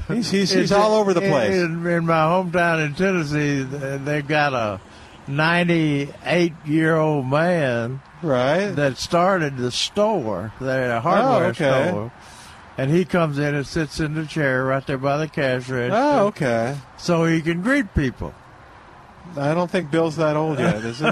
he's 0.08 0.30
he's, 0.30 0.50
he's 0.52 0.72
all 0.72 0.94
over 0.94 1.14
the 1.14 1.20
place. 1.20 1.54
In, 1.54 1.86
in 1.86 2.06
my 2.06 2.24
hometown 2.24 2.84
in 2.84 2.94
Tennessee, 2.94 3.62
they've 3.62 4.26
got 4.26 4.52
a 4.52 4.80
98 5.28 6.52
year 6.66 6.96
old 6.96 7.26
man 7.26 8.00
right 8.22 8.68
that 8.70 8.96
started 8.98 9.56
the 9.56 9.70
store, 9.70 10.52
the 10.60 11.00
hardware 11.00 11.44
Oh, 11.46 11.48
okay. 11.50 11.88
store. 11.88 12.12
And 12.78 12.90
he 12.90 13.04
comes 13.04 13.38
in 13.38 13.54
and 13.54 13.66
sits 13.66 14.00
in 14.00 14.14
the 14.14 14.24
chair 14.24 14.64
right 14.64 14.86
there 14.86 14.96
by 14.98 15.18
the 15.18 15.28
cash 15.28 15.68
register. 15.68 15.92
Oh, 15.94 16.26
okay. 16.28 16.76
So 16.96 17.24
he 17.26 17.42
can 17.42 17.60
greet 17.62 17.94
people. 17.94 18.32
I 19.36 19.54
don't 19.54 19.70
think 19.70 19.90
Bill's 19.90 20.16
that 20.16 20.36
old 20.36 20.58
yet, 20.58 20.84
is 20.84 20.98
he? 20.98 21.06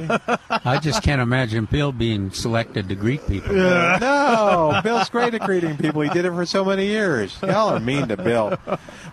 I 0.50 0.78
just 0.78 1.02
can't 1.02 1.20
imagine 1.22 1.66
Bill 1.66 1.92
being 1.92 2.32
selected 2.32 2.88
to 2.88 2.94
greet 2.94 3.26
people. 3.26 3.54
no, 3.54 4.80
Bill's 4.82 5.08
great 5.08 5.32
at 5.34 5.42
greeting 5.42 5.76
people. 5.76 6.00
He 6.02 6.10
did 6.10 6.24
it 6.24 6.32
for 6.32 6.44
so 6.44 6.64
many 6.64 6.86
years. 6.86 7.38
Y'all 7.42 7.70
are 7.74 7.80
mean 7.80 8.08
to 8.08 8.16
Bill. 8.16 8.58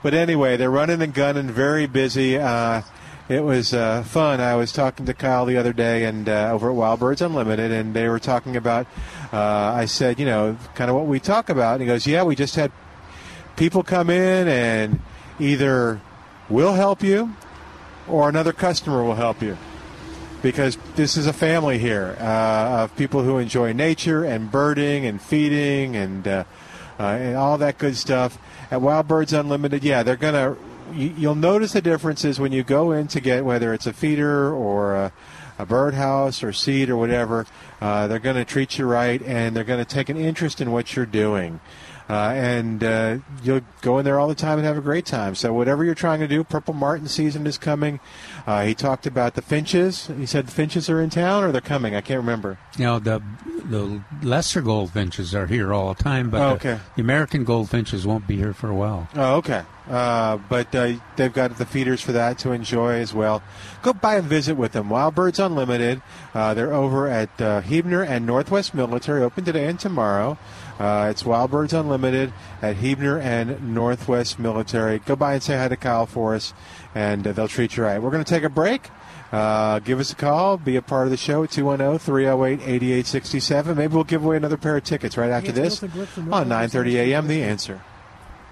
But 0.04 0.14
anyway, 0.14 0.58
they're 0.58 0.72
running 0.72 1.02
and 1.02 1.14
gunning, 1.14 1.48
very 1.50 1.86
busy. 1.86 2.38
Uh, 2.38 2.82
it 3.30 3.44
was 3.44 3.74
uh, 3.74 4.04
fun. 4.04 4.40
I 4.40 4.56
was 4.56 4.72
talking 4.72 5.06
to 5.06 5.14
Kyle 5.14 5.46
the 5.46 5.58
other 5.58 5.74
day 5.74 6.06
and 6.06 6.28
uh, 6.30 6.52
over 6.54 6.70
at 6.70 6.76
Wild 6.76 7.00
Birds 7.00 7.22
Unlimited, 7.22 7.72
and 7.72 7.94
they 7.94 8.08
were 8.08 8.20
talking 8.20 8.56
about. 8.56 8.88
Uh, 9.34 9.38
I 9.38 9.86
said, 9.86 10.20
you 10.20 10.26
know, 10.26 10.58
kind 10.76 10.90
of 10.90 10.96
what 10.96 11.06
we 11.08 11.20
talk 11.20 11.50
about. 11.50 11.74
And 11.74 11.82
he 11.82 11.88
goes, 11.88 12.08
"Yeah, 12.08 12.24
we 12.24 12.36
just 12.36 12.56
had 12.56 12.72
people 13.56 13.84
come 13.84 14.10
in 14.10 14.48
and 14.48 15.02
either 15.40 16.00
we'll 16.50 16.74
help 16.74 17.04
you 17.04 17.34
or 18.08 18.30
another 18.30 18.54
customer 18.54 19.04
will 19.04 19.16
help 19.16 19.42
you." 19.42 19.58
because 20.42 20.78
this 20.96 21.18
is 21.18 21.28
a 21.28 21.34
family 21.34 21.80
here 21.80 22.16
uh, 22.20 22.84
of 22.84 22.96
people 22.96 23.24
who 23.24 23.38
enjoy 23.38 23.74
nature 23.74 24.24
and 24.24 24.52
birding 24.52 25.06
and 25.06 25.22
feeding 25.22 25.96
and 25.96 26.28
uh, 26.28 26.44
uh, 27.00 27.04
and 27.04 27.36
all 27.36 27.58
that 27.58 27.78
good 27.78 27.96
stuff. 27.96 28.38
At 28.70 28.82
Wild 28.82 29.08
Birds 29.08 29.34
Unlimited, 29.34 29.84
yeah, 29.84 30.04
they're 30.04 30.16
gonna. 30.16 30.58
You, 30.94 31.14
you'll 31.18 31.36
notice 31.36 31.74
the 31.74 31.82
differences 31.82 32.40
when 32.40 32.52
you 32.52 32.64
go 32.64 32.92
in 32.92 33.08
to 33.10 33.20
get 33.20 33.46
whether 33.46 33.74
it's 33.74 33.88
a 33.88 33.94
feeder 33.94 34.54
or 34.54 34.96
a, 34.96 35.14
a 35.60 35.66
birdhouse 35.66 36.44
or 36.44 36.54
seed 36.54 36.90
or 36.90 36.98
whatever. 36.98 37.46
Uh, 37.82 38.08
they're 38.08 38.20
going 38.20 38.36
to 38.36 38.46
treat 38.46 38.78
you 38.78 38.86
right 38.86 39.22
and 39.22 39.56
they're 39.56 39.64
going 39.64 39.84
to 39.84 39.86
take 39.86 40.10
an 40.10 40.18
interest 40.18 40.62
in 40.62 40.72
what 40.72 40.96
you're 40.96 41.06
doing. 41.06 41.60
Uh, 42.10 42.32
and 42.36 42.84
uh, 42.84 43.18
you'll 43.44 43.62
go 43.82 44.00
in 44.00 44.06
there 44.06 44.18
all 44.18 44.30
the 44.30 44.36
time 44.36 44.58
and 44.58 44.66
have 44.66 44.78
a 44.78 44.82
great 44.82 45.06
time. 45.06 45.36
So 45.36 45.54
whatever 45.54 45.84
you're 45.84 45.94
trying 45.94 46.22
to 46.22 46.28
do, 46.28 46.44
Purple 46.44 46.74
Martin 46.74 47.08
season 47.08 47.46
is 47.46 47.58
coming. 47.58 48.00
Uh, 48.48 48.64
he 48.66 48.74
talked 48.74 49.06
about 49.06 49.34
the 49.36 49.42
finches. 49.42 50.08
He 50.18 50.26
said 50.26 50.48
the 50.48 50.52
finches 50.54 50.90
are 50.90 51.02
in 51.02 51.10
town 51.10 51.44
or 51.44 51.52
they're 51.52 51.60
coming. 51.60 51.94
I 51.96 52.02
can't 52.02 52.20
remember. 52.22 52.58
You 52.78 52.86
know, 52.86 53.00
the 53.00 53.22
the 53.66 54.02
lesser 54.24 54.62
goldfinches 54.62 55.36
are 55.36 55.48
here 55.48 55.74
all 55.74 55.94
the 55.94 56.02
time, 56.02 56.30
but 56.30 56.40
Oh, 56.42 56.50
the- 56.52 56.56
okay. 56.56 56.80
the, 56.96 57.02
American 57.02 57.44
goldfinches 57.44 58.08
won't 58.08 58.26
be 58.26 58.38
here 58.38 58.54
for 58.54 58.70
a 58.70 58.76
while. 58.76 59.10
Oh, 59.16 59.36
okay. 59.36 59.64
Uh, 59.90 60.38
but 60.50 60.74
uh, 60.74 60.94
they've 61.18 61.34
got 61.34 61.58
the 61.58 61.66
feeders 61.66 62.00
for 62.02 62.14
that 62.14 62.38
to 62.40 62.52
enjoy 62.54 62.94
as 63.00 63.14
well. 63.14 63.44
Go 63.82 63.92
by 63.92 64.16
and 64.16 64.26
visit 64.28 64.56
with 64.56 64.72
them. 64.72 64.90
Wild 64.90 65.16
Birds 65.16 65.40
Unlimited. 65.40 66.02
Uh, 66.34 66.54
they're 66.54 66.74
over 66.74 67.08
at 67.10 67.42
uh, 67.42 67.60
Huebner 67.62 68.04
and 68.04 68.26
Northwest 68.26 68.74
Military, 68.74 69.22
open 69.24 69.44
today 69.44 69.66
and 69.66 69.78
tomorrow. 69.80 70.38
Uh, 70.80 71.08
it's 71.10 71.26
Wild 71.26 71.52
Birds 71.52 71.74
Unlimited 71.74 72.34
at 72.62 72.78
Huebner 72.78 73.20
and 73.20 73.74
Northwest 73.74 74.38
Military. 74.38 75.00
Go 75.00 75.16
by 75.16 75.34
and 75.34 75.44
say 75.44 75.58
hi 75.58 75.68
to 75.68 75.76
Kyle 75.76 76.06
for 76.06 76.36
us, 76.36 76.54
and 76.94 77.26
uh, 77.26 77.32
they'll 77.32 77.48
treat 77.48 77.78
you 77.78 77.84
right. 77.84 78.02
We're 78.02 78.12
going 78.12 78.24
to 78.24 78.30
take 78.30 78.44
a 78.44 78.50
break. 78.50 78.90
Uh, 79.32 79.80
give 79.80 80.00
us 80.00 80.12
a 80.12 80.16
call. 80.16 80.58
Be 80.58 80.76
a 80.76 80.82
part 80.82 81.06
of 81.06 81.12
the 81.12 81.18
show 81.18 81.44
at 81.44 81.52
210 81.52 82.00
308 82.00 82.62
8867. 82.62 83.78
Maybe 83.78 83.94
we'll 83.94 84.04
give 84.04 84.24
away 84.24 84.38
another 84.38 84.58
pair 84.58 84.78
of 84.78 84.84
tickets 84.84 85.18
right 85.18 85.32
after 85.32 85.52
this 85.52 85.82
Milton 85.82 86.02
Glick 86.02 86.08
from 86.08 86.34
on 86.34 86.48
Milton 86.48 86.84
9:30 86.86 86.94
a.m. 86.94 87.28
The 87.28 87.44
answer. 87.44 87.82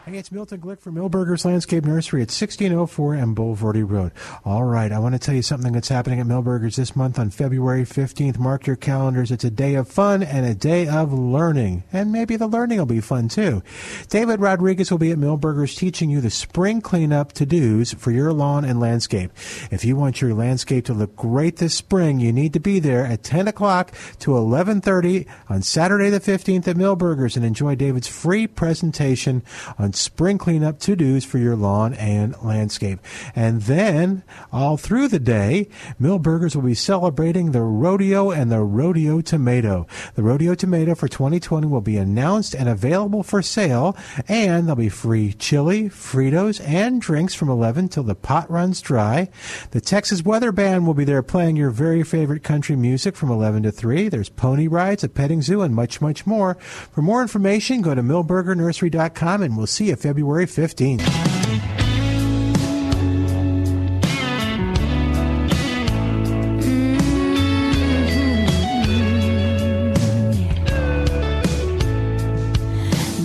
Hey, 0.06 0.20
it's 0.20 0.32
Milton 0.32 0.62
Glick 0.62 0.82
from 0.82 0.94
Milberger's 0.94 1.46
Landscape 1.46 1.84
Nursery 1.84 2.22
at 2.22 2.30
1604 2.30 3.16
and 3.16 3.36
Bulverde 3.36 3.90
Road. 3.90 4.12
All 4.44 4.64
right, 4.64 4.92
I 4.92 5.00
want 5.00 5.16
to 5.16 5.20
tell 5.20 5.34
you 5.34 5.42
something 5.42 5.74
that's 5.74 5.90
happening 5.90 6.20
at 6.20 6.28
Milberger's 6.28 6.76
this 6.76 6.96
month 6.96 7.18
on 7.18 7.32
February 7.32 7.86
15th. 7.86 8.38
Mark 8.38 8.68
your 8.68 8.76
calendars. 8.76 9.32
It's 9.32 9.44
a 9.44 9.50
day 9.50 9.74
of 9.74 9.88
fun 9.88 10.22
and 10.22 10.46
a 10.46 10.54
day 10.54 10.88
of 10.88 11.12
learning. 11.12 11.86
And 11.92 12.12
maybe 12.12 12.36
the 12.36 12.46
learning 12.46 12.78
will 12.78 12.86
be 12.86 13.02
fun 13.02 13.30
too. 13.30 13.64
David 14.08 14.42
Rodriguez 14.42 14.92
will 14.92 15.00
be 15.00 15.10
at 15.10 15.18
Milberger's 15.18 15.74
teaching 15.74 16.12
you 16.12 16.22
the 16.22 16.30
spring 16.30 16.82
cleanup 16.82 17.34
to-dos 17.34 17.94
for 17.94 18.12
your 18.12 18.32
lawn 18.32 18.64
and 18.64 18.80
landscape. 18.80 19.32
If 19.72 19.84
you 19.84 19.96
want 19.96 20.22
your 20.22 20.36
landscape 20.36 20.86
to 20.86 20.94
look 20.94 21.16
great 21.16 21.58
this 21.58 21.74
spring, 21.74 22.20
you 22.20 22.32
need 22.32 22.54
to 22.54 22.60
be 22.60 22.78
there 22.80 23.08
at 23.08 23.24
10 23.24 23.48
o'clock 23.48 23.92
to 24.20 24.32
11.30 24.32 25.26
on 25.50 25.64
Saturday 25.64 26.12
the 26.12 26.20
15th 26.20 26.68
at 26.68 26.78
Milberger's 26.78 27.36
and 27.36 27.44
enjoy 27.44 27.74
David's 27.74 28.08
free 28.08 28.46
presentation 28.46 29.42
on 29.80 29.95
spring 29.96 30.38
cleanup 30.38 30.80
to-dos 30.80 31.26
for 31.26 31.38
your 31.38 31.56
lawn 31.56 31.94
and 31.94 32.36
landscape. 32.44 33.00
And 33.36 33.64
then, 33.64 34.24
all 34.52 34.78
through 34.78 35.08
the 35.08 35.20
day, 35.20 35.70
Milberger's 36.00 36.56
will 36.56 36.64
be 36.64 36.76
celebrating 36.76 37.52
the 37.52 37.62
rodeo 37.62 38.32
and 38.32 38.52
the 38.52 38.62
rodeo 38.62 39.22
tomato. 39.22 39.88
The 40.16 40.24
rodeo 40.24 40.56
tomato 40.56 40.96
for 40.96 41.08
2020 41.08 41.68
will 41.68 41.82
be 41.82 41.98
announced 41.98 42.54
and 42.54 42.70
available 42.70 43.24
for 43.24 43.42
sale, 43.42 43.96
and 44.28 44.66
there'll 44.66 44.76
be 44.76 44.90
free 44.90 45.34
chili, 45.34 45.90
Fritos, 45.90 46.62
and 46.66 47.02
drinks 47.02 47.34
from 47.34 47.50
11 47.50 47.90
till 47.90 48.04
the 48.04 48.16
pot 48.16 48.50
runs 48.50 48.82
dry. 48.82 49.30
The 49.72 49.82
Texas 49.82 50.24
Weather 50.24 50.52
Band 50.52 50.86
will 50.86 50.94
be 50.94 51.06
there 51.06 51.24
playing 51.24 51.56
your 51.56 51.70
very 51.70 52.04
favorite 52.04 52.44
country 52.44 52.76
music 52.76 53.16
from 53.16 53.30
11 53.32 53.64
to 53.64 53.72
3. 53.72 54.10
There's 54.10 54.30
pony 54.30 54.68
rides, 54.68 55.04
a 55.04 55.10
petting 55.10 55.42
zoo, 55.42 55.62
and 55.62 55.76
much, 55.76 56.02
much 56.02 56.26
more. 56.26 56.56
For 56.56 57.02
more 57.02 57.22
information, 57.22 57.82
go 57.82 57.96
to 57.96 58.02
milbergernursery.com 58.02 59.42
and 59.42 59.58
we'll 59.58 59.68
see 59.68 59.85
February 59.94 60.48
15th. 60.48 61.06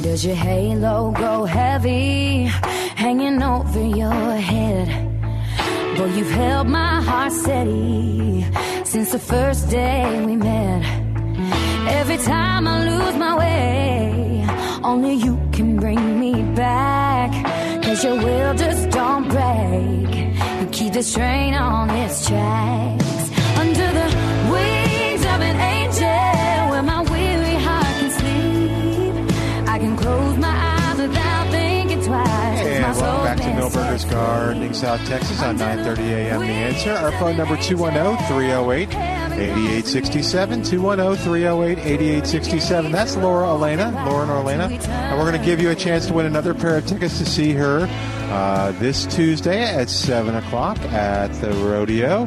Does 0.02 0.24
your 0.26 0.34
halo 0.34 1.12
go 1.12 1.44
heavy, 1.46 2.44
hanging 2.94 3.42
over 3.42 3.80
your 3.80 4.34
head? 4.34 4.86
Boy, 5.96 6.12
you've 6.14 6.30
held 6.30 6.68
my 6.68 7.00
heart 7.00 7.32
steady 7.32 8.44
since 8.84 9.12
the 9.12 9.18
first 9.18 9.70
day 9.70 10.22
we 10.26 10.36
met. 10.36 10.99
Every 11.88 12.18
time 12.18 12.66
I 12.66 12.84
lose 12.84 13.16
my 13.16 13.36
way, 13.38 14.46
only 14.84 15.14
you 15.14 15.38
can 15.52 15.76
bring 15.76 16.20
me 16.20 16.42
back. 16.54 17.30
Cause 17.82 18.04
your 18.04 18.16
will 18.16 18.54
just 18.54 18.90
don't 18.90 19.28
break. 19.28 20.14
You 20.60 20.66
keep 20.70 20.92
the 20.92 21.02
strain 21.02 21.54
on 21.54 21.90
its 21.90 22.26
tracks. 22.26 23.30
Under 23.58 23.88
the 23.98 24.08
wings 24.52 25.22
of 25.22 25.40
an 25.40 25.56
angel, 25.56 26.70
where 26.70 26.82
my 26.82 27.02
weary 27.02 27.56
heart 27.66 27.94
can 28.00 28.10
sleep. 28.10 29.68
I 29.68 29.78
can 29.78 29.96
close 29.96 30.36
my 30.38 30.48
eyes 30.48 30.98
without 30.98 31.50
thinking 31.50 32.02
twice. 32.02 32.26
my 32.26 32.66
And 32.66 32.96
soul 32.96 33.04
welcome 33.04 33.24
back 33.24 33.36
to 33.38 33.50
Milberger's. 33.60 34.04
Gardening, 34.04 34.74
South 34.74 35.04
Texas 35.06 35.42
on 35.42 35.58
9:30 35.58 35.98
a.m. 35.98 36.40
The 36.40 36.46
answer. 36.46 36.92
Our 36.92 37.12
phone 37.12 37.36
number 37.36 37.56
210-308-8867. 39.40 40.66
210-308-8867. 40.66 42.92
That's 42.92 43.16
Lauren 43.16 43.48
Alaina, 43.48 43.90
Lauren 44.06 44.28
Alaina, 44.30 44.64
and 44.64 45.18
we're 45.18 45.28
going 45.28 45.40
to 45.40 45.46
give 45.46 45.60
you 45.60 45.70
a 45.70 45.74
chance 45.74 46.06
to 46.06 46.12
win 46.12 46.26
another 46.26 46.54
pair 46.54 46.76
of 46.76 46.86
tickets 46.86 47.18
to 47.18 47.26
see 47.26 47.52
her 47.52 47.88
uh, 48.30 48.72
this 48.72 49.06
Tuesday 49.06 49.62
at 49.62 49.88
seven 49.88 50.34
o'clock 50.36 50.78
at 50.92 51.28
the 51.40 51.52
rodeo. 51.52 52.26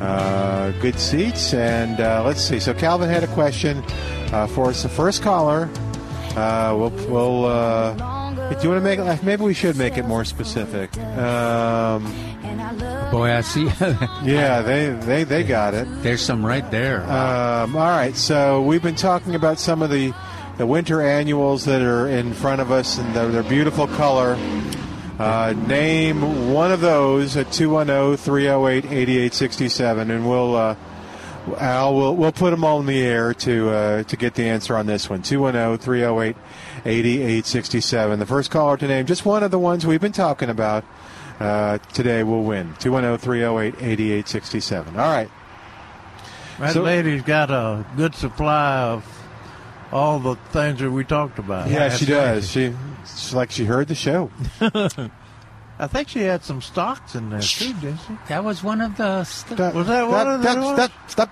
Uh, 0.00 0.70
good 0.80 0.98
seats, 0.98 1.52
and 1.52 2.00
uh, 2.00 2.22
let's 2.24 2.42
see. 2.42 2.58
So 2.58 2.72
Calvin 2.72 3.10
had 3.10 3.22
a 3.22 3.26
question 3.28 3.84
uh, 4.32 4.46
for 4.46 4.68
us. 4.68 4.82
The 4.82 4.88
first 4.88 5.22
caller. 5.22 5.68
Uh, 6.36 6.74
we'll 6.78 6.90
we'll 7.10 7.44
uh, 7.44 7.92
Do 8.54 8.62
you 8.62 8.70
want 8.70 8.78
to 8.78 8.80
make 8.80 8.98
it? 8.98 9.22
Maybe 9.22 9.42
we 9.42 9.52
should 9.52 9.76
make 9.76 9.98
it 9.98 10.06
more 10.06 10.24
specific. 10.24 10.96
Um, 10.98 12.06
Boy, 13.10 13.32
I 13.32 13.40
see. 13.40 13.64
yeah, 14.22 14.62
they, 14.62 14.90
they, 14.90 15.24
they 15.24 15.42
got 15.42 15.74
it. 15.74 15.88
There's 16.02 16.22
some 16.22 16.46
right 16.46 16.70
there. 16.70 17.02
Um, 17.02 17.74
all 17.76 17.88
right, 17.88 18.14
so 18.14 18.62
we've 18.62 18.82
been 18.82 18.94
talking 18.94 19.34
about 19.34 19.58
some 19.58 19.82
of 19.82 19.90
the 19.90 20.14
the 20.58 20.66
winter 20.66 21.00
annuals 21.00 21.64
that 21.64 21.80
are 21.80 22.06
in 22.06 22.34
front 22.34 22.60
of 22.60 22.70
us 22.70 22.98
and 22.98 23.14
their, 23.14 23.28
their 23.28 23.42
beautiful 23.42 23.86
color. 23.86 24.36
Uh, 25.18 25.54
name 25.66 26.52
one 26.52 26.70
of 26.70 26.82
those 26.82 27.34
at 27.36 27.46
210-308-8867, 27.46 30.10
and 30.10 30.28
we'll 30.28 30.54
uh, 30.54 30.76
Al 31.58 31.96
we'll 31.96 32.14
we'll 32.14 32.30
put 32.32 32.50
them 32.50 32.62
all 32.62 32.78
in 32.80 32.86
the 32.86 33.00
air 33.00 33.32
to 33.34 33.70
uh, 33.70 34.02
to 34.04 34.16
get 34.16 34.34
the 34.34 34.48
answer 34.48 34.76
on 34.76 34.86
this 34.86 35.08
one. 35.10 35.22
210-308-8867. 35.22 38.18
The 38.18 38.26
first 38.26 38.50
caller 38.50 38.76
to 38.76 38.86
name 38.86 39.06
just 39.06 39.24
one 39.24 39.42
of 39.42 39.50
the 39.50 39.58
ones 39.58 39.86
we've 39.86 40.00
been 40.00 40.12
talking 40.12 40.50
about 40.50 40.84
uh, 41.40 41.78
today 41.92 42.22
will 42.22 42.44
win. 42.44 42.72
210-308-8867. 42.74 44.88
All 44.88 44.94
right. 44.96 45.28
That 46.58 46.72
So- 46.74 46.82
lady's 46.82 47.22
got 47.22 47.50
a 47.50 47.84
good 47.96 48.14
supply 48.14 48.76
of 48.82 49.04
all 49.92 50.18
the 50.20 50.36
things 50.52 50.78
that 50.80 50.90
we 50.90 51.04
talked 51.04 51.38
about. 51.38 51.68
Yeah, 51.70 51.88
she 51.88 52.04
does. 52.06 52.50
She 52.50 52.74
it's 53.02 53.32
like 53.34 53.50
she 53.50 53.64
heard 53.64 53.88
the 53.88 53.94
show. 53.94 54.30
I 55.80 55.86
think 55.86 56.08
she 56.10 56.20
had 56.20 56.44
some 56.44 56.60
stocks 56.60 57.14
in 57.14 57.30
there 57.30 57.40
too, 57.40 57.72
didn't 57.80 58.00
she? 58.06 58.12
That 58.28 58.44
was 58.44 58.62
one 58.62 58.82
of 58.82 58.98
the. 58.98 59.24
St- 59.24 59.58
was 59.74 59.86
that 59.86 60.06
one 60.06 60.28
of 60.28 60.42
the 60.42 60.50
Stop, 60.52 60.64
ones? 60.64 60.78
stop, 60.78 60.92
stop. 61.10 61.30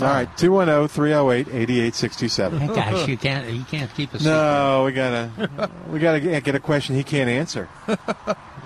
All 0.00 0.06
right, 0.06 0.28
oh, 0.30 0.40
210-308-8867. 0.40 2.72
Gosh, 2.74 3.08
you 3.08 3.16
can't 3.16 3.48
you 3.50 3.64
can't 3.64 3.92
keep 3.94 4.14
a 4.14 4.18
secret. 4.20 4.32
No, 4.32 4.84
we 4.84 4.92
gotta 4.92 5.30
we 5.90 5.98
gotta 5.98 6.20
get 6.20 6.44
get 6.44 6.54
a 6.54 6.60
question 6.60 6.94
he 6.94 7.02
can't 7.02 7.28
answer. 7.28 7.68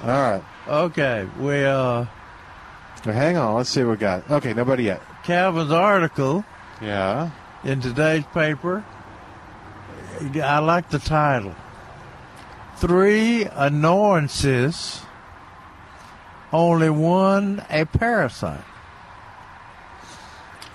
All 0.04 0.10
right. 0.10 0.42
Okay, 0.68 1.26
we 1.38 1.64
uh, 1.64 2.04
Well, 3.06 3.14
hang 3.14 3.36
on. 3.36 3.54
Let's 3.54 3.70
see 3.70 3.82
what 3.82 3.90
we 3.92 3.96
got. 3.96 4.30
Okay, 4.30 4.52
nobody 4.52 4.84
yet. 4.84 5.02
Calvin's 5.24 5.72
article 5.72 6.44
Yeah. 6.80 7.30
in 7.64 7.80
today's 7.80 8.24
paper. 8.34 8.84
I 10.42 10.58
like 10.58 10.90
the 10.90 10.98
title. 10.98 11.54
Three 12.76 13.44
annoyances, 13.46 15.00
only 16.52 16.90
one 16.90 17.64
a 17.70 17.84
parasite. 17.86 18.64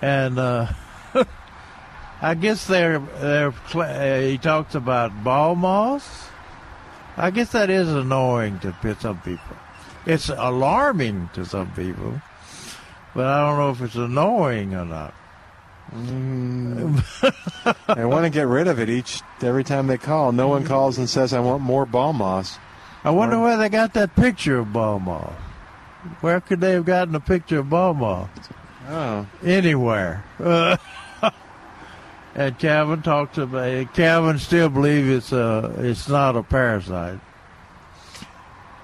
And 0.02 0.40
uh, 0.40 0.68
I 2.22 2.34
guess 2.36 2.66
they're 2.68 3.00
they're 3.00 3.52
he 4.32 4.38
talks 4.38 4.76
about 4.76 5.24
ball 5.24 5.56
moss. 5.56 6.29
I 7.20 7.32
guess 7.32 7.52
that 7.52 7.70
is 7.70 7.90
annoying 7.90 8.60
to 8.60 8.74
some 9.00 9.20
people. 9.20 9.58
It's 10.06 10.30
alarming 10.30 11.30
to 11.34 11.46
some 11.46 11.70
people, 11.72 12.22
but 13.14 13.26
I 13.26 13.46
don't 13.46 13.60
know 13.60 13.72
if 13.72 13.82
it's 13.82 13.96
annoying 13.96 14.74
or 14.74 14.86
not. 14.86 15.14
I 17.88 18.06
want 18.06 18.24
to 18.24 18.30
get 18.30 18.48
rid 18.48 18.68
of 18.68 18.80
it 18.80 18.90
each 18.90 19.22
every 19.42 19.66
time 19.66 19.88
they 19.88 19.98
call. 19.98 20.32
No 20.32 20.48
one 20.48 20.64
calls 20.64 20.98
and 20.98 21.10
says 21.10 21.34
I 21.34 21.42
want 21.42 21.62
more 21.62 21.86
ball 21.86 22.14
moss. 22.14 22.58
I 23.04 23.10
wonder 23.10 23.38
where 23.38 23.58
they 23.58 23.68
got 23.68 23.94
that 23.96 24.16
picture 24.16 24.60
of 24.60 24.72
ball 24.72 25.00
moss. 25.00 25.34
Where 26.22 26.40
could 26.40 26.62
they 26.62 26.72
have 26.72 26.86
gotten 26.86 27.16
a 27.16 27.20
picture 27.20 27.60
of 27.60 27.70
ball 27.70 27.94
moss? 27.94 28.30
Oh. 28.88 29.28
Anywhere. 29.44 30.24
Uh, 30.40 30.78
and 32.40 32.58
Calvin 32.58 33.02
talks 33.02 33.38
about 33.38 33.94
Calvin 33.94 34.40
still 34.40 34.70
believes 34.70 35.10
it's 35.10 35.32
a 35.34 35.74
it's 35.78 36.08
not 36.08 36.38
a 36.38 36.42
parasite. 36.42 37.20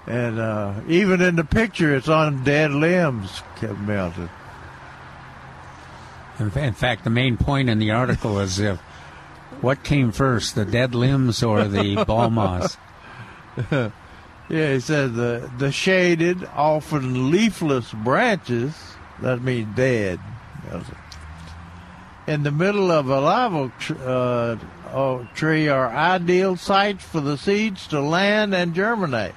And 0.06 0.40
uh, 0.40 0.82
even 0.90 1.22
in 1.22 1.38
the 1.38 1.46
picture, 1.46 1.96
it's 1.96 2.10
on 2.10 2.44
dead 2.44 2.72
limbs 2.72 3.42
melted. 3.62 4.30
In, 6.38 6.52
in 6.58 6.74
fact, 6.74 7.06
the 7.06 7.10
main 7.10 7.38
point 7.38 7.70
in 7.70 7.80
the 7.80 7.92
article 7.92 8.40
is 8.40 8.60
if 8.60 8.78
what 9.62 9.86
came 9.86 10.12
first, 10.12 10.56
the 10.56 10.66
dead 10.66 10.94
limbs 10.94 11.42
or 11.42 11.64
the 11.64 12.04
ball 12.08 12.30
moss? 12.30 12.76
yeah, 13.72 13.90
he 14.50 14.82
said 14.82 15.14
the 15.14 15.50
the 15.58 15.72
shaded, 15.72 16.44
often 16.54 17.32
leafless 17.32 17.94
branches, 17.94 18.76
that 19.22 19.42
means 19.42 19.74
dead, 19.78 20.20
in 22.28 22.44
the 22.44 22.52
middle 22.52 22.92
of 22.92 23.08
a 23.10 23.20
live 23.20 23.92
uh, 24.02 24.58
oak 24.92 25.34
tree 25.34 25.68
are 25.68 25.90
ideal 25.90 26.56
sites 26.56 27.04
for 27.04 27.22
the 27.22 27.38
seeds 27.38 27.88
to 27.88 28.02
land 28.02 28.56
and 28.56 28.74
germinate. 28.74 29.36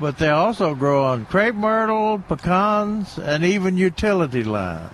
But 0.00 0.18
they 0.18 0.28
also 0.28 0.74
grow 0.74 1.04
on 1.04 1.26
crepe 1.26 1.54
myrtle, 1.54 2.20
pecans, 2.20 3.18
and 3.18 3.44
even 3.44 3.76
utility 3.76 4.44
lines. 4.44 4.92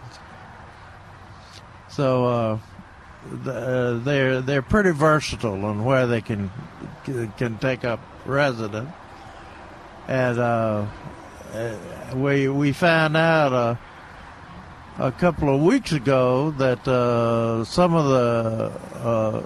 So 1.89 2.25
uh, 2.25 2.59
uh, 3.47 3.99
they're 3.99 4.41
they're 4.41 4.63
pretty 4.63 4.91
versatile 4.91 5.65
on 5.65 5.85
where 5.85 6.07
they 6.07 6.21
can 6.21 6.51
can 7.05 7.59
take 7.59 7.85
up 7.85 8.01
residence. 8.25 8.91
And 10.09 10.39
uh, 10.39 10.87
uh, 11.53 11.77
we 12.15 12.49
we 12.49 12.73
found 12.73 13.17
out 13.17 13.53
uh, 13.53 13.77
a 14.99 15.11
couple 15.13 15.55
of 15.55 15.61
weeks 15.63 15.93
ago 15.93 16.51
that 16.53 16.87
uh, 16.87 17.65
some 17.65 17.95
of 17.95 18.07
the 18.07 18.73
uh, 19.03 19.43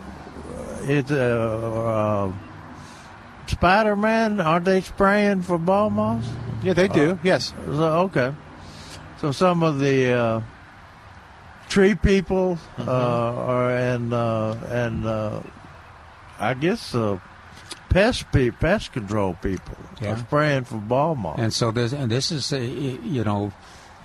it 0.85 1.11
uh, 1.11 1.15
uh, 1.15 2.33
Spider 3.47 3.97
Man 3.97 4.41
aren't 4.41 4.65
they 4.67 4.81
spraying 4.81 5.43
for 5.43 5.59
ball 5.59 5.91
moss? 5.91 6.25
Yeah, 6.63 6.73
they 6.75 6.89
do. 6.89 7.19
yes. 7.23 7.55
So, 7.67 7.83
okay. 8.11 8.35
So 9.21 9.33
some 9.33 9.63
of 9.63 9.79
the 9.81 10.13
uh, 10.13 10.41
tree 11.69 11.95
people 11.95 12.59
Mm-hmm. 12.77 12.89
uh, 12.89 12.93
are 12.93 13.71
and 13.71 14.13
uh, 14.13 14.55
and 14.71 15.07
uh, 15.07 15.41
I 16.39 16.55
guess 16.55 16.95
uh, 16.95 17.19
pest 17.89 18.31
pe- 18.33 18.51
pest 18.51 18.93
control 18.93 19.35
people 19.43 19.77
Yeah. 20.01 20.13
are 20.13 20.19
spraying 20.19 20.65
for 20.65 20.77
ball 20.77 21.15
moss. 21.17 21.39
And 21.39 21.53
so 21.53 21.71
this 21.73 21.93
and 21.93 22.11
this 22.11 22.31
is 22.31 22.53
you 22.53 23.25
know, 23.25 23.53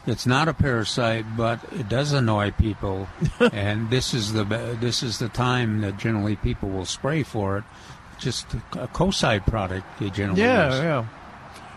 it's 0.05 0.25
not 0.25 0.47
a 0.47 0.53
parasite, 0.53 1.25
but 1.37 1.59
it 1.71 1.87
does 1.89 2.11
annoy 2.11 2.51
people. 2.51 3.07
and 3.53 3.89
this 3.89 4.13
is 4.13 4.33
the 4.33 4.43
this 4.79 5.03
is 5.03 5.19
the 5.19 5.29
time 5.29 5.81
that 5.81 5.97
generally 5.97 6.35
people 6.35 6.69
will 6.69 6.85
spray 6.85 7.23
for 7.23 7.57
it. 7.59 7.63
Just 8.19 8.53
a 8.73 8.87
Kocide 8.87 9.45
product 9.45 9.85
they 9.99 10.09
generally 10.09 10.41
yeah, 10.41 10.69
use. 10.69 10.79
yeah. 10.79 11.05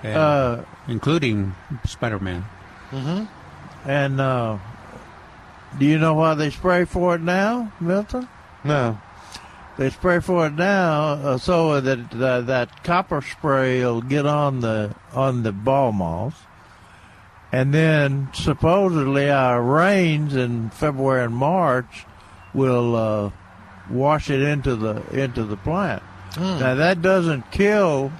And 0.02 0.16
Uh, 0.16 0.64
including 0.86 1.54
Spider-Man. 1.84 2.44
Mm-hmm. 2.90 3.24
And 3.88 4.20
uh, 4.20 4.58
do 5.78 5.86
you 5.86 5.98
know 5.98 6.14
why 6.14 6.34
they 6.34 6.50
spray 6.50 6.84
for 6.84 7.14
it 7.16 7.20
now, 7.22 7.72
Milton? 7.80 8.28
No. 8.64 8.98
They 9.78 9.90
spray 9.90 10.20
for 10.20 10.46
it 10.46 10.54
now 10.54 11.12
uh, 11.12 11.38
so 11.38 11.80
that 11.80 12.14
uh, 12.14 12.40
that 12.42 12.82
copper 12.82 13.20
spray 13.20 13.84
will 13.84 14.00
get 14.02 14.24
on 14.26 14.60
the 14.60 14.94
on 15.14 15.42
the 15.42 15.52
ball 15.52 15.92
moss, 15.92 16.34
and 17.56 17.72
then 17.72 18.28
supposedly 18.34 19.30
our 19.30 19.62
rains 19.62 20.36
in 20.36 20.68
February 20.68 21.24
and 21.24 21.34
March 21.34 22.04
will 22.52 22.94
uh, 22.94 23.30
wash 23.88 24.28
it 24.28 24.42
into 24.42 24.76
the 24.76 25.02
into 25.18 25.42
the 25.42 25.56
plant. 25.56 26.02
Hmm. 26.34 26.58
Now 26.60 26.74
that 26.74 27.00
doesn't 27.00 27.50
kill 27.50 28.12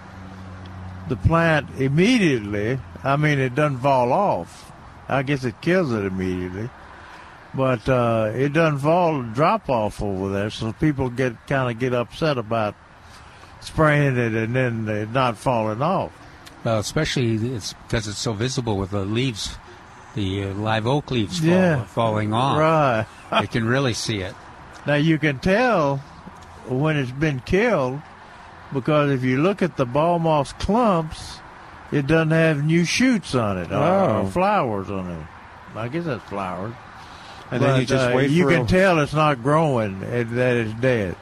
the 1.10 1.16
plant 1.16 1.68
immediately. 1.78 2.78
I 3.04 3.16
mean, 3.16 3.38
it 3.38 3.54
doesn't 3.54 3.80
fall 3.80 4.10
off. 4.10 4.72
I 5.06 5.22
guess 5.22 5.44
it 5.44 5.60
kills 5.60 5.92
it 5.92 6.06
immediately, 6.06 6.70
but 7.52 7.86
uh, 7.90 8.32
it 8.34 8.54
doesn't 8.54 8.78
fall 8.78 9.22
drop 9.22 9.68
off 9.68 10.00
over 10.00 10.30
there. 10.30 10.48
So 10.48 10.72
people 10.72 11.10
get 11.10 11.46
kind 11.46 11.70
of 11.70 11.78
get 11.78 11.92
upset 11.92 12.38
about 12.38 12.74
spraying 13.60 14.16
it 14.16 14.32
and 14.32 14.56
then 14.56 14.88
it 14.88 15.10
not 15.10 15.36
falling 15.36 15.82
off. 15.82 16.25
Well, 16.64 16.78
especially 16.78 17.34
it's 17.54 17.72
because 17.74 18.08
it's 18.08 18.18
so 18.18 18.32
visible 18.32 18.76
with 18.76 18.90
the 18.90 19.04
leaves, 19.04 19.56
the 20.14 20.44
uh, 20.44 20.54
live 20.54 20.86
oak 20.86 21.10
leaves 21.10 21.38
fall, 21.38 21.48
Yeah. 21.48 21.84
falling 21.84 22.32
off. 22.32 22.58
Right. 22.58 23.06
you 23.42 23.48
can 23.48 23.66
really 23.66 23.94
see 23.94 24.20
it. 24.20 24.34
Now 24.86 24.94
you 24.94 25.18
can 25.18 25.38
tell 25.38 25.98
when 26.68 26.96
it's 26.96 27.10
been 27.12 27.40
killed 27.40 28.00
because 28.72 29.10
if 29.12 29.22
you 29.22 29.40
look 29.42 29.62
at 29.62 29.76
the 29.76 29.86
ball 29.86 30.18
moss 30.18 30.52
clumps, 30.54 31.38
it 31.92 32.06
doesn't 32.08 32.32
have 32.32 32.64
new 32.64 32.84
shoots 32.84 33.34
on 33.34 33.58
it 33.58 33.70
or, 33.70 33.76
Oh. 33.76 34.22
or 34.24 34.30
flowers 34.30 34.90
on 34.90 35.08
it. 35.10 35.26
I 35.76 35.88
guess 35.88 36.04
that's 36.04 36.24
flowers. 36.28 36.74
And 37.52 37.62
then 37.62 37.76
you 37.80 37.82
But, 37.82 37.88
just 37.88 38.10
uh, 38.10 38.12
wait 38.16 38.30
You 38.30 38.44
for 38.44 38.50
can 38.50 38.62
a- 38.62 38.66
tell 38.66 38.98
it's 38.98 39.14
not 39.14 39.40
growing; 39.40 40.02
it, 40.02 40.24
that 40.34 40.56
it's 40.56 40.72
dead. 40.80 41.14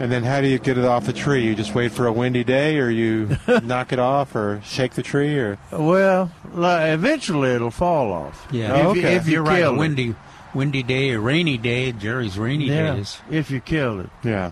And 0.00 0.10
then 0.10 0.24
how 0.24 0.40
do 0.40 0.48
you 0.48 0.58
get 0.58 0.76
it 0.76 0.84
off 0.84 1.06
the 1.06 1.12
tree? 1.12 1.44
You 1.44 1.54
just 1.54 1.74
wait 1.74 1.92
for 1.92 2.06
a 2.06 2.12
windy 2.12 2.42
day, 2.44 2.78
or 2.78 2.90
you 2.90 3.36
knock 3.62 3.92
it 3.92 3.98
off, 4.00 4.34
or 4.34 4.60
shake 4.64 4.94
the 4.94 5.02
tree, 5.02 5.38
or 5.38 5.56
Well, 5.70 6.32
li- 6.52 6.90
eventually 6.92 7.50
it'll 7.50 7.70
fall 7.70 8.12
off. 8.12 8.46
Yeah, 8.50 8.74
if, 8.76 8.86
Oh, 8.86 8.92
you- 8.94 9.00
okay. 9.00 9.14
if 9.14 9.26
you 9.26 9.32
You're 9.34 9.42
right. 9.44 9.58
A 9.58 9.62
kill 9.62 9.74
it. 9.74 9.78
windy, 9.78 10.14
windy 10.52 10.82
day, 10.82 11.10
a 11.10 11.20
rainy 11.20 11.56
day. 11.58 11.92
Jerry's 11.92 12.36
rainy 12.38 12.66
Yeah, 12.66 12.94
days. 12.96 13.18
if 13.30 13.50
you 13.50 13.60
killed 13.60 14.00
it. 14.00 14.10
yeah. 14.24 14.50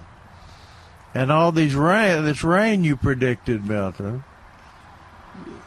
And 1.15 1.31
all 1.31 1.53
these 1.53 1.75
rain, 1.75 2.25
this 2.25 2.43
rain 2.43 2.85
you 2.85 2.97
predicted, 2.97 3.67
Milton. 3.67 4.25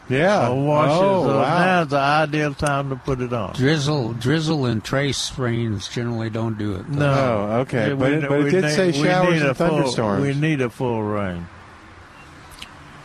Yeah. 0.08 0.50
Uh, 0.50 0.54
washes. 0.54 1.02
Oh, 1.02 1.38
wow. 1.40 1.58
Now's 1.66 1.88
the 1.90 1.98
ideal 1.98 2.54
time 2.54 2.90
to 2.92 2.96
put 2.96 3.22
it 3.22 3.34
on. 3.34 3.54
Drizzle, 3.56 4.14
drizzle, 4.14 4.66
and 4.66 4.84
trace 4.84 5.36
rains 5.38 5.88
generally 5.88 6.30
don't 6.30 6.58
do 6.60 6.76
it. 6.76 6.86
though. 6.92 7.00
No. 7.48 7.52
Okay. 7.62 7.90
Yeah, 7.90 7.96
But 7.96 8.10
we 8.10 8.16
it- 8.18 8.22
ne- 8.22 8.28
but 8.28 8.40
it 8.42 8.52
did 8.52 8.64
ne- 8.66 8.70
say 8.72 8.86
we 8.88 8.94
showers 9.04 9.34
need 9.34 9.42
and 9.42 9.50
a 9.50 9.54
full- 9.56 9.68
thunderstorms. 9.70 10.22
we 10.22 10.34
need 10.36 10.62
a 10.62 10.70
full 10.70 11.02
rain. 11.02 11.48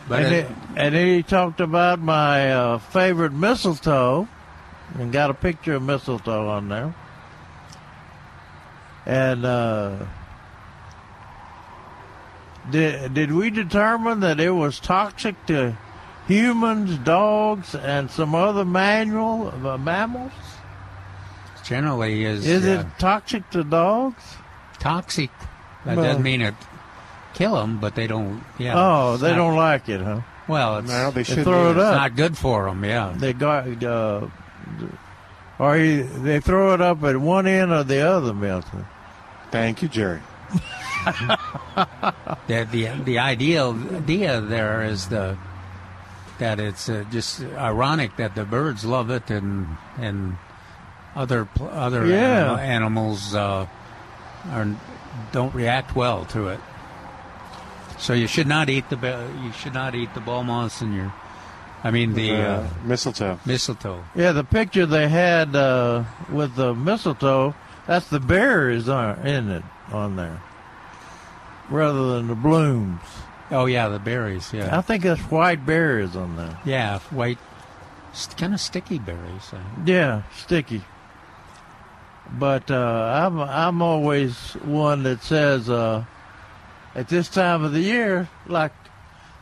But 0.07 0.23
and, 0.23 0.33
it- 0.35 0.45
it- 0.45 0.51
and 0.75 0.95
he 0.95 1.23
talked 1.23 1.59
about 1.61 1.99
my 1.99 2.51
uh, 2.53 2.77
favorite 2.77 3.33
mistletoe, 3.33 4.27
and 4.99 5.11
got 5.11 5.29
a 5.31 5.33
picture 5.33 5.75
of 5.75 5.83
mistletoe 5.83 6.49
on 6.49 6.69
there. 6.69 6.93
And 9.07 9.43
uh, 9.45 9.95
did 12.69 13.13
did 13.13 13.31
we 13.31 13.49
determine 13.49 14.19
that 14.19 14.39
it 14.39 14.51
was 14.51 14.79
toxic 14.79 15.43
to 15.47 15.75
humans, 16.27 16.97
dogs, 16.99 17.75
and 17.75 18.09
some 18.09 18.35
other 18.35 18.65
manual 18.65 19.53
uh, 19.67 19.77
mammals? 19.77 20.31
Generally, 21.63 22.25
is 22.25 22.45
Is 22.47 22.65
uh, 22.65 22.81
it 22.81 22.85
toxic 22.99 23.49
to 23.51 23.63
dogs? 23.63 24.23
toxic? 24.79 25.29
That 25.85 25.97
Well- 25.97 26.05
doesn't 26.05 26.23
mean 26.23 26.41
it 26.41 26.55
kill 27.33 27.55
them, 27.55 27.77
but 27.79 27.95
they 27.95 28.07
don't. 28.07 28.43
Yeah. 28.57 28.73
oh, 28.75 29.17
they 29.17 29.29
not- 29.29 29.35
don't 29.37 29.55
like 29.55 29.87
it, 29.89 30.01
huh? 30.01 30.21
Well, 30.47 30.79
it's 30.79 30.89
No, 30.89 31.11
they 31.11 31.21
They 31.21 31.23
should 31.23 31.43
throw 31.43 31.67
it 31.71 31.71
up. 31.71 31.77
it's 31.77 31.85
up. 31.85 31.95
not 31.95 32.15
good 32.15 32.37
for 32.37 32.65
them. 32.65 32.83
Yeah. 32.83 33.13
They 33.15 33.31
got, 33.31 33.81
uh, 33.83 34.27
or 35.59 35.77
you, 35.77 36.03
they 36.03 36.39
throw 36.41 36.73
it 36.73 36.81
up 36.81 37.03
at 37.03 37.15
one 37.17 37.47
end 37.47 37.71
or 37.71 37.83
the 37.83 38.01
other, 38.01 38.33
Milton. 38.33 38.85
Thank 39.51 39.81
you, 39.81 39.87
Jerry. 39.87 40.19
the 42.47 42.67
the 42.71 42.89
the 43.05 43.19
ideal 43.19 43.71
idea 43.95 44.41
there 44.41 44.83
is 44.83 45.07
the 45.07 45.37
that 46.41 46.59
it's 46.59 46.89
uh, 46.89 47.05
just 47.11 47.41
ironic 47.55 48.17
that 48.17 48.33
the 48.35 48.43
birds 48.43 48.83
love 48.83 49.09
it 49.09 49.29
and 49.29 49.77
and 49.97 50.35
other 51.15 51.47
other 51.61 52.05
Yeah. 52.05 52.17
animal- 52.17 52.57
animals 52.57 53.35
uh, 53.35 53.67
are 54.51 54.67
don't 55.31 55.53
react 55.55 55.95
well 55.95 56.25
to 56.25 56.47
it. 56.49 56.59
So 57.99 58.13
you 58.13 58.25
should 58.27 58.47
not 58.47 58.69
eat 58.69 58.89
the 58.89 58.97
you 59.43 59.51
should 59.53 59.73
not 59.73 59.93
eat 59.95 60.13
the 60.13 60.19
ball 60.21 60.43
moss 60.43 60.81
in 60.81 60.93
your 60.93 61.13
I 61.83 61.91
mean 61.91 62.13
the 62.13 62.31
Uh, 62.33 62.67
mistletoe. 62.83 63.39
mistletoe. 63.45 64.03
Yeah, 64.15 64.31
the 64.33 64.43
picture 64.43 64.85
they 64.85 65.07
had 65.09 65.55
uh, 65.55 66.03
with 66.29 66.55
the 66.55 66.73
mistletoe, 66.73 67.53
that's 67.87 68.07
the 68.07 68.19
berries 68.19 68.87
are 68.89 69.13
in 69.25 69.49
it 69.49 69.63
on 69.91 70.15
there, 70.15 70.41
rather 71.69 72.15
than 72.15 72.27
the 72.27 72.35
blooms. 72.35 73.01
Oh 73.51 73.65
yeah, 73.65 73.89
the 73.89 73.99
berries. 73.99 74.51
Yeah, 74.53 74.77
I 74.77 74.81
think 74.81 75.03
that's 75.03 75.21
white 75.23 75.65
berries 75.65 76.15
on 76.15 76.37
there. 76.37 76.57
yeah, 76.65 76.99
white, 77.11 77.37
kind 78.37 78.53
of 78.53 78.59
sticky 78.61 78.99
berries. 78.99 79.51
uh, 79.53 79.59
Yeah, 79.85 80.23
sticky. 80.37 80.81
But 82.31 82.71
uh, 82.71 82.75
I'm 83.25 83.39
I'm 83.41 83.81
always 83.81 84.53
one 84.63 85.03
that 85.03 85.21
says 85.21 85.69
uh, 85.69 86.05
at 86.95 87.09
this 87.09 87.27
time 87.27 87.63
of 87.65 87.73
the 87.73 87.81
year, 87.81 88.29
like 88.47 88.71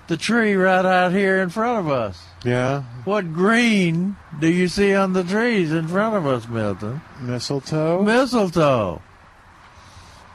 the 0.07 0.18
tree 0.18 0.56
right 0.56 0.84
out 0.86 1.11
here 1.11 1.38
in 1.44 1.49
front 1.49 1.86
of 1.86 1.91
us. 1.91 2.19
Yeah. 2.44 2.84
What 3.03 3.31
green 3.34 4.15
do 4.40 4.48
you 4.48 4.68
see 4.69 4.95
on 4.95 5.14
the 5.14 5.23
trees 5.23 5.72
in 5.72 5.88
front 5.88 6.15
of 6.15 6.26
us, 6.26 6.48
Milton? 6.48 7.02
Mistletoe. 7.22 8.02
Mistletoe. 8.02 9.02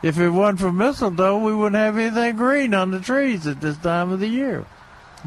If 0.04 0.18
it 0.18 0.28
wasn't 0.28 0.60
for 0.60 0.70
mistletoe, 0.70 1.38
we 1.38 1.54
wouldn't 1.54 1.76
have 1.76 1.96
anything 1.96 2.36
green 2.36 2.74
on 2.74 2.90
the 2.90 3.00
trees 3.00 3.46
at 3.46 3.62
this 3.62 3.78
time 3.78 4.12
of 4.12 4.20
the 4.20 4.26
year. 4.28 4.66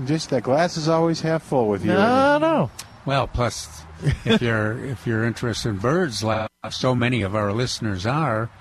Just 0.06 0.30
that 0.30 0.44
glass 0.44 0.78
is 0.78 0.88
always 0.88 1.22
half 1.22 1.42
full 1.42 1.68
with 1.68 1.84
you. 1.84 1.94
I 1.94 2.38
know. 2.38 2.70
Well, 3.04 3.28
plus, 3.28 3.82
if 4.24 4.40
you're 4.42 4.78
if 4.86 5.08
you're 5.08 5.24
interested 5.26 5.70
in 5.70 5.78
birds, 5.78 6.24
like 6.24 6.48
so 6.70 6.94
many 6.94 7.24
of 7.24 7.36
our 7.36 7.52
listeners 7.54 8.06
are, 8.06 8.52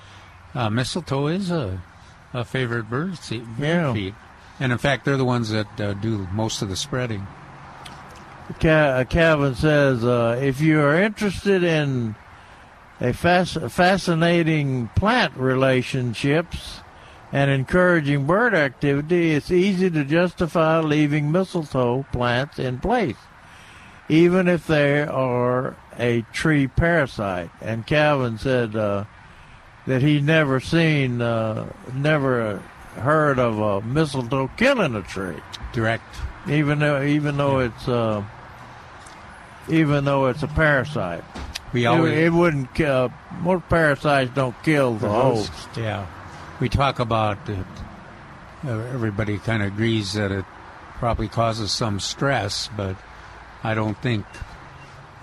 uh, 0.55 0.71
mistletoe 0.71 1.27
is 1.27 1.51
a, 1.51 1.83
a 2.33 2.47
favorite 2.47 2.89
bird 2.89 3.19
seed, 3.19 3.45
Yeah. 3.59 3.93
feed, 3.93 4.15
and 4.59 4.73
in 4.73 4.79
fact, 4.79 5.05
they're 5.05 5.19
the 5.19 5.25
ones 5.27 5.51
that 5.51 5.79
uh, 5.79 5.93
do 5.93 6.27
most 6.33 6.63
of 6.63 6.71
the 6.71 6.77
spreading. 6.77 7.27
Ca- 8.61 8.69
uh, 9.01 9.05
Calvin 9.05 9.55
says, 9.55 10.03
uh, 10.05 10.39
if 10.41 10.61
you 10.63 10.81
are 10.81 10.99
interested 11.03 11.63
in 11.63 12.15
a 13.01 13.13
fas- 13.13 13.59
fascinating 13.69 14.89
plant 14.97 15.37
relationships 15.37 16.81
and 17.33 17.51
encouraging 17.51 18.27
bird 18.27 18.55
activity, 18.55 19.33
it's 19.33 19.51
easy 19.51 19.91
to 19.91 20.05
justify 20.05 20.81
leaving 20.81 21.31
mistletoe 21.33 22.07
plants 22.13 22.59
in 22.59 22.79
place, 22.79 23.17
even 24.09 24.49
if 24.49 24.67
they 24.67 25.03
are 25.03 25.77
a 25.99 26.23
tree 26.33 26.67
parasite. 26.67 27.51
And 27.61 27.87
Calvin 27.87 28.39
said 28.39 28.77
uh, 28.77 29.05
that 29.87 30.03
he 30.03 30.21
never 30.21 30.61
seen, 30.61 31.21
uh, 31.21 31.73
never 31.93 32.63
heard 32.97 33.39
of 33.39 33.59
a 33.59 33.83
mistletoe 33.83 34.51
killing 34.57 34.95
a 34.95 35.03
tree 35.03 35.37
Direct. 35.73 36.03
even 36.49 36.79
though 36.79 37.03
even 37.03 37.37
though 37.37 37.59
it's 37.59 37.89
uh, 37.89 38.25
even 39.69 40.05
though 40.05 40.27
it's 40.27 40.43
a 40.43 40.49
parasite. 40.49 41.25
We 41.73 41.85
It, 41.85 41.89
always 41.89 42.13
it 42.19 42.33
wouldn't 42.33 42.75
kill. 42.75 43.13
Most 43.41 43.69
parasites 43.69 44.31
don't 44.35 44.55
kill 44.63 44.95
the 44.95 45.09
host. 45.09 45.53
Yeah, 45.77 46.07
we 46.61 46.69
talk 46.69 46.99
about 47.01 47.39
it. 47.49 47.67
Uh, 48.65 48.71
everybody 48.95 49.39
kind 49.39 49.63
of 49.63 49.73
agrees 49.73 50.15
that 50.15 50.33
it 50.33 50.45
probably 50.99 51.29
causes 51.29 51.71
some 51.73 52.01
stress, 52.01 52.69
but 52.77 52.97
I 53.63 53.75
don't 53.75 54.01
think 54.01 54.25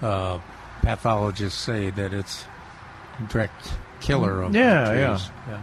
uh, 0.02 0.40
pathologists 0.82 1.60
say 1.60 1.90
that 1.91 2.14
it's 2.14 2.45
a 3.20 3.24
direct 3.32 3.74
killer 4.02 4.44
of 4.44 4.53
Yeah, 4.53 4.86
trees. 5.15 5.30
yeah. 5.48 5.61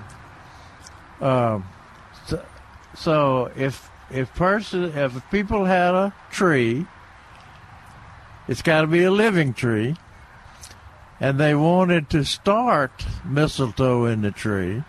Um, 1.20 1.64
so, 2.26 2.42
so 2.94 3.50
if 3.56 3.88
if 4.10 4.34
person 4.34 4.84
if 4.96 5.22
people 5.30 5.64
had 5.66 5.94
a 5.94 6.12
tree, 6.30 6.86
it's 8.50 8.60
got 8.60 8.82
to 8.82 8.86
be 8.86 9.04
a 9.04 9.10
living 9.10 9.54
tree, 9.54 9.96
and 11.18 11.40
they 11.40 11.54
wanted 11.54 12.10
to 12.10 12.24
start 12.24 13.06
mistletoe 13.24 14.04
in 14.04 14.20
the 14.20 14.30
tree. 14.30 14.82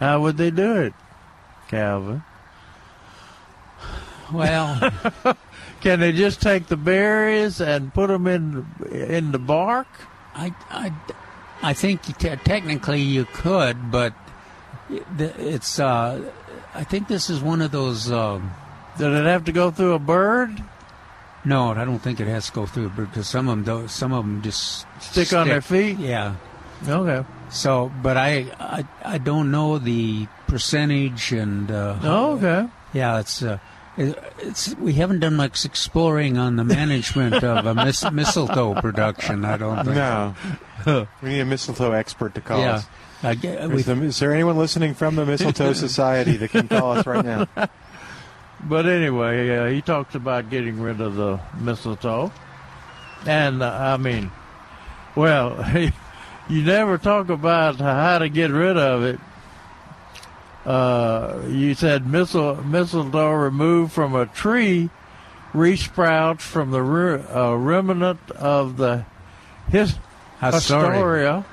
How 0.00 0.22
would 0.22 0.38
they 0.38 0.50
do 0.50 0.76
it, 0.76 0.94
Calvin? 1.68 2.24
Well, 4.32 4.92
Can 5.80 6.00
they 6.00 6.12
just 6.12 6.42
take 6.42 6.66
the 6.66 6.76
berries 6.76 7.60
and 7.60 7.92
put 7.92 8.08
them 8.08 8.26
in 8.26 8.66
in 8.90 9.32
the 9.32 9.38
bark? 9.38 9.86
I, 10.34 10.54
I, 10.68 10.92
I 11.62 11.72
think 11.72 12.02
te- 12.02 12.36
technically 12.36 13.00
you 13.00 13.24
could, 13.24 13.90
but 13.90 14.12
it's. 15.18 15.78
Uh, 15.78 16.30
I 16.74 16.84
think 16.84 17.08
this 17.08 17.30
is 17.30 17.40
one 17.40 17.62
of 17.62 17.70
those. 17.70 18.12
Um, 18.12 18.52
Did 18.98 19.12
it 19.12 19.24
have 19.24 19.44
to 19.44 19.52
go 19.52 19.70
through 19.70 19.94
a 19.94 19.98
bird? 19.98 20.62
No, 21.44 21.70
I 21.72 21.84
don't 21.84 21.98
think 22.00 22.20
it 22.20 22.26
has 22.26 22.46
to 22.46 22.52
go 22.52 22.66
through 22.66 22.90
because 22.90 23.28
some 23.28 23.48
of 23.48 23.64
them, 23.64 23.82
do, 23.82 23.88
some 23.88 24.12
of 24.12 24.24
them 24.24 24.42
just 24.42 24.86
Stick 25.00 25.32
on 25.32 25.48
their 25.48 25.60
feet? 25.62 25.98
Yeah. 25.98 26.34
Okay. 26.86 27.26
So, 27.50 27.90
but 28.02 28.16
I, 28.16 28.46
I, 28.60 28.84
I 29.04 29.18
don't 29.18 29.50
know 29.50 29.78
the 29.78 30.26
percentage 30.46 31.32
and. 31.32 31.70
Uh, 31.70 31.98
Oh, 32.02 32.32
okay. 32.36 32.68
Yeah, 32.92 33.20
it's. 33.20 33.42
Uh, 33.42 33.58
it- 33.96 34.18
it's 34.38 34.74
we 34.76 34.94
haven't 34.94 35.20
done 35.20 35.34
much 35.36 35.64
exploring 35.64 36.38
on 36.38 36.56
the 36.56 36.64
management 36.64 37.42
of 37.44 37.66
a 37.66 37.74
mis- 37.74 38.10
mistletoe 38.12 38.74
production. 38.80 39.44
I 39.44 39.56
don't 39.56 39.84
think. 39.84 39.96
No. 39.96 40.34
we 41.22 41.28
need 41.30 41.40
a 41.40 41.44
mistletoe 41.44 41.92
expert 41.92 42.34
to 42.36 42.40
call 42.40 42.60
Yeah. 42.60 42.74
us. 42.76 42.86
I 43.22 43.34
ge- 43.34 43.44
Is, 43.46 43.84
the- 43.86 44.02
is 44.02 44.18
there 44.20 44.32
anyone 44.32 44.56
listening 44.56 44.94
from 44.94 45.16
the 45.16 45.26
Mistletoe 45.26 45.72
Society 45.74 46.38
that 46.38 46.50
can 46.50 46.68
call 46.68 46.92
us 46.92 47.06
right 47.06 47.22
now? 47.24 47.46
But 48.64 48.86
anyway, 48.86 49.56
uh, 49.56 49.66
he 49.68 49.80
talks 49.82 50.14
about 50.14 50.50
getting 50.50 50.80
rid 50.80 51.00
of 51.00 51.14
the 51.16 51.40
mistletoe. 51.58 52.30
And, 53.26 53.62
uh, 53.62 53.70
I 53.72 53.96
mean, 53.96 54.30
well, 55.14 55.56
you 56.48 56.62
never 56.62 56.98
talk 56.98 57.28
about 57.30 57.76
how 57.76 58.18
to 58.18 58.28
get 58.28 58.50
rid 58.50 58.76
of 58.76 59.02
it. 59.04 59.20
Uh, 60.64 61.40
you 61.48 61.74
said 61.74 62.06
mistle, 62.06 62.56
mistletoe 62.62 63.30
removed 63.32 63.92
from 63.92 64.14
a 64.14 64.26
tree 64.26 64.90
resprouts 65.54 66.44
from 66.44 66.70
the 66.70 66.82
re- 66.82 67.24
uh, 67.34 67.54
remnant 67.54 68.20
of 68.32 68.76
the 68.76 69.04
his, 69.68 69.96
haustoria. 70.40 71.42
haustoria 71.42 71.44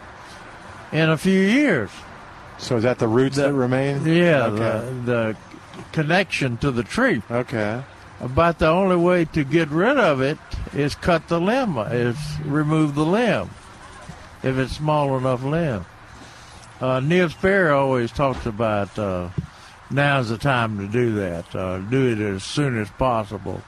in 0.91 1.09
a 1.09 1.17
few 1.17 1.39
years. 1.39 1.89
So 2.57 2.75
is 2.77 2.83
that 2.83 2.99
the 2.99 3.07
roots 3.07 3.37
that 3.37 3.53
remain? 3.53 4.05
Yeah, 4.05 4.47
Okay. 4.47 4.57
the, 5.05 5.11
the 5.11 5.37
connection 5.91 6.57
to 6.57 6.71
the 6.71 6.83
tree. 6.83 7.21
Okay. 7.29 7.81
About 8.19 8.59
the 8.59 8.67
only 8.67 8.95
way 8.95 9.25
to 9.25 9.43
get 9.43 9.69
rid 9.69 9.97
of 9.97 10.21
it 10.21 10.37
is 10.73 10.95
cut 10.95 11.27
the 11.27 11.39
limb, 11.39 11.77
is 11.77 12.17
remove 12.43 12.95
the 12.95 13.05
limb, 13.05 13.49
if 14.41 14.57
it's 14.57 14.73
small 14.73 15.17
enough 15.17 15.43
limb. 15.43 15.85
Uh, 16.81 16.99
Neil 16.99 17.29
Sperry 17.29 17.69
always 17.69 18.11
talks 18.11 18.45
about 18.45 18.97
uh, 18.97 19.29
now's 19.91 20.29
the 20.29 20.37
time 20.37 20.79
to 20.79 20.87
do 20.87 21.13
that. 21.15 21.55
Uh, 21.55 21.79
do 21.79 22.11
it 22.11 22.19
as 22.19 22.43
soon 22.43 22.79
as 22.79 22.89
possible 22.91 23.61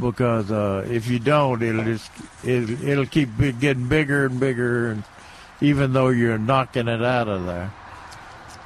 because 0.00 0.50
uh, 0.50 0.86
if 0.88 1.08
you 1.08 1.18
don't, 1.18 1.62
it'll 1.62 1.84
just 1.84 2.10
it'll, 2.44 2.88
it'll 2.88 3.06
keep 3.06 3.30
getting 3.60 3.88
bigger 3.88 4.26
and 4.26 4.38
bigger, 4.38 4.90
and 4.90 5.04
even 5.60 5.92
though 5.92 6.08
you're 6.08 6.38
knocking 6.38 6.88
it 6.88 7.02
out 7.02 7.28
of 7.28 7.46
there. 7.46 7.72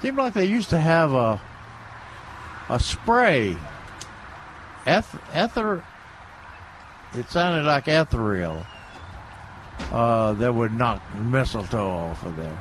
Seemed 0.01 0.19
like 0.19 0.35
they 0.35 0.45
used 0.45 0.71
to 0.71 0.81
have 0.81 1.13
a 1.13 1.41
a 2.69 2.79
spray, 2.79 3.57
eth- 4.87 5.21
ether. 5.37 5.85
It 7.15 7.29
sounded 7.31 7.67
like 7.67 7.89
ethereal. 7.89 8.67
Uh, 9.91 10.33
that 10.35 10.55
would 10.55 10.73
knock 10.73 11.03
mistletoe 11.17 11.89
off 11.89 12.25
of 12.25 12.37
there. 12.37 12.59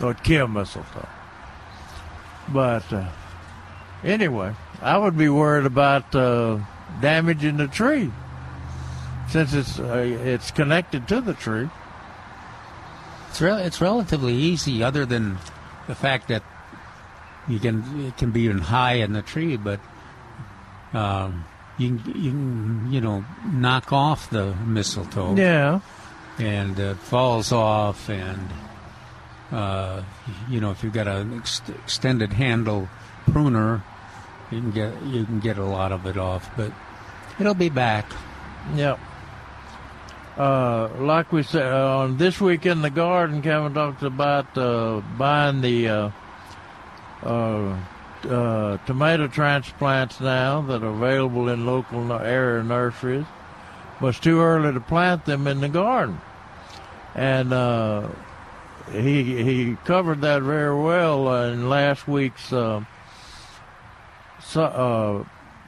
Or 0.00 0.08
would 0.08 0.22
kill 0.22 0.48
mistletoe. 0.48 1.08
But 2.48 2.92
uh, 2.92 3.08
anyway, 4.02 4.54
I 4.82 4.98
would 4.98 5.16
be 5.16 5.28
worried 5.28 5.66
about 5.66 6.14
uh, 6.14 6.58
damaging 7.00 7.56
the 7.56 7.68
tree 7.68 8.10
since 9.28 9.54
it's 9.54 9.78
uh, 9.78 10.18
it's 10.24 10.50
connected 10.50 11.08
to 11.08 11.20
the 11.20 11.34
tree. 11.34 11.68
It's 13.30 13.40
re- 13.40 13.62
it's 13.62 13.80
relatively 13.80 14.34
easy, 14.34 14.82
other 14.82 15.06
than 15.06 15.38
the 15.86 15.94
fact 15.94 16.28
that 16.28 16.42
you 17.48 17.58
can 17.58 18.06
it 18.06 18.16
can 18.16 18.30
be 18.30 18.42
even 18.42 18.58
high 18.58 18.94
in 18.94 19.12
the 19.12 19.22
tree, 19.22 19.56
but 19.56 19.80
um, 20.92 21.44
you 21.78 21.98
can, 21.98 22.22
you 22.22 22.30
can 22.30 22.92
you 22.92 23.00
know 23.00 23.24
knock 23.52 23.92
off 23.92 24.30
the 24.30 24.54
mistletoe. 24.66 25.34
Yeah, 25.36 25.80
and 26.38 26.78
it 26.78 26.96
falls 26.96 27.52
off, 27.52 28.08
and 28.08 28.48
uh, 29.52 30.02
you 30.48 30.60
know 30.60 30.70
if 30.70 30.82
you've 30.82 30.92
got 30.92 31.08
an 31.08 31.38
ex- 31.38 31.62
extended 31.68 32.32
handle 32.32 32.88
pruner, 33.30 33.82
you 34.50 34.60
can 34.60 34.70
get 34.70 35.02
you 35.04 35.24
can 35.24 35.40
get 35.40 35.58
a 35.58 35.64
lot 35.64 35.92
of 35.92 36.06
it 36.06 36.16
off, 36.16 36.50
but 36.56 36.72
it'll 37.38 37.54
be 37.54 37.70
back. 37.70 38.06
Yep. 38.74 38.98
Uh, 40.36 40.88
like 40.98 41.30
we 41.32 41.44
said 41.44 41.72
uh, 41.72 41.98
on 41.98 42.16
this 42.16 42.40
week 42.40 42.66
in 42.66 42.82
the 42.82 42.90
garden, 42.90 43.40
Kevin 43.40 43.72
talked 43.72 44.02
about 44.02 44.56
uh, 44.58 45.00
buying 45.16 45.60
the 45.60 45.88
uh, 47.24 47.28
uh, 47.28 47.78
uh, 48.28 48.78
tomato 48.86 49.28
transplants 49.28 50.20
now 50.20 50.60
that 50.62 50.82
are 50.82 50.88
available 50.88 51.48
in 51.48 51.66
local 51.66 52.12
area 52.12 52.62
nurseries, 52.62 53.26
but 54.00 54.08
it's 54.08 54.20
too 54.20 54.40
early 54.40 54.72
to 54.72 54.80
plant 54.80 55.24
them 55.24 55.46
in 55.46 55.60
the 55.60 55.68
garden. 55.68 56.20
And 57.14 57.52
uh, 57.52 58.08
he 58.90 59.42
he 59.42 59.76
covered 59.84 60.20
that 60.22 60.42
very 60.42 60.74
well 60.74 61.44
in 61.44 61.68
last 61.68 62.08
week's 62.08 62.52
uh, 62.52 62.84
so, 64.40 64.62
uh, 64.62 65.24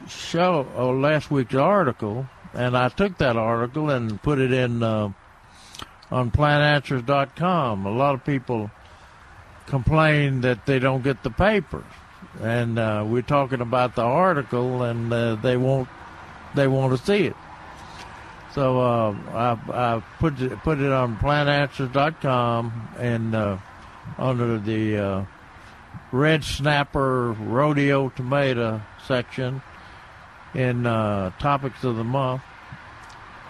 show, 0.09 0.67
or 0.77 0.95
last 0.95 1.31
week's 1.31 1.55
article. 1.55 2.27
And 2.55 2.77
I 2.77 2.89
took 2.89 3.19
that 3.19 3.37
article 3.37 3.91
and 3.91 4.21
put 4.23 4.39
it 4.39 4.53
in 4.53 4.83
uh, 4.83 5.11
on 6.11 6.31
plantanswers.com. 6.31 7.87
A 7.87 7.91
lot 7.91 8.15
of 8.15 8.25
people 8.25 8.71
complain 9.67 10.41
that 10.43 10.67
they 10.67 10.79
don't 10.79 11.03
get 11.03 11.23
the 11.23 11.31
paper. 11.31 11.85
and 12.41 12.79
uh, 12.79 13.05
we're 13.07 13.23
talking 13.23 13.61
about 13.61 13.95
the 13.95 14.03
article, 14.03 14.83
and 14.83 15.13
uh, 15.13 15.35
they 15.37 15.57
won't 15.57 15.89
they 16.55 16.67
want 16.67 16.97
to 16.97 17.05
see 17.05 17.27
it. 17.27 17.37
So 18.55 18.81
uh, 18.81 19.17
I, 19.33 19.97
I 19.97 20.03
put 20.19 20.41
it, 20.41 20.59
put 20.61 20.81
it 20.81 20.91
on 20.91 21.17
plantanswers.com 21.19 22.89
and 22.99 23.35
uh, 23.35 23.59
under 24.17 24.59
the 24.59 24.97
uh, 24.97 25.25
red 26.11 26.43
snapper 26.43 27.33
rodeo 27.33 28.09
tomato 28.11 28.81
section 29.07 29.61
in 30.55 30.87
uh, 30.87 31.31
topics 31.39 31.85
of 31.85 31.97
the 31.97 32.05
month, 32.05 32.43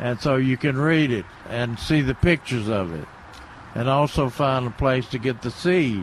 and 0.01 0.21
so 0.21 0.37
you 0.37 0.57
can 0.57 0.77
read 0.77 1.13
it 1.13 1.27
and 1.49 1.79
see 1.79 2.01
the 2.01 2.15
pictures 2.15 2.69
of 2.69 2.93
it 2.93 3.07
and 3.77 3.91
also 3.91 4.31
find 4.31 4.67
a 4.67 4.71
place 4.71 5.07
to 5.09 5.19
get 5.19 5.43
the 5.43 5.51
seed. 5.51 6.03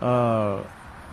Uh, 0.00 0.62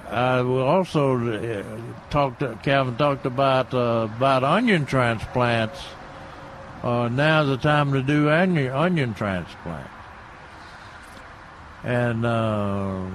I 0.09 0.41
will 0.41 0.61
also 0.61 1.17
uh, 1.17 1.63
talk 2.11 2.37
to 2.39 2.57
Calvin 2.63 2.95
talked 2.97 3.25
about 3.25 3.73
uh, 3.73 4.07
about 4.15 4.43
onion 4.43 4.85
transplants. 4.85 5.83
Uh, 6.83 7.09
now's 7.09 7.47
the 7.47 7.57
time 7.57 7.91
to 7.93 8.03
do 8.03 8.29
onion 8.29 8.71
onion 8.71 9.13
transplant. 9.15 9.89
And 11.83 12.23
uh, 12.23 13.05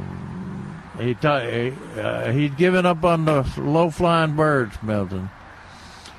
he 0.98 1.14
ta- 1.14 1.46
he, 1.46 1.72
uh, 1.96 2.32
he'd 2.32 2.56
given 2.56 2.84
up 2.84 3.04
on 3.04 3.26
the 3.26 3.48
low 3.56 3.90
flying 3.90 4.34
birds, 4.34 4.76
Milton. 4.82 5.30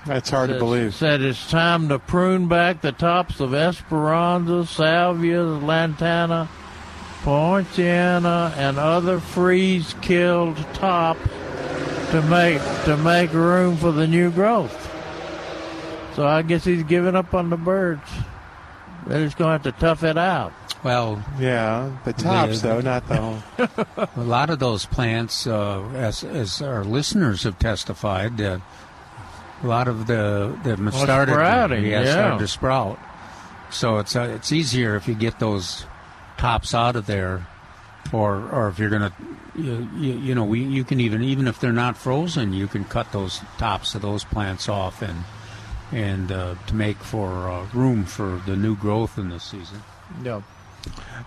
That's 0.06 0.30
hard 0.30 0.50
said, 0.50 0.54
to 0.56 0.60
believe. 0.60 0.96
Said 0.96 1.22
it's 1.22 1.50
time 1.50 1.90
to 1.90 2.00
prune 2.00 2.48
back 2.48 2.82
the 2.82 2.92
tops 2.92 3.40
of 3.40 3.54
Esperanza, 3.54 4.66
Salvia, 4.66 5.44
Lantana, 5.44 6.50
Poinciana, 7.24 8.54
and 8.58 8.78
other 8.78 9.20
freeze-killed 9.20 10.58
tops 10.74 11.22
to 12.12 12.22
make 12.30 12.62
to 12.86 12.98
make 12.98 13.32
room 13.34 13.78
for 13.78 13.92
the 13.92 14.06
new 14.06 14.30
growth. 14.30 14.80
So 16.16 16.28
I 16.28 16.42
guess 16.42 16.64
he's 16.64 16.84
giving 16.84 17.16
up 17.16 17.34
on 17.34 17.50
the 17.50 17.58
birds. 17.58 18.08
They're 19.08 19.26
just 19.26 19.38
going 19.38 19.60
to 19.60 19.70
have 19.70 19.76
to 19.76 19.82
tough 19.82 20.04
it 20.04 20.18
out. 20.18 20.54
Well, 20.84 21.24
yeah, 21.40 21.96
the 22.04 22.14
tops 22.14 22.62
though, 22.62 22.82
not 22.82 23.08
the 23.08 23.16
whole. 23.16 24.08
a 24.16 24.22
lot 24.22 24.50
of 24.50 24.60
those 24.60 24.86
plants, 24.86 25.48
uh, 25.48 25.82
as 25.96 26.26
as 26.26 26.62
our 26.62 26.84
listeners 26.84 27.44
have 27.44 27.58
testified, 27.58 28.40
uh, 28.42 28.60
a 29.64 29.68
lot 29.68 29.88
of 29.88 30.08
the 30.08 30.58
them 30.64 30.86
have 30.86 30.94
Well, 30.94 31.04
started, 31.04 31.32
sprouting, 31.32 31.86
yeah, 31.86 32.02
yeah. 32.04 32.12
started 32.12 32.40
to 32.40 32.48
sprout. 32.48 33.00
So 33.72 33.98
it's 33.98 34.16
uh, 34.16 34.32
it's 34.36 34.52
easier 34.52 34.96
if 34.96 35.08
you 35.08 35.16
get 35.16 35.40
those 35.40 35.86
tops 36.38 36.76
out 36.76 36.96
of 36.96 37.06
there, 37.06 37.48
or 38.12 38.36
or 38.52 38.68
if 38.68 38.78
you're 38.78 38.90
gonna, 38.90 39.14
you, 39.56 39.88
you, 39.98 40.14
you 40.14 40.36
know, 40.36 40.44
we 40.44 40.62
you 40.64 40.84
can 40.84 41.00
even 41.00 41.24
even 41.24 41.48
if 41.48 41.60
they're 41.60 41.72
not 41.72 41.98
frozen, 41.98 42.54
you 42.54 42.68
can 42.68 42.84
cut 42.86 43.12
those 43.12 43.42
tops 43.58 43.96
of 43.96 44.02
those 44.02 44.24
plants 44.24 44.70
off 44.70 45.02
and 45.02 45.24
and 45.92 46.32
uh, 46.32 46.56
to 46.68 46.76
make 46.76 46.98
for 46.98 47.50
uh, 47.50 47.66
room 47.74 48.04
for 48.04 48.42
the 48.46 48.56
new 48.56 48.76
growth 48.76 49.18
in 49.18 49.30
the 49.30 49.40
season. 49.40 49.82
Yeah. 50.24 50.42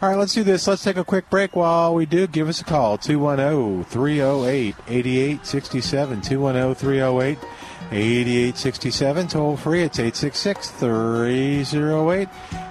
All 0.03 0.11
right, 0.11 0.19
let's 0.19 0.35
do 0.35 0.45
this. 0.45 0.67
Let's 0.67 0.85
take 0.85 0.99
a 0.99 1.05
quick 1.05 1.31
break. 1.31 1.57
While 1.57 1.95
we 1.95 2.05
do, 2.05 2.27
give 2.27 2.49
us 2.49 2.61
a 2.61 2.65
call 2.65 2.95
oh, 2.95 2.97
210 2.99 3.85
308 3.85 4.75
8867. 4.87 6.21
210 6.21 6.75
308 6.75 7.39
8867. 7.91 9.29
Toll 9.29 9.57
free. 9.57 9.83
It's 9.83 9.99
866 9.99 10.71
308 10.71 12.29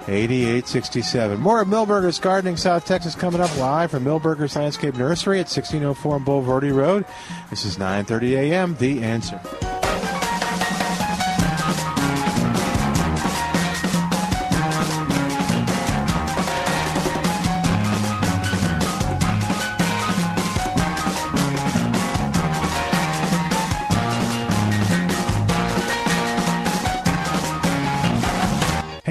8867. 0.08 1.40
More 1.40 1.60
of 1.60 1.68
Milberger's 1.68 2.18
Gardening 2.18 2.56
South 2.56 2.84
Texas 2.84 3.14
coming 3.14 3.40
up 3.40 3.56
live 3.58 3.90
from 3.90 4.04
Milberger's 4.04 4.56
Landscape 4.56 4.94
Nursery 4.94 5.38
at 5.38 5.48
1604 5.48 6.20
Bulverde 6.20 6.74
Road. 6.74 7.04
This 7.50 7.64
is 7.64 7.76
9:30 7.76 8.36
a.m. 8.36 8.76
The 8.76 9.02
Answer. 9.02 9.40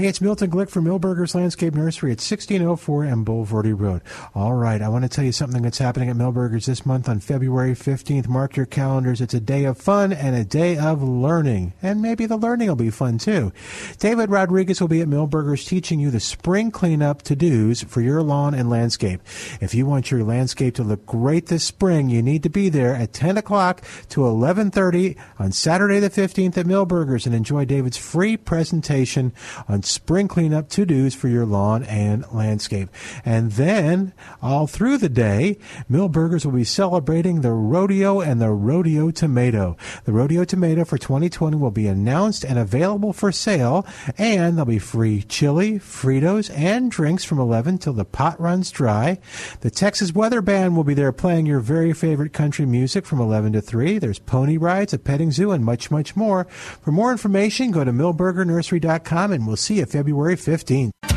It's 0.05 0.21
Milton 0.21 0.51
Glick 0.51 0.69
from 0.69 0.85
Milberger's 0.85 1.33
Landscape 1.33 1.73
Nursery 1.73 2.11
at 2.11 2.21
1604 2.21 3.05
and 3.05 3.25
Bulverde 3.25 3.73
Road. 3.73 4.01
All 4.35 4.53
right, 4.53 4.79
I 4.79 4.87
want 4.87 5.03
to 5.03 5.09
tell 5.09 5.25
you 5.25 5.31
something 5.31 5.63
that's 5.63 5.79
happening 5.79 6.09
at 6.09 6.15
Milberger's 6.15 6.67
this 6.67 6.85
month 6.85 7.09
on 7.09 7.19
February 7.19 7.73
15th. 7.73 8.27
Mark 8.27 8.55
your 8.55 8.67
calendars. 8.67 9.19
It's 9.19 9.33
a 9.33 9.39
day 9.39 9.65
of 9.65 9.79
fun 9.79 10.13
and 10.13 10.35
a 10.35 10.45
day 10.45 10.77
of 10.77 11.01
learning. 11.01 11.73
And 11.81 12.03
maybe 12.03 12.27
the 12.27 12.37
learning 12.37 12.67
will 12.67 12.75
be 12.75 12.91
fun 12.91 13.17
too. 13.17 13.51
David 13.97 14.29
Rodriguez 14.29 14.79
will 14.79 14.87
be 14.87 15.01
at 15.01 15.07
Milberger's 15.07 15.65
teaching 15.65 15.99
you 15.99 16.11
the 16.11 16.19
spring 16.19 16.69
cleanup 16.69 17.23
to-dos 17.23 17.81
for 17.81 18.01
your 18.01 18.21
lawn 18.21 18.53
and 18.53 18.69
landscape. 18.69 19.21
If 19.59 19.73
you 19.73 19.87
want 19.87 20.11
your 20.11 20.23
landscape 20.23 20.75
to 20.75 20.83
look 20.83 21.07
great 21.07 21.47
this 21.47 21.63
spring, 21.63 22.11
you 22.11 22.21
need 22.21 22.43
to 22.43 22.49
be 22.49 22.69
there 22.69 22.93
at 22.93 23.11
10 23.11 23.39
o'clock 23.39 23.81
to 24.09 24.21
11.30 24.21 25.17
on 25.39 25.51
Saturday 25.51 25.99
the 25.99 26.11
15th 26.11 26.59
at 26.59 26.67
Milberger's 26.67 27.25
and 27.25 27.33
enjoy 27.33 27.65
David's 27.65 27.97
free 27.97 28.37
presentation 28.37 29.33
on 29.67 29.81
spring 29.95 30.27
cleanup 30.27 30.69
to 30.69 30.85
dos 30.85 31.15
for 31.15 31.27
your 31.27 31.45
lawn 31.45 31.83
and 31.83 32.25
landscape. 32.31 32.89
And 33.23 33.53
then, 33.53 34.13
all 34.41 34.67
through 34.67 34.99
the 34.99 35.09
day, 35.09 35.57
Milberger's 35.89 36.45
will 36.45 36.53
be 36.53 36.63
celebrating 36.63 37.41
the 37.41 37.51
rodeo 37.51 38.21
and 38.21 38.39
the 38.39 38.51
rodeo 38.51 39.09
tomato. 39.11 39.77
The 40.03 40.13
rodeo 40.13 40.43
tomato 40.43 40.85
for 40.85 40.97
2020 40.97 41.57
will 41.57 41.71
be 41.71 41.87
announced 41.87 42.43
and 42.43 42.59
available 42.59 43.13
for 43.13 43.31
sale, 43.31 43.85
and 44.17 44.57
there'll 44.57 44.65
be 44.65 44.79
free 44.79 45.23
chili, 45.23 45.79
Fritos, 45.79 46.55
and 46.55 46.91
drinks 46.91 47.23
from 47.23 47.39
11 47.39 47.79
till 47.79 47.93
the 47.93 48.05
pot 48.05 48.39
runs 48.39 48.71
dry. 48.71 49.19
The 49.61 49.71
Texas 49.71 50.13
Weather 50.13 50.41
Band 50.41 50.75
will 50.75 50.83
be 50.83 50.93
there 50.93 51.11
playing 51.11 51.45
your 51.45 51.59
very 51.59 51.93
favorite 51.93 52.33
country 52.33 52.65
music 52.65 53.05
from 53.05 53.19
11 53.19 53.53
to 53.53 53.61
3. 53.61 53.97
There's 53.97 54.19
pony 54.19 54.57
rides, 54.57 54.93
a 54.93 54.99
petting 54.99 55.31
zoo, 55.31 55.51
and 55.51 55.63
much, 55.63 55.89
much 55.89 56.15
more. 56.15 56.45
For 56.45 56.91
more 56.91 57.11
information, 57.11 57.71
go 57.71 57.83
to 57.83 57.91
milbergernursery.com 57.91 59.31
and 59.31 59.47
we'll 59.47 59.55
see 59.55 59.77
you 59.77 59.84
February 59.85 60.35
15th. 60.35 60.91
I 61.03 61.07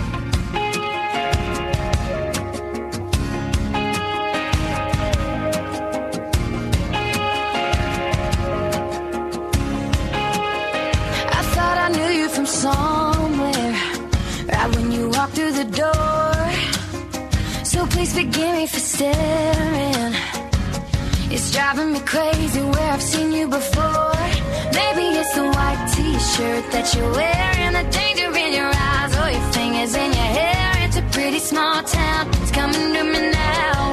thought 11.54 11.78
I 11.78 11.88
knew 11.96 12.10
you 12.20 12.28
from 12.28 12.46
somewhere, 12.46 13.74
right 14.52 14.70
when 14.76 14.92
you 14.92 15.08
walked 15.10 15.34
through 15.34 15.52
the 15.52 15.64
door. 15.64 16.34
So 17.64 17.86
please 17.86 18.12
forgive 18.12 18.54
me 18.54 18.66
for 18.66 18.80
staring. 18.80 20.14
It's 21.30 21.50
driving 21.52 21.92
me 21.92 22.00
crazy 22.00 22.60
where 22.60 22.90
I've 22.92 23.02
seen 23.02 23.32
you 23.32 23.46
before. 23.48 24.14
Maybe 24.72 25.02
it's 25.20 25.34
the 25.34 25.44
white 25.44 25.86
t-shirt 25.94 26.70
that 26.72 26.94
you're 26.94 27.12
wearing, 27.12 27.72
the 27.74 27.84
pretty 31.18 31.40
small 31.40 31.82
town. 31.82 32.28
It's 32.34 32.52
coming 32.52 32.94
to 32.94 33.02
me 33.02 33.32
now. 33.32 33.90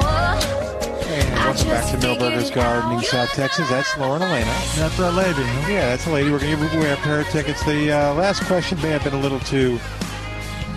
Welcome 1.34 1.66
back 1.66 1.90
to 1.90 1.98
Milberger's 1.98 2.52
Gardening, 2.52 3.00
South 3.00 3.30
Texas. 3.30 3.68
That's 3.68 3.98
Lauren 3.98 4.22
Alaina. 4.22 4.54
That's 4.76 4.96
a 5.00 5.10
lady. 5.10 5.42
Yeah, 5.68 5.88
that's 5.88 6.06
a 6.06 6.12
lady. 6.12 6.30
We're 6.30 6.38
going 6.38 6.56
to 6.56 6.62
give 6.62 6.74
away 6.74 6.92
a 6.92 6.96
pair 6.98 7.20
of 7.22 7.26
tickets. 7.30 7.64
The 7.64 7.90
uh, 7.90 8.14
last 8.14 8.44
question 8.44 8.80
may 8.80 8.90
have 8.90 9.02
been 9.02 9.14
a 9.14 9.20
little 9.20 9.40
too 9.40 9.80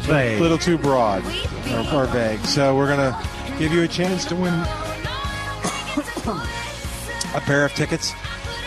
Vague. 0.08 0.40
a 0.40 0.42
little 0.42 0.58
too 0.58 0.80
broad 0.80 1.24
or, 1.72 1.86
or 1.94 2.06
vague. 2.08 2.44
So 2.46 2.76
we're 2.76 2.88
going 2.88 3.14
to 3.14 3.28
give 3.60 3.72
you 3.72 3.84
a 3.84 3.88
chance 3.88 4.26
to 4.26 4.36
win 4.36 4.56
a 7.36 7.42
pair 7.42 7.64
of 7.64 7.74
tickets 7.76 8.16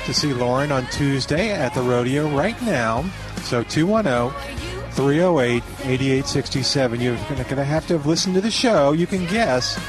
to 0.07 0.15
see 0.15 0.33
Lauren 0.33 0.71
on 0.71 0.87
Tuesday 0.93 1.51
at 1.51 1.75
the 1.75 1.83
rodeo 1.83 2.29
right 2.29 2.61
now. 2.63 3.05
So 3.43 3.65
210 3.65 4.52
308 4.95 5.63
8867. 5.81 7.01
You're 7.01 7.17
going 7.17 7.45
to 7.45 7.65
have 7.65 7.87
to 7.89 7.95
have 7.95 8.07
listened 8.07 8.35
to 8.35 8.41
the 8.41 8.51
show. 8.51 8.93
You 8.93 9.07
can 9.07 9.27
guess 9.27 9.81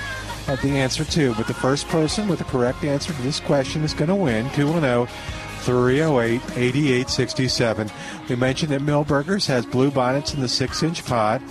at 0.48 0.62
the 0.62 0.70
answer 0.70 1.06
too, 1.06 1.34
but 1.36 1.48
the 1.48 1.54
first 1.54 1.88
person 1.88 2.28
with 2.28 2.40
the 2.40 2.46
correct 2.46 2.84
answer 2.84 3.14
to 3.14 3.22
this 3.22 3.40
question 3.40 3.84
is 3.84 3.94
going 3.94 4.10
to 4.10 4.16
win 4.16 4.50
210 4.52 5.08
308 5.64 6.42
8867. 6.58 7.90
We 8.30 8.36
mentioned 8.36 8.72
that 8.72 8.82
Milberger's 8.82 9.48
has 9.48 9.66
blue 9.66 9.92
bonnets 9.92 10.34
in 10.34 10.42
the 10.42 10.50
six 10.50 10.84
inch 10.84 11.06
pot. 11.06 11.42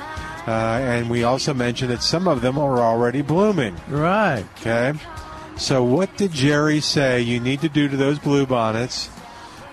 Uh, 0.46 0.50
and 0.50 1.08
we 1.08 1.22
also 1.22 1.54
mentioned 1.54 1.90
that 1.90 2.02
some 2.02 2.26
of 2.26 2.42
them 2.42 2.58
are 2.58 2.80
already 2.80 3.22
blooming. 3.22 3.76
Right. 3.88 4.44
Okay. 4.60 4.92
So, 5.56 5.84
what 5.84 6.16
did 6.16 6.32
Jerry 6.32 6.80
say 6.80 7.20
you 7.20 7.38
need 7.38 7.60
to 7.60 7.68
do 7.68 7.88
to 7.88 7.96
those 7.96 8.18
blue 8.18 8.44
bonnets 8.44 9.08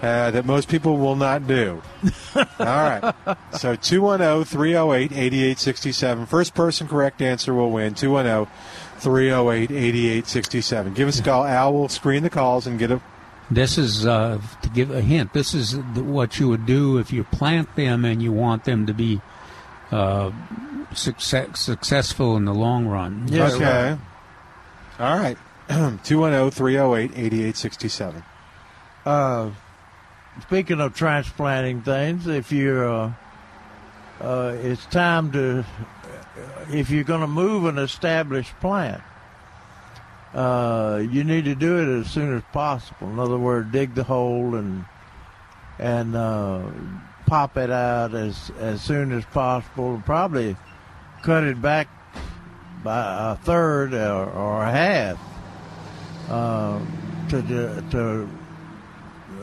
uh, 0.02 0.32
that 0.32 0.46
most 0.46 0.70
people 0.70 0.98
will 0.98 1.16
not 1.16 1.48
do? 1.48 1.82
All 2.36 2.46
right. 2.60 3.14
So, 3.54 3.76
210 3.76 4.46
308 4.46 5.12
8867. 5.12 6.26
First 6.26 6.54
person 6.54 6.88
correct 6.88 7.22
answer 7.22 7.54
will 7.54 7.72
win. 7.72 7.94
210 7.96 8.54
308 9.00 9.72
8867. 9.72 10.94
Give 10.94 11.08
us 11.08 11.20
a 11.20 11.24
call. 11.24 11.46
Al 11.46 11.74
will 11.74 11.90
screen 11.90 12.24
the 12.24 12.30
calls 12.30 12.66
and 12.68 12.80
get 12.80 12.92
a. 12.92 13.02
This 13.52 13.78
is 13.78 14.06
uh, 14.06 14.40
to 14.62 14.70
give 14.70 14.92
a 14.92 15.02
hint. 15.02 15.34
This 15.34 15.54
is 15.54 15.76
what 15.76 16.40
you 16.40 16.48
would 16.50 16.66
do 16.66 16.98
if 16.98 17.12
you 17.12 17.24
plant 17.24 17.76
them 17.76 18.06
and 18.06 18.22
you 18.22 18.32
want 18.32 18.64
them 18.66 18.86
to 18.86 18.94
be 18.94 19.22
uh, 19.92 20.32
success, 20.94 21.60
successful 21.60 22.38
in 22.38 22.46
the 22.46 22.54
long 22.54 22.86
run. 22.88 23.28
okay. 23.56 23.98
All 25.00 25.18
right. 25.18 25.38
210 26.04 26.52
308 26.52 27.12
8867. 27.12 28.24
Speaking 30.42 30.80
of 30.80 30.96
transplanting 30.96 31.82
things, 31.82 32.28
if 32.28 32.52
you're, 32.52 32.88
uh, 32.88 33.14
uh, 34.22 34.56
it's 34.62 34.86
time 34.86 35.32
to, 35.34 35.66
if 36.72 36.90
you're 36.90 37.04
going 37.04 37.22
to 37.22 37.28
move 37.28 37.66
an 37.66 37.78
established 37.78 38.58
plant, 38.60 39.02
uh, 40.34 41.04
you 41.10 41.24
need 41.24 41.46
to 41.46 41.56
do 41.56 41.78
it 41.78 42.00
as 42.00 42.12
soon 42.12 42.36
as 42.36 42.44
possible. 42.54 43.10
In 43.10 43.20
other 43.20 43.38
words, 43.38 43.72
dig 43.72 43.96
the 43.96 44.04
hole 44.04 44.56
and 44.56 44.86
and 45.80 46.16
uh, 46.16 46.62
pop 47.26 47.58
it 47.58 47.72
out 47.72 48.14
as 48.14 48.52
as 48.60 48.82
soon 48.82 49.12
as 49.12 49.26
possible, 49.26 50.02
probably 50.06 50.56
cut 51.24 51.44
it 51.44 51.62
back 51.62 51.88
by 52.84 53.32
a 53.32 53.36
third 53.38 53.94
or, 53.94 54.30
or 54.30 54.64
a 54.64 54.72
half 54.72 55.20
uh, 56.30 56.80
to 57.30 57.42
to 57.90 58.30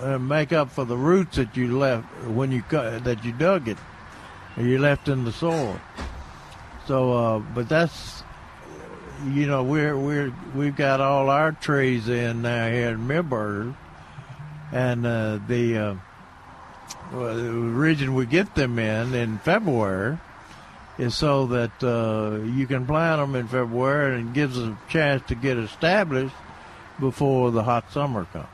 uh, 0.00 0.18
make 0.18 0.52
up 0.52 0.70
for 0.70 0.84
the 0.84 0.96
roots 0.96 1.36
that 1.36 1.56
you 1.56 1.78
left 1.78 2.06
when 2.26 2.52
you 2.52 2.62
cut 2.62 3.04
that 3.04 3.24
you 3.24 3.32
dug 3.32 3.68
it, 3.68 3.78
or 4.56 4.64
you 4.64 4.78
left 4.78 5.08
in 5.08 5.24
the 5.24 5.32
soil. 5.32 5.78
So, 6.86 7.12
uh, 7.12 7.38
but 7.38 7.68
that's 7.68 8.22
you 9.26 9.46
know 9.46 9.62
we're 9.62 9.98
we're 9.98 10.32
we've 10.54 10.76
got 10.76 11.00
all 11.00 11.30
our 11.30 11.52
trees 11.52 12.08
in 12.08 12.42
now 12.42 12.68
here 12.70 12.90
in 12.90 13.08
Millburg, 13.08 13.74
and 14.72 15.06
uh, 15.06 15.38
the 15.46 15.78
uh, 15.78 15.94
well, 17.12 17.36
the 17.36 17.50
region 17.50 18.14
we 18.14 18.26
get 18.26 18.54
them 18.54 18.78
in 18.78 19.14
in 19.14 19.38
February 19.38 20.18
is 20.98 21.14
so 21.14 21.46
that 21.46 21.84
uh, 21.84 22.42
you 22.44 22.66
can 22.66 22.86
plant 22.86 23.20
them 23.20 23.34
in 23.34 23.46
February 23.46 24.18
and 24.18 24.30
it 24.30 24.32
gives 24.32 24.58
a 24.58 24.76
chance 24.88 25.22
to 25.28 25.34
get 25.34 25.58
established 25.58 26.34
before 26.98 27.50
the 27.50 27.62
hot 27.62 27.92
summer 27.92 28.24
comes. 28.26 28.46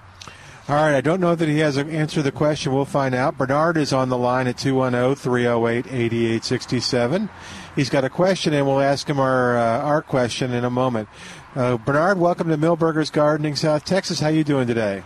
All 0.72 0.78
right, 0.78 0.94
I 0.94 1.02
don't 1.02 1.20
know 1.20 1.34
that 1.34 1.50
he 1.50 1.58
has 1.58 1.76
an 1.76 1.90
answer 1.90 2.14
to 2.14 2.22
the 2.22 2.32
question. 2.32 2.72
We'll 2.72 2.86
find 2.86 3.14
out. 3.14 3.36
Bernard 3.36 3.76
is 3.76 3.92
on 3.92 4.08
the 4.08 4.16
line 4.16 4.46
at 4.46 4.56
210 4.56 5.16
308 5.16 5.84
8867. 5.86 7.28
He's 7.76 7.90
got 7.90 8.04
a 8.04 8.08
question, 8.08 8.54
and 8.54 8.66
we'll 8.66 8.80
ask 8.80 9.06
him 9.06 9.20
our, 9.20 9.58
uh, 9.58 9.80
our 9.80 10.00
question 10.00 10.54
in 10.54 10.64
a 10.64 10.70
moment. 10.70 11.10
Uh, 11.54 11.76
Bernard, 11.76 12.18
welcome 12.18 12.48
to 12.48 12.56
Milberger's 12.56 13.10
Gardening, 13.10 13.54
South 13.54 13.84
Texas. 13.84 14.20
How 14.20 14.28
you 14.28 14.44
doing 14.44 14.66
today? 14.66 15.02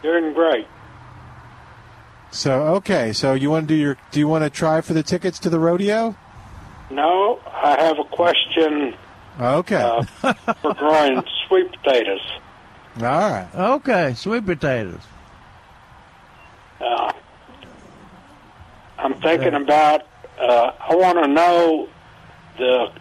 Doing 0.00 0.32
great. 0.32 0.66
So, 2.30 2.62
okay, 2.76 3.12
so 3.12 3.34
you 3.34 3.50
want 3.50 3.68
to 3.68 3.74
do 3.74 3.78
your 3.78 3.98
do 4.10 4.20
you 4.20 4.26
want 4.26 4.44
to 4.44 4.48
try 4.48 4.80
for 4.80 4.94
the 4.94 5.02
tickets 5.02 5.38
to 5.40 5.50
the 5.50 5.60
rodeo? 5.60 6.16
No, 6.90 7.40
I 7.46 7.78
have 7.78 7.98
a 7.98 8.04
question 8.04 8.94
Okay. 9.38 9.82
uh, 10.22 10.32
for 10.62 10.72
growing 10.72 11.22
sweet 11.46 11.70
potatoes. 11.72 12.22
All 13.00 13.30
right. 13.30 13.48
Okay, 13.54 14.14
sweet 14.14 14.44
potatoes. 14.44 15.00
Uh, 16.80 17.12
I'm 18.98 19.14
thinking 19.20 19.54
about. 19.54 20.02
Uh, 20.38 20.72
I 20.78 20.94
want 20.94 21.22
to 21.22 21.28
know 21.28 21.88
the 22.58 22.92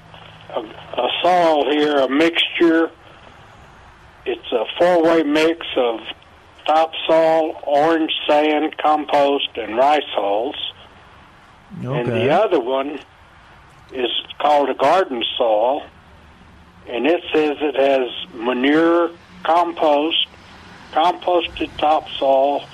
a, 0.55 0.59
a 0.59 1.09
soil 1.21 1.69
here, 1.71 1.97
a 1.97 2.09
mixture. 2.09 2.91
It's 4.25 4.51
a 4.51 4.65
four-way 4.77 5.23
mix 5.23 5.65
of 5.77 6.01
topsoil, 6.65 7.59
orange 7.65 8.11
sand, 8.27 8.77
compost, 8.77 9.49
and 9.55 9.77
rice 9.77 10.01
hulls. 10.09 10.55
Okay. 11.83 11.99
And 11.99 12.09
the 12.09 12.29
other 12.29 12.59
one 12.59 12.99
is 13.93 14.09
called 14.39 14.69
a 14.69 14.73
garden 14.73 15.23
soil, 15.37 15.83
and 16.87 17.07
it 17.07 17.23
says 17.33 17.57
it 17.61 17.75
has 17.75 18.09
manure, 18.33 19.11
compost, 19.47 20.27
composted 20.91 21.75
topsoil, 21.77 22.65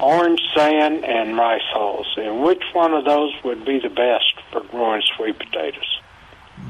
orange 0.00 0.40
sand, 0.54 1.04
and 1.04 1.36
rice 1.36 1.60
hulls. 1.72 2.06
And 2.16 2.42
which 2.42 2.62
one 2.72 2.94
of 2.94 3.04
those 3.04 3.32
would 3.44 3.64
be 3.64 3.78
the 3.78 3.90
best 3.90 4.32
for 4.50 4.62
growing 4.62 5.02
sweet 5.16 5.38
potatoes? 5.38 6.00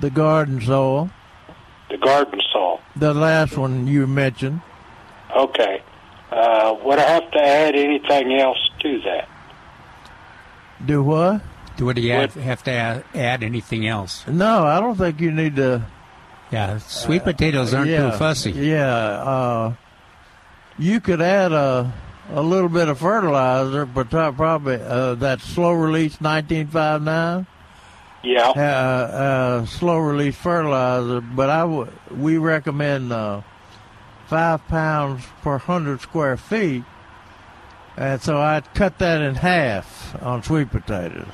The 0.01 0.11
garden 0.11 0.61
soil. 0.61 1.11
The 1.89 1.99
garden 1.99 2.41
soil. 2.53 2.81
The 2.97 3.15
last 3.15 3.57
one 3.57 3.87
you 3.87 4.07
mentioned. 4.09 4.61
Okay. 5.35 5.81
Uh, 6.33 6.77
would 6.85 6.99
I 6.99 7.09
have 7.09 7.31
to 7.31 7.39
add 7.39 7.77
anything 7.77 8.35
else 8.35 8.59
to 8.81 9.01
that? 9.03 9.29
Do 10.85 11.05
what? 11.05 11.41
Would 11.79 11.99
he 11.99 12.09
have, 12.09 12.35
have 12.35 12.65
to 12.65 12.73
add, 12.73 13.05
add 13.15 13.43
anything 13.43 13.87
else? 13.87 14.27
No, 14.27 14.65
I 14.65 14.81
don't 14.81 14.97
think 14.97 15.21
you 15.21 15.31
need 15.31 15.57
to. 15.57 15.87
Yeah, 16.53 16.79
sweet 16.79 17.25
potatoes 17.25 17.75
aren't 17.75 17.91
yeah, 17.91 18.11
too 18.11 18.17
fussy. 18.17 18.53
Yeah, 18.53 18.95
uh, 18.95 19.75
you 20.79 21.01
could 21.01 21.21
add 21.21 21.53
a 21.53 21.93
a 22.31 22.43
little 22.43 22.69
bit 22.69 22.89
of 22.89 22.99
fertilizer, 22.99 23.87
but 23.87 24.11
probably 24.11 24.77
uh, 24.77 25.15
that 25.17 25.41
slow 25.41 25.73
release 25.73 26.21
1959. 26.21 27.47
Yeah. 28.23 28.49
Uh, 28.49 28.61
uh, 28.61 29.67
slow 29.67 29.99
release 29.99 30.37
fertilizer, 30.37 31.21
but 31.21 31.49
I 31.49 31.61
w- 31.61 31.93
we 32.11 32.39
recommend 32.39 33.13
uh, 33.13 33.43
five 34.27 34.67
pounds 34.67 35.25
per 35.43 35.59
hundred 35.59 36.01
square 36.01 36.37
feet, 36.37 36.83
and 37.97 38.21
so 38.21 38.41
I'd 38.41 38.73
cut 38.75 38.99
that 38.99 39.21
in 39.21 39.37
half 39.37 40.21
on 40.23 40.43
sweet 40.43 40.71
potatoes. 40.71 41.29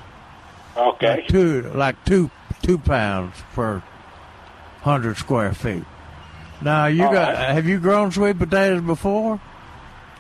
Okay. 0.77 1.17
Like 1.17 1.29
two, 1.29 1.63
like 1.75 2.05
two, 2.05 2.31
two 2.63 2.79
pounds 2.79 3.37
per 3.55 3.83
hundred 4.83 5.17
square 5.17 5.53
feet. 5.53 5.85
Now 6.61 6.87
you 6.87 7.05
All 7.05 7.13
got? 7.13 7.35
right. 7.35 7.51
Have 7.55 7.67
you 7.67 7.79
grown 7.81 8.13
sweet 8.13 8.39
potatoes 8.39 8.83
before? 8.83 9.41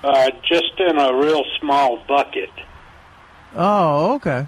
Uh, 0.02 0.30
just 0.48 0.72
in 0.78 0.98
a 0.98 1.14
real 1.14 1.42
small 1.60 2.02
bucket. 2.08 2.50
Oh, 3.54 4.14
okay. 4.14 4.46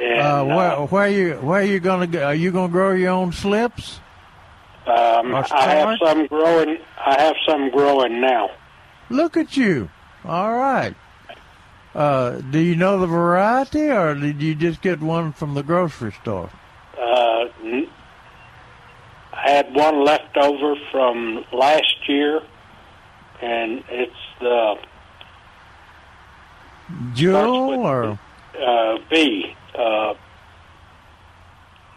And 0.00 0.20
uh, 0.20 0.44
where, 0.44 0.72
uh, 0.72 0.86
where 0.86 1.08
you 1.08 1.34
where 1.34 1.60
are 1.60 1.64
you 1.64 1.78
gonna? 1.78 2.18
Are 2.20 2.34
you 2.34 2.50
gonna 2.50 2.72
grow 2.72 2.92
your 2.92 3.10
own 3.10 3.32
slips? 3.32 4.00
um, 4.86 5.34
I 5.34 5.44
have 5.74 5.96
some 6.04 6.26
growing. 6.26 6.78
I 6.98 7.20
have 7.22 7.36
some 7.48 7.70
growing 7.70 8.20
now. 8.20 8.50
Look 9.10 9.36
at 9.36 9.56
you! 9.56 9.90
All 10.24 10.52
right. 10.52 10.94
Uh, 11.94 12.40
do 12.40 12.58
you 12.58 12.74
know 12.74 12.98
the 12.98 13.06
variety, 13.06 13.90
or 13.90 14.14
did 14.14 14.40
you 14.40 14.54
just 14.54 14.80
get 14.80 15.00
one 15.00 15.32
from 15.32 15.52
the 15.54 15.62
grocery 15.62 16.12
store? 16.22 16.48
Uh, 16.98 17.44
n- 17.62 17.88
I 19.44 19.50
had 19.50 19.74
one 19.74 20.04
left 20.04 20.36
over 20.36 20.74
from 20.90 21.44
last 21.52 21.96
year, 22.08 22.42
and 23.40 23.82
it's 23.88 24.14
the 24.40 24.76
Jewel, 27.14 27.70
or 27.86 28.18
uh, 28.60 28.98
B, 29.10 29.54
uh, 29.76 30.14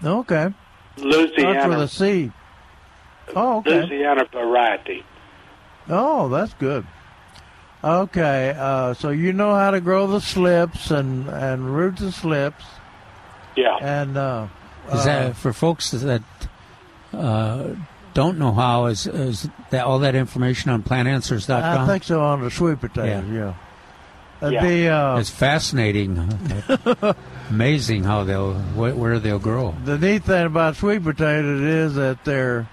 okay, 0.04 0.54
starts 0.98 1.14
with 1.16 1.38
Louisiana, 1.38 1.80
a 1.80 1.88
C. 1.88 2.32
Oh, 3.36 3.58
okay. 3.58 3.82
Louisiana 3.82 4.26
variety. 4.32 5.04
Oh, 5.90 6.30
that's 6.30 6.54
good. 6.56 6.86
Okay, 7.84 8.56
uh, 8.58 8.94
so 8.94 9.10
you 9.10 9.34
know 9.34 9.54
how 9.54 9.72
to 9.72 9.82
grow 9.82 10.08
the 10.08 10.22
slips 10.22 10.90
and 10.90 11.28
and 11.30 11.76
root 11.76 11.98
the 11.98 12.12
slips, 12.12 12.64
Yeah. 13.56 13.78
and 13.82 14.18
uh, 14.18 14.48
Is 14.88 15.02
uh, 15.02 15.06
that 15.06 15.36
for 15.36 15.54
folks 15.54 15.92
that 15.92 16.24
uh, 17.16 17.76
don't 18.14 18.38
know 18.38 18.52
how? 18.54 18.86
Is, 18.88 19.08
is 19.08 19.50
that 19.72 19.86
all 19.86 20.00
that 20.00 20.16
information 20.16 20.72
on 20.72 20.84
plantanswers.com? 20.84 21.82
I 21.82 21.86
think 21.88 22.04
so 22.04 22.22
on 22.22 22.42
the 22.42 22.52
sweet 22.52 22.80
potatoes. 22.80 23.30
Yeah. 23.32 23.54
Uh, 24.42 24.50
Yeah. 24.50 24.62
The 24.68 24.88
uh, 24.90 25.18
it's 25.20 25.30
fascinating, 25.30 26.18
amazing 27.50 28.04
how 28.04 28.24
they'll 28.26 28.54
wh- 28.54 28.98
where 28.98 29.18
they'll 29.20 29.40
grow. 29.40 29.74
the 29.86 29.98
neat 29.98 30.24
thing 30.24 30.46
about 30.46 30.76
sweet 30.76 31.04
potatoes 31.04 31.62
is 31.62 31.96
that 31.96 32.24
they're 32.26 32.68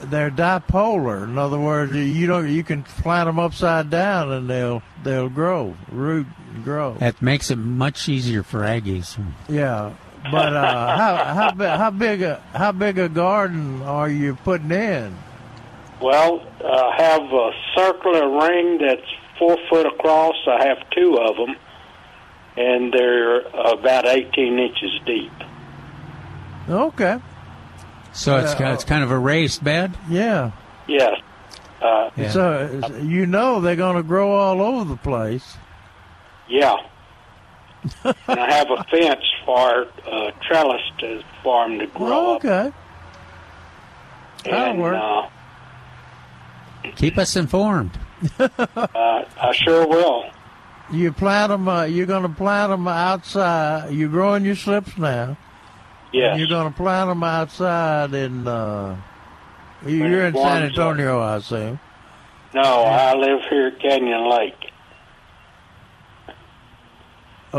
they're 0.00 0.30
dipolar. 0.30 1.24
In 1.24 1.38
other 1.38 1.58
words, 1.58 1.92
you- 1.94 2.02
you 2.02 2.26
don't 2.26 2.48
you 2.48 2.62
can 2.62 2.82
plant 2.84 3.26
them 3.26 3.38
upside 3.38 3.90
down 3.90 4.30
and 4.30 4.48
they'll 4.48 4.82
they'll 5.02 5.28
grow, 5.30 5.74
root 5.90 6.26
and 6.54 6.62
grow. 6.64 6.94
That 7.00 7.20
makes 7.22 7.50
it 7.50 7.56
much 7.56 8.08
easier 8.08 8.42
for 8.42 8.60
Aggies. 8.60 9.18
Yeah, 9.48 9.92
but 10.30 10.54
uh, 10.54 10.96
how 10.96 11.16
how 11.34 11.50
big 11.52 11.68
how 11.68 11.90
big 11.90 12.22
a 12.22 12.42
how 12.54 12.72
big 12.72 12.98
a 12.98 13.08
garden 13.08 13.82
are 13.82 14.08
you 14.08 14.34
putting 14.44 14.70
in? 14.70 15.16
Well, 16.00 16.46
I 16.64 16.94
have 16.96 17.22
a 17.32 17.50
circular 17.74 18.28
ring 18.46 18.78
that's 18.78 19.06
four 19.38 19.56
foot 19.68 19.86
across. 19.86 20.36
I 20.46 20.66
have 20.66 20.78
two 20.90 21.18
of 21.18 21.36
them, 21.36 21.56
and 22.56 22.92
they're 22.92 23.40
about 23.48 24.06
18 24.06 24.58
inches 24.58 25.00
deep. 25.06 25.32
Okay. 26.68 27.18
So 28.12 28.36
it's 28.38 28.54
Uh, 28.60 28.70
it's 28.74 28.84
kind 28.84 29.02
of 29.04 29.10
a 29.10 29.18
raised 29.18 29.62
bed. 29.64 29.96
Yeah. 30.08 30.50
Yes. 30.86 31.20
Uh, 31.82 32.10
So 32.30 32.90
you 33.02 33.26
know 33.26 33.60
they're 33.60 33.76
going 33.76 33.96
to 33.96 34.02
grow 34.02 34.32
all 34.32 34.60
over 34.60 34.84
the 34.84 34.96
place. 34.96 35.56
Yeah. 36.48 36.76
and 38.04 38.40
I 38.40 38.52
have 38.52 38.70
a 38.70 38.84
fence 38.84 39.24
for 39.44 39.86
uh, 40.10 40.30
trellis 40.46 40.82
to 40.98 41.22
for 41.42 41.64
'em 41.64 41.78
to 41.78 41.86
grow 41.88 42.34
up. 42.34 42.44
Okay. 42.44 42.72
That'll 44.44 44.70
And 44.72 44.80
work. 44.80 44.96
uh, 44.96 45.28
Keep 46.96 47.18
us 47.18 47.36
informed. 47.36 47.98
uh, 48.38 48.48
I 48.96 49.52
sure 49.52 49.86
will. 49.86 50.24
You 50.90 51.12
plant 51.12 51.50
them. 51.50 51.68
Uh, 51.68 51.84
you're 51.84 52.06
going 52.06 52.22
to 52.22 52.28
plant 52.30 52.70
them 52.70 52.88
outside. 52.88 53.92
You're 53.92 54.08
growing 54.08 54.44
your 54.44 54.56
slips 54.56 54.96
now. 54.96 55.36
Yes. 56.12 56.30
And 56.32 56.40
you're 56.40 56.48
going 56.48 56.72
to 56.72 56.76
plant 56.76 57.10
them 57.10 57.22
outside 57.22 58.14
in. 58.14 58.48
Uh, 58.48 58.96
you're 59.86 60.24
in 60.26 60.32
San 60.34 60.42
warms 60.42 60.62
up. 60.62 60.62
Antonio, 60.62 61.20
I 61.20 61.36
assume. 61.36 61.78
No, 62.54 62.62
I 62.84 63.14
live 63.14 63.40
here 63.50 63.66
at 63.66 63.78
Canyon 63.80 64.30
Lake, 64.30 64.67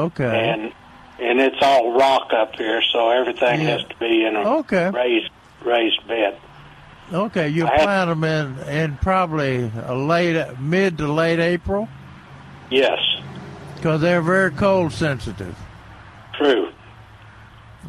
Okay. 0.05 0.49
and 0.49 0.73
and 1.19 1.39
it's 1.41 1.57
all 1.61 1.97
rock 1.97 2.31
up 2.33 2.55
here, 2.55 2.81
so 2.93 3.09
everything 3.09 3.61
Yeah. 3.61 3.71
has 3.71 3.83
to 3.83 3.95
be 3.97 4.25
in 4.25 4.35
a 4.37 4.57
Okay. 4.59 4.89
raised 4.89 5.29
raised 5.63 6.07
bed. 6.07 6.37
Okay, 7.11 7.49
you 7.49 7.67
I 7.67 7.71
had- 7.71 7.81
plant 7.81 8.09
them 8.09 8.23
in 8.23 8.59
in 8.69 8.97
probably 9.01 9.69
a 9.87 9.93
late 9.95 10.59
mid 10.59 10.97
to 10.99 11.07
late 11.11 11.39
April 11.39 11.89
Yes, 12.69 12.99
because 13.75 13.99
they're 14.01 14.21
very 14.21 14.51
cold 14.51 14.93
sensitive. 14.93 15.55
true. 16.33 16.69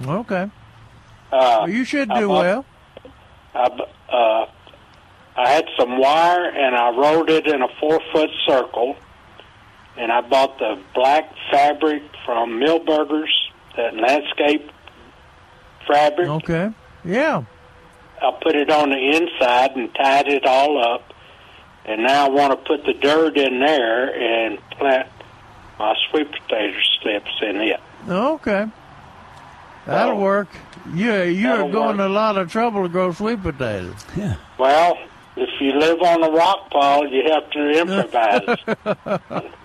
Okay. 0.06 0.48
Uh, 1.32 1.56
Well, 1.60 1.68
you 1.70 1.84
should 1.84 2.10
I 2.10 2.18
do 2.20 2.28
bought- 2.28 2.42
well. 2.44 2.64
I, 3.54 3.68
uh, 4.12 4.46
I 5.36 5.48
had 5.48 5.66
some 5.78 5.98
wire 5.98 6.46
and 6.48 6.74
I 6.74 6.90
rolled 6.90 7.30
it 7.30 7.46
in 7.46 7.62
a 7.62 7.68
four 7.78 8.00
foot 8.12 8.30
circle, 8.46 8.96
and 10.00 10.10
I 10.10 10.20
bought 10.22 10.58
the 10.58 10.78
black 10.94 11.30
fabric 11.50 12.02
from 12.24 12.58
Milberger's, 12.58 13.32
that 13.76 13.94
landscape 13.94 14.70
fabric. 15.86 16.28
Okay. 16.28 16.70
Yeah. 17.04 17.44
I 18.22 18.38
put 18.42 18.54
it 18.56 18.70
on 18.70 18.90
the 18.90 18.96
inside 19.16 19.76
and 19.76 19.94
tied 19.94 20.28
it 20.28 20.44
all 20.46 20.82
up, 20.94 21.12
and 21.86 22.02
now 22.02 22.26
I 22.26 22.28
want 22.30 22.52
to 22.52 22.56
put 22.56 22.84
the 22.84 22.92
dirt 22.94 23.36
in 23.38 23.60
there 23.60 24.14
and 24.14 24.58
plant 24.70 25.08
my 25.78 25.94
sweet 26.10 26.30
potato 26.30 26.78
slips 27.02 27.30
in 27.42 27.56
it. 27.56 27.80
Okay. 28.08 28.66
That'll 29.86 30.14
Well, 30.16 30.22
work. 30.22 30.48
Yeah, 30.94 31.22
you're 31.24 31.70
going 31.70 31.72
work. 31.72 31.96
to 31.98 32.06
a 32.06 32.08
lot 32.08 32.36
of 32.36 32.50
trouble 32.52 32.82
to 32.82 32.88
grow 32.88 33.12
sweet 33.12 33.42
potatoes. 33.42 33.94
Yeah. 34.16 34.36
Well, 34.58 34.98
if 35.36 35.48
you 35.60 35.72
live 35.72 36.02
on 36.02 36.22
a 36.22 36.30
rock 36.30 36.70
pile, 36.70 37.06
you 37.06 37.22
have 37.30 37.50
to 37.50 37.70
improvise. 37.80 39.50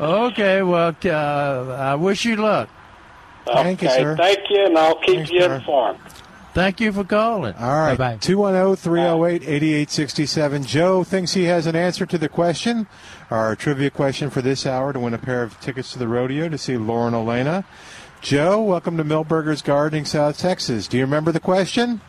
Okay. 0.00 0.62
Well, 0.62 0.96
uh, 1.04 1.08
I 1.08 1.94
wish 1.94 2.24
you 2.24 2.36
luck. 2.36 2.68
Thank 3.46 3.82
you, 3.82 3.88
sir. 3.88 4.16
thank 4.16 4.38
you, 4.50 4.66
and 4.66 4.78
I'll 4.78 4.96
keep 5.00 5.16
Thanks, 5.16 5.30
you 5.30 5.40
sir. 5.40 5.54
informed. 5.56 5.98
Thank 6.54 6.80
you 6.80 6.92
for 6.92 7.02
calling. 7.02 7.54
All 7.54 7.80
right. 7.80 7.96
Bye-bye. 7.96 8.18
210 8.18 8.76
308 8.76 9.42
8867. 9.42 10.64
Joe 10.64 11.02
thinks 11.02 11.32
he 11.32 11.44
has 11.44 11.66
an 11.66 11.74
answer 11.74 12.04
to 12.04 12.18
the 12.18 12.28
question, 12.28 12.86
our 13.30 13.56
trivia 13.56 13.90
question 13.90 14.28
for 14.28 14.42
this 14.42 14.66
hour 14.66 14.92
to 14.92 15.00
win 15.00 15.14
a 15.14 15.18
pair 15.18 15.42
of 15.42 15.58
tickets 15.60 15.92
to 15.94 15.98
the 15.98 16.06
rodeo 16.06 16.50
to 16.50 16.58
see 16.58 16.76
Lauren 16.76 17.14
Alaina. 17.14 17.64
Joe, 18.20 18.62
welcome 18.62 18.98
to 18.98 19.04
Milberger's 19.04 19.62
Gardening, 19.62 20.04
South 20.04 20.38
Texas. 20.38 20.86
Do 20.86 20.98
you 20.98 21.04
remember 21.04 21.32
the 21.32 21.40
question? 21.40 22.02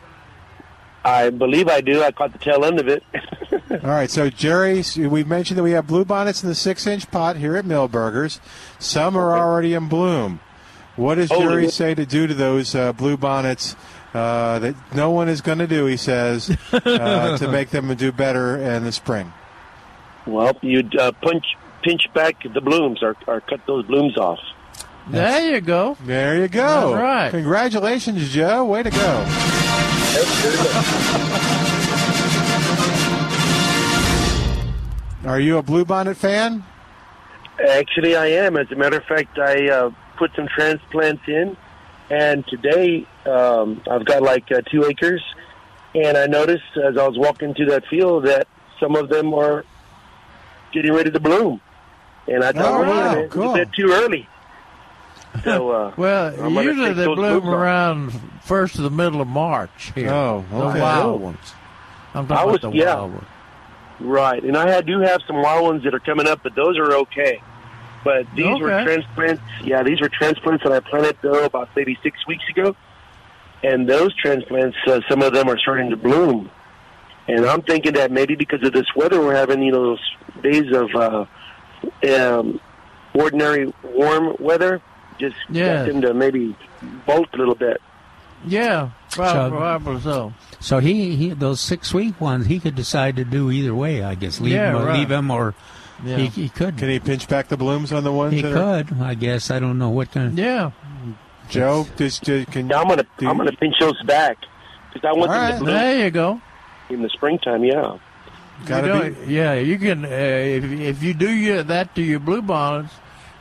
I 1.04 1.30
believe 1.30 1.68
I 1.68 1.80
do. 1.80 2.02
I 2.02 2.10
caught 2.12 2.32
the 2.32 2.38
tail 2.38 2.64
end 2.64 2.80
of 2.80 2.88
it. 2.88 3.02
All 3.70 3.90
right, 3.90 4.10
so 4.10 4.30
Jerry, 4.30 4.82
we've 4.96 5.26
mentioned 5.26 5.58
that 5.58 5.62
we 5.62 5.72
have 5.72 5.86
bluebonnets 5.86 6.42
in 6.42 6.48
the 6.48 6.54
six 6.54 6.86
inch 6.86 7.10
pot 7.10 7.36
here 7.36 7.56
at 7.56 7.64
Milberger's. 7.66 8.40
Some 8.78 9.16
are 9.16 9.36
already 9.36 9.74
in 9.74 9.88
bloom. 9.88 10.40
What 10.96 11.16
does 11.16 11.30
Oh, 11.30 11.40
Jerry 11.40 11.64
yeah. 11.64 11.70
say 11.70 11.94
to 11.94 12.06
do 12.06 12.26
to 12.26 12.34
those 12.34 12.74
uh, 12.74 12.92
bluebonnets 12.92 13.74
uh, 14.14 14.60
that 14.60 14.74
no 14.94 15.10
one 15.10 15.28
is 15.28 15.40
going 15.40 15.58
to 15.58 15.66
do, 15.66 15.86
he 15.86 15.96
says, 15.96 16.56
uh, 16.72 17.36
to 17.38 17.48
make 17.48 17.70
them 17.70 17.92
do 17.96 18.10
better 18.12 18.56
in 18.56 18.84
the 18.84 18.92
spring? 18.92 19.32
well, 20.26 20.56
you'd 20.62 20.96
uh, 20.96 21.12
punch, 21.20 21.44
pinch 21.82 22.08
back 22.14 22.42
the 22.50 22.60
blooms 22.60 23.02
or, 23.02 23.14
or 23.26 23.40
cut 23.42 23.60
those 23.66 23.84
blooms 23.86 24.16
off. 24.16 24.38
There 25.10 25.50
you 25.54 25.60
go. 25.60 25.98
There 26.04 26.38
you 26.38 26.48
go. 26.48 26.92
That's 26.92 27.02
right. 27.02 27.30
Congratulations, 27.30 28.30
Joe. 28.30 28.64
Way 28.64 28.84
to 28.84 28.90
go. 28.90 29.83
Are 35.26 35.40
you 35.40 35.56
a 35.58 35.62
bluebonnet 35.62 36.16
fan? 36.16 36.62
Actually, 37.68 38.14
I 38.14 38.26
am. 38.26 38.56
As 38.56 38.70
a 38.70 38.76
matter 38.76 38.98
of 38.98 39.04
fact, 39.04 39.38
I 39.38 39.68
uh, 39.68 39.90
put 40.18 40.30
some 40.36 40.46
transplants 40.46 41.22
in, 41.26 41.56
and 42.10 42.46
today 42.46 43.06
um, 43.26 43.80
I've 43.90 44.04
got 44.04 44.22
like 44.22 44.52
uh, 44.52 44.60
two 44.70 44.84
acres, 44.84 45.22
and 45.94 46.16
I 46.16 46.26
noticed 46.26 46.76
as 46.76 46.96
I 46.98 47.08
was 47.08 47.16
walking 47.18 47.54
through 47.54 47.66
that 47.66 47.86
field 47.86 48.26
that 48.26 48.46
some 48.78 48.94
of 48.96 49.08
them 49.08 49.32
are 49.34 49.64
getting 50.72 50.92
ready 50.92 51.10
to 51.10 51.20
bloom. 51.20 51.60
And 52.28 52.44
I 52.44 52.52
thought, 52.52 52.66
Oh, 52.66 52.80
wait 52.82 52.88
a 52.88 52.90
wow, 52.90 53.14
minute, 53.14 53.30
cool. 53.30 53.44
it's 53.44 53.54
a 53.54 53.64
bit 53.64 53.72
too 53.72 53.92
early. 53.92 54.28
So, 55.42 55.70
uh, 55.70 55.94
Well, 55.96 56.34
I'm 56.44 56.54
usually 56.54 56.92
they 56.92 57.06
bloom 57.06 57.48
around 57.48 58.12
first 58.42 58.76
of 58.76 58.82
the 58.84 58.90
middle 58.90 59.20
of 59.20 59.28
March 59.28 59.92
here. 59.94 60.10
Oh, 60.10 60.44
the 60.50 60.56
okay. 60.56 60.80
wild 60.80 61.20
Oh. 61.20 61.24
ones. 61.24 61.54
I'm 62.14 62.30
I 62.30 62.44
was- 62.44 62.56
about 62.60 62.72
the 62.72 62.78
yeah. 62.78 62.94
wild 62.96 63.12
ones. 63.14 63.26
Right, 64.00 64.42
and 64.42 64.56
I 64.56 64.68
had, 64.68 64.86
do 64.86 65.00
have 65.00 65.20
some 65.26 65.40
wild 65.40 65.64
ones 65.64 65.84
that 65.84 65.94
are 65.94 66.00
coming 66.00 66.26
up, 66.26 66.40
but 66.42 66.54
those 66.56 66.76
are 66.78 66.92
okay. 66.96 67.40
But 68.02 68.26
these 68.34 68.60
were 68.60 68.68
transplants. 68.82 69.40
Yeah, 69.62 69.82
these 69.84 70.00
were 70.00 70.08
transplants 70.10 70.64
that 70.64 70.72
I 70.72 70.80
planted 70.80 71.16
though 71.22 71.44
about 71.44 71.70
maybe 71.76 71.96
six 72.02 72.18
weeks 72.26 72.42
ago, 72.50 72.74
and 73.62 73.88
those 73.88 74.14
transplants, 74.16 74.76
uh, 74.86 75.00
some 75.08 75.22
of 75.22 75.32
them 75.32 75.48
are 75.48 75.56
starting 75.58 75.90
to 75.90 75.96
bloom. 75.96 76.50
And 77.28 77.46
I'm 77.46 77.62
thinking 77.62 77.92
that 77.94 78.10
maybe 78.10 78.34
because 78.34 78.62
of 78.66 78.72
this 78.74 78.84
weather 78.94 79.20
we're 79.20 79.34
having, 79.36 79.62
you 79.62 79.72
know, 79.72 79.96
those 79.96 80.42
days 80.42 80.72
of 80.76 80.90
uh, 80.94 81.24
um, 82.12 82.60
ordinary 83.14 83.72
warm 83.82 84.36
weather, 84.40 84.82
just 85.18 85.36
Yeah. 85.50 85.76
got 85.84 85.86
them 85.92 86.00
to 86.02 86.14
maybe 86.14 86.54
bolt 87.06 87.28
a 87.32 87.36
little 87.36 87.54
bit. 87.54 87.80
Yeah, 88.46 88.90
probably, 89.10 89.50
So- 89.50 89.56
probably 89.56 90.00
so. 90.00 90.32
So 90.60 90.78
he, 90.78 91.16
he 91.16 91.30
those 91.30 91.60
six 91.60 91.92
week 91.94 92.20
ones 92.20 92.46
he 92.46 92.58
could 92.60 92.74
decide 92.74 93.16
to 93.16 93.24
do 93.24 93.50
either 93.50 93.74
way. 93.74 94.02
I 94.02 94.14
guess 94.14 94.40
leave 94.40 94.52
Yeah, 94.54 94.70
him, 94.70 94.82
or 94.82 94.86
right. 94.86 94.98
leave 94.98 95.10
him 95.10 95.30
or 95.30 95.54
Yeah. 96.04 96.16
he, 96.18 96.26
he 96.26 96.48
could. 96.48 96.76
Can 96.78 96.88
he 96.90 96.98
pinch 97.00 97.28
back 97.28 97.48
the 97.48 97.56
blooms 97.56 97.92
on 97.92 98.04
the 98.04 98.12
ones 98.12 98.34
He 98.34 98.42
that 98.42 98.52
are? 98.52 98.84
could. 98.84 99.00
I 99.00 99.14
guess 99.14 99.50
I 99.50 99.58
don't 99.60 99.78
know 99.78 99.90
what 99.90 100.10
kind. 100.12 100.28
of... 100.28 100.38
Yeah. 100.38 100.70
Joe, 101.48 101.86
just 101.96 102.28
uh, 102.28 102.44
can 102.46 102.72
I'm 102.72 102.88
gonna 102.88 103.04
I'm 103.20 103.36
gonna 103.36 103.52
pinch 103.52 103.76
those 103.78 104.00
back 104.04 104.38
because 104.92 105.06
I 105.06 105.12
want 105.12 105.30
All 105.30 105.36
them 105.36 105.42
right. 105.42 105.52
to 105.52 105.58
bloom 105.58 105.74
There 105.74 106.04
you 106.04 106.10
go. 106.10 106.40
in 106.90 107.02
the 107.02 107.08
springtime. 107.10 107.64
Yeah. 107.64 107.98
Gotta 108.66 108.86
You 108.86 108.92
know, 108.92 109.16
Yeah, 109.26 109.54
you 109.54 109.78
can. 109.78 110.04
Uh, 110.04 110.08
if 110.08 110.64
if 110.64 111.02
you 111.02 111.12
do 111.12 111.30
your, 111.30 111.62
that 111.62 111.94
to 111.96 112.02
your 112.02 112.20
blue 112.20 112.40
bluebonnets, 112.40 112.90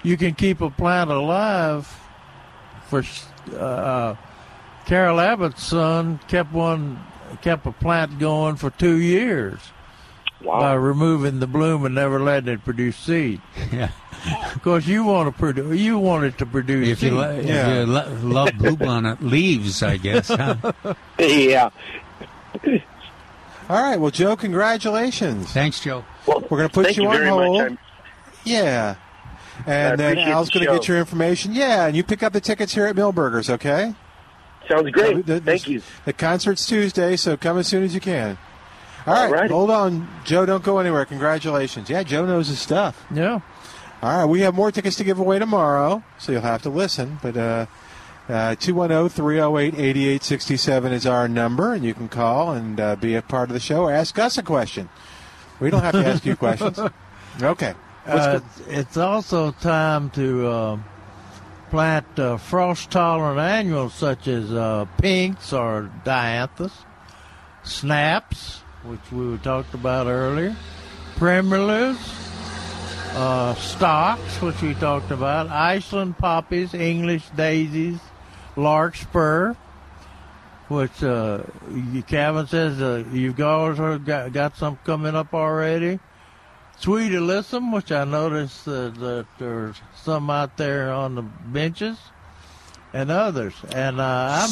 you 0.03 0.17
can 0.17 0.33
keep 0.35 0.61
a 0.61 0.69
plant 0.69 1.09
alive. 1.09 1.87
For 2.87 3.03
uh, 3.57 4.15
Carroll 4.85 5.19
Abbott's 5.19 5.63
son 5.63 6.19
kept 6.27 6.51
one, 6.53 6.99
kept 7.41 7.65
a 7.65 7.71
plant 7.71 8.19
going 8.19 8.55
for 8.57 8.69
two 8.69 8.97
years 8.97 9.59
by 10.45 10.73
removing 10.73 11.39
the 11.39 11.47
bloom 11.47 11.85
and 11.85 11.95
never 11.95 12.19
letting 12.19 12.53
it 12.53 12.63
produce 12.63 12.97
seed. 12.97 13.41
Yeah. 13.71 13.89
Of 14.53 14.61
course, 14.61 14.85
you 14.87 15.03
want 15.03 15.33
to 15.33 15.37
produce. 15.37 15.77
You 15.79 15.97
want 15.97 16.23
it 16.25 16.37
to 16.37 16.45
produce. 16.45 16.87
If 16.87 17.03
you, 17.03 17.09
seed. 17.09 17.17
lo- 17.17 17.31
if 17.31 17.45
you 17.47 17.85
lo- 17.91 18.17
love 18.21 18.49
bluebonnet 18.51 19.19
leaves, 19.21 19.81
I 19.83 19.97
guess. 19.97 20.27
Huh? 20.29 20.55
yeah. 21.19 21.69
All 23.69 23.81
right. 23.81 23.99
Well, 23.99 24.11
Joe, 24.11 24.35
congratulations. 24.35 25.51
Thanks, 25.51 25.79
Joe. 25.81 26.05
Well, 26.27 26.41
We're 26.49 26.57
going 26.57 26.69
to 26.69 26.73
put 26.73 26.95
you, 26.95 27.03
you 27.03 27.09
on 27.09 27.15
very 27.17 27.29
much. 27.31 27.35
hold. 27.47 27.61
I'm- 27.61 27.79
yeah. 28.45 28.95
I 29.65 29.71
And 29.73 29.99
then 29.99 30.17
Al's 30.17 30.49
going 30.49 30.65
to 30.65 30.73
get 30.73 30.87
your 30.87 30.97
information. 30.97 31.53
Yeah, 31.53 31.85
and 31.87 31.95
you 31.95 32.03
pick 32.03 32.23
up 32.23 32.33
the 32.33 32.41
tickets 32.41 32.73
here 32.73 32.85
at 32.85 32.95
Milberger's, 32.95 33.49
okay? 33.49 33.93
Sounds 34.67 34.89
great. 34.91 35.25
The, 35.25 35.35
the- 35.35 35.41
Thank 35.41 35.67
you. 35.67 35.81
The 36.05 36.13
concert's 36.13 36.65
Tuesday, 36.65 37.15
so 37.15 37.37
come 37.37 37.57
as 37.57 37.67
soon 37.67 37.83
as 37.83 37.93
you 37.93 38.01
can. 38.01 38.37
All 39.05 39.29
right, 39.29 39.43
Alrighty. 39.47 39.51
hold 39.51 39.69
on, 39.69 40.07
Joe. 40.23 40.45
Don't 40.45 40.63
go 40.63 40.79
anywhere. 40.79 41.03
Congratulations. 41.05 41.89
Yeah, 41.89 42.03
Joe 42.03 42.25
knows 42.25 42.47
his 42.47 42.59
stuff. 42.59 43.05
Yeah. 43.13 43.41
All 44.01 44.17
right, 44.19 44.25
we 44.25 44.41
have 44.41 44.53
more 44.55 44.71
tickets 44.71 44.95
to 44.97 45.03
give 45.03 45.19
away 45.19 45.39
tomorrow, 45.39 46.03
so 46.17 46.31
you'll 46.31 46.41
have 46.41 46.61
to 46.61 46.69
listen. 46.69 47.19
But 47.21 47.35
uh, 47.35 47.65
uh, 48.29 48.55
210-308-8867 48.55 50.91
is 50.91 51.05
our 51.05 51.27
number, 51.27 51.73
and 51.73 51.83
you 51.83 51.93
can 51.93 52.07
call 52.09 52.51
and 52.51 52.79
uh, 52.79 52.95
be 52.95 53.15
a 53.15 53.21
part 53.21 53.49
of 53.49 53.53
the 53.53 53.59
show 53.59 53.83
or 53.83 53.91
ask 53.91 54.17
us 54.19 54.37
a 54.37 54.43
question. 54.43 54.89
We 55.59 55.69
don't 55.69 55.81
have 55.83 55.93
to 55.93 56.05
ask 56.05 56.25
you 56.25 56.35
questions. 56.35 56.79
Okay. 57.41 57.73
Uh, 58.05 58.39
it's 58.67 58.97
also 58.97 59.51
time 59.51 60.09
to 60.09 60.47
uh, 60.47 60.77
plant 61.69 62.19
uh, 62.19 62.37
frost 62.37 62.91
tolerant 62.91 63.39
annuals 63.39 63.93
such 63.93 64.27
as 64.27 64.51
uh, 64.51 64.85
pinks 64.97 65.53
or 65.53 65.89
dianthus, 66.05 66.73
snaps, 67.63 68.59
which 68.83 69.11
we 69.11 69.37
talked 69.37 69.73
about 69.73 70.07
earlier, 70.07 70.55
primulas, 71.15 71.97
uh, 73.13 73.55
stocks, 73.55 74.41
which 74.41 74.61
we 74.61 74.73
talked 74.73 75.11
about, 75.11 75.47
Iceland 75.47 76.17
poppies, 76.17 76.73
English 76.73 77.29
daisies, 77.29 77.99
larkspur, 78.57 79.55
which 80.67 81.03
uh, 81.03 81.43
Calvin 82.07 82.47
says 82.47 82.81
uh, 82.81 83.03
you've 83.13 83.37
got, 83.37 84.03
got, 84.03 84.33
got 84.33 84.57
some 84.57 84.77
coming 84.83 85.15
up 85.15 85.33
already. 85.33 85.99
Sweet 86.83 87.13
Alyssum, 87.13 87.73
which 87.73 87.93
I 87.93 88.03
noticed 88.03 88.67
uh, 88.67 88.89
that 88.89 89.25
there's 89.39 89.79
some 89.95 90.29
out 90.29 90.57
there 90.57 90.91
on 90.91 91.15
the 91.15 91.21
benches, 91.21 91.97
and 92.91 93.09
others. 93.09 93.53
And 93.73 94.01
uh, 94.01 94.43
I'm 94.43 94.49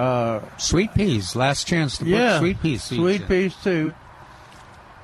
uh, 0.00 0.40
Sweet 0.58 0.94
peas. 0.94 1.34
Last 1.34 1.66
chance 1.66 1.98
to 1.98 2.04
put 2.04 2.12
yeah, 2.12 2.38
sweet 2.38 2.62
peas. 2.62 2.84
sweet 2.84 3.22
in. 3.22 3.26
peas 3.26 3.56
too. 3.64 3.94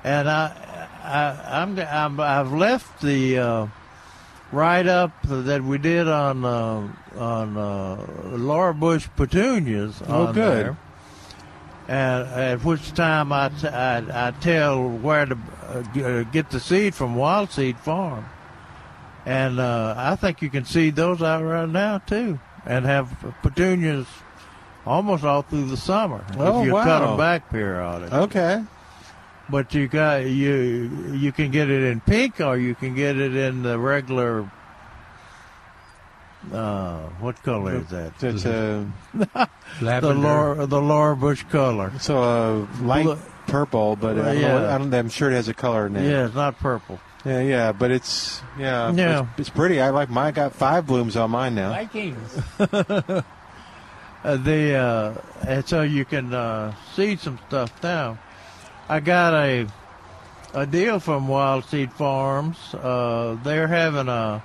And 0.05 0.31
I, 0.31 0.89
I, 1.03 1.63
I'm, 1.63 1.77
I'm 1.77 2.21
I've 2.21 2.53
left 2.53 3.03
the 3.03 3.39
uh, 3.39 3.67
write 4.53 4.87
up 4.87 5.11
that 5.25 5.65
we 5.65 5.79
did 5.79 6.07
on 6.07 6.45
uh, 6.45 6.93
on 7.17 7.57
uh, 7.57 8.07
Laura 8.37 8.73
Bush 8.73 9.09
petunias. 9.17 10.01
Oh, 10.07 10.27
on 10.27 10.35
good. 10.35 10.67
there. 10.67 10.77
And 11.89 12.29
at 12.29 12.65
which 12.65 12.93
time 12.95 13.33
I, 13.33 13.49
t- 13.49 13.67
I, 13.69 14.29
I 14.29 14.31
tell 14.33 14.89
where 14.89 15.27
to 15.27 15.37
uh, 15.69 16.01
uh, 16.01 16.23
get 16.25 16.51
the 16.51 16.61
seed 16.61 16.95
from 16.95 17.17
Wild 17.17 17.51
Seed 17.51 17.77
Farm. 17.79 18.25
And 19.27 19.59
uh, 19.61 19.95
I 19.97 20.17
think 20.17 20.43
you 20.43 20.51
can 20.51 20.65
seed 20.65 20.97
those 20.97 21.23
out 21.23 21.43
right 21.45 21.69
now 21.69 21.99
too, 21.99 22.41
and 22.67 22.85
have 22.85 23.09
petunias 23.43 24.07
almost 24.85 25.23
all 25.25 25.43
through 25.43 25.67
the 25.67 25.77
summer 25.77 26.25
Oh, 26.39 26.61
if 26.61 26.67
you 26.67 26.73
cut 26.73 26.87
wow. 27.03 27.07
them 27.11 27.19
back 27.19 27.49
periodically. 27.51 28.19
okay. 28.19 28.65
But 29.49 29.75
you 29.75 29.87
got 29.87 30.25
you 30.25 31.13
you 31.13 31.31
can 31.31 31.51
get 31.51 31.69
it 31.69 31.83
in 31.85 32.01
pink 32.01 32.41
or 32.41 32.57
you 32.57 32.75
can 32.75 32.95
get 32.95 33.17
it 33.19 33.35
in 33.37 33.63
the 33.63 33.79
regular. 33.79 34.51
Uh, 36.53 37.01
what 37.21 37.41
color 37.43 37.77
is 37.77 37.87
that? 37.89 38.21
It's 38.23 38.45
a 38.47 38.91
the 39.15 39.49
Lavender. 39.81 40.15
Laura 40.15 40.67
the 40.67 40.81
Laura 40.81 41.17
Bush 41.17 41.45
color. 41.51 41.93
So 42.01 42.23
a 42.23 42.69
light 42.83 43.05
Blue- 43.05 43.19
purple, 43.47 43.97
but 43.97 44.19
I 44.19 44.23
don't 44.35 44.41
yeah. 44.41 44.49
know, 44.49 44.69
I 44.69 44.79
don't, 44.79 44.95
I'm 44.95 45.09
sure 45.09 45.31
it 45.31 45.35
has 45.35 45.49
a 45.49 45.55
color 45.55 45.89
name. 45.89 46.11
Yeah, 46.11 46.27
it's 46.27 46.35
not 46.35 46.59
purple. 46.59 46.99
Yeah, 47.25 47.41
yeah, 47.41 47.73
but 47.73 47.91
it's 47.93 48.41
yeah, 48.59 48.93
Yeah. 48.93 49.27
It's, 49.33 49.41
it's 49.41 49.51
pretty. 49.51 49.81
I 49.81 49.91
like 49.91 50.11
mine. 50.11 50.27
I 50.29 50.31
got 50.33 50.55
five 50.55 50.87
blooms 50.87 51.17
on 51.17 51.31
mine 51.31 51.55
now. 51.55 51.69
Vikings. 51.71 52.39
uh, 52.59 53.23
the 54.25 54.75
uh, 54.75 55.15
and 55.47 55.67
so 55.67 55.83
you 55.83 56.05
can 56.05 56.35
uh, 56.35 56.75
seed 56.95 57.21
some 57.21 57.39
stuff 57.49 57.81
now. 57.83 58.19
I 58.89 58.99
got 59.01 59.35
a 59.35 59.69
a 60.55 60.67
deal 60.67 60.99
from 60.99 61.29
Wild 61.29 61.65
Seed 61.67 61.93
Farms. 61.93 62.59
Uh, 62.75 63.39
they're 63.45 63.69
having 63.69 64.09
a 64.09 64.43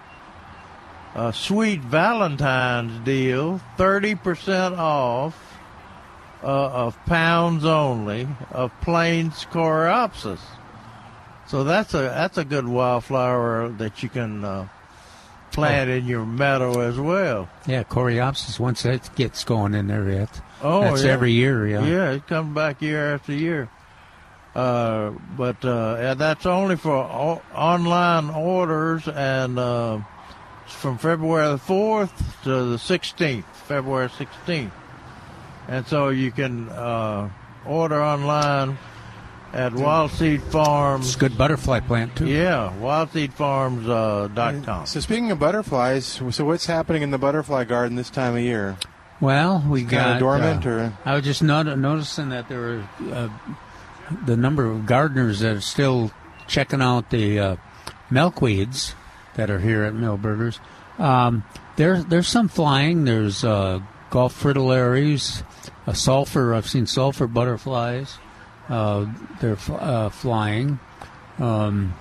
a 1.18 1.34
sweet 1.34 1.82
Valentine's 1.82 3.04
deal, 3.04 3.60
thirty 3.76 4.16
percent 4.16 4.76
off 4.76 5.36
uh, 6.44 6.46
of 6.48 7.06
pounds 7.06 7.66
only 7.66 8.28
of 8.52 8.72
plain 8.82 9.32
Coreopsis. 9.32 10.40
So 11.48 11.64
that's 11.64 11.94
a 11.94 12.04
that's 12.04 12.38
a 12.38 12.46
good 12.46 12.68
wildflower 12.68 13.70
that 13.78 14.04
you 14.04 14.10
can 14.10 14.44
uh, 14.46 14.68
plant 15.52 15.90
in 15.90 16.06
your 16.06 16.26
meadow 16.26 16.82
as 16.82 17.00
well. 17.00 17.50
Yeah, 17.66 17.84
Coreopsis. 17.84 18.60
Once 18.60 18.84
that 18.84 19.14
gets 19.16 19.44
going 19.44 19.74
in 19.74 19.88
there, 19.88 20.08
it 20.08 20.30
Oh, 20.62 20.82
that's 20.82 21.04
yeah. 21.04 21.12
every 21.12 21.32
year. 21.34 21.68
Yeah. 21.68 21.86
Yeah, 21.86 22.12
it 22.12 22.28
comes 22.28 22.54
back 22.56 22.82
year 22.82 23.14
after 23.16 23.34
year. 23.34 23.70
Uh, 24.56 25.12
but 25.38 25.64
uh, 25.64 26.16
that's 26.16 26.46
only 26.48 26.76
for 26.78 26.96
o- 26.96 27.42
online 27.54 28.32
orders, 28.32 29.08
and 29.08 29.60
uh, 29.60 30.00
from 30.74 30.98
February 30.98 31.52
the 31.52 31.58
fourth 31.58 32.42
to 32.44 32.66
the 32.66 32.78
sixteenth, 32.78 33.46
February 33.68 34.10
sixteenth, 34.10 34.74
and 35.68 35.86
so 35.88 36.10
you 36.10 36.32
can 36.32 36.70
uh, 36.70 37.30
order 37.66 38.02
online 38.02 38.78
at 39.54 39.74
Wild 39.74 40.12
Seed 40.12 40.42
Farms. 40.44 41.08
It's 41.08 41.16
a 41.16 41.20
good 41.20 41.38
butterfly 41.38 41.80
plant 41.80 42.16
too. 42.16 42.28
Yeah, 42.28 42.74
wildseedfarms 42.80 43.88
uh, 43.88 44.62
com. 44.64 44.86
So 44.86 45.00
speaking 45.00 45.32
of 45.32 45.40
butterflies, 45.40 46.22
so 46.32 46.46
what's 46.46 46.66
happening 46.66 47.02
in 47.02 47.12
the 47.12 47.18
butterfly 47.18 47.64
garden 47.64 47.96
this 47.96 48.10
time 48.10 48.36
of 48.36 48.42
year? 48.42 48.78
Well, 49.20 49.66
we 49.68 49.82
It's 49.82 49.92
got 49.92 50.04
kinda 50.04 50.20
dormant, 50.20 50.66
uh, 50.66 50.70
or 50.70 50.94
I 51.06 51.16
was 51.16 51.24
just 51.24 51.42
not, 51.42 51.66
noticing 51.78 52.30
that 52.30 52.50
there 52.50 52.60
were 52.60 52.84
uh, 53.12 53.30
the 54.26 54.38
number 54.38 54.66
of 54.66 54.86
gardeners 54.86 55.40
that 55.40 55.56
are 55.56 55.62
still 55.62 56.12
checking 56.46 56.82
out 56.82 57.10
the 57.10 57.40
uh, 57.40 57.56
milkweeds 58.12 58.94
that 59.38 59.50
are 59.50 59.60
here 59.60 59.84
at 59.84 59.94
Milberger's. 59.94 60.60
Um, 61.00 61.44
there, 61.78 62.04
there's 62.04 62.28
some 62.28 62.50
flying. 62.50 63.06
There's 63.06 63.44
uh, 63.44 63.80
Gulf 64.10 64.42
fritillaries, 64.42 65.44
a 65.86 65.96
sulfur. 65.96 66.54
I've 66.54 66.68
seen 66.68 66.86
sulfur 66.86 67.28
butterflies. 67.28 68.18
Uh, 68.68 69.06
they're 69.40 69.58
uh, 69.70 70.10
flying. 70.10 70.80
Um, 71.40 71.94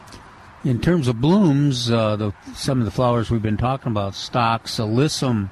in 0.65 0.81
terms 0.81 1.09
of 1.09 1.21
blooms, 1.21 1.91
uh, 1.91 2.17
the, 2.17 2.33
some 2.55 2.81
of 2.81 2.85
the 2.85 2.91
flowers 2.91 3.31
we've 3.31 3.43
been 3.43 3.57
talking 3.57 3.93
about, 3.93 4.15
stocks, 4.15 4.79
alyssum, 4.79 5.51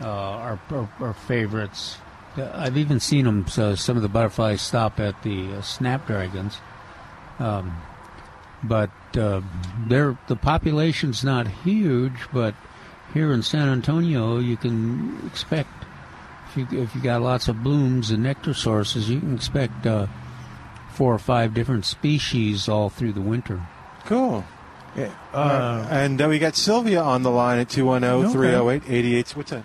uh, 0.00 0.06
are, 0.06 0.60
are, 0.70 0.90
are 1.00 1.14
favorites. 1.14 1.98
Uh, 2.36 2.50
I've 2.54 2.76
even 2.76 2.98
seen 2.98 3.26
them. 3.26 3.46
So 3.46 3.74
some 3.74 3.96
of 3.96 4.02
the 4.02 4.08
butterflies 4.08 4.62
stop 4.62 4.98
at 4.98 5.22
the 5.22 5.60
snapdragons, 5.62 6.58
um, 7.38 7.76
but 8.62 8.90
uh, 9.16 9.40
they're, 9.86 10.18
the 10.28 10.36
population's 10.36 11.24
not 11.24 11.48
huge. 11.48 12.28
But 12.32 12.54
here 13.14 13.32
in 13.32 13.42
San 13.42 13.68
Antonio, 13.68 14.38
you 14.38 14.56
can 14.56 15.22
expect 15.26 15.70
if 16.50 16.56
you 16.56 16.82
if 16.82 16.94
you 16.94 17.00
got 17.00 17.22
lots 17.22 17.48
of 17.48 17.62
blooms 17.62 18.10
and 18.10 18.22
nectar 18.22 18.54
sources, 18.54 19.08
you 19.08 19.20
can 19.20 19.34
expect 19.34 19.86
uh, 19.86 20.06
four 20.92 21.14
or 21.14 21.18
five 21.18 21.54
different 21.54 21.84
species 21.84 22.68
all 22.68 22.90
through 22.90 23.12
the 23.12 23.20
winter. 23.20 23.66
Cool. 24.06 24.44
Yeah. 24.96 25.12
Uh, 25.32 25.86
and 25.90 26.20
uh, 26.20 26.28
we 26.28 26.38
got 26.38 26.56
Sylvia 26.56 27.02
on 27.02 27.22
the 27.22 27.30
line 27.30 27.58
at 27.58 27.68
210 27.68 28.32
308 28.32 28.82
88. 28.90 29.36
What's 29.36 29.50
that? 29.50 29.64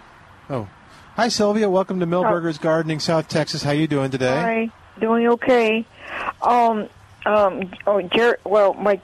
Oh. 0.49 0.67
Hi, 1.15 1.27
Sylvia. 1.27 1.69
Welcome 1.69 1.99
to 1.99 2.07
Milberger's 2.07 2.57
Gardening, 2.57 2.99
South 2.99 3.27
Texas. 3.27 3.61
How 3.61 3.71
you 3.71 3.87
doing 3.87 4.09
today? 4.09 4.35
Hi, 4.35 4.71
doing 4.99 5.27
okay. 5.27 5.85
Um, 6.41 6.89
um, 7.25 7.71
oh, 7.87 8.01
Jerry. 8.01 8.37
Well, 8.43 8.73
my 8.73 8.99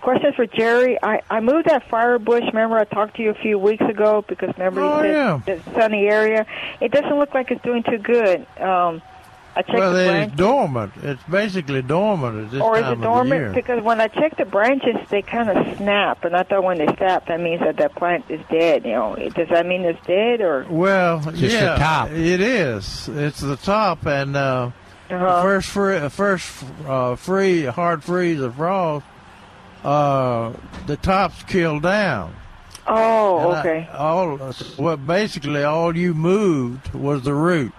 question 0.00 0.30
is 0.30 0.34
for 0.34 0.46
Jerry. 0.46 0.98
I 1.02 1.20
I 1.30 1.40
moved 1.40 1.68
that 1.68 1.88
fire 1.88 2.18
bush. 2.18 2.44
Remember, 2.46 2.76
I 2.78 2.84
talked 2.84 3.16
to 3.16 3.22
you 3.22 3.30
a 3.30 3.34
few 3.34 3.58
weeks 3.58 3.84
ago 3.84 4.24
because 4.28 4.50
remember 4.58 4.80
Oh, 4.82 4.96
you 5.02 5.02
said 5.02 5.12
yeah. 5.46 5.54
the 5.64 5.72
sunny 5.74 6.06
area. 6.06 6.46
It 6.80 6.92
doesn't 6.92 7.18
look 7.18 7.34
like 7.34 7.50
it's 7.50 7.62
doing 7.62 7.82
too 7.82 7.98
good. 7.98 8.46
Um, 8.60 9.02
I 9.56 9.62
checked 9.62 9.78
well, 9.78 9.92
the 9.92 10.22
it's 10.22 10.34
dormant. 10.34 10.92
It's 11.00 11.22
basically 11.30 11.80
dormant 11.80 12.46
at 12.46 12.50
this 12.50 12.60
Or 12.60 12.74
is 12.76 12.82
time 12.82 12.90
it 12.90 12.92
of 12.94 12.98
the 12.98 13.04
dormant? 13.06 13.40
year. 13.40 13.52
Because 13.52 13.84
when 13.84 14.00
I 14.00 14.08
check 14.08 14.36
the 14.36 14.44
branches, 14.44 14.96
they 15.10 15.22
kind 15.22 15.48
of 15.48 15.76
snap, 15.76 16.24
and 16.24 16.34
I 16.34 16.42
thought 16.42 16.64
when 16.64 16.78
they 16.78 16.88
snap, 16.96 17.26
that 17.28 17.38
means 17.40 17.60
that 17.60 17.76
that 17.76 17.94
plant 17.94 18.24
is 18.28 18.40
dead. 18.50 18.84
You 18.84 18.90
know, 18.94 19.14
does 19.32 19.48
that 19.50 19.64
mean 19.64 19.82
it's 19.82 20.04
dead 20.08 20.40
or? 20.40 20.66
Well, 20.68 21.20
Just 21.20 21.40
the 21.40 21.46
yeah, 21.50 21.76
top. 21.76 22.10
it 22.10 22.40
is. 22.40 23.08
It's 23.08 23.38
the 23.38 23.54
top, 23.54 24.04
and 24.06 24.34
uh, 24.34 24.70
Uh-huh. 25.10 25.42
first 25.42 25.68
free, 25.68 26.08
first 26.08 26.64
uh, 26.86 27.16
free 27.16 27.64
hard 27.64 28.02
freeze 28.02 28.40
of 28.40 28.54
frost, 28.56 29.04
uh, 29.84 30.52
the 30.86 30.96
top's 30.96 31.42
killed 31.44 31.82
down. 31.82 32.34
Oh, 32.86 33.38
And 33.50 33.56
I- 33.56 33.60
okay, 33.60 33.88
all 33.96 34.36
what 34.76 35.06
basically 35.06 35.62
all 35.64 35.96
you 35.96 36.14
moved 36.14 36.92
was 36.94 37.22
the 37.22 37.32
root, 37.34 37.72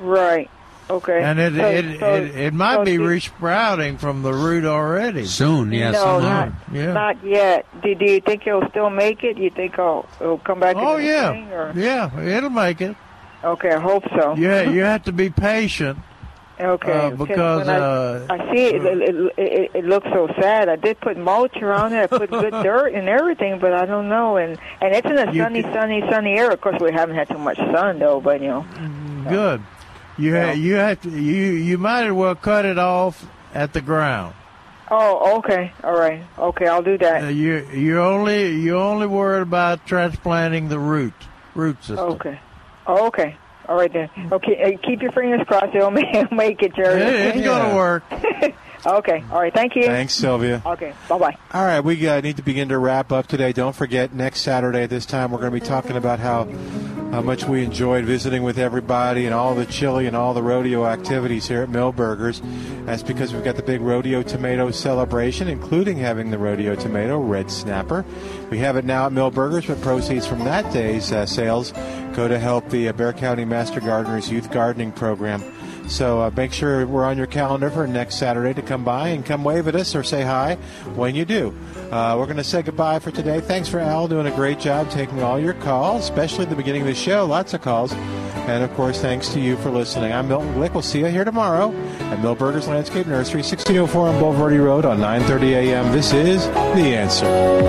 right, 0.00 0.48
okay. 0.90 1.22
and 1.22 1.38
it 1.40 1.54
So- 1.54 1.66
it, 1.68 2.00
so- 2.00 2.14
it, 2.14 2.36
it 2.36 2.54
might 2.54 2.74
so 2.76 2.84
be 2.84 2.96
do- 2.96 3.06
resprouting 3.06 3.98
from 3.98 4.22
the 4.22 4.32
root 4.32 4.64
already. 4.64 5.24
Soon, 5.26 5.70
no, 5.70 6.18
not, 6.20 6.52
yeah. 6.72 6.92
not 6.92 7.24
yet. 7.24 7.66
Do, 7.82 7.94
do 7.96 8.04
you 8.04 8.20
think 8.20 8.46
it'll 8.46 8.68
still 8.70 8.90
make 8.90 9.24
it? 9.24 9.36
You 9.36 9.50
think 9.50 9.74
it'll, 9.74 10.08
it'll 10.20 10.38
come 10.38 10.60
back? 10.60 10.76
Oh 10.76 10.96
yeah, 10.96 11.28
spring, 11.30 11.52
or? 11.52 11.72
yeah, 11.76 12.20
it'll 12.20 12.50
make 12.50 12.80
it. 12.80 12.96
Okay, 13.44 13.70
I 13.70 13.78
hope 13.80 14.04
so. 14.20 14.34
Yeah, 14.36 14.62
you 14.62 14.80
have 14.92 15.04
to 15.04 15.12
be 15.12 15.30
patient. 15.30 15.98
Okay, 16.58 16.92
uh, 16.92 17.10
because 17.10 17.66
when 17.66 17.68
I, 17.68 17.78
uh, 17.78 18.26
I 18.30 18.54
see 18.54 18.64
it 18.64 18.84
it, 18.84 19.02
it, 19.02 19.32
it, 19.36 19.70
it 19.74 19.84
looks 19.84 20.06
so 20.08 20.26
sad. 20.40 20.68
I 20.70 20.76
did 20.76 20.98
put 21.00 21.18
mulch 21.18 21.56
around 21.60 21.92
it. 21.92 21.98
I 22.04 22.06
put 22.06 22.30
good 22.30 22.50
dirt 22.62 22.94
and 22.94 23.08
everything, 23.08 23.58
but 23.58 23.74
I 23.74 23.84
don't 23.84 24.08
know. 24.08 24.36
And 24.38 24.58
and 24.80 24.94
it's 24.94 25.06
in 25.06 25.18
a 25.18 25.34
sunny, 25.34 25.62
sunny, 25.62 26.00
sunny 26.10 26.32
area. 26.32 26.52
Of 26.52 26.60
course, 26.62 26.80
we 26.80 26.92
haven't 26.92 27.16
had 27.16 27.28
too 27.28 27.38
much 27.38 27.58
sun 27.58 27.98
though, 27.98 28.20
but 28.20 28.40
you 28.40 28.48
know. 28.48 28.66
Good. 29.28 29.62
You 30.18 30.34
ha- 30.34 30.52
you 30.52 30.74
have 30.76 31.00
to 31.02 31.10
you 31.10 31.52
you 31.52 31.76
might 31.76 32.04
as 32.06 32.12
well 32.12 32.34
cut 32.34 32.64
it 32.64 32.78
off 32.78 33.26
at 33.52 33.72
the 33.74 33.82
ground. 33.82 34.34
Oh, 34.88 35.38
okay, 35.38 35.72
all 35.82 35.98
right, 35.98 36.22
okay, 36.38 36.68
I'll 36.68 36.82
do 36.82 36.96
that. 36.98 37.24
Uh, 37.24 37.28
you 37.28 37.66
you 37.74 38.00
only 38.00 38.54
you 38.54 38.78
only 38.78 39.06
worried 39.08 39.42
about 39.42 39.84
transplanting 39.84 40.68
the 40.68 40.78
root 40.78 41.12
root 41.56 41.82
system. 41.82 42.12
Okay, 42.12 42.40
oh, 42.86 43.08
okay, 43.08 43.36
all 43.68 43.76
right 43.76 43.92
then. 43.92 44.08
Okay, 44.32 44.74
uh, 44.74 44.78
keep 44.86 45.02
your 45.02 45.12
fingers 45.12 45.40
crossed. 45.46 45.74
It'll 45.74 45.90
make, 45.90 46.30
make 46.32 46.62
it, 46.62 46.74
Jerry. 46.74 47.02
It- 47.02 47.36
it's 47.36 47.44
gonna 47.46 47.74
work. 47.74 48.04
okay, 48.86 49.24
all 49.30 49.40
right. 49.40 49.52
Thank 49.52 49.76
you. 49.76 49.84
Thanks, 49.84 50.14
Sylvia. 50.14 50.62
Okay, 50.64 50.92
bye 51.08 51.18
bye. 51.18 51.36
All 51.52 51.64
right, 51.64 51.80
we 51.80 52.06
uh, 52.08 52.20
need 52.20 52.36
to 52.36 52.42
begin 52.42 52.68
to 52.68 52.78
wrap 52.78 53.12
up 53.12 53.26
today. 53.26 53.52
Don't 53.52 53.74
forget, 53.74 54.12
next 54.12 54.40
Saturday 54.40 54.84
at 54.84 54.90
this 54.90 55.06
time, 55.06 55.30
we're 55.30 55.38
going 55.38 55.52
to 55.52 55.60
be 55.60 55.66
talking 55.66 55.96
about 55.96 56.18
how 56.20 56.44
how 57.10 57.22
much 57.22 57.44
we 57.44 57.62
enjoyed 57.64 58.04
visiting 58.04 58.42
with 58.42 58.58
everybody 58.58 59.26
and 59.26 59.34
all 59.34 59.54
the 59.54 59.64
chili 59.66 60.06
and 60.06 60.16
all 60.16 60.34
the 60.34 60.42
rodeo 60.42 60.84
activities 60.84 61.46
here 61.46 61.62
at 61.62 61.68
Milberger's. 61.68 62.42
That's 62.84 63.02
because 63.02 63.32
we've 63.32 63.44
got 63.44 63.56
the 63.56 63.62
big 63.62 63.80
rodeo 63.80 64.22
tomato 64.22 64.70
celebration, 64.70 65.48
including 65.48 65.98
having 65.98 66.30
the 66.30 66.38
rodeo 66.38 66.74
tomato 66.74 67.18
red 67.18 67.50
snapper. 67.50 68.04
We 68.50 68.58
have 68.58 68.76
it 68.76 68.84
now 68.84 69.06
at 69.06 69.12
Milberger's, 69.12 69.66
but 69.66 69.80
proceeds 69.80 70.26
from 70.26 70.40
that 70.40 70.72
day's 70.72 71.12
uh, 71.12 71.26
sales 71.26 71.72
go 72.12 72.28
to 72.28 72.38
help 72.38 72.68
the 72.70 72.88
uh, 72.88 72.92
Bexar 72.92 73.12
County 73.18 73.44
Master 73.44 73.80
Gardeners 73.80 74.30
Youth 74.30 74.50
Gardening 74.50 74.90
Program. 74.90 75.42
So 75.88 76.20
uh, 76.20 76.30
make 76.36 76.52
sure 76.52 76.86
we're 76.86 77.04
on 77.04 77.16
your 77.16 77.26
calendar 77.26 77.70
for 77.70 77.86
next 77.86 78.16
Saturday 78.16 78.54
to 78.54 78.62
come 78.62 78.84
by 78.84 79.08
and 79.08 79.24
come 79.24 79.44
wave 79.44 79.68
at 79.68 79.74
us 79.74 79.94
or 79.94 80.02
say 80.02 80.22
hi 80.22 80.56
when 80.94 81.14
you 81.14 81.24
do. 81.24 81.54
Uh, 81.90 82.16
we're 82.18 82.26
going 82.26 82.36
to 82.36 82.44
say 82.44 82.62
goodbye 82.62 82.98
for 82.98 83.10
today. 83.10 83.40
Thanks 83.40 83.68
for 83.68 83.78
Al 83.78 84.08
doing 84.08 84.26
a 84.26 84.34
great 84.34 84.58
job 84.58 84.90
taking 84.90 85.22
all 85.22 85.38
your 85.38 85.54
calls, 85.54 86.02
especially 86.02 86.44
at 86.44 86.50
the 86.50 86.56
beginning 86.56 86.82
of 86.82 86.88
the 86.88 86.94
show. 86.94 87.24
Lots 87.24 87.54
of 87.54 87.62
calls. 87.62 87.92
And 87.92 88.62
of 88.62 88.72
course, 88.74 89.00
thanks 89.00 89.28
to 89.30 89.40
you 89.40 89.56
for 89.56 89.70
listening. 89.70 90.12
I'm 90.12 90.28
Milton 90.28 90.54
Glick. 90.54 90.72
We'll 90.72 90.82
see 90.82 91.00
you 91.00 91.06
here 91.06 91.24
tomorrow 91.24 91.72
at 91.72 92.18
Milberger's 92.20 92.68
Landscape 92.68 93.06
Nursery, 93.06 93.40
1604 93.40 94.08
on 94.08 94.22
Bulverde 94.22 94.64
Road 94.64 94.84
on 94.84 94.98
9:30 94.98 95.42
a.m. 95.54 95.92
This 95.92 96.12
is 96.12 96.46
the 96.46 96.94
answer. 96.94 97.68